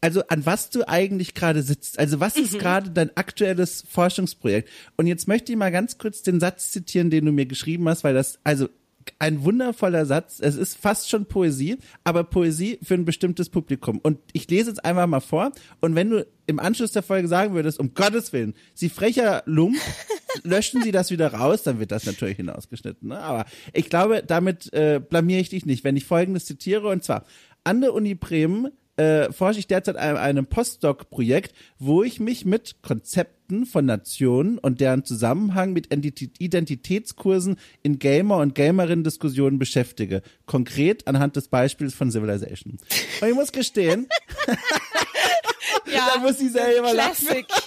also 0.00 0.22
an 0.28 0.46
was 0.46 0.70
du 0.70 0.88
eigentlich 0.88 1.34
gerade 1.34 1.62
sitzt. 1.62 1.98
Also 1.98 2.20
was 2.20 2.36
ist 2.36 2.54
mhm. 2.54 2.58
gerade 2.58 2.90
dein 2.90 3.16
aktuelles 3.16 3.84
Forschungsprojekt? 3.88 4.68
Und 4.96 5.06
jetzt 5.06 5.28
möchte 5.28 5.52
ich 5.52 5.58
mal 5.58 5.72
ganz 5.72 5.98
kurz 5.98 6.22
den 6.22 6.40
Satz 6.40 6.70
zitieren, 6.70 7.10
den 7.10 7.26
du 7.26 7.32
mir 7.32 7.46
geschrieben 7.46 7.88
hast, 7.88 8.04
weil 8.04 8.14
das, 8.14 8.38
also 8.44 8.68
ein 9.18 9.42
wundervoller 9.44 10.06
Satz. 10.06 10.38
Es 10.40 10.56
ist 10.56 10.76
fast 10.76 11.08
schon 11.08 11.26
Poesie, 11.26 11.78
aber 12.04 12.24
Poesie 12.24 12.78
für 12.82 12.94
ein 12.94 13.04
bestimmtes 13.04 13.48
Publikum. 13.48 13.98
Und 13.98 14.18
ich 14.32 14.48
lese 14.48 14.70
jetzt 14.70 14.84
einfach 14.84 15.06
mal 15.06 15.20
vor. 15.20 15.52
Und 15.80 15.94
wenn 15.94 16.10
du 16.10 16.26
im 16.46 16.58
Anschluss 16.58 16.92
der 16.92 17.02
Folge 17.02 17.28
sagen 17.28 17.54
würdest, 17.54 17.78
um 17.78 17.94
Gottes 17.94 18.32
Willen, 18.32 18.54
Sie 18.74 18.88
frecher 18.88 19.42
Lump, 19.46 19.76
löschen 20.42 20.82
Sie 20.82 20.92
das 20.92 21.10
wieder 21.10 21.32
raus, 21.32 21.62
dann 21.62 21.78
wird 21.80 21.92
das 21.92 22.06
natürlich 22.06 22.36
hinausgeschnitten. 22.36 23.08
Ne? 23.08 23.18
Aber 23.18 23.46
ich 23.72 23.88
glaube, 23.88 24.22
damit 24.26 24.72
äh, 24.72 25.00
blamiere 25.00 25.40
ich 25.40 25.50
dich 25.50 25.66
nicht, 25.66 25.84
wenn 25.84 25.96
ich 25.96 26.04
Folgendes 26.04 26.46
zitiere. 26.46 26.88
Und 26.88 27.04
zwar, 27.04 27.24
an 27.64 27.80
der 27.80 27.94
Uni 27.94 28.14
Bremen 28.14 28.68
äh, 29.00 29.32
forsche 29.32 29.58
ich 29.58 29.66
derzeit 29.66 29.96
an 29.96 30.18
einem 30.18 30.44
Postdoc-Projekt, 30.44 31.54
wo 31.78 32.02
ich 32.02 32.20
mich 32.20 32.44
mit 32.44 32.82
Konzepten 32.82 33.64
von 33.64 33.86
Nationen 33.86 34.58
und 34.58 34.80
deren 34.80 35.06
Zusammenhang 35.06 35.72
mit 35.72 35.88
Identitätskursen 35.90 37.56
in 37.82 37.98
Gamer- 37.98 38.36
und 38.36 38.54
Gamerinnen-Diskussionen 38.54 39.58
beschäftige. 39.58 40.20
Konkret 40.44 41.08
anhand 41.08 41.36
des 41.36 41.48
Beispiels 41.48 41.94
von 41.94 42.10
Civilization. 42.10 42.78
Und 43.22 43.28
ich 43.28 43.34
muss 43.34 43.52
gestehen, 43.52 44.06
ja, 45.86 46.10
da 46.14 46.20
muss 46.20 46.38
ich 46.38 46.52
selber 46.52 46.90
Classic. 46.92 47.48
lachen. 47.48 47.62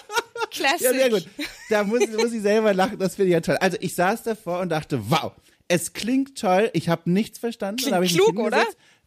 Classic. 0.52 0.82
Ja, 0.82 0.94
sehr 0.94 1.10
gut. 1.10 1.28
Da 1.72 1.84
muss, 1.84 2.02
muss 2.16 2.32
ich 2.32 2.44
selber 2.44 2.76
lachen, 2.76 3.00
das 3.00 3.16
finde 3.16 3.30
ich 3.30 3.34
ja 3.34 3.42
toll. 3.42 3.58
Also 3.60 3.78
ich 3.82 3.96
saß 3.96 4.22
davor 4.22 4.60
und 4.60 4.70
dachte, 4.70 5.10
wow, 5.10 5.32
es 5.68 5.94
klingt 5.94 6.38
toll, 6.38 6.70
ich 6.74 6.90
habe 6.90 7.10
nichts 7.10 7.40
verstanden. 7.40 7.78
Klingt 7.78 8.10
klug, 8.10 8.38
oder? 8.38 8.64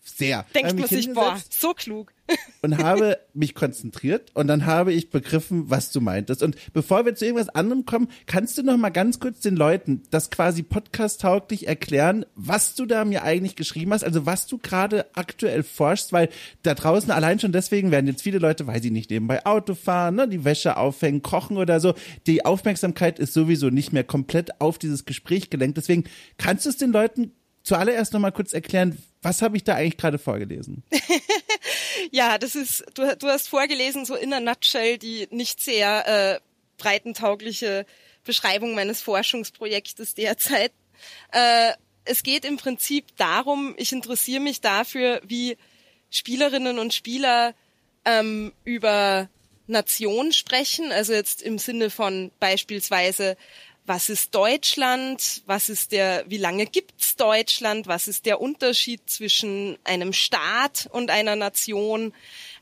Sehr. 0.06 0.46
Denkt 0.54 0.78
man 0.78 0.88
sich, 0.88 1.12
boah, 1.12 1.36
so 1.50 1.74
klug. 1.74 2.12
und 2.62 2.78
habe 2.78 3.18
mich 3.34 3.54
konzentriert 3.54 4.30
und 4.34 4.48
dann 4.48 4.66
habe 4.66 4.92
ich 4.92 5.10
begriffen, 5.10 5.70
was 5.70 5.92
du 5.92 6.00
meintest. 6.00 6.42
Und 6.42 6.56
bevor 6.72 7.04
wir 7.04 7.14
zu 7.14 7.24
irgendwas 7.24 7.48
anderem 7.48 7.86
kommen, 7.86 8.08
kannst 8.26 8.58
du 8.58 8.62
noch 8.62 8.76
mal 8.76 8.90
ganz 8.90 9.20
kurz 9.20 9.40
den 9.40 9.56
Leuten 9.56 10.02
das 10.10 10.30
quasi 10.30 10.62
podcast-tauglich 10.62 11.68
erklären, 11.68 12.24
was 12.34 12.74
du 12.74 12.86
da 12.86 13.04
mir 13.04 13.22
eigentlich 13.22 13.56
geschrieben 13.56 13.92
hast, 13.92 14.04
also 14.04 14.26
was 14.26 14.46
du 14.46 14.58
gerade 14.58 15.06
aktuell 15.14 15.62
forschst, 15.62 16.12
weil 16.12 16.28
da 16.62 16.74
draußen 16.74 17.10
allein 17.10 17.38
schon 17.38 17.52
deswegen 17.52 17.90
werden 17.90 18.06
jetzt 18.06 18.22
viele 18.22 18.38
Leute, 18.38 18.66
weil 18.66 18.82
sie 18.82 18.90
nicht 18.90 19.10
nebenbei 19.10 19.44
Auto 19.46 19.74
fahren, 19.74 20.16
ne, 20.16 20.28
die 20.28 20.44
Wäsche 20.44 20.76
aufhängen, 20.76 21.22
kochen 21.22 21.56
oder 21.56 21.80
so, 21.80 21.94
die 22.26 22.44
Aufmerksamkeit 22.44 23.18
ist 23.18 23.34
sowieso 23.34 23.70
nicht 23.70 23.92
mehr 23.92 24.04
komplett 24.04 24.60
auf 24.60 24.78
dieses 24.78 25.04
Gespräch 25.04 25.50
gelenkt. 25.50 25.76
Deswegen 25.76 26.04
kannst 26.38 26.64
du 26.64 26.70
es 26.70 26.76
den 26.76 26.92
Leuten 26.92 27.32
zuallererst 27.62 28.12
noch 28.12 28.20
mal 28.20 28.30
kurz 28.30 28.52
erklären, 28.52 28.96
was 29.26 29.42
habe 29.42 29.56
ich 29.56 29.64
da 29.64 29.74
eigentlich 29.74 29.96
gerade 29.96 30.18
vorgelesen? 30.18 30.84
ja, 32.12 32.38
das 32.38 32.54
ist, 32.54 32.84
du, 32.94 33.16
du 33.16 33.26
hast 33.26 33.48
vorgelesen, 33.48 34.04
so 34.04 34.14
in 34.14 34.32
a 34.32 34.38
nutshell, 34.38 34.98
die 34.98 35.26
nicht 35.32 35.60
sehr 35.60 36.06
äh, 36.06 36.40
breitentaugliche 36.78 37.86
Beschreibung 38.24 38.76
meines 38.76 39.02
Forschungsprojektes 39.02 40.14
derzeit. 40.14 40.70
Äh, 41.32 41.72
es 42.04 42.22
geht 42.22 42.44
im 42.44 42.56
Prinzip 42.56 43.16
darum, 43.16 43.74
ich 43.78 43.90
interessiere 43.90 44.40
mich 44.40 44.60
dafür, 44.60 45.20
wie 45.26 45.56
Spielerinnen 46.10 46.78
und 46.78 46.94
Spieler 46.94 47.52
ähm, 48.04 48.52
über 48.62 49.28
Nation 49.66 50.32
sprechen, 50.32 50.92
also 50.92 51.12
jetzt 51.12 51.42
im 51.42 51.58
Sinne 51.58 51.90
von 51.90 52.30
beispielsweise 52.38 53.36
was 53.86 54.08
ist 54.08 54.34
Deutschland, 54.34 55.42
was 55.46 55.68
ist 55.68 55.92
der, 55.92 56.24
wie 56.28 56.38
lange 56.38 56.66
gibt's 56.66 57.16
Deutschland, 57.16 57.86
was 57.86 58.08
ist 58.08 58.26
der 58.26 58.40
Unterschied 58.40 59.00
zwischen 59.06 59.78
einem 59.84 60.12
Staat 60.12 60.88
und 60.92 61.10
einer 61.10 61.36
Nation, 61.36 62.12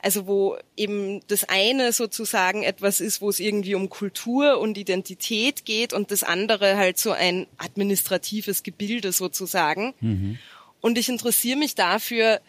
also 0.00 0.26
wo 0.26 0.58
eben 0.76 1.20
das 1.28 1.44
eine 1.44 1.92
sozusagen 1.92 2.62
etwas 2.62 3.00
ist, 3.00 3.20
wo 3.20 3.30
es 3.30 3.40
irgendwie 3.40 3.74
um 3.74 3.88
Kultur 3.88 4.58
und 4.58 4.76
Identität 4.76 5.64
geht 5.64 5.92
und 5.92 6.10
das 6.10 6.22
andere 6.22 6.76
halt 6.76 6.98
so 6.98 7.12
ein 7.12 7.46
administratives 7.56 8.62
Gebilde 8.62 9.12
sozusagen. 9.12 9.94
Mhm. 10.00 10.38
Und 10.80 10.98
ich 10.98 11.08
interessiere 11.08 11.56
mich 11.56 11.74
dafür, 11.74 12.40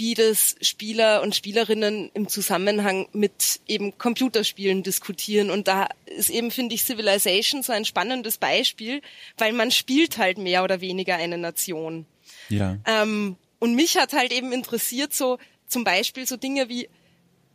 wie 0.00 0.14
das 0.14 0.56
Spieler 0.62 1.20
und 1.20 1.36
Spielerinnen 1.36 2.10
im 2.14 2.26
Zusammenhang 2.26 3.06
mit 3.12 3.60
eben 3.68 3.98
Computerspielen 3.98 4.82
diskutieren. 4.82 5.50
Und 5.50 5.68
da 5.68 5.88
ist 6.06 6.30
eben, 6.30 6.50
finde 6.50 6.74
ich, 6.74 6.84
Civilization 6.84 7.62
so 7.62 7.72
ein 7.72 7.84
spannendes 7.84 8.38
Beispiel, 8.38 9.02
weil 9.36 9.52
man 9.52 9.70
spielt 9.70 10.16
halt 10.16 10.38
mehr 10.38 10.64
oder 10.64 10.80
weniger 10.80 11.16
eine 11.16 11.36
Nation. 11.36 12.06
Ja. 12.48 12.78
Ähm, 12.86 13.36
und 13.58 13.74
mich 13.74 13.98
hat 13.98 14.14
halt 14.14 14.32
eben 14.32 14.52
interessiert 14.52 15.12
so 15.12 15.38
zum 15.66 15.84
Beispiel 15.84 16.26
so 16.26 16.38
Dinge 16.38 16.70
wie, 16.70 16.88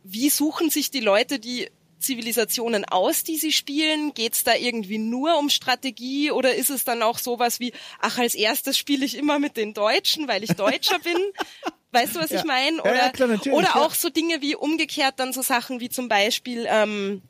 wie 0.04 0.30
suchen 0.30 0.70
sich 0.70 0.92
die 0.92 1.00
Leute 1.00 1.40
die 1.40 1.68
Zivilisationen 1.98 2.84
aus, 2.84 3.24
die 3.24 3.38
sie 3.38 3.50
spielen? 3.50 4.14
Geht 4.14 4.34
es 4.34 4.44
da 4.44 4.54
irgendwie 4.54 4.98
nur 4.98 5.36
um 5.36 5.50
Strategie 5.50 6.30
oder 6.30 6.54
ist 6.54 6.70
es 6.70 6.84
dann 6.84 7.02
auch 7.02 7.18
sowas 7.18 7.58
wie, 7.58 7.72
ach, 7.98 8.18
als 8.18 8.36
erstes 8.36 8.78
spiele 8.78 9.04
ich 9.04 9.16
immer 9.16 9.40
mit 9.40 9.56
den 9.56 9.74
Deutschen, 9.74 10.28
weil 10.28 10.44
ich 10.44 10.52
Deutscher 10.52 11.00
bin? 11.00 11.16
Weißt 11.96 12.16
du, 12.16 12.20
was 12.20 12.30
ja. 12.30 12.38
ich 12.38 12.44
meine? 12.44 12.80
Oder, 12.80 12.96
ja, 12.96 13.10
klar, 13.10 13.28
oder 13.52 13.76
auch 13.76 13.94
so 13.94 14.10
Dinge 14.10 14.42
wie 14.42 14.54
umgekehrt 14.54 15.14
dann 15.18 15.32
so 15.32 15.42
Sachen 15.42 15.80
wie 15.80 15.88
zum 15.88 16.08
Beispiel, 16.08 16.66
ähm, 16.68 17.22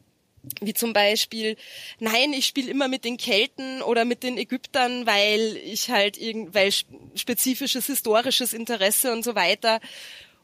wie 0.61 0.75
zum 0.75 0.93
Beispiel, 0.93 1.57
nein, 1.99 2.33
ich 2.33 2.47
spiele 2.47 2.71
immer 2.71 2.89
mit 2.89 3.05
den 3.05 3.17
Kelten 3.17 3.83
oder 3.83 4.05
mit 4.05 4.23
den 4.23 4.39
Ägyptern, 4.39 5.07
weil 5.07 5.57
ich 5.57 5.91
halt 5.91 6.19
irgend, 6.19 6.55
weil 6.55 6.73
spezifisches 7.15 7.87
historisches 7.87 8.53
Interesse 8.53 9.13
und 9.13 9.25
so 9.25 9.35
weiter. 9.35 9.81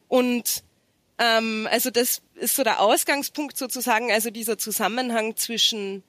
Und 0.09 0.65
ähm, 1.19 1.69
also 1.71 1.91
das 1.91 2.23
ist 2.35 2.57
so 2.57 2.65
der 2.65 2.81
Ausgangspunkt 2.81 3.57
sozusagen, 3.57 4.11
also 4.11 4.31
dieser 4.31 4.59
Zusammenhang 4.59 5.37
zwischen 5.37 6.03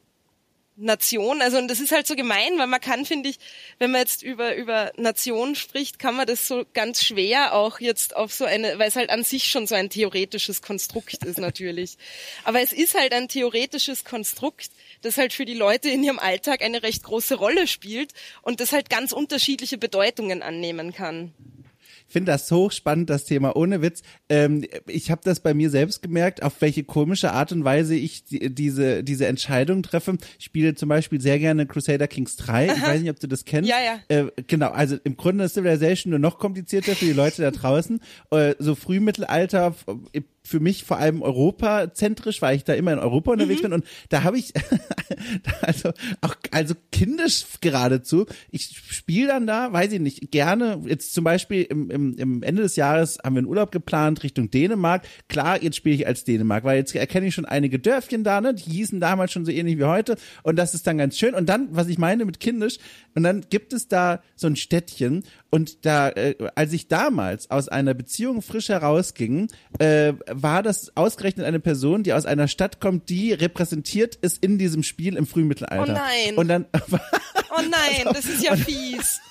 Nation, 0.76 1.42
also 1.42 1.58
und 1.58 1.68
das 1.68 1.80
ist 1.80 1.92
halt 1.92 2.08
so 2.08 2.16
gemein, 2.16 2.58
weil 2.58 2.68
man 2.68 2.82
kann, 2.82 3.06
finde 3.06 3.30
ich, 3.30 3.38
wenn 3.78 3.92
man 3.92 4.02
jetzt 4.02 4.24
über 4.24 4.56
über 4.56 4.92
Nation 4.98 5.56
spricht, 5.56 6.00
kann 6.00 6.16
man 6.16 6.26
das 6.26 6.48
so 6.48 6.66
ganz 6.74 7.04
schwer 7.04 7.54
auch 7.54 7.80
jetzt 7.80 8.16
auf 8.16 8.34
so 8.34 8.46
eine, 8.46 8.80
weil 8.80 8.88
es 8.88 8.96
halt 8.96 9.12
an 9.12 9.24
sich 9.24 9.46
schon 9.46 9.68
so 9.68 9.76
ein 9.76 9.90
theoretisches 9.90 10.62
Konstrukt 10.62 11.24
ist 11.24 11.38
natürlich. 11.38 11.98
Aber 12.44 12.62
es 12.62 12.74
ist 12.74 12.98
halt 12.98 13.14
ein 13.14 13.28
theoretisches 13.28 14.04
Konstrukt, 14.04 14.72
das 15.02 15.18
halt 15.18 15.34
für 15.34 15.46
die 15.46 15.54
Leute 15.54 15.90
in 15.90 16.04
ihrem 16.04 16.20
Alltag 16.20 16.64
eine 16.64 16.82
recht 16.82 17.04
große 17.04 17.36
Rolle 17.36 17.68
spielt 17.68 18.14
und 18.42 18.60
das 18.60 18.72
halt 18.72 18.90
ganz 18.90 19.12
unterschiedliche 19.12 19.78
Bedeutungen 19.78 20.42
annehmen 20.42 20.92
kann 20.92 21.34
finde 22.14 22.32
das 22.32 22.50
hochspannend, 22.50 23.10
das 23.10 23.26
Thema, 23.26 23.56
ohne 23.56 23.82
Witz. 23.82 24.04
Ähm, 24.30 24.64
ich 24.88 25.12
habe 25.12 25.22
das 25.24 25.42
bei 25.42 25.54
mir 25.54 25.70
selbst 25.70 26.02
gemerkt, 26.02 26.44
auf 26.44 26.62
welche 26.62 26.84
komische 26.84 27.34
Art 27.34 27.52
und 27.52 27.66
Weise 27.66 27.96
ich 27.96 28.24
die, 28.24 28.54
diese, 28.54 29.04
diese 29.04 29.28
Entscheidung 29.28 29.84
treffe. 29.84 30.18
Ich 30.40 30.46
spiele 30.46 30.76
zum 30.76 30.90
Beispiel 30.90 31.20
sehr 31.20 31.40
gerne 31.40 31.66
Crusader 31.66 32.08
Kings 32.08 32.38
3. 32.38 32.70
Aha. 32.70 32.78
Ich 32.78 32.84
weiß 32.84 33.02
nicht, 33.02 33.10
ob 33.10 33.20
du 33.20 33.28
das 33.28 33.44
kennst. 33.44 33.70
Ja, 33.70 33.78
ja. 33.84 34.00
Äh, 34.08 34.32
genau, 34.48 34.70
also 34.70 34.98
im 35.04 35.18
Grunde 35.18 35.44
ist 35.44 35.56
Civilization 35.56 36.12
nur 36.12 36.20
noch 36.20 36.40
komplizierter 36.40 36.96
für 36.96 37.06
die 37.06 37.14
Leute 37.14 37.42
da 37.42 37.52
draußen. 37.52 38.00
Äh, 38.32 38.56
so 38.60 38.76
Frühmittelalter, 38.76 39.76
für 40.46 40.60
mich 40.60 40.84
vor 40.84 40.98
allem 40.98 41.22
europazentrisch, 41.22 42.42
weil 42.42 42.56
ich 42.56 42.64
da 42.66 42.74
immer 42.74 42.92
in 42.92 43.00
Europa 43.00 43.32
unterwegs 43.32 43.62
mhm. 43.62 43.66
bin 43.66 43.74
und 43.74 43.86
da 44.10 44.24
habe 44.24 44.38
ich 44.38 44.54
also 45.62 45.92
auch 46.22 46.36
also 46.52 46.76
kindisch 46.92 47.46
geradezu. 47.62 48.26
Ich 48.52 48.82
spiele 48.90 49.30
dann 49.30 49.48
da, 49.48 49.72
weiß 49.72 49.94
ich 49.94 50.02
nicht, 50.02 50.32
gerne 50.32 50.82
jetzt 50.86 51.14
zum 51.14 51.24
Beispiel 51.24 51.64
im, 51.64 51.90
im, 51.90 52.18
im 52.18 52.44
Ende 52.44 52.62
des 52.62 52.76
Jahres 52.76 53.20
haben 53.24 53.36
wir 53.36 53.40
einen 53.40 53.48
Urlaub 53.48 53.72
geplant 53.72 54.24
Richtung 54.24 54.52
Dänemark. 54.52 55.04
Klar, 55.30 55.64
jetzt 55.64 55.78
spiele 55.78 55.96
ich 55.96 56.08
als 56.08 56.26
Dänemark, 56.26 56.66
weil 56.66 56.78
jetzt 56.78 56.94
erkenne 56.94 57.28
ich 57.28 57.34
schon 57.34 57.46
einige 57.46 57.80
Dörfchen 57.80 58.24
da, 58.24 58.42
ne? 58.42 58.54
Die 58.54 58.70
hießen 58.70 59.00
damals 59.00 59.32
schon 59.32 59.46
so 59.46 59.52
ähnlich 59.52 59.78
wie 59.78 59.86
heute 59.86 60.18
und 60.44 60.58
das 60.58 60.74
ist 60.74 60.86
dann 60.88 60.98
ganz 60.98 61.18
schön. 61.18 61.36
Und 61.36 61.48
dann, 61.48 61.70
was 61.72 61.88
ich 61.88 61.98
meine 61.98 62.26
mit 62.26 62.42
kindisch, 62.42 62.80
und 63.16 63.24
dann 63.24 63.46
gibt 63.50 63.74
es 63.74 63.88
da 63.88 64.22
so 64.36 64.48
ein 64.48 64.56
Städtchen 64.56 65.24
und 65.50 65.86
da, 65.86 66.10
äh, 66.10 66.36
als 66.56 66.74
ich 66.74 66.88
damals 66.88 67.52
aus 67.52 67.70
einer 67.70 67.94
Beziehung 67.94 68.42
frisch 68.42 68.70
herausging, 68.70 69.50
äh, 69.80 70.14
war 70.28 70.64
das 70.64 70.96
ausgerechnet 70.96 71.46
eine 71.46 71.60
Person, 71.60 72.04
die 72.04 72.14
aus 72.14 72.26
einer 72.26 72.48
Stadt 72.48 72.80
kommt, 72.80 73.10
die 73.10 73.34
repräsentiert 73.34 74.16
ist 74.16 74.44
in 74.44 74.58
diesem 74.58 74.84
Spiel 74.84 75.16
im 75.16 75.28
Frühmittelalter. 75.28 75.94
Oh 75.94 75.96
nein. 75.96 76.38
Und 76.38 76.48
dann. 76.48 76.66
oh 76.92 77.62
nein, 77.62 78.14
das 78.14 78.26
ist 78.26 78.44
ja 78.44 78.56
fies. 78.56 79.22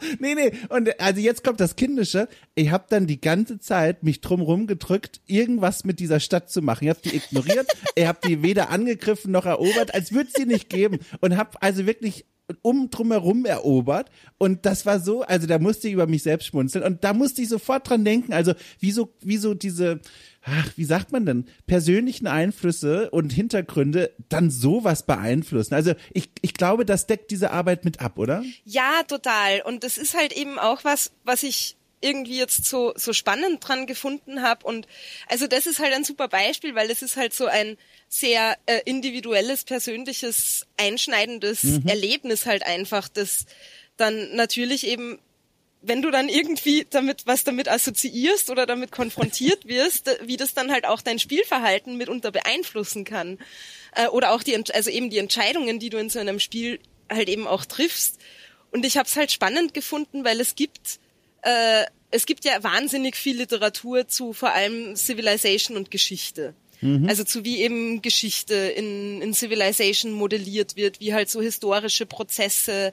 nee, 0.18 0.34
nee. 0.34 0.52
Und 0.68 1.00
also 1.00 1.20
jetzt 1.20 1.44
kommt 1.44 1.60
das 1.60 1.76
Kindische. 1.76 2.28
Ich 2.54 2.70
habe 2.70 2.84
dann 2.88 3.06
die 3.06 3.20
ganze 3.20 3.58
Zeit 3.58 4.02
mich 4.02 4.20
drumrum 4.20 4.66
gedrückt, 4.66 5.20
irgendwas 5.26 5.84
mit 5.84 6.00
dieser 6.00 6.20
Stadt 6.20 6.50
zu 6.50 6.62
machen. 6.62 6.84
Ich 6.84 6.90
habe 6.90 7.00
die 7.04 7.16
ignoriert. 7.16 7.66
ich 7.94 8.06
habe 8.06 8.18
die 8.26 8.42
weder 8.42 8.70
angegriffen 8.70 9.32
noch 9.32 9.46
erobert, 9.46 9.94
als 9.94 10.12
würde 10.12 10.30
sie 10.34 10.46
nicht 10.46 10.68
geben. 10.68 10.98
Und 11.20 11.36
habe 11.36 11.60
also 11.62 11.86
wirklich 11.86 12.26
um 12.62 12.90
drumherum 12.90 13.44
erobert 13.44 14.10
und 14.38 14.66
das 14.66 14.84
war 14.84 15.00
so, 15.00 15.22
also 15.22 15.46
da 15.46 15.58
musste 15.58 15.88
ich 15.88 15.94
über 15.94 16.06
mich 16.06 16.22
selbst 16.22 16.46
schmunzeln 16.46 16.84
und 16.84 17.04
da 17.04 17.14
musste 17.14 17.42
ich 17.42 17.48
sofort 17.48 17.88
dran 17.88 18.04
denken, 18.04 18.32
also 18.32 18.52
wieso, 18.80 19.14
wieso 19.20 19.54
diese, 19.54 20.00
ach, 20.42 20.70
wie 20.76 20.84
sagt 20.84 21.12
man 21.12 21.24
denn, 21.24 21.46
persönlichen 21.66 22.26
Einflüsse 22.26 23.10
und 23.10 23.32
Hintergründe 23.32 24.10
dann 24.28 24.50
sowas 24.50 25.06
beeinflussen. 25.06 25.74
Also 25.74 25.94
ich, 26.12 26.30
ich 26.42 26.54
glaube, 26.54 26.84
das 26.84 27.06
deckt 27.06 27.30
diese 27.30 27.50
Arbeit 27.50 27.84
mit 27.84 28.00
ab, 28.00 28.18
oder? 28.18 28.42
Ja, 28.64 29.02
total. 29.06 29.62
Und 29.62 29.84
das 29.84 29.98
ist 29.98 30.16
halt 30.16 30.32
eben 30.32 30.58
auch 30.58 30.84
was, 30.84 31.12
was 31.24 31.42
ich 31.42 31.76
irgendwie 32.02 32.38
jetzt 32.38 32.64
so, 32.64 32.92
so 32.96 33.12
spannend 33.12 33.66
dran 33.66 33.86
gefunden 33.86 34.42
habe. 34.42 34.66
Und 34.66 34.86
also 35.28 35.46
das 35.46 35.66
ist 35.66 35.78
halt 35.78 35.94
ein 35.94 36.04
super 36.04 36.28
Beispiel, 36.28 36.74
weil 36.74 36.90
es 36.90 37.02
ist 37.02 37.16
halt 37.16 37.34
so 37.34 37.46
ein 37.46 37.78
sehr 38.08 38.56
äh, 38.66 38.80
individuelles, 38.84 39.64
persönliches, 39.64 40.66
einschneidendes 40.76 41.62
mhm. 41.62 41.86
Erlebnis 41.86 42.46
halt 42.46 42.64
einfach, 42.64 43.08
das 43.08 43.46
dann 43.96 44.34
natürlich 44.34 44.86
eben 44.86 45.18
wenn 45.84 46.00
du 46.00 46.10
dann 46.10 46.28
irgendwie 46.28 46.86
damit 46.88 47.26
was 47.26 47.44
damit 47.44 47.68
assoziierst 47.68 48.50
oder 48.50 48.66
damit 48.66 48.92
konfrontiert 48.92 49.66
wirst, 49.66 50.10
wie 50.22 50.36
das 50.36 50.54
dann 50.54 50.70
halt 50.70 50.86
auch 50.86 51.02
dein 51.02 51.18
Spielverhalten 51.18 51.96
mitunter 51.96 52.30
beeinflussen 52.30 53.04
kann 53.04 53.38
äh, 53.96 54.06
oder 54.06 54.30
auch 54.32 54.42
die 54.42 54.56
also 54.72 54.90
eben 54.90 55.10
die 55.10 55.18
Entscheidungen, 55.18 55.78
die 55.78 55.90
du 55.90 55.98
in 55.98 56.08
so 56.08 56.20
einem 56.20 56.38
Spiel 56.38 56.78
halt 57.10 57.28
eben 57.28 57.46
auch 57.46 57.64
triffst. 57.64 58.18
Und 58.70 58.86
ich 58.86 58.96
habe 58.96 59.06
es 59.06 59.16
halt 59.16 59.30
spannend 59.30 59.74
gefunden, 59.74 60.24
weil 60.24 60.40
es 60.40 60.54
gibt 60.54 60.98
äh, 61.42 61.84
es 62.10 62.26
gibt 62.26 62.44
ja 62.44 62.62
wahnsinnig 62.62 63.16
viel 63.16 63.38
Literatur 63.38 64.06
zu 64.08 64.32
vor 64.32 64.52
allem 64.52 64.96
Civilization 64.96 65.76
und 65.76 65.90
Geschichte. 65.90 66.54
Mhm. 66.82 67.08
Also 67.08 67.24
zu 67.24 67.44
wie 67.44 67.62
eben 67.62 68.02
Geschichte 68.02 68.54
in, 68.54 69.22
in 69.22 69.34
Civilization 69.34 70.12
modelliert 70.12 70.76
wird, 70.76 71.00
wie 71.00 71.14
halt 71.14 71.30
so 71.30 71.40
historische 71.40 72.06
Prozesse 72.06 72.92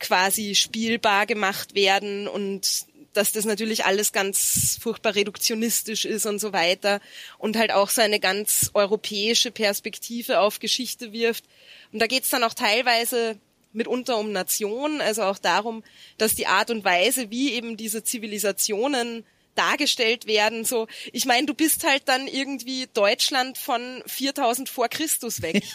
quasi 0.00 0.54
spielbar 0.54 1.26
gemacht 1.26 1.74
werden 1.74 2.26
und 2.26 2.86
dass 3.12 3.32
das 3.32 3.44
natürlich 3.44 3.84
alles 3.84 4.12
ganz 4.12 4.78
furchtbar 4.80 5.14
reduktionistisch 5.14 6.04
ist 6.04 6.26
und 6.26 6.40
so 6.40 6.52
weiter 6.52 7.00
und 7.38 7.56
halt 7.56 7.72
auch 7.72 7.88
so 7.88 8.02
eine 8.02 8.18
ganz 8.18 8.70
europäische 8.74 9.50
Perspektive 9.50 10.40
auf 10.40 10.58
Geschichte 10.58 11.12
wirft. 11.12 11.44
Und 11.92 12.00
da 12.00 12.08
geht's 12.08 12.30
dann 12.30 12.42
auch 12.42 12.54
teilweise 12.54 13.38
mitunter 13.74 14.18
um 14.18 14.32
Nationen, 14.32 15.00
also 15.00 15.22
auch 15.22 15.38
darum, 15.38 15.82
dass 16.18 16.34
die 16.34 16.46
Art 16.46 16.70
und 16.70 16.84
Weise, 16.84 17.30
wie 17.30 17.52
eben 17.52 17.76
diese 17.76 18.04
Zivilisationen 18.04 19.24
dargestellt 19.54 20.26
werden. 20.26 20.64
So, 20.64 20.88
ich 21.12 21.26
meine, 21.26 21.46
du 21.46 21.54
bist 21.54 21.84
halt 21.84 22.02
dann 22.06 22.26
irgendwie 22.26 22.88
Deutschland 22.92 23.58
von 23.58 24.02
4000 24.06 24.68
vor 24.68 24.88
Christus 24.88 25.42
weg. 25.42 25.62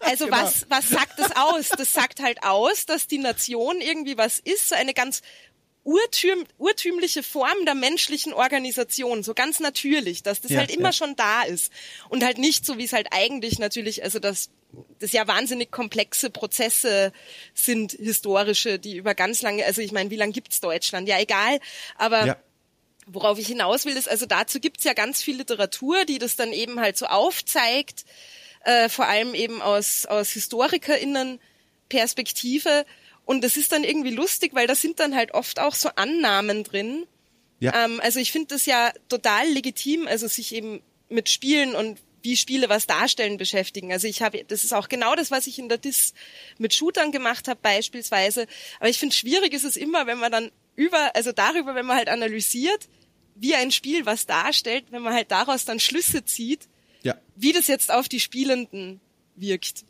Also 0.00 0.26
genau. 0.26 0.38
was 0.38 0.64
was 0.68 0.88
sagt 0.88 1.18
das 1.18 1.34
aus? 1.34 1.70
Das 1.70 1.92
sagt 1.92 2.20
halt 2.20 2.44
aus, 2.44 2.86
dass 2.86 3.08
die 3.08 3.18
Nation 3.18 3.80
irgendwie 3.80 4.16
was 4.16 4.38
ist, 4.38 4.68
so 4.68 4.76
eine 4.76 4.94
ganz 4.94 5.22
urtüm, 5.88 6.44
urtümliche 6.58 7.22
Form 7.22 7.64
der 7.64 7.74
menschlichen 7.74 8.34
Organisation, 8.34 9.22
so 9.22 9.32
ganz 9.32 9.58
natürlich, 9.58 10.22
dass 10.22 10.42
das 10.42 10.50
ja, 10.50 10.58
halt 10.58 10.70
immer 10.70 10.90
ja. 10.90 10.92
schon 10.92 11.16
da 11.16 11.44
ist 11.44 11.72
und 12.10 12.22
halt 12.22 12.36
nicht 12.36 12.66
so 12.66 12.76
wie 12.76 12.84
es 12.84 12.92
halt 12.92 13.08
eigentlich 13.10 13.58
natürlich, 13.58 14.04
also 14.04 14.18
das 14.18 14.50
das 14.98 15.12
ja 15.12 15.26
wahnsinnig 15.26 15.70
komplexe 15.70 16.28
Prozesse 16.28 17.10
sind 17.54 17.92
historische, 17.92 18.78
die 18.78 18.98
über 18.98 19.14
ganz 19.14 19.40
lange, 19.40 19.64
also 19.64 19.80
ich 19.80 19.92
meine, 19.92 20.10
wie 20.10 20.16
lange 20.16 20.32
gibt's 20.32 20.60
Deutschland? 20.60 21.08
Ja, 21.08 21.18
egal, 21.18 21.58
aber 21.96 22.26
ja. 22.26 22.36
worauf 23.06 23.38
ich 23.38 23.46
hinaus 23.46 23.86
will, 23.86 23.96
ist, 23.96 24.10
also 24.10 24.26
dazu 24.26 24.60
gibt's 24.60 24.84
ja 24.84 24.92
ganz 24.92 25.22
viel 25.22 25.38
Literatur, 25.38 26.04
die 26.04 26.18
das 26.18 26.36
dann 26.36 26.52
eben 26.52 26.80
halt 26.80 26.98
so 26.98 27.06
aufzeigt, 27.06 28.04
äh, 28.64 28.90
vor 28.90 29.06
allem 29.06 29.32
eben 29.32 29.62
aus, 29.62 30.04
aus 30.04 30.28
HistorikerInnen 30.32 31.40
Perspektive. 31.88 32.84
Und 33.28 33.44
das 33.44 33.58
ist 33.58 33.72
dann 33.72 33.84
irgendwie 33.84 34.14
lustig, 34.14 34.54
weil 34.54 34.66
da 34.66 34.74
sind 34.74 35.00
dann 35.00 35.14
halt 35.14 35.34
oft 35.34 35.60
auch 35.60 35.74
so 35.74 35.90
Annahmen 35.96 36.64
drin. 36.64 37.04
Ja. 37.60 37.84
Ähm, 37.84 38.00
also 38.02 38.20
ich 38.20 38.32
finde 38.32 38.54
das 38.54 38.64
ja 38.64 38.90
total 39.10 39.46
legitim, 39.48 40.08
also 40.08 40.26
sich 40.26 40.54
eben 40.54 40.80
mit 41.10 41.28
Spielen 41.28 41.74
und 41.74 41.98
wie 42.22 42.38
Spiele 42.38 42.70
was 42.70 42.86
darstellen 42.86 43.36
beschäftigen. 43.36 43.92
Also 43.92 44.06
ich 44.08 44.22
habe, 44.22 44.42
das 44.48 44.64
ist 44.64 44.72
auch 44.72 44.88
genau 44.88 45.14
das, 45.14 45.30
was 45.30 45.46
ich 45.46 45.58
in 45.58 45.68
der 45.68 45.76
Dis 45.76 46.14
mit 46.56 46.72
Shootern 46.72 47.12
gemacht 47.12 47.48
habe 47.48 47.60
beispielsweise. 47.60 48.46
Aber 48.80 48.88
ich 48.88 48.98
finde, 48.98 49.14
schwierig 49.14 49.52
ist 49.52 49.64
es 49.64 49.76
immer, 49.76 50.06
wenn 50.06 50.18
man 50.18 50.32
dann 50.32 50.50
über, 50.74 51.14
also 51.14 51.30
darüber, 51.30 51.74
wenn 51.74 51.84
man 51.84 51.98
halt 51.98 52.08
analysiert, 52.08 52.88
wie 53.34 53.54
ein 53.54 53.72
Spiel 53.72 54.06
was 54.06 54.24
darstellt, 54.24 54.86
wenn 54.88 55.02
man 55.02 55.12
halt 55.12 55.30
daraus 55.30 55.66
dann 55.66 55.80
Schlüsse 55.80 56.24
zieht, 56.24 56.66
ja. 57.02 57.14
wie 57.36 57.52
das 57.52 57.66
jetzt 57.66 57.90
auf 57.90 58.08
die 58.08 58.20
Spielenden 58.20 59.02
wirkt. 59.36 59.84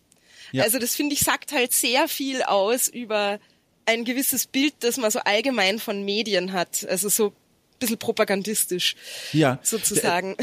Ja. 0.52 0.64
Also 0.64 0.78
das 0.78 0.94
finde 0.94 1.14
ich 1.14 1.20
sagt 1.20 1.52
halt 1.52 1.72
sehr 1.72 2.08
viel 2.08 2.42
aus 2.42 2.88
über 2.88 3.38
ein 3.86 4.04
gewisses 4.04 4.46
Bild, 4.46 4.74
das 4.80 4.96
man 4.96 5.10
so 5.10 5.20
allgemein 5.20 5.78
von 5.78 6.04
Medien 6.04 6.52
hat. 6.52 6.86
Also 6.88 7.08
so 7.08 7.28
ein 7.28 7.32
bisschen 7.78 7.98
propagandistisch. 7.98 8.96
Ja. 9.32 9.58
Sozusagen 9.62 10.36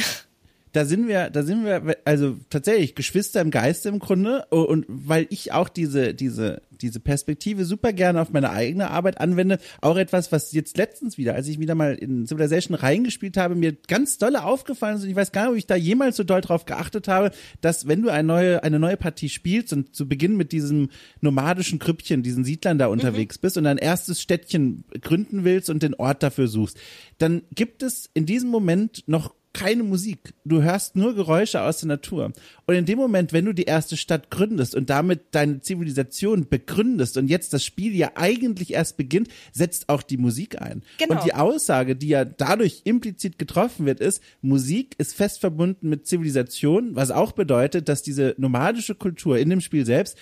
da 0.75 0.83
sind 0.83 1.07
wir, 1.07 1.29
da 1.29 1.43
sind 1.43 1.63
wir, 1.63 1.97
also 2.03 2.35
tatsächlich 2.49 2.95
Geschwister 2.95 3.39
im 3.39 3.49
Geiste 3.49 3.87
im 3.87 3.99
Grunde. 3.99 4.45
Und 4.49 4.85
weil 4.89 5.25
ich 5.29 5.53
auch 5.53 5.69
diese, 5.69 6.13
diese, 6.13 6.61
diese 6.81 6.99
Perspektive 6.99 7.63
super 7.63 7.93
gerne 7.93 8.21
auf 8.21 8.33
meine 8.33 8.49
eigene 8.49 8.89
Arbeit 8.89 9.21
anwende, 9.21 9.59
auch 9.79 9.95
etwas, 9.95 10.33
was 10.33 10.51
jetzt 10.51 10.75
letztens 10.75 11.17
wieder, 11.17 11.33
als 11.33 11.47
ich 11.47 11.59
wieder 11.59 11.75
mal 11.75 11.95
in 11.95 12.27
Civilization 12.27 12.75
reingespielt 12.75 13.37
habe, 13.37 13.55
mir 13.55 13.71
ganz 13.87 14.17
dolle 14.17 14.43
aufgefallen 14.43 14.97
ist. 14.97 15.03
Und 15.03 15.09
ich 15.09 15.15
weiß 15.15 15.31
gar 15.31 15.43
nicht, 15.43 15.51
ob 15.51 15.57
ich 15.57 15.67
da 15.67 15.77
jemals 15.77 16.17
so 16.17 16.25
doll 16.25 16.41
drauf 16.41 16.65
geachtet 16.65 17.07
habe, 17.07 17.31
dass 17.61 17.87
wenn 17.87 18.01
du 18.01 18.09
eine 18.09 18.27
neue, 18.27 18.61
eine 18.61 18.77
neue 18.77 18.97
Partie 18.97 19.29
spielst 19.29 19.71
und 19.71 19.95
zu 19.95 20.09
Beginn 20.09 20.35
mit 20.35 20.51
diesem 20.51 20.89
nomadischen 21.21 21.79
Krüppchen, 21.79 22.21
diesen 22.21 22.43
Siedlern 22.43 22.79
da 22.79 22.87
unterwegs 22.87 23.37
mhm. 23.37 23.41
bist 23.41 23.57
und 23.57 23.65
ein 23.65 23.77
erstes 23.77 24.21
Städtchen 24.21 24.83
gründen 24.99 25.45
willst 25.45 25.69
und 25.69 25.83
den 25.83 25.93
Ort 25.93 26.21
dafür 26.21 26.49
suchst, 26.49 26.77
dann 27.17 27.43
gibt 27.53 27.81
es 27.81 28.09
in 28.13 28.25
diesem 28.25 28.49
Moment 28.49 29.03
noch 29.07 29.33
keine 29.55 29.83
Musik. 29.83 30.33
Du 30.43 30.61
hörst 30.61 30.97
nur 30.97 31.15
Geräusche 31.15 31.61
aus 31.61 31.79
der 31.79 31.87
Natur. 31.87 32.33
Und 32.65 32.75
in 32.75 32.85
dem 32.85 32.97
Moment, 32.97 33.31
wenn 33.31 33.45
du 33.45 33.53
die 33.53 33.63
erste 33.63 33.95
Stadt 33.95 34.29
gründest 34.29 34.75
und 34.75 34.89
damit 34.89 35.21
deine 35.31 35.61
Zivilisation 35.61 36.49
begründest 36.49 37.15
und 37.15 37.29
jetzt 37.29 37.53
das 37.53 37.63
Spiel 37.63 37.95
ja 37.95 38.11
eigentlich 38.15 38.73
erst 38.73 38.97
beginnt, 38.97 39.29
setzt 39.53 39.87
auch 39.87 40.03
die 40.03 40.17
Musik 40.17 40.61
ein. 40.61 40.83
Genau. 40.97 41.15
Und 41.15 41.25
die 41.25 41.33
Aussage, 41.33 41.95
die 41.95 42.09
ja 42.09 42.25
dadurch 42.25 42.81
implizit 42.83 43.39
getroffen 43.39 43.85
wird, 43.85 44.01
ist, 44.01 44.21
Musik 44.41 44.95
ist 44.97 45.15
fest 45.15 45.39
verbunden 45.39 45.87
mit 45.87 46.05
Zivilisation, 46.05 46.93
was 46.95 47.11
auch 47.11 47.31
bedeutet, 47.31 47.87
dass 47.87 48.03
diese 48.03 48.35
nomadische 48.37 48.93
Kultur 48.93 49.37
in 49.37 49.49
dem 49.49 49.61
Spiel 49.61 49.85
selbst 49.85 50.17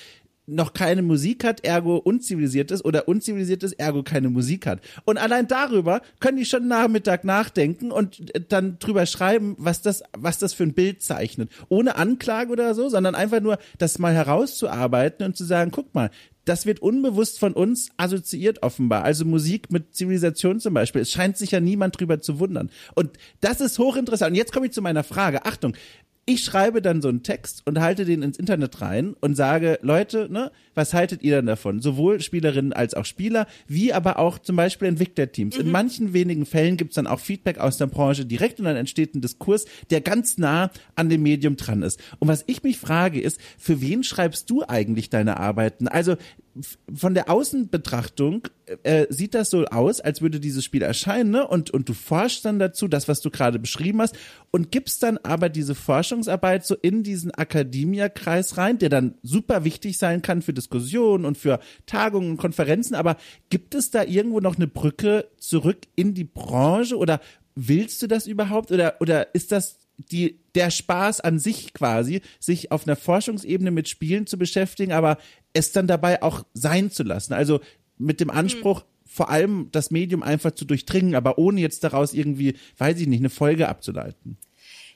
noch 0.45 0.73
keine 0.73 1.01
Musik 1.01 1.43
hat, 1.43 1.63
ergo 1.63 1.97
unzivilisiert 1.97 2.71
ist 2.71 2.83
oder 2.83 3.07
unzivilisiert 3.07 3.63
ist, 3.63 3.73
ergo 3.73 4.03
keine 4.03 4.29
Musik 4.29 4.67
hat. 4.67 4.81
Und 5.05 5.17
allein 5.17 5.47
darüber 5.47 6.01
können 6.19 6.37
die 6.37 6.45
schon 6.45 6.67
Nachmittag 6.67 7.23
nachdenken 7.23 7.91
und 7.91 8.35
äh, 8.35 8.41
dann 8.47 8.77
drüber 8.79 9.05
schreiben, 9.05 9.55
was 9.57 9.81
das, 9.81 10.03
was 10.17 10.39
das 10.39 10.53
für 10.53 10.63
ein 10.63 10.73
Bild 10.73 11.01
zeichnet. 11.01 11.49
Ohne 11.69 11.95
Anklage 11.95 12.51
oder 12.51 12.75
so, 12.75 12.89
sondern 12.89 13.15
einfach 13.15 13.41
nur 13.41 13.57
das 13.77 13.99
mal 13.99 14.13
herauszuarbeiten 14.13 15.25
und 15.25 15.37
zu 15.37 15.45
sagen, 15.45 15.71
guck 15.71 15.93
mal, 15.95 16.09
das 16.45 16.65
wird 16.65 16.81
unbewusst 16.81 17.39
von 17.39 17.53
uns 17.53 17.89
assoziiert 17.95 18.63
offenbar. 18.63 19.03
Also 19.03 19.23
Musik 19.23 19.71
mit 19.71 19.95
Zivilisation 19.95 20.59
zum 20.59 20.73
Beispiel. 20.73 21.01
Es 21.01 21.11
scheint 21.11 21.37
sich 21.37 21.51
ja 21.51 21.61
niemand 21.61 21.97
drüber 21.97 22.19
zu 22.19 22.39
wundern. 22.39 22.69
Und 22.95 23.11
das 23.39 23.61
ist 23.61 23.79
hochinteressant. 23.79 24.31
Und 24.31 24.35
jetzt 24.35 24.51
komme 24.51 24.65
ich 24.65 24.73
zu 24.73 24.81
meiner 24.81 25.05
Frage. 25.05 25.45
Achtung, 25.45 25.73
ich 26.25 26.43
schreibe 26.43 26.81
dann 26.81 27.01
so 27.01 27.09
einen 27.09 27.23
Text 27.23 27.63
und 27.65 27.81
halte 27.81 28.05
den 28.05 28.21
ins 28.21 28.37
Internet 28.37 28.79
rein 28.81 29.13
und 29.19 29.35
sage, 29.35 29.77
Leute, 29.81 30.31
ne, 30.31 30.51
was 30.73 30.93
haltet 30.93 31.21
ihr 31.21 31.35
denn 31.35 31.47
davon? 31.47 31.81
Sowohl 31.81 32.21
Spielerinnen 32.21 32.71
als 32.71 32.93
auch 32.93 33.03
Spieler, 33.03 33.45
wie 33.67 33.91
aber 33.91 34.19
auch 34.19 34.39
zum 34.39 34.55
Beispiel 34.55 34.87
Entwicklerteams. 34.87 35.57
Mhm. 35.57 35.65
In 35.65 35.71
manchen 35.71 36.13
wenigen 36.13 36.45
Fällen 36.45 36.77
gibt's 36.77 36.95
dann 36.95 37.07
auch 37.07 37.19
Feedback 37.19 37.57
aus 37.57 37.77
der 37.77 37.87
Branche 37.87 38.25
direkt 38.25 38.59
und 38.59 38.65
dann 38.65 38.77
entsteht 38.77 39.15
ein 39.15 39.21
Diskurs, 39.21 39.65
der 39.89 39.99
ganz 39.99 40.37
nah 40.37 40.71
an 40.95 41.09
dem 41.09 41.23
Medium 41.23 41.57
dran 41.57 41.81
ist. 41.81 41.99
Und 42.19 42.29
was 42.29 42.45
ich 42.47 42.63
mich 42.63 42.77
frage 42.77 43.19
ist, 43.19 43.39
für 43.57 43.81
wen 43.81 44.03
schreibst 44.03 44.49
du 44.49 44.63
eigentlich 44.65 45.09
deine 45.09 45.37
Arbeiten? 45.37 45.89
Also 45.89 46.15
von 46.93 47.15
der 47.15 47.29
Außenbetrachtung 47.29 48.47
äh, 48.83 49.07
sieht 49.09 49.33
das 49.33 49.49
so 49.49 49.65
aus, 49.65 49.99
als 49.99 50.21
würde 50.21 50.39
dieses 50.39 50.63
Spiel 50.63 50.83
erscheinen, 50.83 51.31
ne? 51.31 51.47
Und, 51.47 51.71
und 51.71 51.89
du 51.89 51.93
forschst 51.93 52.45
dann 52.45 52.59
dazu, 52.59 52.87
das, 52.87 53.07
was 53.07 53.21
du 53.21 53.31
gerade 53.31 53.57
beschrieben 53.57 54.01
hast, 54.01 54.15
und 54.51 54.71
gibst 54.71 55.01
dann 55.01 55.17
aber 55.17 55.49
diese 55.49 55.73
Forschungsarbeit 56.13 56.65
so 56.65 56.75
in 56.75 57.01
diesen 57.01 57.31
Akademia-Kreis 57.31 58.57
rein, 58.57 58.77
der 58.77 58.89
dann 58.89 59.15
super 59.23 59.63
wichtig 59.63 59.97
sein 59.97 60.21
kann 60.21 60.43
für 60.43 60.53
Diskussionen 60.53 61.25
und 61.25 61.37
für 61.37 61.59
Tagungen 61.87 62.31
und 62.31 62.37
Konferenzen. 62.37 62.93
Aber 62.93 63.17
gibt 63.49 63.73
es 63.73 63.89
da 63.89 64.03
irgendwo 64.03 64.39
noch 64.39 64.57
eine 64.57 64.67
Brücke 64.67 65.27
zurück 65.37 65.79
in 65.95 66.13
die 66.13 66.23
Branche 66.23 66.97
oder 66.97 67.19
willst 67.55 68.01
du 68.01 68.07
das 68.07 68.27
überhaupt 68.27 68.71
oder, 68.71 68.95
oder 68.99 69.33
ist 69.33 69.51
das 69.51 69.79
die, 69.97 70.39
der 70.55 70.69
Spaß 70.69 71.21
an 71.21 71.39
sich 71.39 71.73
quasi, 71.73 72.21
sich 72.39 72.71
auf 72.71 72.85
einer 72.85 72.95
Forschungsebene 72.95 73.71
mit 73.71 73.89
Spielen 73.89 74.27
zu 74.27 74.37
beschäftigen, 74.37 74.91
aber 74.91 75.17
es 75.53 75.71
dann 75.71 75.87
dabei 75.87 76.21
auch 76.21 76.45
sein 76.53 76.91
zu 76.91 77.03
lassen. 77.03 77.33
Also 77.33 77.59
mit 77.97 78.19
dem 78.19 78.29
Anspruch, 78.29 78.81
mhm. 78.81 78.85
vor 79.05 79.29
allem 79.29 79.69
das 79.71 79.91
Medium 79.91 80.21
einfach 80.21 80.51
zu 80.51 80.65
durchdringen, 80.65 81.15
aber 81.15 81.37
ohne 81.39 81.61
jetzt 81.61 81.83
daraus 81.83 82.13
irgendwie, 82.13 82.55
weiß 82.77 82.99
ich 82.99 83.07
nicht, 83.07 83.19
eine 83.19 83.29
Folge 83.29 83.67
abzuleiten. 83.67 84.37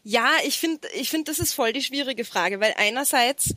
Ja, 0.10 0.32
ich 0.46 0.58
finde, 0.58 0.88
ich 0.96 1.10
finde, 1.10 1.30
das 1.30 1.40
ist 1.40 1.52
voll 1.52 1.74
die 1.74 1.82
schwierige 1.82 2.24
Frage, 2.24 2.62
weil 2.62 2.74
einerseits 2.78 3.56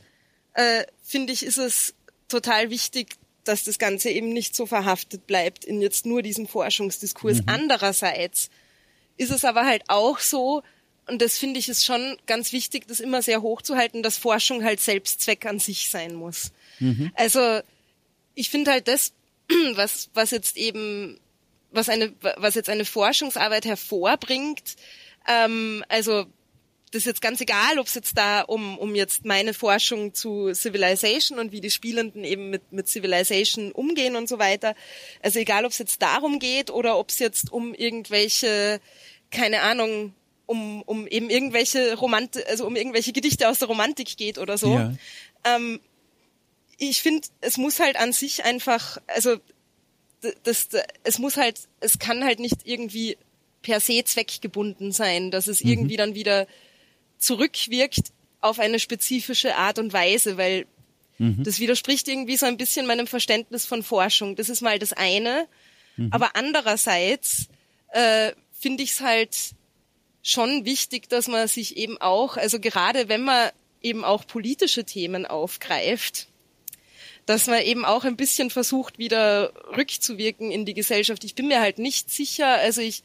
äh, 0.53 0.83
finde 1.01 1.31
ich, 1.31 1.43
ist 1.45 1.57
es 1.57 1.95
total 2.27 2.69
wichtig, 2.69 3.15
dass 3.45 3.63
das 3.63 3.79
Ganze 3.79 4.09
eben 4.09 4.33
nicht 4.33 4.53
so 4.53 4.65
verhaftet 4.65 5.27
bleibt 5.27 5.63
in 5.63 5.81
jetzt 5.81 6.05
nur 6.05 6.21
diesem 6.21 6.49
Forschungsdiskurs. 6.49 7.37
Mhm. 7.37 7.45
Andererseits 7.47 8.49
ist 9.15 9.31
es 9.31 9.45
aber 9.45 9.65
halt 9.65 9.83
auch 9.87 10.19
so, 10.19 10.61
und 11.07 11.21
das 11.21 11.37
finde 11.37 11.57
ich 11.57 11.69
ist 11.69 11.85
schon 11.85 12.17
ganz 12.25 12.51
wichtig, 12.51 12.85
das 12.85 12.99
immer 12.99 13.21
sehr 13.21 13.41
hochzuhalten, 13.41 14.03
dass 14.03 14.17
Forschung 14.17 14.61
halt 14.61 14.81
Selbstzweck 14.81 15.45
an 15.45 15.57
sich 15.57 15.89
sein 15.89 16.15
muss. 16.15 16.51
Mhm. 16.79 17.13
Also 17.15 17.61
ich 18.35 18.49
finde 18.49 18.71
halt 18.71 18.89
das, 18.89 19.13
was, 19.75 20.09
was 20.15 20.31
jetzt 20.31 20.57
eben, 20.57 21.17
was 21.71 21.87
eine, 21.87 22.11
was 22.35 22.55
jetzt 22.55 22.67
eine 22.67 22.83
Forschungsarbeit 22.83 23.63
hervorbringt, 23.63 24.75
ähm, 25.29 25.85
also 25.87 26.25
das 26.91 27.03
ist 27.03 27.05
jetzt 27.05 27.21
ganz 27.21 27.39
egal, 27.39 27.79
ob 27.79 27.87
es 27.87 27.95
jetzt 27.95 28.17
da 28.17 28.41
um, 28.41 28.77
um 28.77 28.95
jetzt 28.95 29.23
meine 29.23 29.53
Forschung 29.53 30.13
zu 30.13 30.53
Civilization 30.53 31.39
und 31.39 31.53
wie 31.53 31.61
die 31.61 31.71
Spielenden 31.71 32.25
eben 32.25 32.49
mit, 32.49 32.73
mit 32.73 32.89
Civilization 32.89 33.71
umgehen 33.71 34.17
und 34.17 34.27
so 34.27 34.39
weiter. 34.39 34.75
Also 35.21 35.39
egal, 35.39 35.63
ob 35.63 35.71
es 35.71 35.77
jetzt 35.77 36.01
darum 36.01 36.37
geht 36.37 36.69
oder 36.69 36.97
ob 36.97 37.09
es 37.09 37.19
jetzt 37.19 37.51
um 37.51 37.73
irgendwelche, 37.73 38.81
keine 39.31 39.61
Ahnung, 39.61 40.13
um, 40.45 40.81
um 40.81 41.07
eben 41.07 41.29
irgendwelche 41.29 41.95
Romantik, 41.95 42.45
also 42.49 42.67
um 42.67 42.75
irgendwelche 42.75 43.13
Gedichte 43.13 43.47
aus 43.47 43.59
der 43.59 43.69
Romantik 43.69 44.17
geht 44.17 44.37
oder 44.37 44.57
so. 44.57 44.73
Ja. 44.73 44.93
Ähm, 45.45 45.79
ich 46.77 47.01
finde, 47.01 47.25
es 47.39 47.57
muss 47.57 47.79
halt 47.79 47.95
an 47.95 48.11
sich 48.11 48.43
einfach, 48.43 48.97
also 49.07 49.37
das, 50.43 50.67
das, 50.67 50.83
es 51.05 51.19
muss 51.19 51.37
halt, 51.37 51.61
es 51.79 51.99
kann 51.99 52.25
halt 52.25 52.39
nicht 52.39 52.65
irgendwie 52.65 53.17
per 53.61 53.79
se 53.79 54.03
zweckgebunden 54.03 54.91
sein, 54.91 55.31
dass 55.31 55.47
es 55.47 55.63
mhm. 55.63 55.69
irgendwie 55.69 55.95
dann 55.95 56.15
wieder 56.15 56.47
zurückwirkt 57.21 58.11
auf 58.41 58.59
eine 58.59 58.79
spezifische 58.79 59.55
Art 59.55 59.79
und 59.79 59.93
Weise, 59.93 60.37
weil 60.37 60.65
mhm. 61.19 61.43
das 61.43 61.59
widerspricht 61.59 62.07
irgendwie 62.07 62.37
so 62.37 62.45
ein 62.45 62.57
bisschen 62.57 62.87
meinem 62.87 63.07
Verständnis 63.07 63.65
von 63.65 63.83
Forschung. 63.83 64.35
Das 64.35 64.49
ist 64.49 64.61
mal 64.61 64.79
das 64.79 64.93
eine. 64.93 65.47
Mhm. 65.95 66.09
Aber 66.11 66.35
andererseits 66.35 67.47
äh, 67.93 68.31
finde 68.51 68.83
ich 68.83 68.91
es 68.91 69.01
halt 69.01 69.35
schon 70.23 70.65
wichtig, 70.65 71.09
dass 71.09 71.27
man 71.27 71.47
sich 71.47 71.77
eben 71.77 71.99
auch, 71.99 72.37
also 72.37 72.59
gerade 72.59 73.09
wenn 73.09 73.23
man 73.23 73.51
eben 73.81 74.03
auch 74.03 74.25
politische 74.27 74.83
Themen 74.83 75.25
aufgreift, 75.25 76.27
dass 77.25 77.47
man 77.47 77.61
eben 77.61 77.85
auch 77.85 78.03
ein 78.03 78.17
bisschen 78.17 78.49
versucht, 78.49 78.99
wieder 78.99 79.53
rückzuwirken 79.75 80.51
in 80.51 80.65
die 80.65 80.73
Gesellschaft. 80.73 81.23
Ich 81.23 81.35
bin 81.35 81.47
mir 81.47 81.61
halt 81.61 81.79
nicht 81.79 82.11
sicher, 82.11 82.47
also 82.47 82.81
ich, 82.81 83.03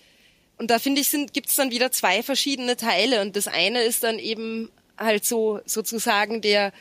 und 0.58 0.70
da 0.70 0.78
finde 0.78 1.00
ich, 1.00 1.10
gibt 1.32 1.48
es 1.48 1.56
dann 1.56 1.70
wieder 1.70 1.90
zwei 1.92 2.22
verschiedene 2.22 2.76
Teile. 2.76 3.20
Und 3.20 3.36
das 3.36 3.46
eine 3.46 3.82
ist 3.82 4.02
dann 4.02 4.18
eben 4.18 4.70
halt 4.96 5.24
so 5.24 5.60
sozusagen 5.66 6.40
der 6.40 6.72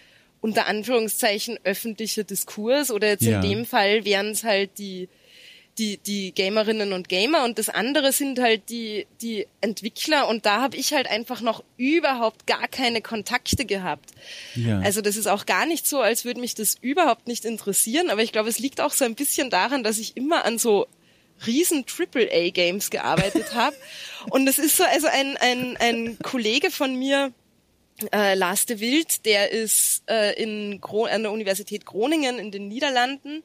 unter 0.42 0.68
Anführungszeichen 0.68 1.60
öffentliche 1.64 2.24
Diskurs 2.24 2.92
oder 2.92 3.08
jetzt 3.08 3.24
ja. 3.24 3.42
in 3.42 3.50
dem 3.50 3.66
Fall 3.66 4.06
wären 4.06 4.30
es 4.30 4.44
halt 4.44 4.78
die 4.78 5.10
die, 5.78 5.98
die 5.98 6.34
Gamerinnen 6.34 6.94
und 6.94 7.10
Gamer 7.10 7.44
und 7.44 7.60
das 7.60 7.70
andere 7.70 8.14
sind 8.14 8.40
halt 8.40 8.70
die, 8.70 9.08
die 9.22 9.46
Entwickler 9.60 10.28
und 10.28 10.46
da 10.46 10.62
habe 10.62 10.78
ich 10.78 10.94
halt 10.94 11.10
einfach 11.10 11.42
noch 11.42 11.64
überhaupt 11.78 12.48
gar 12.48 12.68
keine 12.68 13.02
Kontakte 13.02 13.66
gehabt. 13.66 14.12
Ja. 14.56 14.80
Also 14.80 15.02
das 15.02 15.18
ist 15.18 15.28
auch 15.28 15.46
gar 15.46 15.66
nicht 15.66 15.86
so, 15.86 16.00
als 16.00 16.24
würde 16.24 16.40
mich 16.40 16.56
das 16.56 16.76
überhaupt 16.80 17.28
nicht 17.28 17.44
interessieren, 17.44 18.10
aber 18.10 18.24
ich 18.24 18.32
glaube, 18.32 18.50
es 18.50 18.60
liegt 18.60 18.80
auch 18.80 18.94
so 18.94 19.04
ein 19.04 19.16
bisschen 19.16 19.50
daran, 19.50 19.84
dass 19.84 19.98
ich 19.98 20.16
immer 20.16 20.46
an 20.46 20.58
so 20.60 20.88
riesen 21.46 21.86
Triple-A-Games 21.86 22.90
gearbeitet 22.90 23.54
habe. 23.54 23.76
Und 24.30 24.48
es 24.48 24.58
ist 24.58 24.78
so, 24.78 24.84
also 24.84 25.08
ein, 25.08 25.38
ein, 25.38 25.78
ein 25.78 26.18
Kollege 26.22 26.72
von 26.72 26.96
mir, 26.96 27.34
äh, 28.12 28.36
Lars 28.36 28.66
de 28.66 28.80
Wild, 28.80 29.26
der 29.26 29.52
ist 29.52 30.04
äh, 30.10 30.42
in 30.42 30.82
Gro 30.82 31.06
an 31.06 31.24
der 31.24 31.32
Universität 31.32 31.86
Groningen 31.86 32.40
in 32.40 32.52
den 32.52 32.68
Niederlanden 32.68 33.44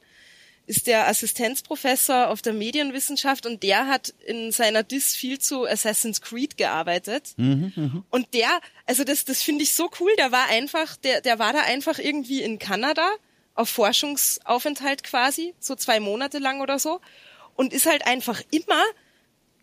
ist 0.67 0.87
der 0.87 1.07
Assistenzprofessor 1.07 2.29
auf 2.29 2.41
der 2.41 2.53
Medienwissenschaft 2.53 3.45
und 3.45 3.63
der 3.63 3.87
hat 3.87 4.13
in 4.25 4.51
seiner 4.51 4.83
Dis 4.83 5.15
viel 5.15 5.39
zu 5.39 5.65
Assassin's 5.65 6.21
Creed 6.21 6.55
gearbeitet. 6.55 7.33
Mhm, 7.35 7.73
mh. 7.75 8.03
Und 8.09 8.33
der, 8.33 8.61
also 8.85 9.03
das, 9.03 9.25
das 9.25 9.41
finde 9.41 9.63
ich 9.63 9.73
so 9.73 9.89
cool, 9.99 10.11
der 10.17 10.31
war 10.31 10.47
einfach, 10.49 10.95
der, 10.97 11.21
der 11.21 11.39
war 11.39 11.51
da 11.51 11.59
einfach 11.61 11.99
irgendwie 11.99 12.41
in 12.41 12.59
Kanada 12.59 13.09
auf 13.53 13.69
Forschungsaufenthalt 13.69 15.03
quasi, 15.03 15.53
so 15.59 15.75
zwei 15.75 15.99
Monate 15.99 16.37
lang 16.37 16.61
oder 16.61 16.79
so 16.79 17.01
und 17.55 17.73
ist 17.73 17.85
halt 17.85 18.05
einfach 18.05 18.41
immer 18.51 18.83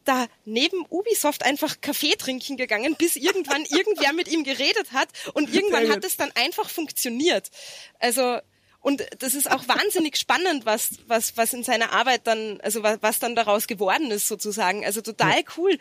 da 0.04 0.26
neben 0.44 0.86
Ubisoft 0.88 1.44
einfach 1.44 1.80
Kaffee 1.80 2.16
trinken 2.16 2.56
gegangen, 2.56 2.96
bis 2.96 3.16
irgendwann 3.16 3.64
irgendwer 3.68 4.12
mit 4.12 4.28
ihm 4.28 4.42
geredet 4.42 4.92
hat 4.92 5.08
und 5.34 5.52
irgendwann 5.52 5.90
hat 5.90 6.04
es 6.04 6.16
dann 6.16 6.32
einfach 6.34 6.70
funktioniert. 6.70 7.50
Also 7.98 8.38
und 8.80 9.04
das 9.18 9.34
ist 9.34 9.50
auch 9.50 9.66
wahnsinnig 9.66 10.16
spannend, 10.16 10.64
was, 10.64 10.92
was, 11.08 11.36
was 11.36 11.52
in 11.52 11.64
seiner 11.64 11.92
Arbeit 11.92 12.22
dann, 12.24 12.60
also 12.60 12.82
was, 12.84 12.98
was 13.02 13.18
dann 13.18 13.34
daraus 13.34 13.66
geworden 13.66 14.10
ist 14.12 14.28
sozusagen. 14.28 14.84
Also 14.84 15.00
total 15.00 15.42
cool. 15.56 15.76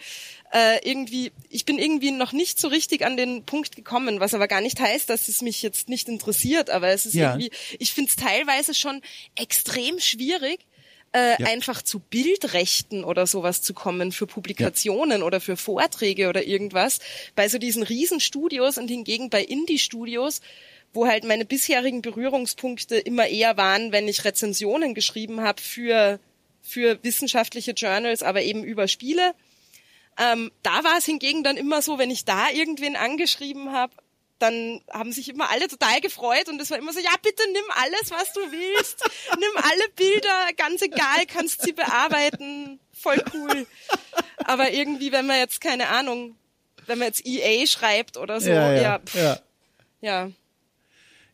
Äh, 0.52 0.80
irgendwie, 0.84 1.32
ich 1.48 1.64
bin 1.64 1.78
irgendwie 1.78 2.12
noch 2.12 2.34
nicht 2.34 2.60
so 2.60 2.68
richtig 2.68 3.06
an 3.06 3.16
den 3.16 3.46
Punkt 3.46 3.76
gekommen, 3.76 4.20
was 4.20 4.34
aber 4.34 4.48
gar 4.48 4.62
nicht 4.62 4.80
heißt, 4.80 5.10
dass 5.12 5.28
es 5.28 5.42
mich 5.42 5.62
jetzt 5.62 5.90
nicht 5.90 6.10
interessiert. 6.10 6.72
Aber 6.72 6.88
es 6.88 7.06
ist 7.06 7.14
ja. 7.14 7.30
irgendwie, 7.30 7.52
ich 7.78 7.94
finde 7.94 8.10
es 8.10 8.16
teilweise 8.16 8.74
schon 8.74 9.02
extrem 9.36 10.00
schwierig, 10.00 10.66
äh, 11.14 11.42
ja. 11.42 11.48
einfach 11.48 11.82
zu 11.82 12.00
Bildrechten 12.00 13.04
oder 13.04 13.28
sowas 13.28 13.62
zu 13.62 13.74
kommen 13.74 14.12
für 14.12 14.28
Publikationen 14.28 15.20
ja. 15.20 15.26
oder 15.26 15.40
für 15.40 15.58
Vorträge 15.58 16.30
oder 16.30 16.46
irgendwas. 16.46 17.00
Bei 17.36 17.48
so 17.48 17.58
diesen 17.58 17.84
Riesenstudios 17.84 18.78
und 18.78 18.88
hingegen 18.88 19.30
bei 19.30 19.44
Indie-Studios 19.44 20.42
wo 20.94 21.08
halt 21.08 21.24
meine 21.24 21.46
bisherigen 21.46 22.02
Berührungspunkte 22.02 22.98
immer 22.98 23.28
eher 23.28 23.58
waren, 23.58 23.92
wenn 23.92 24.08
ich 24.08 24.26
Rezensionen 24.26 24.94
geschrieben 24.94 25.42
habe 25.42 25.62
für, 25.62 26.20
für 26.62 26.98
wissenschaftliche 27.04 27.72
Journals, 27.72 28.24
aber 28.24 28.42
eben 28.42 28.64
über 28.64 28.88
Spiele. 28.88 29.34
Ähm, 30.20 30.52
da 30.64 30.84
war 30.84 30.98
es 30.98 31.06
hingegen 31.06 31.44
dann 31.44 31.58
immer 31.58 31.82
so, 31.82 32.00
wenn 32.00 32.10
ich 32.10 32.26
da 32.26 32.50
irgendwen 32.50 32.96
angeschrieben 32.96 33.72
habe, 33.72 33.94
dann 34.40 34.82
haben 34.92 35.12
sich 35.12 35.30
immer 35.30 35.50
alle 35.50 35.68
total 35.68 36.00
gefreut 36.02 36.50
und 36.50 36.62
es 36.62 36.70
war 36.72 36.78
immer 36.78 36.94
so, 36.94 37.00
ja, 37.00 37.12
bitte 37.22 37.44
nimm 37.52 37.64
alles, 37.70 38.12
was 38.12 38.34
du 38.34 38.40
willst. 38.52 39.04
nimm 39.38 39.64
alle 39.64 39.90
Bilder, 39.96 40.54
ganz 40.56 40.82
egal, 40.82 41.26
kannst 41.28 41.64
sie 41.64 41.74
bearbeiten. 41.74 42.80
Voll 42.94 43.24
cool. 43.34 43.66
Aber 44.46 44.72
irgendwie, 44.72 45.12
wenn 45.12 45.26
man 45.26 45.40
jetzt, 45.40 45.62
keine 45.62 45.90
Ahnung, 45.90 46.36
wenn 46.86 47.00
man 47.00 47.08
jetzt 47.08 47.26
EA 47.26 47.66
schreibt 47.68 48.18
oder 48.18 48.40
so, 48.40 48.50
ja, 48.50 48.74
ja, 48.74 48.82
ja, 48.82 49.00
pff, 49.00 49.16
ja. 49.16 49.40
ja. 50.02 50.32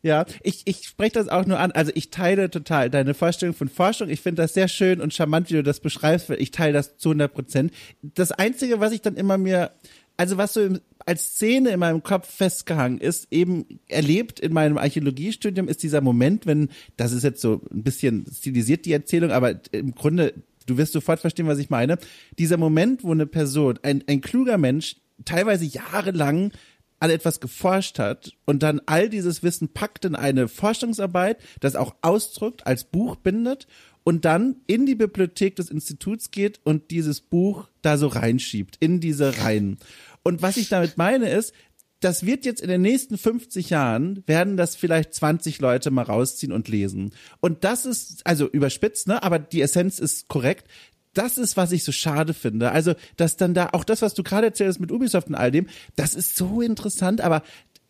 Ja, 0.06 0.26
ich, 0.42 0.64
ich 0.66 0.86
spreche 0.86 1.14
das 1.14 1.30
auch 1.30 1.46
nur 1.46 1.60
an. 1.60 1.72
Also 1.72 1.94
ich 1.96 2.10
teile 2.10 2.50
total 2.50 2.90
deine 2.90 3.14
Vorstellung 3.14 3.56
von 3.56 3.70
Forschung. 3.70 4.10
Ich 4.10 4.20
finde 4.20 4.42
das 4.42 4.54
sehr 4.54 4.68
schön 4.68 5.00
und 5.00 5.14
charmant, 5.14 5.50
wie 5.50 5.54
du 5.54 5.64
das 5.64 5.80
beschreibst. 5.80 6.30
Ich 6.32 6.52
teile 6.52 6.74
das 6.74 6.98
zu 6.98 7.10
100 7.10 7.34
Prozent. 7.34 7.74
Das 8.02 8.34
Einzige, 8.34 8.82
was 8.82 8.92
ich 8.92 9.02
dann 9.02 9.16
immer 9.16 9.38
mir, 9.38 9.72
also 10.18 10.36
was 10.36 10.54
so 10.54 10.62
im, 10.62 10.82
als 11.06 11.36
Szene 11.36 11.72
in 11.72 11.80
meinem 11.80 12.04
Kopf 12.04 12.30
festgehangen 12.30 13.00
ist, 13.00 13.28
eben 13.32 13.80
erlebt 13.88 14.40
in 14.40 14.54
meinem 14.54 14.78
Archäologiestudium, 14.78 15.68
ist 15.68 15.84
dieser 15.84 16.02
Moment, 16.02 16.46
wenn, 16.46 16.70
das 16.98 17.12
ist 17.12 17.24
jetzt 17.24 17.42
so 17.42 17.62
ein 17.72 17.84
bisschen 17.84 18.26
stilisiert, 18.32 18.86
die 18.86 18.94
Erzählung, 18.94 19.32
aber 19.32 19.60
im 19.72 19.96
Grunde, 19.96 20.34
du 20.66 20.78
wirst 20.78 20.94
sofort 20.94 21.20
verstehen, 21.20 21.48
was 21.48 21.60
ich 21.60 21.70
meine. 21.70 21.98
Dieser 22.40 22.58
Moment, 22.58 23.04
wo 23.04 23.12
eine 23.12 23.26
Person, 23.26 23.80
ein, 23.84 24.04
ein 24.08 24.22
kluger 24.22 24.58
Mensch, 24.58 24.98
teilweise 25.26 25.66
jahrelang 25.66 26.52
an 27.00 27.10
etwas 27.10 27.42
geforscht 27.42 28.00
hat 28.00 28.32
und 28.46 28.64
dann 28.64 28.82
all 28.86 29.10
dieses 29.10 29.44
Wissen 29.44 29.74
packt 29.74 30.06
in 30.06 30.16
eine 30.16 30.48
Forschungsarbeit, 30.48 31.38
das 31.60 31.76
auch 31.76 31.96
ausdrückt, 32.02 32.66
als 32.66 32.86
Buch 32.86 33.18
bindet 33.18 33.68
und 34.04 34.26
dann 34.26 34.58
in 34.68 34.86
die 34.86 34.96
Bibliothek 34.96 35.56
des 35.56 35.70
Instituts 35.70 36.32
geht 36.32 36.60
und 36.64 36.92
dieses 36.92 37.22
Buch 37.22 37.68
da 37.82 37.98
so 37.98 38.08
reinschiebt, 38.08 38.78
in 38.80 39.00
diese 39.00 39.40
Reihen. 39.40 39.78
Und 40.24 40.42
was 40.42 40.58
ich 40.58 40.70
damit 40.70 40.98
meine 40.98 41.30
ist, 41.30 41.54
das 42.00 42.26
wird 42.26 42.46
jetzt 42.46 42.62
in 42.62 42.68
den 42.68 42.82
nächsten 42.82 43.18
50 43.18 43.70
Jahren, 43.70 44.24
werden 44.28 44.58
das 44.58 44.76
vielleicht 44.76 45.14
20 45.14 45.62
Leute 45.62 45.90
mal 45.90 46.04
rausziehen 46.04 46.52
und 46.52 46.68
lesen. 46.68 47.12
Und 47.40 47.64
das 47.64 47.86
ist, 47.86 48.28
also 48.28 48.50
überspitzt, 48.50 49.08
ne, 49.08 49.24
aber 49.24 49.40
die 49.40 49.62
Essenz 49.62 50.00
ist 50.00 50.28
korrekt 50.28 50.68
das 51.14 51.38
ist, 51.38 51.58
was 51.58 51.72
ich 51.72 51.84
so 51.84 51.92
schade 51.92 52.34
finde. 52.34 52.72
Also, 52.72 52.94
dass 53.18 53.38
dann 53.38 53.54
da 53.54 53.70
auch 53.72 53.84
das, 53.84 54.02
was 54.02 54.14
du 54.14 54.24
gerade 54.24 54.48
erzählst 54.48 54.80
mit 54.80 54.92
Ubisoft 54.92 55.28
und 55.28 55.36
all 55.36 55.52
dem, 55.52 55.68
das 55.96 56.16
ist 56.16 56.36
so 56.36 56.62
interessant, 56.62 57.22
aber 57.22 57.44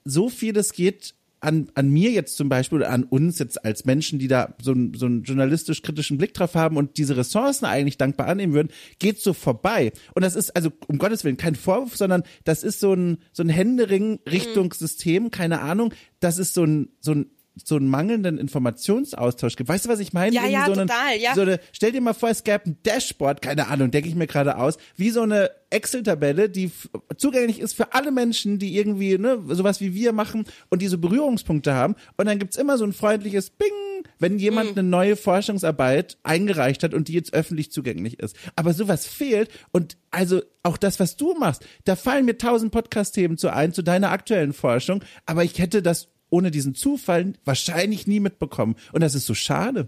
so 0.03 0.29
vieles 0.29 0.73
geht 0.73 1.15
an, 1.43 1.69
an 1.75 1.89
mir 1.89 2.11
jetzt 2.11 2.37
zum 2.37 2.49
Beispiel 2.49 2.77
oder 2.79 2.89
an 2.89 3.03
uns 3.03 3.39
jetzt 3.39 3.63
als 3.65 3.85
Menschen, 3.85 4.17
die 4.17 4.27
da 4.27 4.55
so, 4.61 4.71
ein, 4.71 4.93
so 4.93 5.05
einen 5.05 5.23
journalistisch-kritischen 5.23 6.17
Blick 6.17 6.33
drauf 6.33 6.55
haben 6.55 6.77
und 6.77 6.97
diese 6.97 7.17
Ressourcen 7.17 7.65
eigentlich 7.65 7.97
dankbar 7.97 8.27
annehmen 8.27 8.53
würden, 8.53 8.69
geht 8.99 9.19
so 9.19 9.33
vorbei. 9.33 9.91
Und 10.15 10.23
das 10.23 10.35
ist 10.35 10.55
also 10.55 10.71
um 10.87 10.97
Gottes 10.97 11.23
Willen 11.23 11.37
kein 11.37 11.55
Vorwurf, 11.55 11.97
sondern 11.97 12.23
das 12.45 12.63
ist 12.63 12.79
so 12.79 12.93
ein, 12.93 13.17
so 13.33 13.43
ein 13.43 13.49
Händering 13.49 14.19
Richtung 14.29 14.65
mhm. 14.65 14.71
System, 14.71 15.31
keine 15.31 15.61
Ahnung. 15.61 15.93
Das 16.19 16.37
ist 16.37 16.53
so 16.53 16.63
ein, 16.63 16.89
so 16.99 17.11
ein 17.11 17.27
so 17.55 17.75
einen 17.75 17.87
mangelnden 17.87 18.37
Informationsaustausch 18.37 19.55
gibt. 19.55 19.69
Weißt 19.69 19.85
du, 19.85 19.89
was 19.89 19.99
ich 19.99 20.13
meine? 20.13 20.35
Ja, 20.35 20.47
ja, 20.47 20.65
so 20.65 20.71
einen, 20.73 20.87
total, 20.87 21.17
ja. 21.17 21.35
So 21.35 21.41
eine, 21.41 21.59
stell 21.71 21.91
dir 21.91 22.01
mal 22.01 22.13
vor, 22.13 22.29
es 22.29 22.43
gäbe 22.43 22.65
ein 22.65 22.77
Dashboard, 22.83 23.41
keine 23.41 23.67
Ahnung, 23.67 23.91
denke 23.91 24.09
ich 24.09 24.15
mir 24.15 24.27
gerade 24.27 24.57
aus, 24.57 24.77
wie 24.95 25.11
so 25.11 25.21
eine 25.21 25.51
Excel-Tabelle, 25.69 26.49
die 26.49 26.71
zugänglich 27.17 27.59
ist 27.59 27.73
für 27.73 27.93
alle 27.93 28.11
Menschen, 28.11 28.59
die 28.59 28.77
irgendwie 28.77 29.17
ne, 29.17 29.39
sowas 29.49 29.81
wie 29.81 29.93
wir 29.93 30.13
machen 30.13 30.45
und 30.69 30.81
diese 30.81 30.97
Berührungspunkte 30.97 31.73
haben. 31.73 31.95
Und 32.17 32.27
dann 32.27 32.39
gibt's 32.39 32.57
immer 32.57 32.77
so 32.77 32.85
ein 32.85 32.93
freundliches 32.93 33.49
Bing, 33.49 33.71
wenn 34.19 34.39
jemand 34.39 34.71
mhm. 34.71 34.79
eine 34.79 34.89
neue 34.89 35.15
Forschungsarbeit 35.15 36.17
eingereicht 36.23 36.83
hat 36.83 36.93
und 36.93 37.07
die 37.07 37.13
jetzt 37.13 37.33
öffentlich 37.33 37.71
zugänglich 37.71 38.19
ist. 38.19 38.35
Aber 38.55 38.73
sowas 38.73 39.05
fehlt 39.05 39.49
und 39.71 39.97
also 40.11 40.41
auch 40.61 40.77
das, 40.77 40.99
was 40.99 41.17
du 41.17 41.33
machst, 41.33 41.65
da 41.85 41.95
fallen 41.95 42.25
mir 42.25 42.37
tausend 42.37 42.71
Podcast-Themen 42.71 43.37
zu 43.37 43.51
ein, 43.51 43.73
zu 43.73 43.81
deiner 43.81 44.11
aktuellen 44.11 44.53
Forschung, 44.53 45.03
aber 45.25 45.43
ich 45.43 45.59
hätte 45.59 45.81
das 45.81 46.12
ohne 46.33 46.49
diesen 46.49 46.73
Zufall 46.73 47.33
wahrscheinlich 47.45 48.07
nie 48.07 48.19
mitbekommen. 48.19 48.75
Und 48.91 49.01
das 49.01 49.13
ist 49.13 49.27
so 49.27 49.35
schade. 49.35 49.87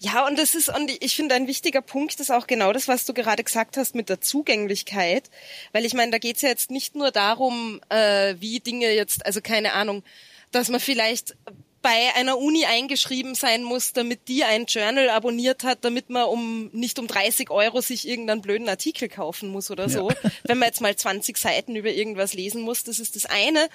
Ja, 0.00 0.26
und 0.26 0.36
das 0.36 0.56
ist, 0.56 0.68
und 0.68 0.90
ich 0.90 1.14
finde, 1.14 1.36
ein 1.36 1.46
wichtiger 1.46 1.80
Punkt 1.80 2.18
ist 2.18 2.32
auch 2.32 2.48
genau 2.48 2.72
das, 2.72 2.88
was 2.88 3.06
du 3.06 3.14
gerade 3.14 3.44
gesagt 3.44 3.76
hast 3.76 3.94
mit 3.94 4.08
der 4.08 4.20
Zugänglichkeit. 4.20 5.30
Weil 5.72 5.84
ich 5.84 5.94
meine, 5.94 6.10
da 6.10 6.18
geht 6.18 6.36
es 6.36 6.42
ja 6.42 6.48
jetzt 6.48 6.72
nicht 6.72 6.96
nur 6.96 7.12
darum, 7.12 7.80
äh, 7.90 8.34
wie 8.40 8.58
Dinge 8.58 8.92
jetzt, 8.92 9.24
also 9.24 9.40
keine 9.40 9.72
Ahnung, 9.72 10.02
dass 10.50 10.68
man 10.68 10.80
vielleicht 10.80 11.36
bei 11.80 12.12
einer 12.16 12.38
Uni 12.38 12.64
eingeschrieben 12.64 13.36
sein 13.36 13.62
muss, 13.62 13.92
damit 13.92 14.26
die 14.26 14.42
ein 14.42 14.66
Journal 14.66 15.10
abonniert 15.10 15.62
hat, 15.62 15.84
damit 15.84 16.10
man 16.10 16.24
um 16.24 16.70
nicht 16.72 16.98
um 16.98 17.06
30 17.06 17.50
Euro 17.50 17.80
sich 17.80 18.08
irgendeinen 18.08 18.42
blöden 18.42 18.68
Artikel 18.68 19.08
kaufen 19.08 19.48
muss 19.50 19.70
oder 19.70 19.88
so. 19.88 20.10
Ja. 20.10 20.16
Wenn 20.42 20.58
man 20.58 20.68
jetzt 20.68 20.80
mal 20.80 20.96
20 20.96 21.36
Seiten 21.36 21.76
über 21.76 21.90
irgendwas 21.90 22.34
lesen 22.34 22.62
muss, 22.62 22.82
das 22.82 22.98
ist 22.98 23.14
das 23.14 23.26
eine 23.26 23.68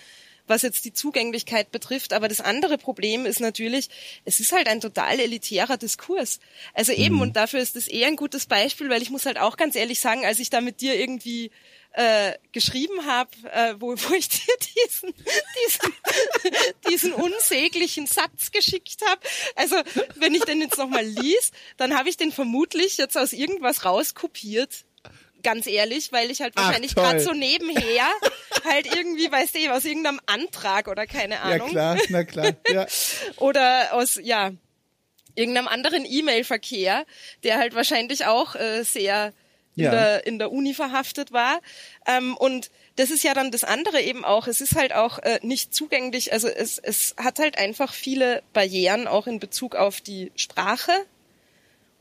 was 0.48 0.62
jetzt 0.62 0.86
die 0.86 0.94
Zugänglichkeit 0.94 1.72
betrifft. 1.72 2.14
Aber 2.14 2.28
das 2.28 2.42
andere 2.42 2.78
Problem 2.78 3.26
ist 3.26 3.40
natürlich, 3.40 3.90
es 4.26 4.40
ist 4.40 4.52
halt 4.52 4.68
ein 4.68 4.82
total 4.82 5.20
elitärer 5.20 5.78
Diskurs. 5.78 6.40
Also 6.74 6.92
eben, 6.92 7.16
mhm. 7.16 7.22
und 7.22 7.36
dafür 7.36 7.60
ist 7.60 7.76
das 7.76 7.88
eher 7.88 8.08
ein 8.08 8.16
gutes 8.16 8.46
Beispiel, 8.46 8.90
weil 8.90 9.02
ich 9.02 9.10
muss 9.10 9.26
halt 9.26 9.38
auch 9.38 9.58
ganz 9.58 9.76
ehrlich 9.76 10.00
sagen, 10.00 10.26
als 10.26 10.40
ich 10.40 10.50
da 10.50 10.62
mit 10.62 10.82
dir 10.82 11.00
irgendwie 11.00 11.52
äh, 11.94 12.34
geschrieben 12.52 13.06
habe, 13.06 13.30
äh, 13.52 13.76
wo, 13.80 13.92
wo 13.96 14.14
ich 14.14 14.28
dir 14.28 14.54
diesen, 14.76 15.14
diesen, 15.68 15.94
diesen 16.90 17.14
unsäglichen 17.14 18.08
Satz 18.08 18.52
geschickt 18.52 19.02
habe. 19.08 19.22
Also 19.56 19.76
wenn 20.16 20.34
ich 20.34 20.44
den 20.44 20.62
jetzt 20.62 20.78
nochmal 20.78 21.06
lies, 21.06 21.52
dann 21.78 21.98
habe 21.98 22.10
ich 22.10 22.18
den 22.18 22.32
vermutlich 22.32 22.98
jetzt 22.98 23.18
aus 23.18 23.34
irgendwas 23.34 23.86
rauskopiert 23.86 24.86
ganz 25.44 25.68
ehrlich, 25.68 26.12
weil 26.12 26.32
ich 26.32 26.42
halt 26.42 26.56
wahrscheinlich 26.56 26.96
gerade 26.96 27.20
so 27.20 27.32
nebenher 27.32 28.08
halt 28.66 28.88
irgendwie, 28.88 29.32
weißt 29.32 29.56
du, 29.56 29.72
aus 29.72 29.86
irgendeinem 29.86 30.20
Antrag 30.26 30.88
oder 30.88 31.06
keine 31.06 31.42
Ahnung. 31.42 31.68
Ja 31.68 31.96
klar, 31.96 31.98
na 32.10 32.24
klar, 32.24 32.52
ja. 32.70 32.88
oder 33.38 33.94
aus, 33.94 34.20
ja, 34.22 34.52
irgendeinem 35.36 35.68
anderen 35.68 36.06
E-Mail-Verkehr, 36.06 37.06
der 37.44 37.58
halt 37.58 37.76
wahrscheinlich 37.76 38.26
auch 38.26 38.56
äh, 38.56 38.84
sehr 38.84 39.34
in, 39.76 39.84
ja. 39.86 39.92
der, 39.92 40.28
in 40.28 40.40
der 40.40 40.52
Uni 40.52 40.74
verhaftet 40.74 41.32
war. 41.32 41.60
Ähm, 42.06 42.38
und 42.38 42.70
das 42.96 43.10
ist 43.10 43.24
ja 43.24 43.34
dann 43.34 43.52
das 43.52 43.64
andere 43.64 44.02
eben 44.02 44.24
auch. 44.24 44.48
Es 44.48 44.62
ist 44.62 44.76
halt 44.76 44.94
auch 44.94 45.20
äh, 45.20 45.40
nicht 45.42 45.74
zugänglich. 45.74 46.32
Also 46.32 46.48
es, 46.48 46.78
es 46.78 47.16
hat 47.18 47.40
halt 47.40 47.58
einfach 47.58 47.94
viele 47.94 48.44
Barrieren 48.54 49.08
auch 49.08 49.26
in 49.26 49.40
Bezug 49.40 49.76
auf 49.76 50.02
die 50.02 50.32
Sprache 50.36 50.92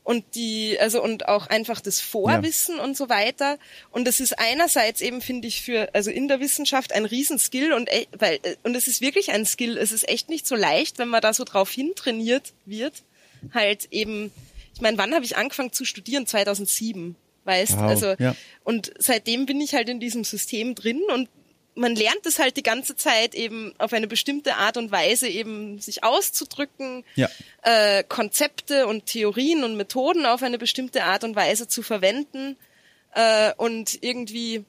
und 0.03 0.35
die, 0.35 0.77
also 0.79 1.01
und 1.01 1.27
auch 1.27 1.47
einfach 1.47 1.79
das 1.79 2.01
Vorwissen 2.01 2.77
ja. 2.77 2.83
und 2.83 2.97
so 2.97 3.09
weiter. 3.09 3.57
Und 3.91 4.05
das 4.05 4.19
ist 4.19 4.37
einerseits 4.37 5.01
eben, 5.01 5.21
finde 5.21 5.47
ich, 5.47 5.61
für, 5.61 5.93
also 5.93 6.11
in 6.11 6.27
der 6.27 6.39
Wissenschaft 6.39 6.93
ein 6.93 7.05
Riesenskill 7.05 7.73
und, 7.73 7.89
e, 7.91 8.07
weil, 8.17 8.39
äh, 8.43 8.55
und 8.63 8.75
es 8.75 8.87
ist 8.87 9.01
wirklich 9.01 9.31
ein 9.31 9.45
Skill. 9.45 9.77
Es 9.77 9.91
ist 9.91 10.07
echt 10.07 10.29
nicht 10.29 10.45
so 10.45 10.55
leicht, 10.55 10.99
wenn 10.99 11.07
man 11.07 11.21
da 11.21 11.33
so 11.33 11.45
drauf 11.45 11.71
hintrainiert 11.71 12.53
wird. 12.65 13.03
Halt 13.53 13.87
eben, 13.91 14.31
ich 14.75 14.81
meine, 14.81 14.97
wann 14.97 15.13
habe 15.13 15.25
ich 15.25 15.37
angefangen 15.37 15.71
zu 15.71 15.85
studieren? 15.85 16.27
2007 16.27 17.15
weißt, 17.45 17.77
wow, 17.77 17.81
also 17.83 18.15
ja. 18.19 18.35
und 18.63 18.93
seitdem 18.99 19.45
bin 19.45 19.59
ich 19.59 19.73
halt 19.73 19.89
in 19.89 19.99
diesem 19.99 20.23
System 20.23 20.75
drin 20.75 21.01
und 21.13 21.27
man 21.75 21.95
lernt 21.95 22.25
es 22.25 22.39
halt 22.39 22.57
die 22.57 22.63
ganze 22.63 22.95
Zeit 22.95 23.35
eben 23.35 23.73
auf 23.77 23.93
eine 23.93 24.07
bestimmte 24.07 24.55
Art 24.55 24.77
und 24.77 24.91
Weise 24.91 25.27
eben 25.27 25.79
sich 25.79 26.03
auszudrücken, 26.03 27.03
ja. 27.15 27.29
äh, 27.63 28.03
Konzepte 28.03 28.87
und 28.87 29.05
Theorien 29.05 29.63
und 29.63 29.75
Methoden 29.75 30.25
auf 30.25 30.43
eine 30.43 30.57
bestimmte 30.57 31.03
Art 31.03 31.23
und 31.23 31.35
Weise 31.35 31.67
zu 31.67 31.81
verwenden 31.81 32.57
äh, 33.13 33.53
und 33.57 33.97
irgendwie 34.01 34.65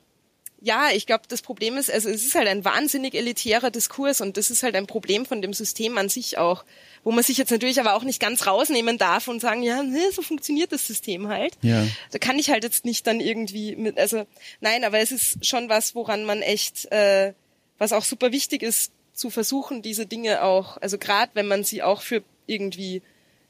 ja, 0.64 0.88
ich 0.94 1.04
glaube, 1.04 1.24
das 1.28 1.42
Problem 1.42 1.76
ist, 1.76 1.90
also 1.90 2.08
es 2.08 2.24
ist 2.24 2.34
halt 2.34 2.48
ein 2.48 2.64
wahnsinnig 2.64 3.14
elitärer 3.14 3.70
Diskurs 3.70 4.22
und 4.22 4.38
das 4.38 4.50
ist 4.50 4.62
halt 4.62 4.74
ein 4.76 4.86
Problem 4.86 5.26
von 5.26 5.42
dem 5.42 5.52
System 5.52 5.98
an 5.98 6.08
sich 6.08 6.38
auch, 6.38 6.64
wo 7.04 7.12
man 7.12 7.22
sich 7.22 7.36
jetzt 7.36 7.50
natürlich 7.50 7.78
aber 7.78 7.92
auch 7.92 8.02
nicht 8.02 8.18
ganz 8.18 8.46
rausnehmen 8.46 8.96
darf 8.96 9.28
und 9.28 9.40
sagen, 9.40 9.62
ja, 9.62 9.82
nee, 9.82 10.08
so 10.10 10.22
funktioniert 10.22 10.72
das 10.72 10.86
System 10.86 11.28
halt. 11.28 11.52
Ja. 11.60 11.86
Da 12.12 12.18
kann 12.18 12.38
ich 12.38 12.48
halt 12.48 12.64
jetzt 12.64 12.86
nicht 12.86 13.06
dann 13.06 13.20
irgendwie 13.20 13.76
mit, 13.76 13.98
also 13.98 14.26
nein, 14.62 14.84
aber 14.84 15.00
es 15.00 15.12
ist 15.12 15.44
schon 15.44 15.68
was, 15.68 15.94
woran 15.94 16.24
man 16.24 16.40
echt, 16.40 16.90
äh, 16.90 17.34
was 17.76 17.92
auch 17.92 18.04
super 18.04 18.32
wichtig 18.32 18.62
ist, 18.62 18.90
zu 19.12 19.28
versuchen, 19.28 19.82
diese 19.82 20.06
Dinge 20.06 20.42
auch, 20.42 20.78
also 20.78 20.96
gerade 20.96 21.30
wenn 21.34 21.46
man 21.46 21.62
sie 21.62 21.82
auch 21.82 22.00
für 22.00 22.24
irgendwie 22.46 23.02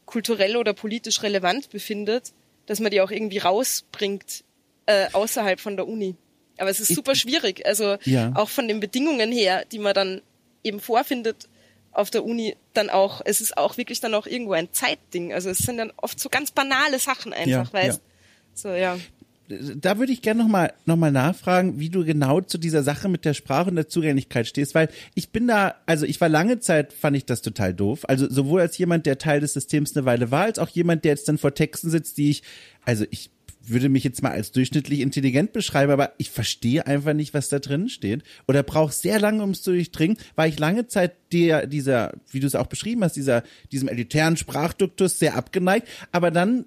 kulturell 0.05 0.57
oder 0.57 0.75
politisch 0.75 1.23
relevant 1.23 1.71
befindet, 1.71 2.33
dass 2.67 2.81
man 2.81 2.91
die 2.91 3.01
auch 3.01 3.13
irgendwie 3.13 3.39
rausbringt 3.39 4.43
äh, 4.87 5.07
außerhalb 5.13 5.61
von 5.61 5.77
der 5.77 5.87
Uni. 5.87 6.17
Aber 6.59 6.71
es 6.71 6.81
ist 6.81 6.95
super 6.95 7.15
schwierig. 7.15 7.67
Also 7.67 7.97
ja. 8.05 8.33
auch 8.35 8.49
von 8.49 8.69
den 8.69 8.81
Bedingungen 8.81 9.33
her, 9.33 9.65
die 9.71 9.79
man 9.79 9.95
dann 9.95 10.23
eben 10.63 10.81
vorfindet 10.81 11.49
auf 11.93 12.11
der 12.11 12.25
Uni, 12.25 12.57
dann 12.73 12.91
auch, 12.91 13.23
es 13.25 13.41
ist 13.41 13.57
auch 13.57 13.77
wirklich 13.77 14.01
dann 14.01 14.15
auch 14.15 14.27
irgendwo 14.27 14.53
ein 14.53 14.69
Zeitding. 14.73 15.33
Also 15.33 15.51
es 15.51 15.59
sind 15.59 15.79
dann 15.79 15.93
oft 15.97 16.19
so 16.19 16.29
ganz 16.29 16.51
banale 16.51 16.99
Sachen 16.99 17.33
einfach, 17.33 17.47
ja, 17.47 17.73
weißt 17.73 18.01
ja. 18.01 18.11
So, 18.55 18.69
ja. 18.71 18.99
Da 19.47 19.99
würde 19.99 20.13
ich 20.13 20.23
gerne 20.23 20.43
nochmal 20.43 20.73
noch 20.87 20.97
mal 20.97 21.13
nachfragen, 21.13 21.79
wie 21.79 21.91
du 21.91 22.03
genau 22.03 22.41
zu 22.41 22.57
dieser 22.57 22.83
Sache 22.83 23.11
mit 23.11 23.27
der 23.27 23.35
Sprache 23.35 23.69
und 23.69 23.77
der 23.77 23.89
Zugänglichkeit 23.89 24.47
stehst, 24.47 24.75
weil 24.75 24.89
ich 25.15 25.31
bin 25.31 25.47
da, 25.47 25.75
also 25.85 26.07
ich 26.07 26.19
war 26.21 26.31
lange 26.31 26.61
Zeit, 26.61 26.95
fand 26.95 27.15
ich 27.15 27.27
das 27.27 27.43
total 27.43 27.75
doof. 27.75 28.09
Also 28.09 28.31
sowohl 28.31 28.63
als 28.63 28.79
jemand, 28.79 29.05
der 29.05 29.19
Teil 29.19 29.41
des 29.41 29.53
Systems 29.53 29.95
eine 29.95 30.07
Weile 30.07 30.31
war, 30.31 30.45
als 30.45 30.59
auch 30.59 30.71
jemand, 30.71 31.05
der 31.05 31.13
jetzt 31.13 31.29
dann 31.29 31.37
vor 31.37 31.55
Texten 31.55 31.91
sitzt, 31.91 32.17
die 32.17 32.31
ich, 32.31 32.43
also 32.87 33.05
ich 33.11 33.31
würde 33.69 33.89
mich 33.89 34.05
jetzt 34.05 34.23
mal 34.23 34.33
als 34.33 34.53
durchschnittlich 34.53 35.01
intelligent 35.01 35.53
beschreiben, 35.53 35.93
aber 35.93 36.13
ich 36.19 36.31
verstehe 36.31 36.87
einfach 36.87 37.15
nicht, 37.15 37.35
was 37.35 37.49
da 37.49 37.59
drin 37.59 37.89
steht. 37.89 38.23
Oder 38.47 38.63
brauche 38.63 38.93
sehr 38.93 39.19
lange, 39.21 39.43
um 39.43 39.51
es 39.51 39.63
zu 39.63 39.73
durchdringen, 39.73 40.17
weil 40.37 40.51
ich 40.51 40.59
lange 40.59 40.87
Zeit 40.87 41.15
der, 41.33 41.67
dieser, 41.67 42.13
wie 42.31 42.41
du 42.41 42.47
es 42.47 42.55
auch 42.55 42.67
beschrieben 42.67 43.03
hast, 43.05 43.17
dieser, 43.17 43.43
diesem 43.73 43.89
elitären 43.89 44.37
Sprachduktus 44.37 45.19
sehr 45.19 45.37
abgeneigt. 45.37 45.89
Aber 46.13 46.31
dann 46.31 46.67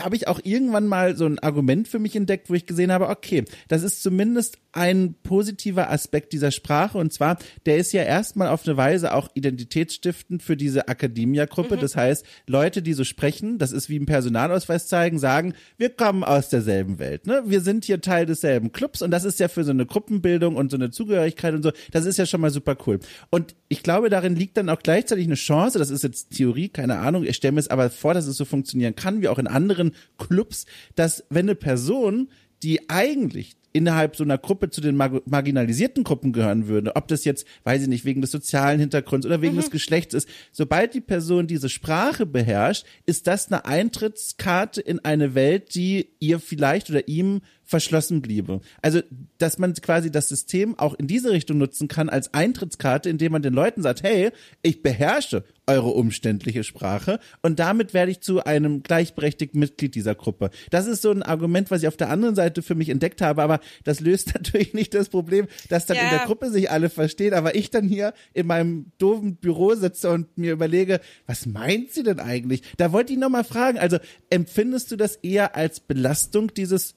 habe 0.00 0.16
ich 0.16 0.26
auch 0.26 0.40
irgendwann 0.42 0.86
mal 0.86 1.16
so 1.16 1.24
ein 1.24 1.38
Argument 1.38 1.86
für 1.86 1.98
mich 1.98 2.16
entdeckt, 2.16 2.50
wo 2.50 2.54
ich 2.54 2.66
gesehen 2.66 2.90
habe, 2.90 3.08
okay, 3.08 3.44
das 3.68 3.82
ist 3.82 4.02
zumindest 4.02 4.58
ein 4.72 5.14
positiver 5.22 5.90
Aspekt 5.90 6.32
dieser 6.32 6.50
Sprache 6.50 6.98
und 6.98 7.12
zwar, 7.12 7.38
der 7.64 7.76
ist 7.76 7.92
ja 7.92 8.02
erstmal 8.02 8.48
auf 8.48 8.66
eine 8.66 8.76
Weise 8.76 9.14
auch 9.14 9.28
identitätsstiftend 9.34 10.42
für 10.42 10.56
diese 10.56 10.88
Academia-Gruppe. 10.88 11.76
Mhm. 11.76 11.80
Das 11.80 11.94
heißt, 11.94 12.26
Leute, 12.48 12.82
die 12.82 12.92
so 12.92 13.04
sprechen, 13.04 13.58
das 13.58 13.70
ist 13.70 13.88
wie 13.88 13.98
ein 13.98 14.06
Personalausweis 14.06 14.88
zeigen, 14.88 15.20
sagen, 15.20 15.54
wir 15.78 15.90
kommen 15.90 16.24
aus 16.24 16.48
derselben 16.48 16.98
Welt, 16.98 17.28
ne? 17.28 17.44
Wir 17.46 17.60
sind 17.60 17.84
hier 17.84 18.00
Teil 18.00 18.26
desselben 18.26 18.72
Clubs 18.72 19.00
und 19.00 19.12
das 19.12 19.24
ist 19.24 19.38
ja 19.38 19.46
für 19.46 19.62
so 19.62 19.70
eine 19.70 19.86
Gruppenbildung 19.86 20.56
und 20.56 20.72
so 20.72 20.76
eine 20.76 20.90
Zugehörigkeit 20.90 21.54
und 21.54 21.62
so, 21.62 21.70
das 21.92 22.04
ist 22.04 22.16
ja 22.16 22.26
schon 22.26 22.40
mal 22.40 22.50
super 22.50 22.76
cool. 22.86 22.98
Und 23.30 23.54
ich 23.68 23.84
glaube, 23.84 24.10
darin 24.10 24.34
liegt 24.34 24.56
dann 24.56 24.68
auch 24.68 24.80
gleichzeitig 24.82 25.26
eine 25.26 25.36
Chance, 25.36 25.78
das 25.78 25.90
ist 25.90 26.02
jetzt 26.02 26.30
Theorie, 26.30 26.68
keine 26.68 26.98
Ahnung, 26.98 27.24
ich 27.24 27.36
stelle 27.36 27.52
mir 27.52 27.60
es 27.60 27.68
aber 27.68 27.90
vor, 27.90 28.12
dass 28.12 28.26
es 28.26 28.36
so 28.36 28.44
funktionieren 28.44 28.96
kann, 28.96 29.22
wie 29.22 29.28
auch 29.28 29.38
in 29.38 29.46
anderen 29.46 29.83
Clubs, 30.18 30.66
dass 30.94 31.24
wenn 31.30 31.46
eine 31.46 31.54
Person, 31.54 32.28
die 32.62 32.88
eigentlich 32.88 33.56
innerhalb 33.74 34.14
so 34.14 34.22
einer 34.22 34.38
Gruppe 34.38 34.70
zu 34.70 34.80
den 34.80 34.96
mar 34.96 35.20
marginalisierten 35.26 36.04
Gruppen 36.04 36.32
gehören 36.32 36.68
würde, 36.68 36.94
ob 36.94 37.08
das 37.08 37.24
jetzt, 37.24 37.44
weiß 37.64 37.82
ich 37.82 37.88
nicht, 37.88 38.04
wegen 38.04 38.20
des 38.20 38.30
sozialen 38.30 38.78
Hintergrunds 38.78 39.26
oder 39.26 39.42
wegen 39.42 39.54
mhm. 39.54 39.60
des 39.60 39.70
Geschlechts 39.70 40.14
ist, 40.14 40.28
sobald 40.52 40.94
die 40.94 41.00
Person 41.00 41.48
diese 41.48 41.68
Sprache 41.68 42.24
beherrscht, 42.24 42.86
ist 43.04 43.26
das 43.26 43.50
eine 43.50 43.64
Eintrittskarte 43.64 44.80
in 44.80 45.04
eine 45.04 45.34
Welt, 45.34 45.74
die 45.74 46.08
ihr 46.20 46.38
vielleicht 46.38 46.88
oder 46.88 47.08
ihm 47.08 47.40
verschlossen 47.64 48.22
bliebe. 48.22 48.60
Also, 48.82 49.00
dass 49.38 49.58
man 49.58 49.74
quasi 49.74 50.10
das 50.10 50.28
System 50.28 50.78
auch 50.78 50.94
in 50.94 51.06
diese 51.06 51.30
Richtung 51.30 51.58
nutzen 51.58 51.88
kann 51.88 52.08
als 52.08 52.32
Eintrittskarte, 52.34 53.08
indem 53.08 53.32
man 53.32 53.42
den 53.42 53.54
Leuten 53.54 53.82
sagt, 53.82 54.02
hey, 54.02 54.30
ich 54.62 54.82
beherrsche 54.82 55.44
eure 55.66 55.90
umständliche 55.90 56.62
Sprache 56.62 57.18
und 57.42 57.58
damit 57.58 57.94
werde 57.94 58.10
ich 58.10 58.20
zu 58.20 58.44
einem 58.44 58.82
gleichberechtigten 58.82 59.58
Mitglied 59.58 59.94
dieser 59.94 60.14
Gruppe. 60.14 60.50
Das 60.70 60.86
ist 60.86 61.02
so 61.02 61.10
ein 61.10 61.22
Argument, 61.22 61.70
was 61.70 61.82
ich 61.82 61.88
auf 61.88 61.96
der 61.96 62.10
anderen 62.10 62.34
Seite 62.34 62.62
für 62.62 62.74
mich 62.74 62.90
entdeckt 62.90 63.22
habe, 63.22 63.42
aber 63.42 63.60
das 63.82 64.00
löst 64.00 64.34
natürlich 64.34 64.74
nicht 64.74 64.92
das 64.94 65.08
Problem, 65.08 65.46
dass 65.68 65.86
dann 65.86 65.96
ja. 65.96 66.04
in 66.04 66.10
der 66.10 66.26
Gruppe 66.26 66.50
sich 66.50 66.70
alle 66.70 66.90
verstehen, 66.90 67.34
aber 67.34 67.54
ich 67.54 67.70
dann 67.70 67.88
hier 67.88 68.12
in 68.34 68.46
meinem 68.46 68.92
doofen 68.98 69.36
Büro 69.36 69.74
sitze 69.74 70.10
und 70.10 70.36
mir 70.36 70.52
überlege, 70.52 71.00
was 71.26 71.46
meint 71.46 71.92
sie 71.92 72.02
denn 72.02 72.20
eigentlich? 72.20 72.62
Da 72.76 72.92
wollte 72.92 73.12
ich 73.12 73.18
nochmal 73.18 73.44
fragen, 73.44 73.78
also 73.78 73.98
empfindest 74.30 74.90
du 74.92 74.96
das 74.96 75.16
eher 75.16 75.56
als 75.56 75.80
Belastung, 75.80 76.52
dieses 76.52 76.94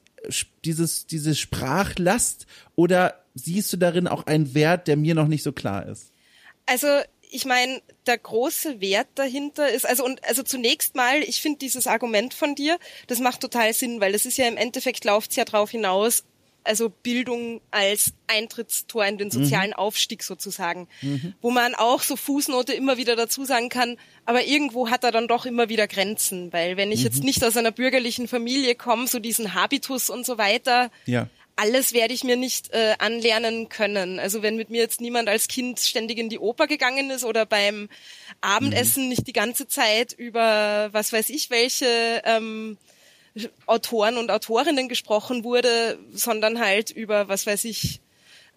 dieses, 0.65 1.05
diese 1.07 1.35
Sprachlast 1.35 2.45
oder 2.75 3.23
siehst 3.35 3.71
du 3.73 3.77
darin 3.77 4.07
auch 4.07 4.25
einen 4.25 4.53
Wert, 4.53 4.87
der 4.87 4.97
mir 4.97 5.15
noch 5.15 5.27
nicht 5.27 5.43
so 5.43 5.51
klar 5.51 5.85
ist? 5.87 6.11
Also 6.65 6.87
ich 7.29 7.45
meine, 7.45 7.81
der 8.05 8.17
große 8.17 8.79
Wert 8.81 9.07
dahinter 9.15 9.69
ist, 9.69 9.85
also 9.85 10.05
und 10.05 10.23
also 10.23 10.43
zunächst 10.43 10.95
mal, 10.95 11.21
ich 11.21 11.41
finde 11.41 11.59
dieses 11.59 11.87
Argument 11.87 12.33
von 12.33 12.55
dir, 12.55 12.77
das 13.07 13.19
macht 13.19 13.41
total 13.41 13.73
Sinn, 13.73 13.99
weil 13.99 14.15
es 14.15 14.25
ist 14.25 14.37
ja 14.37 14.47
im 14.47 14.57
Endeffekt 14.57 15.03
läuft 15.05 15.31
es 15.31 15.37
ja 15.37 15.45
drauf 15.45 15.71
hinaus, 15.71 16.23
also 16.67 16.89
Bildung 16.89 17.61
als 17.71 18.13
Eintrittstor 18.27 19.05
in 19.05 19.17
den 19.17 19.31
sozialen 19.31 19.69
mhm. 19.69 19.77
Aufstieg 19.77 20.23
sozusagen, 20.23 20.87
mhm. 21.01 21.33
wo 21.41 21.51
man 21.51 21.75
auch 21.75 22.01
so 22.01 22.15
Fußnote 22.15 22.73
immer 22.73 22.97
wieder 22.97 23.15
dazu 23.15 23.45
sagen 23.45 23.69
kann, 23.69 23.97
aber 24.25 24.45
irgendwo 24.45 24.89
hat 24.89 25.03
er 25.03 25.11
dann 25.11 25.27
doch 25.27 25.45
immer 25.45 25.69
wieder 25.69 25.87
Grenzen, 25.87 26.51
weil 26.53 26.77
wenn 26.77 26.91
ich 26.91 26.99
mhm. 26.99 27.05
jetzt 27.05 27.23
nicht 27.23 27.43
aus 27.43 27.57
einer 27.57 27.71
bürgerlichen 27.71 28.27
Familie 28.27 28.75
komme, 28.75 29.07
so 29.07 29.19
diesen 29.19 29.53
Habitus 29.53 30.09
und 30.09 30.25
so 30.25 30.37
weiter, 30.37 30.91
ja. 31.05 31.27
alles 31.55 31.93
werde 31.93 32.13
ich 32.13 32.23
mir 32.23 32.35
nicht 32.35 32.73
äh, 32.73 32.95
anlernen 32.99 33.69
können. 33.69 34.19
Also 34.19 34.41
wenn 34.41 34.57
mit 34.57 34.69
mir 34.69 34.81
jetzt 34.81 35.01
niemand 35.01 35.29
als 35.29 35.47
Kind 35.47 35.79
ständig 35.79 36.17
in 36.17 36.29
die 36.29 36.39
Oper 36.39 36.67
gegangen 36.67 37.09
ist 37.09 37.23
oder 37.23 37.45
beim 37.45 37.89
Abendessen 38.41 39.03
mhm. 39.03 39.09
nicht 39.09 39.27
die 39.27 39.33
ganze 39.33 39.67
Zeit 39.67 40.13
über 40.13 40.89
was 40.91 41.13
weiß 41.13 41.29
ich 41.29 41.49
welche 41.49 42.21
ähm, 42.25 42.77
Autoren 43.65 44.17
und 44.17 44.31
Autorinnen 44.31 44.89
gesprochen 44.89 45.43
wurde, 45.43 45.99
sondern 46.11 46.59
halt 46.59 46.91
über, 46.91 47.27
was 47.27 47.45
weiß 47.45 47.65
ich, 47.65 48.01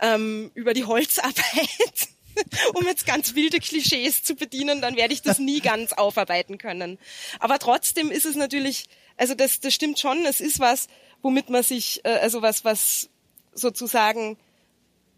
ähm, 0.00 0.50
über 0.54 0.74
die 0.74 0.84
Holzarbeit. 0.84 2.08
um 2.74 2.86
jetzt 2.86 3.06
ganz 3.06 3.34
wilde 3.34 3.58
Klischees 3.58 4.22
zu 4.22 4.34
bedienen, 4.34 4.80
dann 4.80 4.96
werde 4.96 5.12
ich 5.12 5.22
das 5.22 5.38
nie 5.38 5.60
ganz 5.60 5.92
aufarbeiten 5.92 6.58
können. 6.58 6.98
Aber 7.38 7.58
trotzdem 7.58 8.10
ist 8.10 8.26
es 8.26 8.36
natürlich, 8.36 8.86
also 9.16 9.34
das, 9.34 9.60
das 9.60 9.74
stimmt 9.74 9.98
schon, 9.98 10.24
es 10.26 10.40
ist 10.40 10.60
was, 10.60 10.88
womit 11.22 11.50
man 11.50 11.62
sich, 11.62 12.04
äh, 12.04 12.08
also 12.08 12.42
was, 12.42 12.64
was 12.64 13.08
sozusagen, 13.52 14.36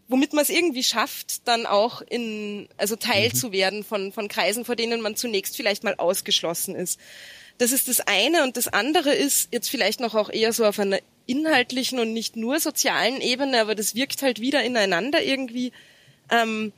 womit 0.07 0.33
man 0.33 0.43
es 0.43 0.49
irgendwie 0.49 0.83
schafft, 0.83 1.47
dann 1.47 1.65
auch 1.65 2.01
in, 2.01 2.67
also 2.77 2.95
Teil 2.95 3.29
mhm. 3.29 3.35
zu 3.35 3.51
werden 3.51 3.83
von, 3.83 4.11
von 4.11 4.27
Kreisen, 4.27 4.65
vor 4.65 4.75
denen 4.75 5.01
man 5.01 5.15
zunächst 5.15 5.55
vielleicht 5.55 5.83
mal 5.83 5.95
ausgeschlossen 5.95 6.75
ist. 6.75 6.99
Das 7.63 7.71
ist 7.71 7.87
das 7.87 8.01
eine. 8.01 8.43
Und 8.43 8.57
das 8.57 8.67
andere 8.67 9.13
ist 9.13 9.47
jetzt 9.53 9.69
vielleicht 9.69 10.01
noch 10.01 10.15
auch 10.15 10.29
eher 10.29 10.51
so 10.51 10.65
auf 10.65 10.79
einer 10.79 10.99
inhaltlichen 11.27 11.97
und 11.97 12.11
nicht 12.11 12.35
nur 12.35 12.59
sozialen 12.59 13.21
Ebene, 13.21 13.61
aber 13.61 13.73
das 13.73 13.95
wirkt 13.95 14.21
halt 14.21 14.41
wieder 14.41 14.61
ineinander 14.65 15.23
irgendwie, 15.23 15.71
ähm, 16.29 16.73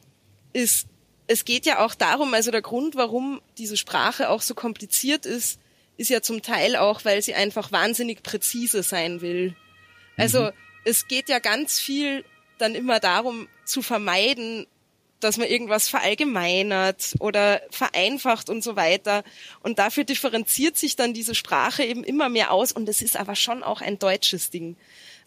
ist, 0.54 0.86
es 1.26 1.44
geht 1.44 1.66
ja 1.66 1.84
auch 1.84 1.96
darum, 1.96 2.36
also 2.36 2.52
der 2.52 2.62
Grund, 2.62 2.96
warum 2.96 3.42
diese 3.58 3.78
Sprache 3.78 4.30
auch 4.30 4.44
so 4.44 4.54
kompliziert 4.54 5.26
ist, 5.26 5.60
ist 5.98 6.12
ja 6.12 6.22
zum 6.22 6.44
Teil 6.44 6.76
auch, 6.76 7.04
weil 7.04 7.24
sie 7.24 7.34
einfach 7.34 7.72
wahnsinnig 7.72 8.22
präzise 8.22 8.84
sein 8.84 9.22
will. 9.22 9.56
Also 10.18 10.44
mhm. 10.44 10.52
es 10.84 11.08
geht 11.08 11.30
ja 11.30 11.40
ganz 11.40 11.80
viel 11.80 12.24
dann 12.60 12.76
immer 12.76 13.00
darum 13.00 13.48
zu 13.64 13.82
vermeiden, 13.82 14.68
dass 15.20 15.38
man 15.38 15.48
irgendwas 15.48 15.88
verallgemeinert 15.88 17.14
oder 17.20 17.62
vereinfacht 17.70 18.50
und 18.50 18.64
so 18.64 18.76
weiter. 18.76 19.24
Und 19.62 19.80
dafür 19.80 20.04
differenziert 20.04 20.78
sich 20.78 20.96
dann 20.96 21.14
diese 21.14 21.36
Sprache 21.36 21.84
eben 21.84 22.04
immer 22.04 22.30
mehr 22.30 22.52
aus. 22.52 22.72
Und 22.72 22.88
es 22.90 23.02
ist 23.02 23.18
aber 23.18 23.36
schon 23.36 23.64
auch 23.64 23.82
ein 23.82 24.00
deutsches 24.00 24.50
Ding. 24.50 24.78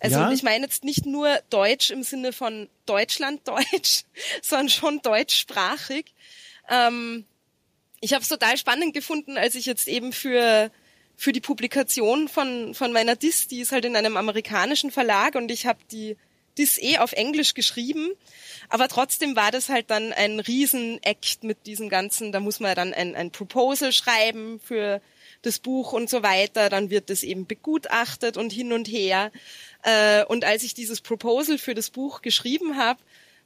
Also 0.01 0.18
ja? 0.18 0.30
ich 0.30 0.43
meine 0.43 0.64
jetzt 0.64 0.84
nicht 0.84 1.07
nur 1.07 1.41
Deutsch 1.51 1.91
im 1.91 2.03
Sinne 2.03 2.32
von 2.32 2.68
Deutschlanddeutsch, 2.86 4.05
sondern 4.43 4.68
schon 4.68 5.03
deutschsprachig. 5.03 6.07
Ähm, 6.68 7.24
ich 8.01 8.12
habe 8.12 8.22
es 8.22 8.28
total 8.28 8.57
spannend 8.57 8.95
gefunden, 8.95 9.36
als 9.36 9.55
ich 9.55 9.66
jetzt 9.66 9.89
eben 9.89 10.12
für 10.12 10.70
für 11.16 11.32
die 11.32 11.41
Publikation 11.41 12.28
von 12.28 12.74
von 12.74 12.93
meiner 12.93 13.16
Dis, 13.16 13.49
die 13.49 13.61
ist 13.61 13.72
halt 13.72 13.84
in 13.84 13.97
einem 13.97 14.16
amerikanischen 14.16 14.93
Verlag 14.93 15.34
und 15.34 15.51
ich 15.51 15.66
habe 15.66 15.80
die 15.91 16.16
Dis 16.59 16.78
eh 16.78 16.98
auf 16.98 17.12
Englisch 17.12 17.54
geschrieben 17.54 18.11
aber 18.68 18.88
trotzdem 18.88 19.34
war 19.34 19.50
das 19.50 19.68
halt 19.68 19.90
dann 19.90 20.12
ein 20.12 20.40
Riesen-Act 20.40 21.42
mit 21.44 21.66
diesem 21.66 21.88
ganzen, 21.88 22.32
da 22.32 22.40
muss 22.40 22.61
man 22.61 22.74
dann 22.74 22.92
ein, 22.92 23.14
ein 23.14 23.30
Proposal 23.30 23.92
schreiben 23.92 24.61
für 24.61 25.00
das 25.42 25.59
Buch 25.59 25.92
und 25.92 26.11
so 26.11 26.22
weiter, 26.22 26.68
dann 26.68 26.90
wird 26.90 27.11
das 27.11 27.22
eben 27.22 27.46
begutachtet 27.46 28.36
und 28.36 28.52
hin 28.52 28.72
und 28.72 28.86
her. 28.88 29.30
Äh, 29.84 30.24
und 30.24 30.44
als 30.44 30.64
ich 30.64 30.74
dieses 30.74 31.00
Proposal 31.00 31.59
für 31.59 31.74
das 31.74 31.90
Buch 31.90 32.20
geschrieben 32.20 32.76
habe, 32.76 33.00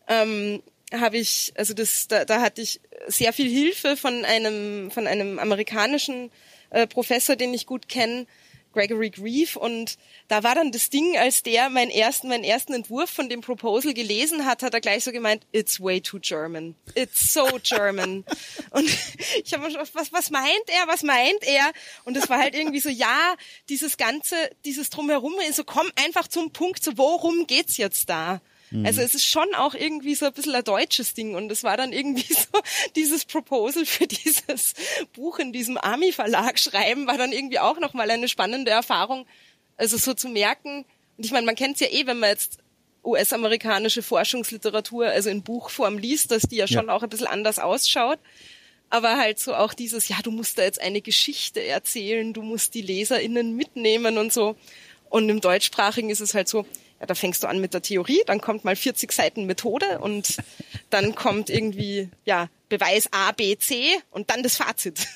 ähm, 0.08 0.62
habe 0.92 1.18
ich, 1.18 1.52
also 1.56 1.72
das, 1.72 2.08
da, 2.08 2.24
da 2.24 2.40
hatte 2.40 2.60
ich 2.60 2.80
sehr 3.06 3.32
viel 3.32 3.48
Hilfe 3.48 3.96
von 3.96 4.24
einem, 4.24 4.90
von 4.90 5.06
einem 5.06 5.38
amerikanischen 5.38 6.30
äh, 6.70 6.86
Professor, 6.86 7.36
den 7.36 7.54
ich 7.54 7.66
gut 7.66 7.88
kenne, 7.88 8.26
Gregory 8.72 9.10
Grief 9.10 9.56
und 9.56 9.98
da 10.28 10.42
war 10.42 10.54
dann 10.54 10.72
das 10.72 10.90
Ding, 10.90 11.16
als 11.16 11.42
der 11.42 11.70
meinen 11.70 11.90
ersten, 11.90 12.28
meinen 12.28 12.44
ersten 12.44 12.72
Entwurf 12.72 13.10
von 13.10 13.28
dem 13.28 13.40
Proposal 13.40 13.94
gelesen 13.94 14.44
hat, 14.44 14.62
hat 14.62 14.74
er 14.74 14.80
gleich 14.80 15.04
so 15.04 15.12
gemeint, 15.12 15.46
it's 15.52 15.80
way 15.80 16.00
too 16.00 16.18
German. 16.20 16.74
It's 16.94 17.32
so 17.32 17.46
German. 17.62 18.24
und 18.70 18.88
ich 19.44 19.52
habe 19.52 19.64
mir 19.64 19.70
schon, 19.70 19.86
was, 19.92 20.12
was 20.12 20.30
meint 20.30 20.68
er, 20.68 20.86
was 20.88 21.02
meint 21.02 21.42
er? 21.42 21.72
Und 22.04 22.16
es 22.16 22.28
war 22.28 22.38
halt 22.38 22.54
irgendwie 22.54 22.80
so, 22.80 22.88
ja, 22.88 23.34
dieses 23.68 23.96
ganze, 23.96 24.36
dieses 24.64 24.90
Drumherum, 24.90 25.34
so 25.52 25.64
komm 25.64 25.90
einfach 25.96 26.28
zum 26.28 26.52
Punkt, 26.52 26.82
so 26.82 26.96
worum 26.96 27.46
geht's 27.46 27.76
jetzt 27.76 28.08
da? 28.08 28.40
Mhm. 28.72 28.86
Also 28.86 29.00
es 29.02 29.14
ist 29.14 29.26
schon 29.26 29.54
auch 29.54 29.74
irgendwie 29.74 30.14
so 30.14 30.26
ein 30.26 30.32
bisschen 30.32 30.54
ein 30.54 30.64
deutsches 30.64 31.14
Ding 31.14 31.34
und 31.34 31.52
es 31.52 31.62
war 31.62 31.76
dann 31.76 31.92
irgendwie 31.92 32.24
so, 32.34 32.60
dieses 32.96 33.24
Proposal 33.24 33.86
für 33.86 34.06
dieses 34.06 34.74
Buch 35.12 35.38
in 35.38 35.52
diesem 35.52 35.78
Army-Verlag 35.78 36.58
schreiben, 36.58 37.06
war 37.06 37.18
dann 37.18 37.32
irgendwie 37.32 37.60
auch 37.60 37.78
nochmal 37.78 38.10
eine 38.10 38.28
spannende 38.28 38.70
Erfahrung, 38.70 39.26
also 39.76 39.96
so 39.96 40.14
zu 40.14 40.28
merken, 40.28 40.84
und 41.16 41.26
ich 41.26 41.32
meine, 41.32 41.46
man 41.46 41.54
kennt 41.54 41.74
es 41.74 41.80
ja 41.80 41.88
eh, 41.88 42.06
wenn 42.06 42.18
man 42.18 42.30
jetzt 42.30 42.58
US-amerikanische 43.04 44.02
Forschungsliteratur, 44.02 45.06
also 45.06 45.30
in 45.30 45.42
Buchform 45.42 45.98
liest, 45.98 46.30
dass 46.30 46.42
die 46.42 46.56
ja 46.56 46.66
schon 46.66 46.86
ja. 46.86 46.92
auch 46.92 47.02
ein 47.02 47.08
bisschen 47.08 47.26
anders 47.26 47.58
ausschaut. 47.58 48.18
Aber 48.90 49.16
halt 49.16 49.38
so 49.38 49.54
auch 49.54 49.72
dieses, 49.72 50.08
ja, 50.08 50.16
du 50.22 50.30
musst 50.30 50.58
da 50.58 50.62
jetzt 50.62 50.80
eine 50.80 51.00
Geschichte 51.00 51.64
erzählen, 51.64 52.32
du 52.32 52.42
musst 52.42 52.74
die 52.74 52.82
LeserInnen 52.82 53.56
mitnehmen 53.56 54.18
und 54.18 54.32
so. 54.32 54.56
Und 55.08 55.28
im 55.28 55.40
Deutschsprachigen 55.40 56.10
ist 56.10 56.20
es 56.20 56.34
halt 56.34 56.48
so, 56.48 56.66
ja, 57.02 57.06
da 57.06 57.16
fängst 57.16 57.42
du 57.42 57.48
an 57.48 57.60
mit 57.60 57.74
der 57.74 57.82
Theorie, 57.82 58.22
dann 58.26 58.40
kommt 58.40 58.64
mal 58.64 58.76
40 58.76 59.10
Seiten 59.10 59.44
Methode 59.44 59.98
und 59.98 60.36
dann 60.88 61.16
kommt 61.16 61.50
irgendwie, 61.50 62.08
ja, 62.24 62.48
Beweis 62.68 63.08
A, 63.12 63.32
B, 63.32 63.58
C 63.58 63.88
und 64.10 64.30
dann 64.30 64.44
das 64.44 64.56
Fazit. 64.56 65.08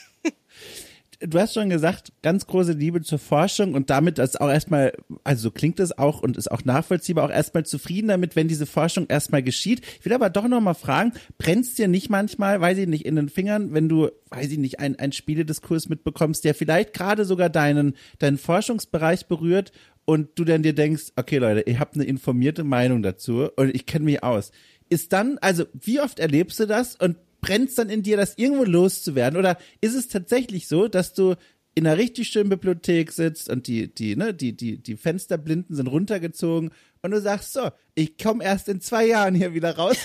Du 1.21 1.39
hast 1.39 1.55
schon 1.55 1.71
gesagt, 1.71 2.13
ganz 2.23 2.47
große 2.47 2.73
Liebe 2.73 3.01
zur 3.03 3.19
Forschung 3.19 3.75
und 3.75 3.91
damit 3.91 4.19
ist 4.19 4.41
auch 4.41 4.49
erstmal, 4.49 4.93
also 5.25 5.45
so 5.45 5.51
klingt 5.51 5.81
es 5.81 5.97
auch 5.97 6.23
und 6.23 6.37
ist 6.37 6.51
auch 6.51 6.65
nachvollziehbar, 6.65 7.25
auch 7.25 7.31
erstmal 7.31 7.65
zufrieden 7.65 8.09
damit, 8.09 8.37
wenn 8.37 8.49
diese 8.49 8.67
Forschung 8.67 9.07
erstmal 9.09 9.43
geschieht. 9.43 9.83
Ich 9.99 10.05
will 10.05 10.13
aber 10.13 10.31
doch 10.31 10.49
nochmal 10.49 10.75
fragen, 10.75 11.13
brennst 11.39 11.79
dir 11.79 11.89
nicht 11.89 12.11
manchmal, 12.11 12.61
weiß 12.61 12.79
ich 12.79 12.89
nicht, 12.89 13.07
in 13.07 13.17
den 13.17 13.29
Fingern, 13.29 13.73
wenn 13.73 13.89
du, 13.89 14.11
weiß 14.31 14.51
ich 14.51 14.59
nicht, 14.59 14.81
ein, 14.81 14.99
ein 14.99 15.13
Spielediskurs 15.13 15.89
mitbekommst, 15.89 16.45
der 16.45 16.55
vielleicht 16.55 16.93
gerade 16.93 17.25
sogar 17.25 17.49
deinen, 17.49 17.95
deinen 18.19 18.39
Forschungsbereich 18.39 19.27
berührt 19.27 19.73
und 20.05 20.39
du 20.39 20.45
dann 20.45 20.63
dir 20.63 20.75
denkst, 20.75 21.13
okay 21.17 21.39
Leute, 21.39 21.69
ihr 21.69 21.79
habt 21.79 21.95
eine 21.95 22.05
informierte 22.05 22.65
Meinung 22.65 23.03
dazu 23.03 23.49
und 23.57 23.75
ich 23.75 23.87
kenne 23.87 24.05
mich 24.05 24.23
aus. 24.23 24.53
Ist 24.89 25.13
dann, 25.13 25.39
also 25.41 25.65
wie 25.73 26.01
oft 26.01 26.21
erlebst 26.21 26.61
du 26.61 26.67
das 26.67 26.95
und 26.95 27.17
brennt 27.47 27.77
dann 27.79 27.91
in 27.91 28.03
dir, 28.03 28.17
das 28.17 28.37
irgendwo 28.37 28.65
loszuwerden? 28.65 29.39
Oder 29.39 29.59
ist 29.81 29.95
es 29.95 30.09
tatsächlich 30.09 30.67
so, 30.67 30.89
dass 30.89 31.15
du 31.15 31.37
in 31.75 31.87
einer 31.87 31.99
richtig 31.99 32.29
schönen 32.29 32.49
Bibliothek 32.49 33.13
sitzt 33.13 33.49
und 33.49 33.67
die, 33.67 33.95
die, 33.95 34.17
ne, 34.17 34.35
die, 34.35 34.57
die, 34.57 34.79
die 34.79 34.97
Fensterblinden 34.97 35.77
sind 35.77 35.87
runtergezogen 35.87 36.71
und 37.03 37.11
du 37.11 37.21
sagst 37.21 37.53
so, 37.53 37.71
ich 37.95 38.19
komme 38.19 38.43
erst 38.43 38.69
in 38.69 38.81
zwei 38.81 39.07
Jahren 39.07 39.35
hier 39.35 39.55
wieder 39.55 39.77
raus, 39.77 39.97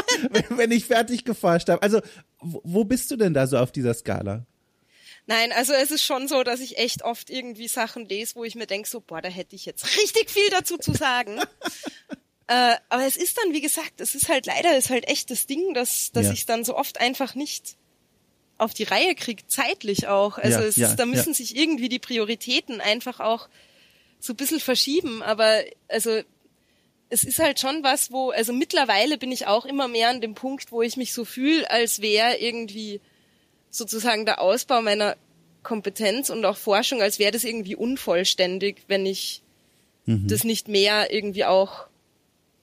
wenn 0.48 0.72
ich 0.72 0.86
fertig 0.86 1.24
geforscht 1.24 1.68
habe. 1.68 1.82
Also, 1.82 2.00
wo 2.40 2.84
bist 2.84 3.10
du 3.10 3.16
denn 3.16 3.34
da 3.34 3.46
so 3.46 3.58
auf 3.58 3.72
dieser 3.72 3.94
Skala? 3.94 4.46
Nein, 5.26 5.52
also 5.52 5.74
es 5.74 5.90
ist 5.90 6.02
schon 6.02 6.26
so, 6.26 6.42
dass 6.42 6.60
ich 6.60 6.78
echt 6.78 7.04
oft 7.04 7.28
irgendwie 7.28 7.68
Sachen 7.68 8.06
lese, 8.06 8.34
wo 8.34 8.44
ich 8.44 8.54
mir 8.54 8.66
denke, 8.66 8.88
so, 8.88 9.00
boah, 9.00 9.20
da 9.20 9.28
hätte 9.28 9.54
ich 9.54 9.66
jetzt 9.66 9.98
richtig 9.98 10.30
viel 10.30 10.48
dazu 10.50 10.78
zu 10.78 10.94
sagen. 10.94 11.38
Äh, 12.48 12.76
aber 12.88 13.06
es 13.06 13.16
ist 13.16 13.38
dann, 13.38 13.52
wie 13.52 13.60
gesagt, 13.60 14.00
es 14.00 14.14
ist 14.14 14.28
halt 14.28 14.46
leider, 14.46 14.76
ist 14.76 14.90
halt 14.90 15.06
echt 15.06 15.30
das 15.30 15.46
Ding, 15.46 15.74
dass, 15.74 16.12
dass 16.12 16.26
ja. 16.26 16.32
ich 16.32 16.46
dann 16.46 16.64
so 16.64 16.76
oft 16.76 16.98
einfach 16.98 17.34
nicht 17.34 17.76
auf 18.56 18.74
die 18.74 18.84
Reihe 18.84 19.14
kriege, 19.14 19.46
zeitlich 19.46 20.08
auch. 20.08 20.38
Also 20.38 20.60
ja, 20.60 20.64
es 20.64 20.76
ja, 20.76 20.88
ist, 20.88 20.96
da 20.96 21.06
müssen 21.06 21.34
sich 21.34 21.56
irgendwie 21.56 21.90
die 21.90 21.98
Prioritäten 21.98 22.80
einfach 22.80 23.20
auch 23.20 23.48
so 24.18 24.32
ein 24.32 24.36
bisschen 24.36 24.60
verschieben. 24.60 25.22
Aber 25.22 25.62
also 25.88 26.22
es 27.10 27.22
ist 27.22 27.38
halt 27.38 27.60
schon 27.60 27.82
was, 27.82 28.12
wo, 28.12 28.30
also 28.30 28.54
mittlerweile 28.54 29.18
bin 29.18 29.30
ich 29.30 29.46
auch 29.46 29.66
immer 29.66 29.86
mehr 29.86 30.08
an 30.08 30.22
dem 30.22 30.34
Punkt, 30.34 30.72
wo 30.72 30.80
ich 30.80 30.96
mich 30.96 31.12
so 31.12 31.26
fühle, 31.26 31.70
als 31.70 32.00
wäre 32.00 32.36
irgendwie 32.38 33.00
sozusagen 33.70 34.24
der 34.24 34.40
Ausbau 34.40 34.80
meiner 34.80 35.16
Kompetenz 35.62 36.30
und 36.30 36.44
auch 36.46 36.56
Forschung, 36.56 37.02
als 37.02 37.18
wäre 37.18 37.32
das 37.32 37.44
irgendwie 37.44 37.76
unvollständig, 37.76 38.84
wenn 38.88 39.04
ich 39.04 39.42
mhm. 40.06 40.28
das 40.28 40.44
nicht 40.44 40.68
mehr 40.68 41.12
irgendwie 41.12 41.44
auch 41.44 41.87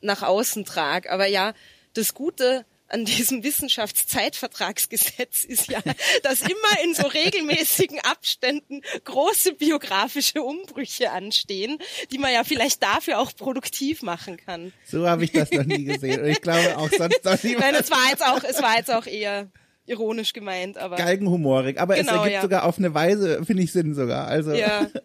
nach 0.01 0.23
außen 0.23 0.65
trage. 0.65 1.11
Aber 1.11 1.27
ja, 1.27 1.53
das 1.93 2.13
Gute 2.13 2.65
an 2.87 3.05
diesem 3.05 3.43
Wissenschaftszeitvertragsgesetz 3.43 5.43
ist 5.43 5.69
ja, 5.69 5.79
dass 6.23 6.41
immer 6.41 6.83
in 6.83 6.93
so 6.93 7.07
regelmäßigen 7.07 7.99
Abständen 7.99 8.81
große 9.03 9.53
biografische 9.53 10.43
Umbrüche 10.43 11.11
anstehen, 11.11 11.79
die 12.11 12.17
man 12.17 12.33
ja 12.33 12.43
vielleicht 12.43 12.83
dafür 12.83 13.19
auch 13.19 13.35
produktiv 13.35 14.03
machen 14.03 14.37
kann. 14.37 14.73
So 14.85 15.07
habe 15.07 15.23
ich 15.23 15.31
das 15.31 15.51
noch 15.51 15.65
nie 15.65 15.85
gesehen. 15.85 16.21
Und 16.21 16.27
ich 16.27 16.41
glaube 16.41 16.77
auch 16.77 16.89
sonst 16.89 17.23
noch 17.23 17.41
nie. 17.43 17.55
Nein, 17.55 17.75
es 17.75 17.89
war 17.89 18.09
jetzt 18.09 18.25
auch, 18.25 18.43
es 18.43 18.61
war 18.61 18.77
jetzt 18.77 18.91
auch 18.91 19.07
eher 19.07 19.49
ironisch 19.85 20.33
gemeint, 20.33 20.77
aber. 20.77 20.95
Galgenhumorig, 20.95 21.79
aber 21.79 21.95
genau, 21.95 22.11
es 22.11 22.17
ergibt 22.17 22.33
ja. 22.33 22.41
sogar 22.41 22.65
auf 22.65 22.77
eine 22.77 22.93
Weise, 22.93 23.43
finde 23.45 23.63
ich 23.63 23.71
Sinn 23.71 23.93
sogar. 23.93 24.27
Also. 24.27 24.53
Ja. 24.53 24.89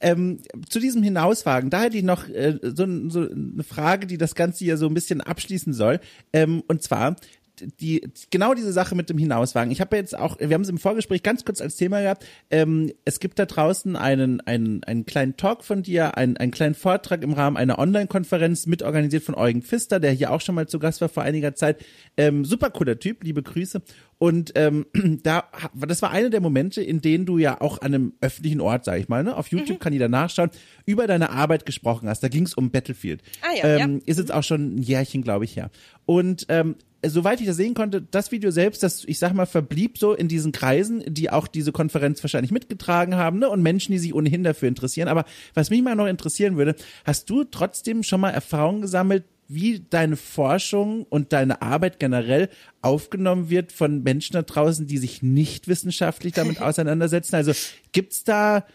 Ähm, 0.00 0.40
zu 0.68 0.80
diesem 0.80 1.02
Hinauswagen, 1.02 1.70
da 1.70 1.82
hätte 1.82 1.96
ich 1.96 2.04
noch 2.04 2.28
äh, 2.28 2.58
so, 2.62 2.86
so 3.08 3.20
eine 3.20 3.62
Frage, 3.62 4.06
die 4.06 4.18
das 4.18 4.34
Ganze 4.34 4.64
hier 4.64 4.76
so 4.76 4.86
ein 4.86 4.94
bisschen 4.94 5.20
abschließen 5.20 5.72
soll. 5.72 6.00
Ähm, 6.32 6.62
und 6.68 6.82
zwar, 6.82 7.16
die 7.60 8.02
genau 8.30 8.54
diese 8.54 8.72
Sache 8.72 8.94
mit 8.94 9.08
dem 9.10 9.18
Hinauswagen. 9.18 9.70
Ich 9.70 9.80
habe 9.80 9.96
jetzt 9.96 10.16
auch, 10.16 10.38
wir 10.38 10.52
haben 10.52 10.62
es 10.62 10.68
im 10.68 10.78
Vorgespräch 10.78 11.22
ganz 11.22 11.44
kurz 11.44 11.60
als 11.60 11.76
Thema 11.76 12.00
gehabt. 12.02 12.26
Ähm, 12.50 12.92
es 13.04 13.20
gibt 13.20 13.38
da 13.38 13.46
draußen 13.46 13.96
einen 13.96 14.40
einen 14.42 14.84
einen 14.84 15.06
kleinen 15.06 15.36
Talk 15.36 15.64
von 15.64 15.82
dir, 15.82 16.16
einen 16.16 16.36
einen 16.36 16.52
kleinen 16.52 16.74
Vortrag 16.74 17.22
im 17.22 17.32
Rahmen 17.32 17.56
einer 17.56 17.78
Online-Konferenz 17.78 18.66
mitorganisiert 18.66 19.22
von 19.22 19.34
Eugen 19.34 19.62
Pfister, 19.62 20.00
der 20.00 20.12
hier 20.12 20.32
auch 20.32 20.40
schon 20.40 20.54
mal 20.54 20.68
zu 20.68 20.78
Gast 20.78 21.00
war 21.00 21.08
vor 21.08 21.22
einiger 21.22 21.54
Zeit. 21.54 21.84
Ähm, 22.16 22.44
super 22.44 22.70
cooler 22.70 22.98
Typ, 22.98 23.24
liebe 23.24 23.42
Grüße. 23.42 23.82
Und 24.18 24.52
ähm, 24.54 24.86
da, 25.22 25.44
das 25.74 26.02
war 26.02 26.10
einer 26.10 26.30
der 26.30 26.40
Momente, 26.40 26.82
in 26.82 27.00
denen 27.00 27.26
du 27.26 27.38
ja 27.38 27.60
auch 27.60 27.80
an 27.80 27.94
einem 27.94 28.12
öffentlichen 28.20 28.60
Ort, 28.60 28.84
sag 28.84 28.98
ich 28.98 29.08
mal, 29.08 29.22
ne, 29.22 29.36
auf 29.36 29.48
YouTube 29.48 29.76
mhm. 29.76 29.80
kann 29.80 29.92
jeder 29.92 30.08
nachschauen, 30.08 30.50
über 30.86 31.06
deine 31.06 31.30
Arbeit 31.30 31.66
gesprochen 31.66 32.08
hast. 32.08 32.22
Da 32.22 32.28
ging 32.28 32.44
es 32.44 32.54
um 32.54 32.70
Battlefield. 32.70 33.22
Ah, 33.42 33.54
ja, 33.56 33.76
ähm, 33.76 33.96
ja. 33.96 34.02
Ist 34.06 34.18
jetzt 34.18 34.32
auch 34.32 34.42
schon 34.42 34.76
ein 34.76 34.78
Jährchen, 34.78 35.22
glaube 35.22 35.44
ich, 35.44 35.56
her. 35.56 35.70
Und 36.06 36.46
ähm, 36.48 36.76
soweit 37.04 37.40
ich 37.40 37.46
das 37.46 37.56
sehen 37.56 37.74
konnte, 37.74 38.02
das 38.02 38.32
Video 38.32 38.50
selbst, 38.50 38.82
das, 38.82 39.04
ich 39.04 39.18
sag 39.18 39.34
mal, 39.34 39.46
verblieb 39.46 39.98
so 39.98 40.14
in 40.14 40.28
diesen 40.28 40.52
Kreisen, 40.52 41.02
die 41.06 41.30
auch 41.30 41.46
diese 41.46 41.72
Konferenz 41.72 42.22
wahrscheinlich 42.22 42.52
mitgetragen 42.52 43.16
haben, 43.16 43.38
ne? 43.38 43.48
Und 43.48 43.62
Menschen, 43.62 43.92
die 43.92 43.98
sich 43.98 44.14
ohnehin 44.14 44.44
dafür 44.44 44.68
interessieren. 44.68 45.08
Aber 45.08 45.24
was 45.54 45.70
mich 45.70 45.82
mal 45.82 45.94
noch 45.94 46.06
interessieren 46.06 46.56
würde, 46.56 46.74
hast 47.04 47.28
du 47.30 47.44
trotzdem 47.44 48.02
schon 48.02 48.20
mal 48.20 48.30
Erfahrungen 48.30 48.80
gesammelt, 48.80 49.24
wie 49.48 49.80
deine 49.80 50.16
Forschung 50.16 51.04
und 51.04 51.32
deine 51.32 51.62
Arbeit 51.62 51.98
generell 51.98 52.48
aufgenommen 52.82 53.50
wird 53.50 53.72
von 53.72 54.02
Menschen 54.02 54.34
da 54.34 54.42
draußen, 54.42 54.86
die 54.86 54.98
sich 54.98 55.22
nicht 55.22 55.68
wissenschaftlich 55.68 56.34
damit 56.34 56.60
auseinandersetzen? 56.62 57.36
Also 57.36 57.52
gibt's 57.92 58.24
da, 58.24 58.66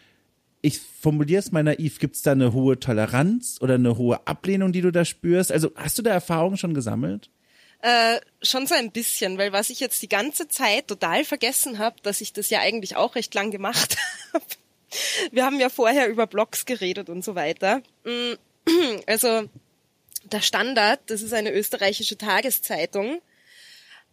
ich 0.61 0.79
formuliere 0.79 1.39
es 1.39 1.51
mal 1.51 1.63
naiv, 1.63 1.99
gibt's 1.99 2.21
da 2.21 2.31
eine 2.31 2.53
hohe 2.53 2.79
Toleranz 2.79 3.57
oder 3.61 3.75
eine 3.75 3.97
hohe 3.97 4.25
Ablehnung, 4.27 4.71
die 4.71 4.81
du 4.81 4.91
da 4.91 5.05
spürst? 5.05 5.51
Also 5.51 5.71
hast 5.75 5.97
du 5.97 6.01
da 6.01 6.11
Erfahrungen 6.11 6.57
schon 6.57 6.73
gesammelt? 6.73 7.29
Äh, 7.81 8.19
schon 8.43 8.67
so 8.67 8.75
ein 8.75 8.91
bisschen, 8.91 9.39
weil 9.39 9.53
was 9.53 9.71
ich 9.71 9.79
jetzt 9.79 10.01
die 10.03 10.09
ganze 10.09 10.47
Zeit 10.47 10.87
total 10.87 11.23
vergessen 11.23 11.79
habe, 11.79 11.95
dass 12.03 12.21
ich 12.21 12.31
das 12.31 12.51
ja 12.51 12.59
eigentlich 12.59 12.95
auch 12.95 13.15
recht 13.15 13.33
lang 13.33 13.49
gemacht 13.49 13.97
habe. 14.33 14.45
Wir 15.31 15.45
haben 15.45 15.59
ja 15.59 15.69
vorher 15.69 16.07
über 16.07 16.27
Blogs 16.27 16.65
geredet 16.65 17.09
und 17.09 17.23
so 17.23 17.33
weiter. 17.33 17.81
Mm, 18.03 18.33
also 19.07 19.49
der 20.31 20.41
Standard, 20.41 20.99
das 21.07 21.21
ist 21.21 21.33
eine 21.33 21.51
österreichische 21.51 22.17
Tageszeitung, 22.17 23.21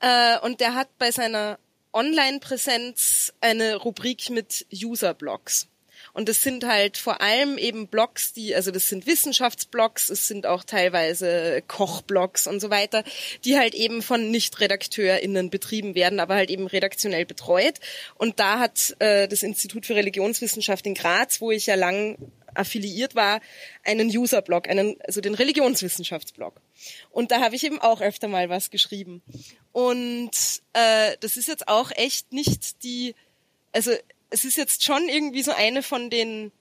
äh, 0.00 0.38
und 0.40 0.60
der 0.60 0.74
hat 0.74 0.88
bei 0.98 1.10
seiner 1.10 1.58
Online-Präsenz 1.92 3.32
eine 3.40 3.76
Rubrik 3.76 4.30
mit 4.30 4.66
User-Blogs. 4.72 5.68
Und 6.12 6.28
das 6.28 6.42
sind 6.42 6.64
halt 6.64 6.96
vor 6.96 7.20
allem 7.20 7.58
eben 7.58 7.86
Blogs, 7.86 8.32
die, 8.32 8.54
also 8.54 8.70
das 8.70 8.88
sind 8.88 9.06
Wissenschaftsblogs, 9.06 10.08
es 10.10 10.26
sind 10.26 10.46
auch 10.46 10.64
teilweise 10.64 11.62
Kochblogs 11.66 12.46
und 12.46 12.60
so 12.60 12.70
weiter, 12.70 13.04
die 13.44 13.56
halt 13.58 13.74
eben 13.74 14.02
von 14.02 14.30
Nicht-RedakteurInnen 14.30 15.50
betrieben 15.50 15.94
werden, 15.94 16.20
aber 16.20 16.34
halt 16.34 16.50
eben 16.50 16.66
redaktionell 16.66 17.24
betreut. 17.24 17.74
Und 18.14 18.40
da 18.40 18.58
hat 18.58 18.96
äh, 18.98 19.28
das 19.28 19.42
Institut 19.42 19.86
für 19.86 19.94
Religionswissenschaft 19.94 20.86
in 20.86 20.94
Graz, 20.94 21.40
wo 21.40 21.50
ich 21.50 21.66
ja 21.66 21.74
lang 21.74 22.16
affiliiert 22.54 23.14
war, 23.14 23.40
einen 23.84 24.08
User-Blog, 24.08 24.68
einen, 24.68 24.96
also 25.06 25.20
den 25.20 25.34
Religionswissenschaftsblog. 25.34 26.60
Und 27.10 27.30
da 27.30 27.40
habe 27.40 27.56
ich 27.56 27.64
eben 27.64 27.80
auch 27.80 28.00
öfter 28.00 28.28
mal 28.28 28.48
was 28.48 28.70
geschrieben. 28.70 29.22
Und 29.72 30.30
äh, 30.72 31.16
das 31.20 31.36
ist 31.36 31.48
jetzt 31.48 31.68
auch 31.68 31.90
echt 31.92 32.32
nicht 32.32 32.82
die, 32.82 33.14
also 33.72 33.92
es 34.30 34.44
ist 34.44 34.56
jetzt 34.56 34.84
schon 34.84 35.08
irgendwie 35.08 35.42
so 35.42 35.52
eine 35.52 35.82
von 35.82 36.10
den 36.10 36.52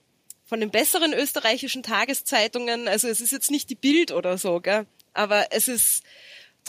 von 0.44 0.60
den 0.60 0.70
besseren 0.70 1.12
österreichischen 1.12 1.82
Tageszeitungen. 1.82 2.88
Also 2.88 3.06
es 3.06 3.20
ist 3.20 3.32
jetzt 3.32 3.50
nicht 3.50 3.68
die 3.68 3.74
Bild 3.74 4.12
oder 4.12 4.38
so, 4.38 4.60
gell? 4.60 4.86
aber 5.18 5.48
es 5.50 5.68
ist 5.68 6.04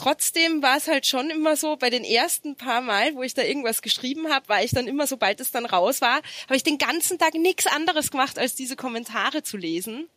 trotzdem 0.00 0.62
war 0.62 0.78
es 0.78 0.88
halt 0.88 1.06
schon 1.06 1.28
immer 1.28 1.56
so, 1.56 1.76
bei 1.76 1.90
den 1.90 2.04
ersten 2.04 2.56
paar 2.56 2.80
Mal, 2.80 3.14
wo 3.14 3.22
ich 3.22 3.34
da 3.34 3.42
irgendwas 3.42 3.82
geschrieben 3.82 4.32
habe, 4.32 4.48
war 4.48 4.62
ich 4.64 4.70
dann 4.70 4.86
immer, 4.86 5.06
sobald 5.06 5.40
es 5.40 5.50
dann 5.50 5.66
raus 5.66 6.00
war, 6.00 6.22
habe 6.44 6.56
ich 6.56 6.62
den 6.62 6.78
ganzen 6.78 7.18
Tag 7.18 7.34
nichts 7.34 7.66
anderes 7.66 8.10
gemacht, 8.10 8.38
als 8.38 8.54
diese 8.54 8.76
Kommentare 8.76 9.42
zu 9.42 9.58
lesen. 9.58 10.08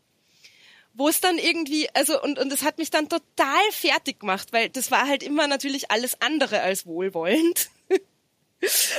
Wo 0.94 1.10
es 1.10 1.20
dann 1.20 1.38
irgendwie, 1.38 1.90
also, 1.96 2.22
und, 2.22 2.40
und 2.40 2.50
das 2.50 2.64
hat 2.64 2.78
mich 2.78 2.92
dann 2.92 3.10
total 3.10 3.72
fertig 3.72 4.22
gemacht, 4.22 4.54
weil 4.54 4.70
das 4.70 4.90
war 4.90 5.08
halt 5.08 5.22
immer 5.22 5.48
natürlich 5.48 5.92
alles 5.92 6.22
andere 6.22 6.62
als 6.62 6.86
wohlwollend. 6.86 7.70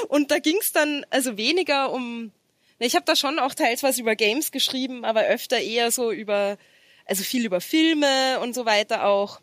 Und 0.09 0.31
da 0.31 0.41
ging 0.41 0.59
es 0.61 0.73
dann 0.73 1.07
also 1.09 1.39
weniger 1.39 1.91
um. 1.91 2.33
Ich 2.79 2.97
habe 2.97 3.07
da 3.07 3.17
schon 3.17 3.39
auch 3.39 3.55
teils 3.55 3.83
was 3.83 3.99
über 3.99 4.15
Games 4.15 4.53
geschrieben, 4.53 5.07
aber 5.07 5.23
öfter 5.23 5.59
eher 5.59 5.91
so 5.91 6.13
über, 6.13 6.59
also 7.07 7.23
viel 7.23 7.47
über 7.47 7.63
Filme 7.63 8.41
und 8.41 8.55
so 8.55 8.67
weiter 8.67 9.07
auch. 9.07 9.41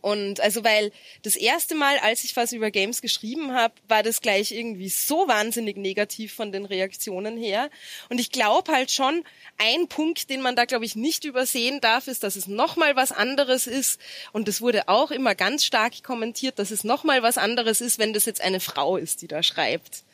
Und 0.00 0.40
also 0.40 0.62
weil 0.62 0.92
das 1.22 1.34
erste 1.34 1.74
Mal, 1.74 1.98
als 1.98 2.22
ich 2.22 2.36
was 2.36 2.52
über 2.52 2.70
Games 2.70 3.02
geschrieben 3.02 3.52
habe, 3.52 3.74
war 3.88 4.02
das 4.02 4.20
gleich 4.20 4.52
irgendwie 4.52 4.88
so 4.88 5.26
wahnsinnig 5.26 5.76
negativ 5.76 6.32
von 6.32 6.52
den 6.52 6.64
Reaktionen 6.64 7.36
her. 7.36 7.68
Und 8.08 8.20
ich 8.20 8.30
glaube 8.30 8.70
halt 8.70 8.92
schon, 8.92 9.24
ein 9.58 9.88
Punkt, 9.88 10.30
den 10.30 10.40
man 10.40 10.54
da 10.54 10.66
glaube 10.66 10.84
ich 10.84 10.94
nicht 10.94 11.24
übersehen 11.24 11.80
darf, 11.80 12.06
ist, 12.06 12.22
dass 12.22 12.36
es 12.36 12.46
nochmal 12.46 12.94
was 12.94 13.10
anderes 13.10 13.66
ist. 13.66 14.00
Und 14.32 14.46
das 14.46 14.60
wurde 14.60 14.88
auch 14.88 15.10
immer 15.10 15.34
ganz 15.34 15.64
stark 15.64 16.02
kommentiert, 16.04 16.58
dass 16.58 16.70
es 16.70 16.84
nochmal 16.84 17.22
was 17.22 17.36
anderes 17.36 17.80
ist, 17.80 17.98
wenn 17.98 18.12
das 18.12 18.24
jetzt 18.24 18.40
eine 18.40 18.60
Frau 18.60 18.96
ist, 18.96 19.22
die 19.22 19.28
da 19.28 19.42
schreibt 19.42 20.04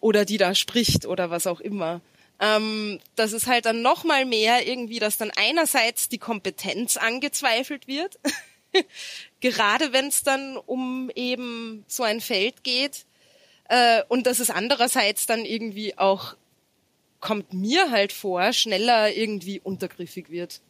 oder 0.00 0.24
die 0.24 0.36
da 0.36 0.54
spricht 0.54 1.06
oder 1.06 1.30
was 1.30 1.46
auch 1.46 1.60
immer. 1.60 2.02
Ähm, 2.38 3.00
das 3.14 3.32
ist 3.32 3.46
halt 3.46 3.64
dann 3.64 3.80
nochmal 3.80 4.26
mehr 4.26 4.66
irgendwie, 4.66 4.98
dass 4.98 5.16
dann 5.16 5.32
einerseits 5.36 6.08
die 6.08 6.18
Kompetenz 6.18 6.96
angezweifelt 6.96 7.86
wird. 7.86 8.18
Gerade 9.40 9.92
wenn 9.92 10.08
es 10.08 10.22
dann 10.22 10.56
um 10.56 11.10
eben 11.14 11.84
so 11.86 12.02
ein 12.02 12.20
Feld 12.20 12.64
geht. 12.64 13.06
Äh, 13.68 14.02
und 14.08 14.26
dass 14.26 14.38
es 14.38 14.50
andererseits 14.50 15.26
dann 15.26 15.44
irgendwie 15.44 15.98
auch, 15.98 16.36
kommt 17.20 17.52
mir 17.52 17.90
halt 17.90 18.12
vor, 18.12 18.52
schneller 18.52 19.12
irgendwie 19.12 19.60
untergriffig 19.60 20.30
wird. 20.30 20.60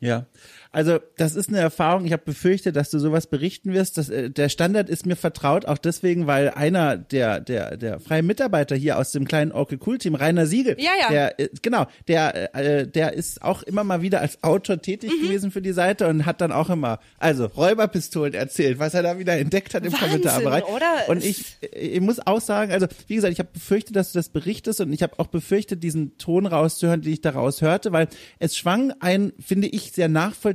Ja, 0.00 0.26
also 0.74 0.98
das 1.16 1.34
ist 1.36 1.48
eine 1.48 1.58
Erfahrung. 1.60 2.04
Ich 2.04 2.12
habe 2.12 2.22
befürchtet, 2.24 2.76
dass 2.76 2.90
du 2.90 2.98
sowas 2.98 3.26
berichten 3.28 3.72
wirst. 3.72 3.96
Das, 3.96 4.08
äh, 4.10 4.28
der 4.30 4.48
Standard 4.48 4.90
ist 4.90 5.06
mir 5.06 5.16
vertraut, 5.16 5.64
auch 5.66 5.78
deswegen, 5.78 6.26
weil 6.26 6.50
einer 6.50 6.96
der 6.98 7.40
der 7.40 7.76
der 7.76 8.00
freien 8.00 8.26
Mitarbeiter 8.26 8.76
hier 8.76 8.98
aus 8.98 9.12
dem 9.12 9.26
kleinen 9.26 9.52
Orke 9.52 9.78
Cool 9.86 9.98
Team, 9.98 10.14
Rainer 10.14 10.46
Siegel, 10.46 10.76
Ja, 10.78 10.90
ja. 11.00 11.08
der 11.10 11.40
äh, 11.40 11.48
genau, 11.62 11.86
der 12.08 12.54
äh, 12.54 12.86
der 12.86 13.12
ist 13.14 13.40
auch 13.42 13.62
immer 13.62 13.84
mal 13.84 14.02
wieder 14.02 14.20
als 14.20 14.42
Autor 14.42 14.82
tätig 14.82 15.10
Mhm. 15.14 15.26
gewesen 15.26 15.50
für 15.50 15.62
die 15.62 15.72
Seite 15.72 16.08
und 16.08 16.26
hat 16.26 16.40
dann 16.40 16.52
auch 16.52 16.68
immer 16.70 16.98
also 17.18 17.46
Räuberpistolen 17.46 18.34
erzählt, 18.34 18.78
was 18.78 18.94
er 18.94 19.02
da 19.02 19.18
wieder 19.18 19.36
entdeckt 19.38 19.74
hat 19.74 19.84
im 19.84 19.92
Wahnsinn, 19.92 20.08
Kommentarbereich. 20.08 20.64
oder? 20.64 21.08
Und 21.08 21.24
ich 21.24 21.56
ich 21.72 22.00
muss 22.00 22.18
auch 22.26 22.40
sagen, 22.40 22.72
also 22.72 22.86
wie 23.06 23.14
gesagt, 23.14 23.32
ich 23.32 23.38
habe 23.38 23.50
befürchtet, 23.52 23.96
dass 23.96 24.12
du 24.12 24.18
das 24.18 24.28
berichtest 24.28 24.80
und 24.80 24.92
ich 24.92 25.02
habe 25.02 25.18
auch 25.18 25.28
befürchtet, 25.28 25.82
diesen 25.82 26.18
Ton 26.18 26.46
rauszuhören, 26.46 27.02
den 27.02 27.12
ich 27.12 27.20
daraus 27.20 27.62
hörte, 27.62 27.92
weil 27.92 28.08
es 28.38 28.56
schwang 28.56 28.92
ein, 29.00 29.32
finde 29.38 29.68
ich, 29.68 29.92
sehr 29.92 30.08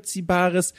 nachvollziehbares 0.10 0.74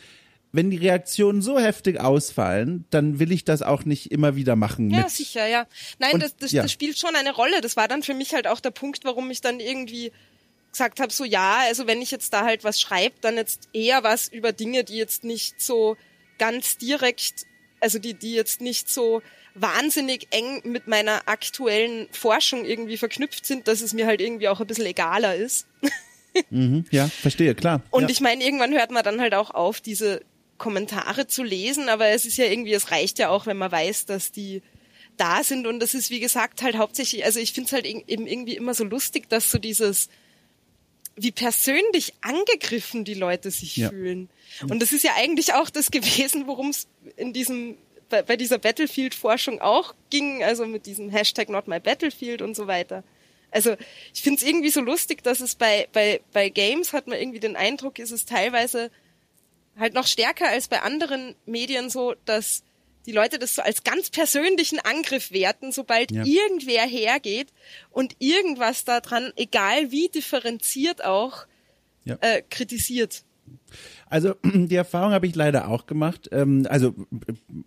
wenn 0.52 0.70
die 0.70 0.78
Reaktionen 0.78 1.42
so 1.42 1.60
heftig 1.60 2.00
ausfallen, 2.00 2.84
dann 2.90 3.20
will 3.20 3.30
ich 3.30 3.44
das 3.44 3.62
auch 3.62 3.84
nicht 3.84 4.10
immer 4.10 4.34
wieder 4.34 4.56
machen. 4.56 4.90
Ja, 4.90 5.02
mit. 5.02 5.10
sicher, 5.10 5.46
ja. 5.46 5.66
Nein, 6.00 6.14
Und- 6.14 6.22
das, 6.24 6.36
das, 6.36 6.50
ja. 6.52 6.62
das 6.62 6.72
spielt 6.72 6.98
schon 6.98 7.14
eine 7.14 7.32
Rolle. 7.32 7.60
Das 7.60 7.76
war 7.76 7.86
dann 7.86 8.02
für 8.02 8.14
mich 8.14 8.34
halt 8.34 8.46
auch 8.48 8.58
der 8.60 8.72
Punkt, 8.72 9.04
warum 9.04 9.30
ich 9.30 9.40
dann 9.40 9.60
irgendwie 9.60 10.10
gesagt 10.72 10.98
habe, 10.98 11.12
so 11.12 11.24
ja, 11.24 11.60
also 11.68 11.86
wenn 11.86 12.02
ich 12.02 12.10
jetzt 12.10 12.32
da 12.32 12.44
halt 12.44 12.64
was 12.64 12.80
schreibe, 12.80 13.14
dann 13.20 13.36
jetzt 13.36 13.68
eher 13.72 14.02
was 14.02 14.26
über 14.26 14.52
Dinge, 14.52 14.82
die 14.82 14.96
jetzt 14.96 15.22
nicht 15.22 15.60
so 15.60 15.96
ganz 16.38 16.78
direkt, 16.78 17.46
also 17.80 18.00
die, 18.00 18.14
die 18.14 18.34
jetzt 18.34 18.60
nicht 18.60 18.88
so 18.88 19.22
wahnsinnig 19.54 20.28
eng 20.32 20.62
mit 20.64 20.86
meiner 20.88 21.28
aktuellen 21.28 22.08
Forschung 22.12 22.64
irgendwie 22.64 22.96
verknüpft 22.96 23.46
sind, 23.46 23.68
dass 23.68 23.82
es 23.82 23.92
mir 23.92 24.06
halt 24.06 24.20
irgendwie 24.20 24.48
auch 24.48 24.60
ein 24.60 24.66
bisschen 24.66 24.86
egaler 24.86 25.36
ist. 25.36 25.66
Mhm, 26.50 26.84
ja, 26.90 27.08
verstehe, 27.08 27.54
klar. 27.54 27.82
Und 27.90 28.04
ja. 28.04 28.08
ich 28.10 28.20
meine, 28.20 28.44
irgendwann 28.44 28.72
hört 28.72 28.90
man 28.90 29.02
dann 29.04 29.20
halt 29.20 29.34
auch 29.34 29.50
auf, 29.50 29.80
diese 29.80 30.22
Kommentare 30.58 31.26
zu 31.26 31.42
lesen, 31.42 31.88
aber 31.88 32.08
es 32.08 32.26
ist 32.26 32.36
ja 32.36 32.44
irgendwie, 32.44 32.72
es 32.74 32.90
reicht 32.90 33.18
ja 33.18 33.30
auch, 33.30 33.46
wenn 33.46 33.56
man 33.56 33.72
weiß, 33.72 34.06
dass 34.06 34.30
die 34.30 34.62
da 35.16 35.42
sind 35.42 35.66
und 35.66 35.80
das 35.80 35.94
ist, 35.94 36.10
wie 36.10 36.20
gesagt, 36.20 36.62
halt 36.62 36.76
hauptsächlich, 36.76 37.24
also 37.24 37.40
ich 37.40 37.52
finde 37.52 37.66
es 37.66 37.72
halt 37.72 37.86
eben 37.86 38.26
irgendwie 38.26 38.56
immer 38.56 38.74
so 38.74 38.84
lustig, 38.84 39.28
dass 39.28 39.50
so 39.50 39.58
dieses, 39.58 40.08
wie 41.16 41.30
persönlich 41.32 42.14
angegriffen 42.22 43.04
die 43.04 43.14
Leute 43.14 43.50
sich 43.50 43.76
Ja. 43.76 43.90
fühlen. 43.90 44.28
Und 44.68 44.80
das 44.80 44.92
ist 44.92 45.04
ja 45.04 45.12
eigentlich 45.16 45.52
auch 45.54 45.70
das 45.70 45.90
gewesen, 45.90 46.46
worum 46.46 46.70
es 46.70 46.88
in 47.16 47.32
diesem, 47.32 47.76
bei, 48.08 48.22
bei 48.22 48.36
dieser 48.36 48.58
Battlefield-Forschung 48.58 49.60
auch 49.60 49.94
ging, 50.10 50.42
also 50.42 50.66
mit 50.66 50.86
diesem 50.86 51.10
Hashtag 51.10 51.48
Not 51.48 51.68
My 51.68 51.80
Battlefield 51.80 52.42
und 52.42 52.54
so 52.56 52.66
weiter. 52.66 53.04
Also 53.50 53.76
ich 54.14 54.22
finde 54.22 54.40
es 54.40 54.46
irgendwie 54.48 54.70
so 54.70 54.80
lustig, 54.80 55.22
dass 55.22 55.40
es 55.40 55.54
bei, 55.54 55.88
bei, 55.92 56.20
bei 56.32 56.48
Games 56.48 56.92
hat 56.92 57.06
man 57.06 57.18
irgendwie 57.18 57.40
den 57.40 57.56
Eindruck, 57.56 57.98
ist 57.98 58.10
es 58.12 58.24
teilweise 58.24 58.90
halt 59.78 59.94
noch 59.94 60.06
stärker 60.06 60.48
als 60.48 60.68
bei 60.68 60.82
anderen 60.82 61.34
Medien 61.46 61.90
so, 61.90 62.14
dass 62.26 62.62
die 63.06 63.12
Leute 63.12 63.38
das 63.38 63.54
so 63.54 63.62
als 63.62 63.82
ganz 63.82 64.10
persönlichen 64.10 64.78
Angriff 64.78 65.30
werten, 65.32 65.72
sobald 65.72 66.12
Ja. 66.12 66.24
irgendwer 66.24 66.84
hergeht 66.86 67.48
und 67.90 68.14
irgendwas 68.18 68.84
daran, 68.84 69.32
egal 69.36 69.90
wie 69.90 70.08
differenziert 70.08 71.04
auch, 71.04 71.46
Ja. 72.04 72.18
äh, 72.20 72.42
kritisiert. 72.50 73.24
Also 74.08 74.34
die 74.44 74.74
Erfahrung 74.74 75.12
habe 75.12 75.26
ich 75.26 75.34
leider 75.34 75.68
auch 75.68 75.86
gemacht. 75.86 76.28
Ähm, 76.32 76.66
also, 76.68 76.94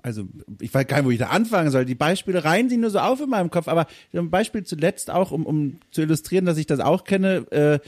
also 0.01 0.23
ich 0.59 0.73
weiß 0.73 0.88
gar 0.88 0.97
nicht, 0.97 1.05
wo 1.05 1.11
ich 1.11 1.19
da 1.19 1.27
anfangen 1.27 1.71
soll. 1.71 1.86
Die 1.86 1.95
Beispiele 1.95 2.43
reihen 2.43 2.69
sich 2.69 2.77
nur 2.77 2.89
so 2.89 2.99
auf 2.99 3.21
in 3.21 3.29
meinem 3.29 3.49
Kopf, 3.49 3.67
aber 3.67 3.88
ein 4.13 4.29
Beispiel 4.29 4.63
zuletzt 4.63 5.09
auch, 5.09 5.31
um, 5.31 5.45
um 5.45 5.79
zu 5.91 6.01
illustrieren, 6.01 6.45
dass 6.45 6.57
ich 6.57 6.65
das 6.65 6.79
auch 6.79 7.03
kenne. 7.03 7.45
Äh, 7.51 7.79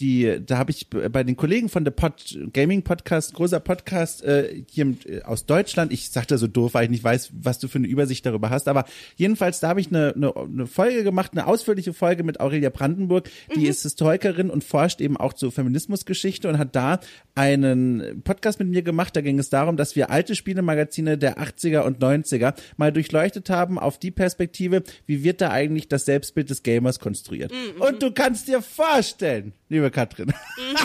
die, 0.00 0.40
da 0.44 0.58
habe 0.58 0.72
ich 0.72 0.88
bei 0.90 1.22
den 1.22 1.36
Kollegen 1.36 1.68
von 1.68 1.84
der 1.84 1.92
Pod, 1.92 2.36
Gaming 2.52 2.82
Podcast, 2.82 3.34
großer 3.34 3.60
Podcast 3.60 4.24
äh, 4.24 4.64
hier 4.68 4.94
äh, 5.06 5.22
aus 5.22 5.46
Deutschland, 5.46 5.92
ich 5.92 6.10
sagte 6.10 6.36
so 6.36 6.46
doof, 6.46 6.74
weil 6.74 6.84
ich 6.84 6.90
nicht 6.90 7.04
weiß, 7.04 7.30
was 7.40 7.60
du 7.60 7.68
für 7.68 7.78
eine 7.78 7.86
Übersicht 7.86 8.26
darüber 8.26 8.50
hast, 8.50 8.66
aber 8.66 8.84
jedenfalls, 9.16 9.60
da 9.60 9.68
habe 9.68 9.80
ich 9.80 9.88
eine, 9.88 10.12
eine, 10.14 10.34
eine 10.36 10.66
Folge 10.66 11.04
gemacht, 11.04 11.32
eine 11.32 11.46
ausführliche 11.46 11.92
Folge 11.92 12.24
mit 12.24 12.40
Aurelia 12.40 12.70
Brandenburg, 12.70 13.30
die 13.54 13.66
ist 13.66 13.82
Historikerin 13.82 14.50
und 14.50 14.64
forscht 14.64 15.00
eben 15.00 15.16
auch 15.16 15.32
zur 15.32 15.52
Feminismusgeschichte 15.52 16.48
und 16.48 16.58
hat 16.58 16.74
da 16.74 16.98
einen 17.36 18.22
Podcast 18.24 18.58
mit 18.58 18.68
mir 18.68 18.82
gemacht, 18.82 19.14
da 19.14 19.20
ging 19.20 19.38
es 19.38 19.48
darum, 19.48 19.76
dass 19.76 19.94
wir 19.94 20.10
alte 20.10 20.34
Spielemagazine 20.34 21.18
der 21.18 21.38
80er 21.38 21.80
und 21.80 22.02
90er 22.02 22.54
mal 22.76 22.92
durchleuchtet 22.92 23.48
haben 23.50 23.78
auf 23.78 23.98
die 23.98 24.10
Perspektive, 24.10 24.82
wie 25.06 25.22
wird 25.22 25.40
da 25.40 25.50
eigentlich 25.50 25.88
das 25.88 26.04
Selbstbild 26.04 26.50
des 26.50 26.62
Gamers 26.62 26.98
konstruiert. 26.98 27.52
Und 27.78 28.02
du 28.02 28.10
kannst 28.12 28.48
dir 28.48 28.62
vorstellen, 28.62 29.52
liebe 29.74 29.90
Katrin. 29.90 30.32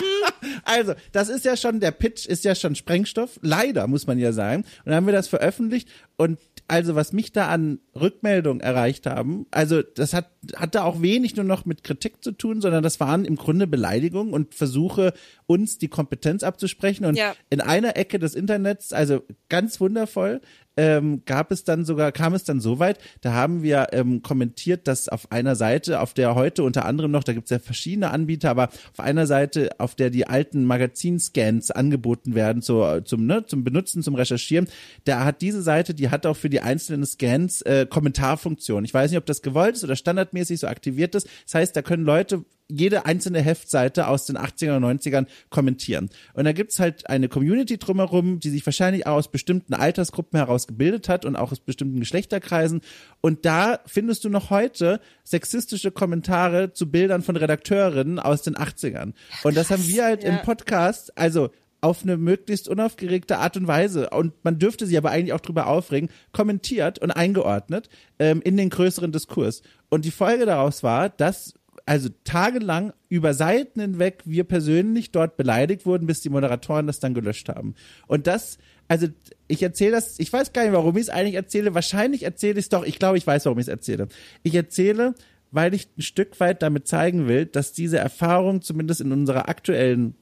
also, 0.64 0.94
das 1.12 1.28
ist 1.28 1.44
ja 1.44 1.56
schon, 1.56 1.80
der 1.80 1.92
Pitch 1.92 2.26
ist 2.26 2.44
ja 2.44 2.54
schon 2.54 2.74
Sprengstoff, 2.74 3.38
leider 3.42 3.86
muss 3.86 4.06
man 4.06 4.18
ja 4.18 4.32
sagen. 4.32 4.62
Und 4.62 4.86
dann 4.86 4.94
haben 4.96 5.06
wir 5.06 5.12
das 5.12 5.28
veröffentlicht 5.28 5.88
und 6.16 6.38
also 6.68 6.94
was 6.94 7.12
mich 7.12 7.32
da 7.32 7.48
an 7.48 7.80
Rückmeldungen 7.98 8.60
erreicht 8.60 9.06
haben, 9.06 9.46
also 9.50 9.82
das 9.82 10.14
hat, 10.14 10.30
hat 10.54 10.76
da 10.76 10.84
auch 10.84 11.02
wenig 11.02 11.34
nur 11.34 11.44
noch 11.44 11.64
mit 11.64 11.82
Kritik 11.82 12.22
zu 12.22 12.30
tun, 12.30 12.60
sondern 12.60 12.84
das 12.84 13.00
waren 13.00 13.24
im 13.24 13.34
Grunde 13.34 13.66
Beleidigungen 13.66 14.32
und 14.32 14.54
Versuche, 14.54 15.12
uns 15.46 15.78
die 15.78 15.88
Kompetenz 15.88 16.44
abzusprechen. 16.44 17.06
Und 17.06 17.16
Ja. 17.16 17.34
in 17.50 17.60
einer 17.60 17.96
Ecke 17.96 18.20
des 18.20 18.36
Internets, 18.36 18.92
also 18.92 19.22
ganz 19.48 19.80
wundervoll, 19.80 20.40
ähm, 20.76 21.22
gab 21.26 21.50
es 21.50 21.64
dann 21.64 21.84
sogar, 21.84 22.12
kam 22.12 22.34
es 22.34 22.44
dann 22.44 22.60
so 22.60 22.78
weit, 22.78 22.98
da 23.20 23.32
haben 23.32 23.62
wir 23.62 23.88
ähm, 23.92 24.22
kommentiert, 24.22 24.86
dass 24.86 25.08
auf 25.08 25.30
einer 25.32 25.56
Seite, 25.56 26.00
auf 26.00 26.14
der 26.14 26.34
heute 26.34 26.62
unter 26.62 26.84
anderem 26.84 27.10
noch, 27.10 27.24
da 27.24 27.32
gibt 27.32 27.46
es 27.46 27.50
ja 27.50 27.58
verschiedene 27.58 28.10
Anbieter, 28.10 28.50
aber 28.50 28.68
auf 28.68 29.00
einer 29.00 29.26
Seite, 29.26 29.70
auf 29.78 29.94
der 29.94 30.10
die 30.10 30.26
alten 30.26 30.64
Magazinscans 30.64 31.70
angeboten 31.70 32.34
werden 32.34 32.62
zu, 32.62 33.00
zum, 33.04 33.26
ne, 33.26 33.44
zum 33.46 33.64
Benutzen, 33.64 34.02
zum 34.02 34.14
Recherchieren, 34.14 34.68
da 35.04 35.24
hat 35.24 35.42
diese 35.42 35.62
Seite, 35.62 35.94
die 35.94 36.10
hat 36.10 36.26
auch 36.26 36.36
für 36.36 36.50
die 36.50 36.60
einzelnen 36.60 37.04
Scans 37.04 37.62
äh, 37.62 37.86
Kommentarfunktion. 37.88 38.84
Ich 38.84 38.94
weiß 38.94 39.10
nicht, 39.10 39.18
ob 39.18 39.26
das 39.26 39.42
gewollt 39.42 39.76
ist 39.76 39.84
oder 39.84 39.96
standardmäßig 39.96 40.60
so 40.60 40.66
aktiviert 40.66 41.14
ist. 41.14 41.28
Das 41.44 41.54
heißt, 41.54 41.76
da 41.76 41.82
können 41.82 42.04
Leute 42.04 42.44
jede 42.70 43.06
einzelne 43.06 43.40
Heftseite 43.40 44.06
aus 44.06 44.26
den 44.26 44.38
80er 44.38 44.76
und 44.76 44.84
90ern 44.84 45.26
kommentieren. 45.50 46.10
Und 46.34 46.44
da 46.44 46.52
gibt's 46.52 46.78
halt 46.78 47.08
eine 47.08 47.28
Community 47.28 47.78
drumherum, 47.78 48.40
die 48.40 48.50
sich 48.50 48.64
wahrscheinlich 48.66 49.06
auch 49.06 49.16
aus 49.16 49.30
bestimmten 49.30 49.74
Altersgruppen 49.74 50.38
heraus 50.38 50.66
gebildet 50.66 51.08
hat 51.08 51.24
und 51.24 51.36
auch 51.36 51.52
aus 51.52 51.60
bestimmten 51.60 52.00
Geschlechterkreisen. 52.00 52.80
Und 53.20 53.44
da 53.44 53.80
findest 53.86 54.24
du 54.24 54.28
noch 54.28 54.50
heute 54.50 55.00
sexistische 55.24 55.90
Kommentare 55.90 56.72
zu 56.72 56.90
Bildern 56.90 57.22
von 57.22 57.36
Redakteurinnen 57.36 58.18
aus 58.18 58.42
den 58.42 58.56
80ern. 58.56 59.12
Und 59.42 59.56
das 59.56 59.70
haben 59.70 59.86
wir 59.86 60.04
halt 60.04 60.24
im 60.24 60.34
ja. 60.34 60.38
Podcast, 60.38 61.16
also 61.18 61.50
auf 61.80 62.02
eine 62.02 62.16
möglichst 62.16 62.68
unaufgeregte 62.68 63.38
Art 63.38 63.56
und 63.56 63.66
Weise 63.66 64.10
und 64.10 64.32
man 64.44 64.58
dürfte 64.58 64.86
sich 64.86 64.96
aber 64.98 65.10
eigentlich 65.10 65.32
auch 65.32 65.40
drüber 65.40 65.66
aufregen, 65.66 66.10
kommentiert 66.32 66.98
und 66.98 67.10
eingeordnet 67.10 67.88
ähm, 68.18 68.42
in 68.42 68.56
den 68.56 68.70
größeren 68.70 69.12
Diskurs. 69.12 69.62
Und 69.88 70.04
die 70.04 70.10
Folge 70.10 70.46
daraus 70.46 70.82
war, 70.82 71.08
dass 71.08 71.54
also 71.86 72.08
tagelang 72.24 72.92
über 73.08 73.34
Seiten 73.34 73.80
hinweg 73.80 74.22
wir 74.24 74.44
persönlich 74.44 75.10
dort 75.10 75.36
beleidigt 75.36 75.86
wurden, 75.86 76.06
bis 76.06 76.20
die 76.20 76.30
Moderatoren 76.30 76.86
das 76.86 77.00
dann 77.00 77.14
gelöscht 77.14 77.48
haben. 77.48 77.74
Und 78.06 78.26
das, 78.26 78.58
also 78.88 79.08
ich 79.48 79.62
erzähle 79.62 79.92
das, 79.92 80.18
ich 80.18 80.32
weiß 80.32 80.52
gar 80.52 80.62
nicht, 80.62 80.72
warum 80.72 80.96
ich 80.96 81.02
es 81.02 81.08
eigentlich 81.10 81.34
erzähle. 81.34 81.74
Wahrscheinlich 81.74 82.22
erzähle 82.22 82.58
ich 82.58 82.66
es 82.66 82.68
doch. 82.68 82.84
Ich 82.84 82.98
glaube, 82.98 83.18
ich 83.18 83.26
weiß, 83.26 83.46
warum 83.46 83.58
ich 83.58 83.64
es 83.64 83.68
erzähle. 83.68 84.08
Ich 84.42 84.54
erzähle, 84.54 85.14
weil 85.50 85.74
ich 85.74 85.88
ein 85.98 86.02
Stück 86.02 86.38
weit 86.40 86.62
damit 86.62 86.86
zeigen 86.86 87.26
will, 87.26 87.46
dass 87.46 87.72
diese 87.72 87.98
Erfahrung 87.98 88.62
zumindest 88.62 89.00
in 89.00 89.12
unserer 89.12 89.48
aktuellen, 89.48 90.14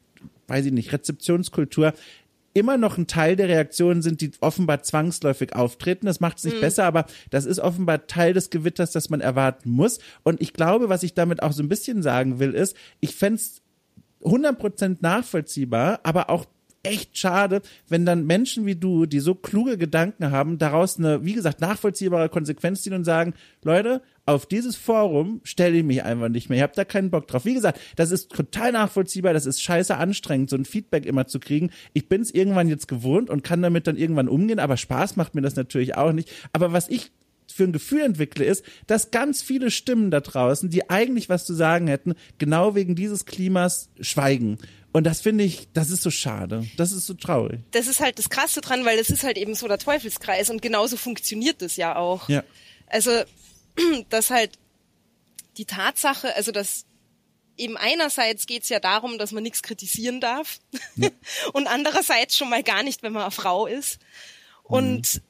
weiß 0.46 0.66
ich 0.66 0.72
nicht, 0.72 0.92
Rezeptionskultur 0.92 1.92
immer 2.54 2.76
noch 2.76 2.98
ein 2.98 3.06
Teil 3.06 3.36
der 3.36 3.48
Reaktionen 3.48 4.02
sind, 4.02 4.20
die 4.20 4.32
offenbar 4.40 4.82
zwangsläufig 4.82 5.54
auftreten. 5.54 6.06
Das 6.06 6.20
macht 6.20 6.38
es 6.38 6.44
nicht 6.44 6.60
besser, 6.60 6.84
aber 6.84 7.06
das 7.30 7.46
ist 7.46 7.60
offenbar 7.60 8.06
Teil 8.06 8.32
des 8.32 8.50
Gewitters, 8.50 8.90
das 8.90 9.10
man 9.10 9.20
erwarten 9.20 9.70
muss. 9.70 9.98
Und 10.22 10.40
ich 10.40 10.52
glaube, 10.52 10.88
was 10.88 11.02
ich 11.02 11.14
damit 11.14 11.42
auch 11.42 11.52
so 11.52 11.62
ein 11.62 11.68
bisschen 11.68 12.02
sagen 12.02 12.38
will, 12.38 12.54
ist, 12.54 12.76
ich 13.00 13.14
fände 13.14 13.40
100% 14.22 14.98
nachvollziehbar, 15.00 16.00
aber 16.02 16.30
auch 16.30 16.46
echt 16.82 17.18
schade, 17.18 17.60
wenn 17.88 18.06
dann 18.06 18.26
Menschen 18.26 18.66
wie 18.66 18.76
du, 18.76 19.06
die 19.06 19.20
so 19.20 19.34
kluge 19.34 19.78
Gedanken 19.78 20.30
haben, 20.30 20.58
daraus 20.58 20.98
eine, 20.98 21.24
wie 21.24 21.34
gesagt, 21.34 21.60
nachvollziehbare 21.60 22.28
Konsequenz 22.28 22.82
ziehen 22.82 22.94
und 22.94 23.04
sagen, 23.04 23.34
Leute, 23.62 24.02
auf 24.28 24.44
dieses 24.44 24.76
Forum 24.76 25.40
stelle 25.42 25.78
ich 25.78 25.84
mich 25.84 26.02
einfach 26.02 26.28
nicht 26.28 26.50
mehr. 26.50 26.58
Ich 26.58 26.62
habe 26.62 26.74
da 26.76 26.84
keinen 26.84 27.10
Bock 27.10 27.26
drauf. 27.26 27.46
Wie 27.46 27.54
gesagt, 27.54 27.80
das 27.96 28.10
ist 28.10 28.30
total 28.30 28.72
nachvollziehbar, 28.72 29.32
das 29.32 29.46
ist 29.46 29.62
scheiße 29.62 29.96
anstrengend, 29.96 30.50
so 30.50 30.56
ein 30.56 30.66
Feedback 30.66 31.06
immer 31.06 31.26
zu 31.26 31.40
kriegen. 31.40 31.70
Ich 31.94 32.10
bin 32.10 32.20
es 32.20 32.30
irgendwann 32.30 32.68
jetzt 32.68 32.88
gewohnt 32.88 33.30
und 33.30 33.42
kann 33.42 33.62
damit 33.62 33.86
dann 33.86 33.96
irgendwann 33.96 34.28
umgehen, 34.28 34.58
aber 34.58 34.76
Spaß 34.76 35.16
macht 35.16 35.34
mir 35.34 35.40
das 35.40 35.56
natürlich 35.56 35.96
auch 35.96 36.12
nicht. 36.12 36.30
Aber 36.52 36.74
was 36.74 36.90
ich 36.90 37.10
für 37.50 37.64
ein 37.64 37.72
Gefühl 37.72 38.02
entwickle, 38.02 38.44
ist, 38.44 38.64
dass 38.86 39.10
ganz 39.10 39.40
viele 39.40 39.70
Stimmen 39.70 40.10
da 40.10 40.20
draußen, 40.20 40.68
die 40.68 40.90
eigentlich 40.90 41.30
was 41.30 41.46
zu 41.46 41.54
sagen 41.54 41.86
hätten, 41.86 42.14
genau 42.36 42.74
wegen 42.74 42.94
dieses 42.94 43.24
Klimas 43.24 43.88
schweigen. 43.98 44.58
Und 44.92 45.04
das 45.04 45.22
finde 45.22 45.44
ich, 45.44 45.68
das 45.72 45.88
ist 45.88 46.02
so 46.02 46.10
schade. 46.10 46.66
Das 46.76 46.92
ist 46.92 47.06
so 47.06 47.14
traurig. 47.14 47.60
Das 47.70 47.86
ist 47.86 48.00
halt 48.00 48.18
das 48.18 48.28
Krasse 48.28 48.60
dran, 48.60 48.84
weil 48.84 48.98
das 48.98 49.08
ist 49.08 49.22
halt 49.22 49.38
eben 49.38 49.54
so 49.54 49.68
der 49.68 49.78
Teufelskreis 49.78 50.50
und 50.50 50.60
genauso 50.60 50.98
funktioniert 50.98 51.62
das 51.62 51.76
ja 51.76 51.96
auch. 51.96 52.28
Ja. 52.28 52.44
Also 52.88 53.10
dass 54.08 54.30
halt 54.30 54.58
die 55.56 55.64
Tatsache, 55.64 56.34
also 56.36 56.52
dass 56.52 56.84
eben 57.56 57.76
einerseits 57.76 58.46
geht's 58.46 58.68
ja 58.68 58.80
darum, 58.80 59.18
dass 59.18 59.32
man 59.32 59.42
nichts 59.42 59.62
kritisieren 59.62 60.20
darf 60.20 60.60
ja. 60.96 61.10
und 61.52 61.66
andererseits 61.66 62.36
schon 62.36 62.48
mal 62.48 62.62
gar 62.62 62.82
nicht, 62.82 63.02
wenn 63.02 63.12
man 63.12 63.22
eine 63.22 63.30
Frau 63.30 63.66
ist. 63.66 63.98
Und 64.62 65.14
mhm. 65.14 65.20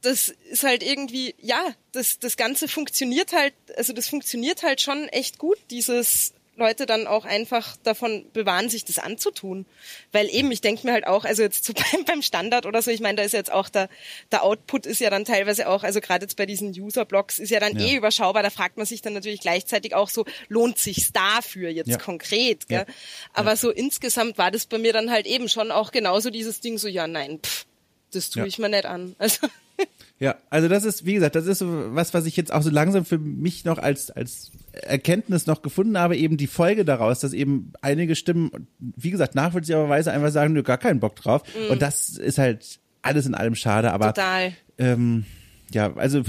das 0.00 0.28
ist 0.28 0.62
halt 0.62 0.82
irgendwie, 0.82 1.34
ja, 1.38 1.74
das, 1.92 2.18
das 2.18 2.36
Ganze 2.36 2.68
funktioniert 2.68 3.32
halt, 3.32 3.54
also 3.76 3.92
das 3.92 4.08
funktioniert 4.08 4.62
halt 4.62 4.80
schon 4.80 5.08
echt 5.08 5.38
gut, 5.38 5.58
dieses 5.70 6.32
Leute 6.56 6.86
dann 6.86 7.06
auch 7.06 7.24
einfach 7.24 7.76
davon 7.82 8.26
bewahren, 8.32 8.68
sich 8.68 8.84
das 8.84 8.98
anzutun. 8.98 9.66
Weil 10.12 10.28
eben, 10.30 10.50
ich 10.50 10.60
denke 10.60 10.86
mir 10.86 10.92
halt 10.92 11.06
auch, 11.06 11.24
also 11.24 11.42
jetzt 11.42 11.64
so 11.64 11.72
beim, 11.92 12.04
beim 12.04 12.22
Standard 12.22 12.66
oder 12.66 12.82
so, 12.82 12.90
ich 12.90 13.00
meine, 13.00 13.16
da 13.16 13.22
ist 13.22 13.32
jetzt 13.32 13.52
auch 13.52 13.68
der, 13.68 13.88
der 14.32 14.42
Output 14.42 14.86
ist 14.86 15.00
ja 15.00 15.10
dann 15.10 15.24
teilweise 15.24 15.68
auch, 15.68 15.84
also 15.84 16.00
gerade 16.00 16.24
jetzt 16.24 16.36
bei 16.36 16.46
diesen 16.46 16.70
User-Blogs 16.70 17.38
ist 17.38 17.50
ja 17.50 17.60
dann 17.60 17.78
ja. 17.78 17.86
eh 17.86 17.96
überschaubar, 17.96 18.42
da 18.42 18.50
fragt 18.50 18.76
man 18.76 18.86
sich 18.86 19.02
dann 19.02 19.12
natürlich 19.12 19.40
gleichzeitig 19.40 19.94
auch 19.94 20.08
so, 20.08 20.24
lohnt 20.48 20.78
sich's 20.78 21.12
dafür 21.12 21.68
jetzt 21.68 21.90
ja. 21.90 21.98
konkret, 21.98 22.68
gell? 22.68 22.86
Ja. 22.86 22.94
Aber 23.34 23.56
so 23.56 23.70
insgesamt 23.70 24.38
war 24.38 24.50
das 24.50 24.66
bei 24.66 24.78
mir 24.78 24.92
dann 24.92 25.10
halt 25.10 25.26
eben 25.26 25.48
schon 25.48 25.70
auch 25.70 25.92
genauso 25.92 26.30
dieses 26.30 26.60
Ding 26.60 26.78
so, 26.78 26.88
ja, 26.88 27.06
nein, 27.06 27.40
pff, 27.42 27.66
das 28.12 28.30
tue 28.30 28.46
ich 28.46 28.58
mir 28.58 28.68
nicht 28.68 28.86
an. 28.86 29.14
Also 29.18 29.46
ja, 30.18 30.36
also 30.50 30.68
das 30.68 30.84
ist, 30.84 31.04
wie 31.04 31.14
gesagt, 31.14 31.34
das 31.34 31.46
ist 31.46 31.58
so 31.58 31.94
was, 31.94 32.14
was 32.14 32.26
ich 32.26 32.36
jetzt 32.36 32.52
auch 32.52 32.62
so 32.62 32.70
langsam 32.70 33.04
für 33.04 33.18
mich 33.18 33.64
noch 33.64 33.78
als, 33.78 34.10
als 34.10 34.52
Erkenntnis 34.72 35.46
noch 35.46 35.62
gefunden 35.62 35.98
habe, 35.98 36.16
eben 36.16 36.36
die 36.36 36.46
Folge 36.46 36.84
daraus, 36.84 37.20
dass 37.20 37.32
eben 37.32 37.72
einige 37.82 38.16
Stimmen, 38.16 38.68
wie 38.78 39.10
gesagt, 39.10 39.34
nachvollziehbarweise 39.34 40.12
einfach 40.12 40.30
sagen, 40.30 40.54
du 40.54 40.62
gar 40.62 40.78
keinen 40.78 41.00
Bock 41.00 41.16
drauf. 41.16 41.42
Mhm. 41.54 41.72
Und 41.72 41.82
das 41.82 42.10
ist 42.10 42.38
halt 42.38 42.80
alles 43.02 43.26
in 43.26 43.34
allem 43.34 43.54
schade, 43.54 43.92
aber 43.92 44.14
Total. 44.14 44.52
Ähm, 44.78 45.24
ja, 45.72 45.94
also 45.96 46.22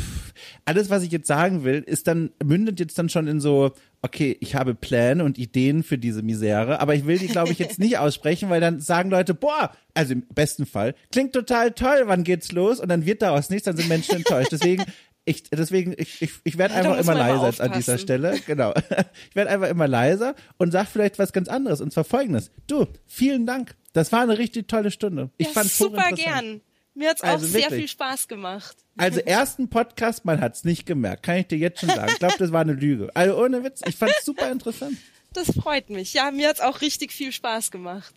alles, 0.65 0.89
was 0.89 1.03
ich 1.03 1.11
jetzt 1.11 1.27
sagen 1.27 1.63
will, 1.63 1.83
ist 1.85 2.07
dann, 2.07 2.31
mündet 2.43 2.79
jetzt 2.79 2.97
dann 2.97 3.09
schon 3.09 3.27
in 3.27 3.39
so, 3.39 3.71
okay, 4.01 4.37
ich 4.39 4.55
habe 4.55 4.75
Pläne 4.75 5.23
und 5.23 5.37
Ideen 5.37 5.83
für 5.83 5.97
diese 5.97 6.21
Misere, 6.21 6.79
aber 6.79 6.95
ich 6.95 7.05
will 7.05 7.17
die, 7.17 7.27
glaube 7.27 7.51
ich, 7.51 7.59
jetzt 7.59 7.79
nicht 7.79 7.97
aussprechen, 7.97 8.49
weil 8.49 8.61
dann 8.61 8.79
sagen 8.79 9.09
Leute, 9.09 9.33
boah, 9.33 9.71
also 9.93 10.13
im 10.13 10.21
besten 10.27 10.65
Fall, 10.65 10.95
klingt 11.11 11.33
total 11.33 11.71
toll, 11.71 12.03
wann 12.05 12.23
geht's 12.23 12.51
los? 12.51 12.79
Und 12.79 12.89
dann 12.89 13.05
wird 13.05 13.21
daraus 13.21 13.49
nichts, 13.49 13.65
dann 13.65 13.77
sind 13.77 13.89
Menschen 13.89 14.15
enttäuscht. 14.15 14.51
Deswegen, 14.51 14.85
ich, 15.25 15.43
deswegen, 15.43 15.93
ich, 15.97 16.21
ich, 16.21 16.31
ich 16.43 16.57
werde 16.57 16.75
einfach 16.75 16.97
immer 16.97 17.15
leiser 17.15 17.49
immer 17.49 17.71
an 17.71 17.77
dieser 17.77 17.97
Stelle. 17.97 18.39
Genau. 18.45 18.73
Ich 19.29 19.35
werde 19.35 19.51
einfach 19.51 19.69
immer 19.69 19.87
leiser 19.87 20.35
und 20.57 20.71
sag 20.71 20.87
vielleicht 20.87 21.19
was 21.19 21.33
ganz 21.33 21.47
anderes, 21.47 21.81
und 21.81 21.91
zwar 21.91 22.03
folgendes. 22.03 22.51
Du, 22.65 22.87
vielen 23.05 23.45
Dank. 23.45 23.75
Das 23.93 24.11
war 24.11 24.21
eine 24.21 24.37
richtig 24.37 24.67
tolle 24.67 24.89
Stunde. 24.91 25.31
Ich 25.37 25.47
ja, 25.47 25.53
fand 25.53 25.69
super 25.69 26.11
gern. 26.11 26.61
Mir 26.97 27.09
hat's 27.11 27.21
also 27.21 27.45
auch 27.45 27.53
wirklich. 27.53 27.69
sehr 27.69 27.77
viel 27.77 27.87
Spaß 27.87 28.27
gemacht. 28.27 28.75
Also 28.97 29.19
ersten 29.19 29.69
Podcast, 29.69 30.25
man 30.25 30.41
hat's 30.41 30.63
nicht 30.63 30.87
gemerkt, 30.87 31.21
kann 31.21 31.37
ich 31.37 31.47
dir 31.47 31.59
jetzt 31.59 31.79
schon 31.79 31.89
sagen. 31.89 32.11
Ich 32.11 32.19
glaube, 32.19 32.35
das 32.39 32.51
war 32.51 32.61
eine 32.61 32.73
Lüge. 32.73 33.09
Also 33.13 33.39
ohne 33.39 33.63
Witz, 33.63 33.81
ich 33.87 33.95
fand's 33.95 34.25
super 34.25 34.51
interessant. 34.51 34.97
Das 35.33 35.51
freut 35.51 35.91
mich. 35.91 36.15
Ja, 36.15 36.31
mir 36.31 36.49
hat's 36.49 36.59
auch 36.59 36.81
richtig 36.81 37.11
viel 37.11 37.31
Spaß 37.31 37.69
gemacht. 37.69 38.15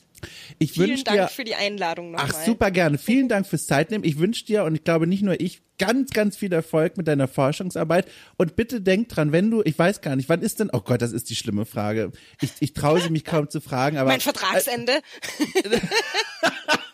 Ich 0.59 0.73
Vielen 0.73 1.05
Dank 1.05 1.19
dir, 1.19 1.29
für 1.29 1.45
die 1.45 1.55
Einladung 1.55 2.13
nochmal. 2.13 2.31
Ach, 2.33 2.45
super 2.45 2.71
gerne. 2.71 2.97
Vielen 2.97 3.29
Dank 3.29 3.47
fürs 3.47 3.67
Zeitnehmen. 3.67 4.05
Ich 4.05 4.19
wünsche 4.19 4.47
dir, 4.47 4.65
und 4.65 4.75
ich 4.75 4.85
glaube 4.85 5.07
nicht 5.07 5.23
nur 5.23 5.39
ich, 5.41 5.61
ganz, 5.79 6.11
ganz 6.11 6.37
viel 6.37 6.53
Erfolg 6.53 6.97
mit 6.97 7.09
deiner 7.09 7.29
Forschungsarbeit. 7.29 8.07
Und 8.39 8.57
bitte 8.57 8.81
denk 8.81 9.11
dran, 9.11 9.33
wenn 9.33 9.51
du, 9.51 9.63
ich 9.65 9.79
weiß 9.79 10.01
gar 10.01 10.17
nicht, 10.17 10.29
wann 10.31 10.41
ist 10.41 10.61
denn, 10.61 10.71
oh 10.73 10.81
Gott, 10.81 11.03
das 11.03 11.13
ist 11.13 11.29
die 11.29 11.37
schlimme 11.37 11.67
Frage. 11.67 12.13
Ich, 12.41 12.51
ich 12.61 12.73
traue 12.73 13.01
sie 13.01 13.11
mich 13.11 13.25
kaum 13.25 13.51
zu 13.51 13.61
fragen, 13.61 13.99
aber. 13.99 14.09
Mein 14.09 14.21
Vertragsende. 14.21 15.01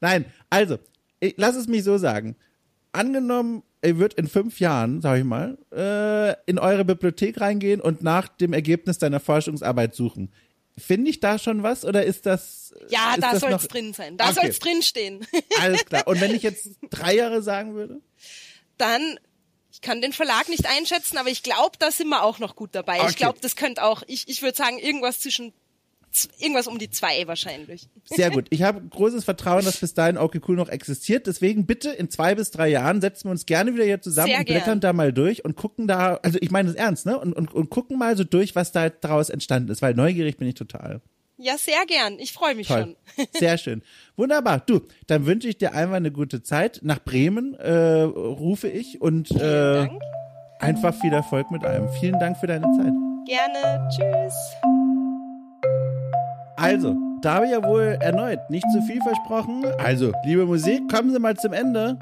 Äh, 0.00 0.06
Nein, 0.06 0.24
also, 0.48 0.78
ich, 1.20 1.34
lass 1.36 1.56
es 1.56 1.68
mich 1.68 1.84
so 1.84 1.98
sagen. 1.98 2.36
Angenommen, 2.92 3.62
ihr 3.82 3.98
wird 3.98 4.14
in 4.14 4.28
fünf 4.28 4.60
Jahren, 4.60 5.00
sag 5.00 5.18
ich 5.18 5.24
mal, 5.24 5.58
äh, 5.72 6.34
in 6.50 6.58
eure 6.58 6.84
Bibliothek 6.84 7.40
reingehen 7.40 7.80
und 7.80 8.02
nach 8.02 8.28
dem 8.28 8.52
Ergebnis 8.52 8.98
deiner 8.98 9.20
Forschungsarbeit 9.20 9.94
suchen. 9.94 10.32
Finde 10.76 11.10
ich 11.10 11.20
da 11.20 11.38
schon 11.38 11.62
was 11.62 11.84
oder 11.84 12.04
ist 12.04 12.26
das? 12.26 12.74
Ja, 12.88 13.14
ist 13.14 13.22
da 13.22 13.38
soll 13.38 13.52
es 13.52 13.68
drin 13.68 13.92
sein. 13.92 14.16
Da 14.16 14.26
okay. 14.26 14.34
soll 14.34 14.44
es 14.46 14.58
drin 14.58 14.82
stehen. 14.82 15.26
Alles 15.60 15.84
klar. 15.84 16.06
Und 16.06 16.20
wenn 16.20 16.34
ich 16.34 16.42
jetzt 16.42 16.70
drei 16.88 17.16
Jahre 17.16 17.42
sagen 17.42 17.74
würde? 17.74 18.00
Dann 18.78 19.18
ich 19.72 19.80
kann 19.82 20.02
den 20.02 20.12
Verlag 20.12 20.48
nicht 20.48 20.66
einschätzen, 20.66 21.16
aber 21.16 21.28
ich 21.28 21.42
glaube, 21.42 21.76
da 21.78 21.90
sind 21.90 22.08
wir 22.08 22.22
auch 22.22 22.38
noch 22.38 22.56
gut 22.56 22.70
dabei. 22.72 23.00
Okay. 23.00 23.10
Ich 23.10 23.16
glaube, 23.16 23.38
das 23.40 23.56
könnte 23.56 23.82
auch, 23.82 24.02
ich, 24.06 24.28
ich 24.28 24.42
würde 24.42 24.56
sagen, 24.56 24.78
irgendwas 24.78 25.20
zwischen 25.20 25.52
irgendwas 26.38 26.66
um 26.66 26.78
die 26.78 26.90
zwei 26.90 27.26
wahrscheinlich. 27.26 27.88
Sehr 28.04 28.30
gut. 28.30 28.46
Ich 28.50 28.62
habe 28.62 28.80
großes 28.80 29.24
Vertrauen, 29.24 29.64
dass 29.64 29.78
bis 29.78 29.94
dahin 29.94 30.18
okay 30.18 30.40
cool 30.48 30.56
noch 30.56 30.68
existiert. 30.68 31.26
Deswegen 31.26 31.66
bitte 31.66 31.90
in 31.90 32.10
zwei 32.10 32.34
bis 32.34 32.50
drei 32.50 32.68
Jahren 32.68 33.00
setzen 33.00 33.28
wir 33.28 33.30
uns 33.32 33.46
gerne 33.46 33.74
wieder 33.74 33.84
hier 33.84 34.00
zusammen 34.00 34.28
Sehr 34.28 34.38
und 34.40 34.46
blättern 34.46 34.64
gern. 34.64 34.80
da 34.80 34.92
mal 34.92 35.12
durch 35.12 35.44
und 35.44 35.56
gucken 35.56 35.86
da, 35.86 36.16
also 36.22 36.38
ich 36.40 36.50
meine 36.50 36.68
das 36.68 36.76
ernst, 36.76 37.06
ne? 37.06 37.18
Und, 37.18 37.32
und, 37.32 37.54
und 37.54 37.70
gucken 37.70 37.98
mal 37.98 38.16
so 38.16 38.24
durch, 38.24 38.56
was 38.56 38.72
da 38.72 38.88
daraus 38.88 39.30
entstanden 39.30 39.70
ist, 39.70 39.82
weil 39.82 39.94
neugierig 39.94 40.36
bin 40.36 40.48
ich 40.48 40.54
total. 40.54 41.00
Ja, 41.42 41.56
sehr 41.56 41.86
gern. 41.86 42.18
Ich 42.18 42.32
freue 42.32 42.54
mich 42.54 42.68
Toll. 42.68 42.96
schon. 43.16 43.26
Sehr 43.32 43.56
schön. 43.56 43.82
Wunderbar. 44.14 44.60
Du, 44.60 44.82
dann 45.06 45.24
wünsche 45.24 45.48
ich 45.48 45.56
dir 45.56 45.72
einmal 45.72 45.96
eine 45.96 46.12
gute 46.12 46.42
Zeit. 46.42 46.80
Nach 46.82 47.02
Bremen 47.02 47.54
äh, 47.54 48.02
rufe 48.02 48.68
ich 48.68 49.00
und 49.00 49.30
äh, 49.30 49.88
einfach 50.58 50.94
viel 51.00 51.14
Erfolg 51.14 51.50
mit 51.50 51.64
allem. 51.64 51.88
Vielen 51.98 52.20
Dank 52.20 52.36
für 52.36 52.46
deine 52.46 52.66
Zeit. 52.72 52.92
Gerne. 53.26 53.88
Tschüss. 53.88 54.34
Also, 56.60 56.96
da 57.22 57.36
habe 57.36 57.46
ich 57.46 57.52
ja 57.52 57.64
wohl 57.64 57.96
erneut 58.00 58.38
nicht 58.50 58.66
zu 58.72 58.82
viel 58.82 59.00
versprochen. 59.00 59.64
Also, 59.78 60.12
liebe 60.24 60.44
Musik, 60.44 60.82
kommen 60.90 61.10
Sie 61.10 61.18
mal 61.18 61.36
zum 61.36 61.52
Ende. 61.52 61.98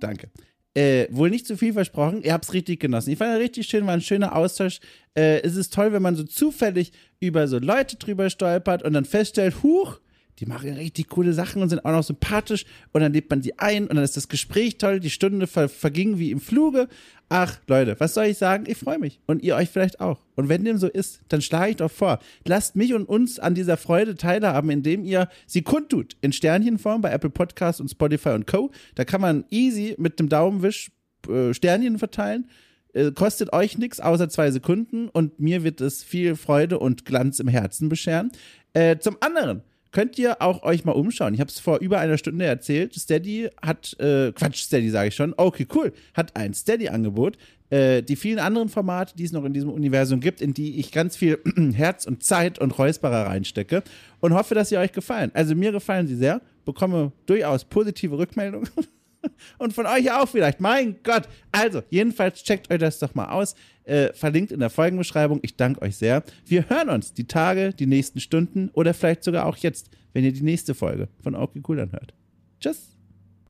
Danke. 0.00 0.30
Äh, 0.74 1.08
wohl 1.10 1.30
nicht 1.30 1.46
zu 1.46 1.56
viel 1.56 1.72
versprochen. 1.72 2.22
Ihr 2.22 2.32
habt 2.32 2.44
es 2.44 2.52
richtig 2.52 2.78
genossen. 2.78 3.10
Ich 3.10 3.18
fand 3.18 3.32
es 3.34 3.40
richtig 3.40 3.66
schön, 3.66 3.86
war 3.86 3.94
ein 3.94 4.00
schöner 4.00 4.36
Austausch. 4.36 4.78
Äh, 5.14 5.40
es 5.42 5.56
ist 5.56 5.74
toll, 5.74 5.92
wenn 5.92 6.02
man 6.02 6.14
so 6.14 6.22
zufällig 6.22 6.92
über 7.18 7.48
so 7.48 7.58
Leute 7.58 7.96
drüber 7.96 8.30
stolpert 8.30 8.84
und 8.84 8.92
dann 8.92 9.04
feststellt, 9.04 9.64
huch, 9.64 9.98
die 10.38 10.46
machen 10.46 10.72
richtig 10.72 11.08
coole 11.08 11.32
Sachen 11.32 11.60
und 11.60 11.68
sind 11.68 11.84
auch 11.84 11.90
noch 11.90 12.04
sympathisch 12.04 12.64
und 12.92 13.00
dann 13.00 13.12
lebt 13.12 13.30
man 13.30 13.42
sie 13.42 13.58
ein 13.58 13.88
und 13.88 13.96
dann 13.96 14.04
ist 14.04 14.16
das 14.16 14.28
Gespräch 14.28 14.78
toll, 14.78 15.00
die 15.00 15.10
Stunde 15.10 15.46
ver 15.46 15.68
verging 15.68 16.18
wie 16.18 16.30
im 16.30 16.40
Fluge. 16.40 16.88
Ach, 17.32 17.60
Leute, 17.68 17.94
was 18.00 18.14
soll 18.14 18.24
ich 18.24 18.38
sagen? 18.38 18.64
Ich 18.66 18.76
freue 18.76 18.98
mich. 18.98 19.20
Und 19.24 19.44
ihr 19.44 19.54
euch 19.54 19.70
vielleicht 19.70 20.00
auch. 20.00 20.18
Und 20.34 20.48
wenn 20.48 20.64
dem 20.64 20.78
so 20.78 20.88
ist, 20.88 21.20
dann 21.28 21.40
schlage 21.40 21.70
ich 21.70 21.76
doch 21.76 21.90
vor, 21.90 22.18
lasst 22.44 22.74
mich 22.74 22.92
und 22.92 23.04
uns 23.04 23.38
an 23.38 23.54
dieser 23.54 23.76
Freude 23.76 24.16
teilhaben, 24.16 24.68
indem 24.68 25.04
ihr 25.04 25.28
sie 25.46 25.62
kundtut. 25.62 26.16
In 26.22 26.32
Sternchenform 26.32 27.02
bei 27.02 27.12
Apple 27.12 27.30
Podcasts 27.30 27.80
und 27.80 27.88
Spotify 27.88 28.30
und 28.30 28.48
Co. 28.48 28.72
Da 28.96 29.04
kann 29.04 29.20
man 29.20 29.44
easy 29.48 29.94
mit 29.96 30.18
dem 30.18 30.28
Daumenwisch 30.28 30.90
äh, 31.28 31.54
Sternchen 31.54 32.00
verteilen. 32.00 32.50
Äh, 32.94 33.12
kostet 33.12 33.52
euch 33.52 33.78
nichts 33.78 34.00
außer 34.00 34.28
zwei 34.28 34.50
Sekunden 34.50 35.08
und 35.08 35.38
mir 35.38 35.62
wird 35.62 35.80
es 35.80 36.02
viel 36.02 36.34
Freude 36.34 36.80
und 36.80 37.04
Glanz 37.04 37.38
im 37.38 37.46
Herzen 37.46 37.88
bescheren. 37.88 38.32
Äh, 38.72 38.98
zum 38.98 39.16
anderen, 39.20 39.62
könnt 39.92 40.18
ihr 40.18 40.40
auch 40.40 40.62
euch 40.62 40.84
mal 40.84 40.92
umschauen. 40.92 41.34
Ich 41.34 41.40
habe 41.40 41.50
es 41.50 41.60
vor 41.60 41.78
über 41.78 41.98
einer 41.98 42.18
Stunde 42.18 42.44
erzählt. 42.44 42.94
Steady 42.94 43.48
hat, 43.62 43.98
äh, 43.98 44.32
Quatsch, 44.32 44.62
Steady 44.62 44.90
sage 44.90 45.08
ich 45.08 45.14
schon. 45.14 45.34
Okay, 45.36 45.66
cool. 45.74 45.92
Hat 46.14 46.36
ein 46.36 46.54
Steady-Angebot. 46.54 47.36
Äh, 47.70 48.02
die 48.02 48.16
vielen 48.16 48.40
anderen 48.40 48.68
Formate, 48.68 49.14
die 49.16 49.24
es 49.24 49.32
noch 49.32 49.44
in 49.44 49.52
diesem 49.52 49.70
Universum 49.70 50.20
gibt, 50.20 50.40
in 50.40 50.54
die 50.54 50.80
ich 50.80 50.90
ganz 50.90 51.16
viel 51.16 51.38
Herz 51.74 52.04
und 52.04 52.24
Zeit 52.24 52.58
und 52.58 52.76
Räusperer 52.76 53.26
reinstecke 53.26 53.82
und 54.20 54.34
hoffe, 54.34 54.54
dass 54.54 54.70
sie 54.70 54.76
euch 54.76 54.92
gefallen. 54.92 55.30
Also 55.34 55.54
mir 55.54 55.70
gefallen 55.70 56.08
sie 56.08 56.16
sehr, 56.16 56.40
bekomme 56.64 57.12
durchaus 57.26 57.64
positive 57.64 58.18
Rückmeldungen. 58.18 58.68
Und 59.58 59.72
von 59.72 59.86
euch 59.86 60.10
auch 60.12 60.28
vielleicht. 60.28 60.60
Mein 60.60 60.96
Gott. 61.02 61.28
Also, 61.52 61.82
jedenfalls 61.90 62.42
checkt 62.42 62.70
euch 62.70 62.78
das 62.78 62.98
doch 62.98 63.14
mal 63.14 63.30
aus. 63.30 63.54
Äh, 63.84 64.12
verlinkt 64.12 64.52
in 64.52 64.60
der 64.60 64.70
Folgenbeschreibung. 64.70 65.40
Ich 65.42 65.56
danke 65.56 65.82
euch 65.82 65.96
sehr. 65.96 66.22
Wir 66.46 66.68
hören 66.68 66.90
uns 66.90 67.12
die 67.12 67.26
Tage, 67.26 67.72
die 67.72 67.86
nächsten 67.86 68.20
Stunden 68.20 68.70
oder 68.72 68.94
vielleicht 68.94 69.24
sogar 69.24 69.46
auch 69.46 69.56
jetzt, 69.56 69.90
wenn 70.12 70.24
ihr 70.24 70.32
die 70.32 70.42
nächste 70.42 70.74
Folge 70.74 71.08
von 71.22 71.34
Okay 71.34 71.62
Cool 71.66 71.80
anhört. 71.80 72.14
Tschüss. 72.60 72.99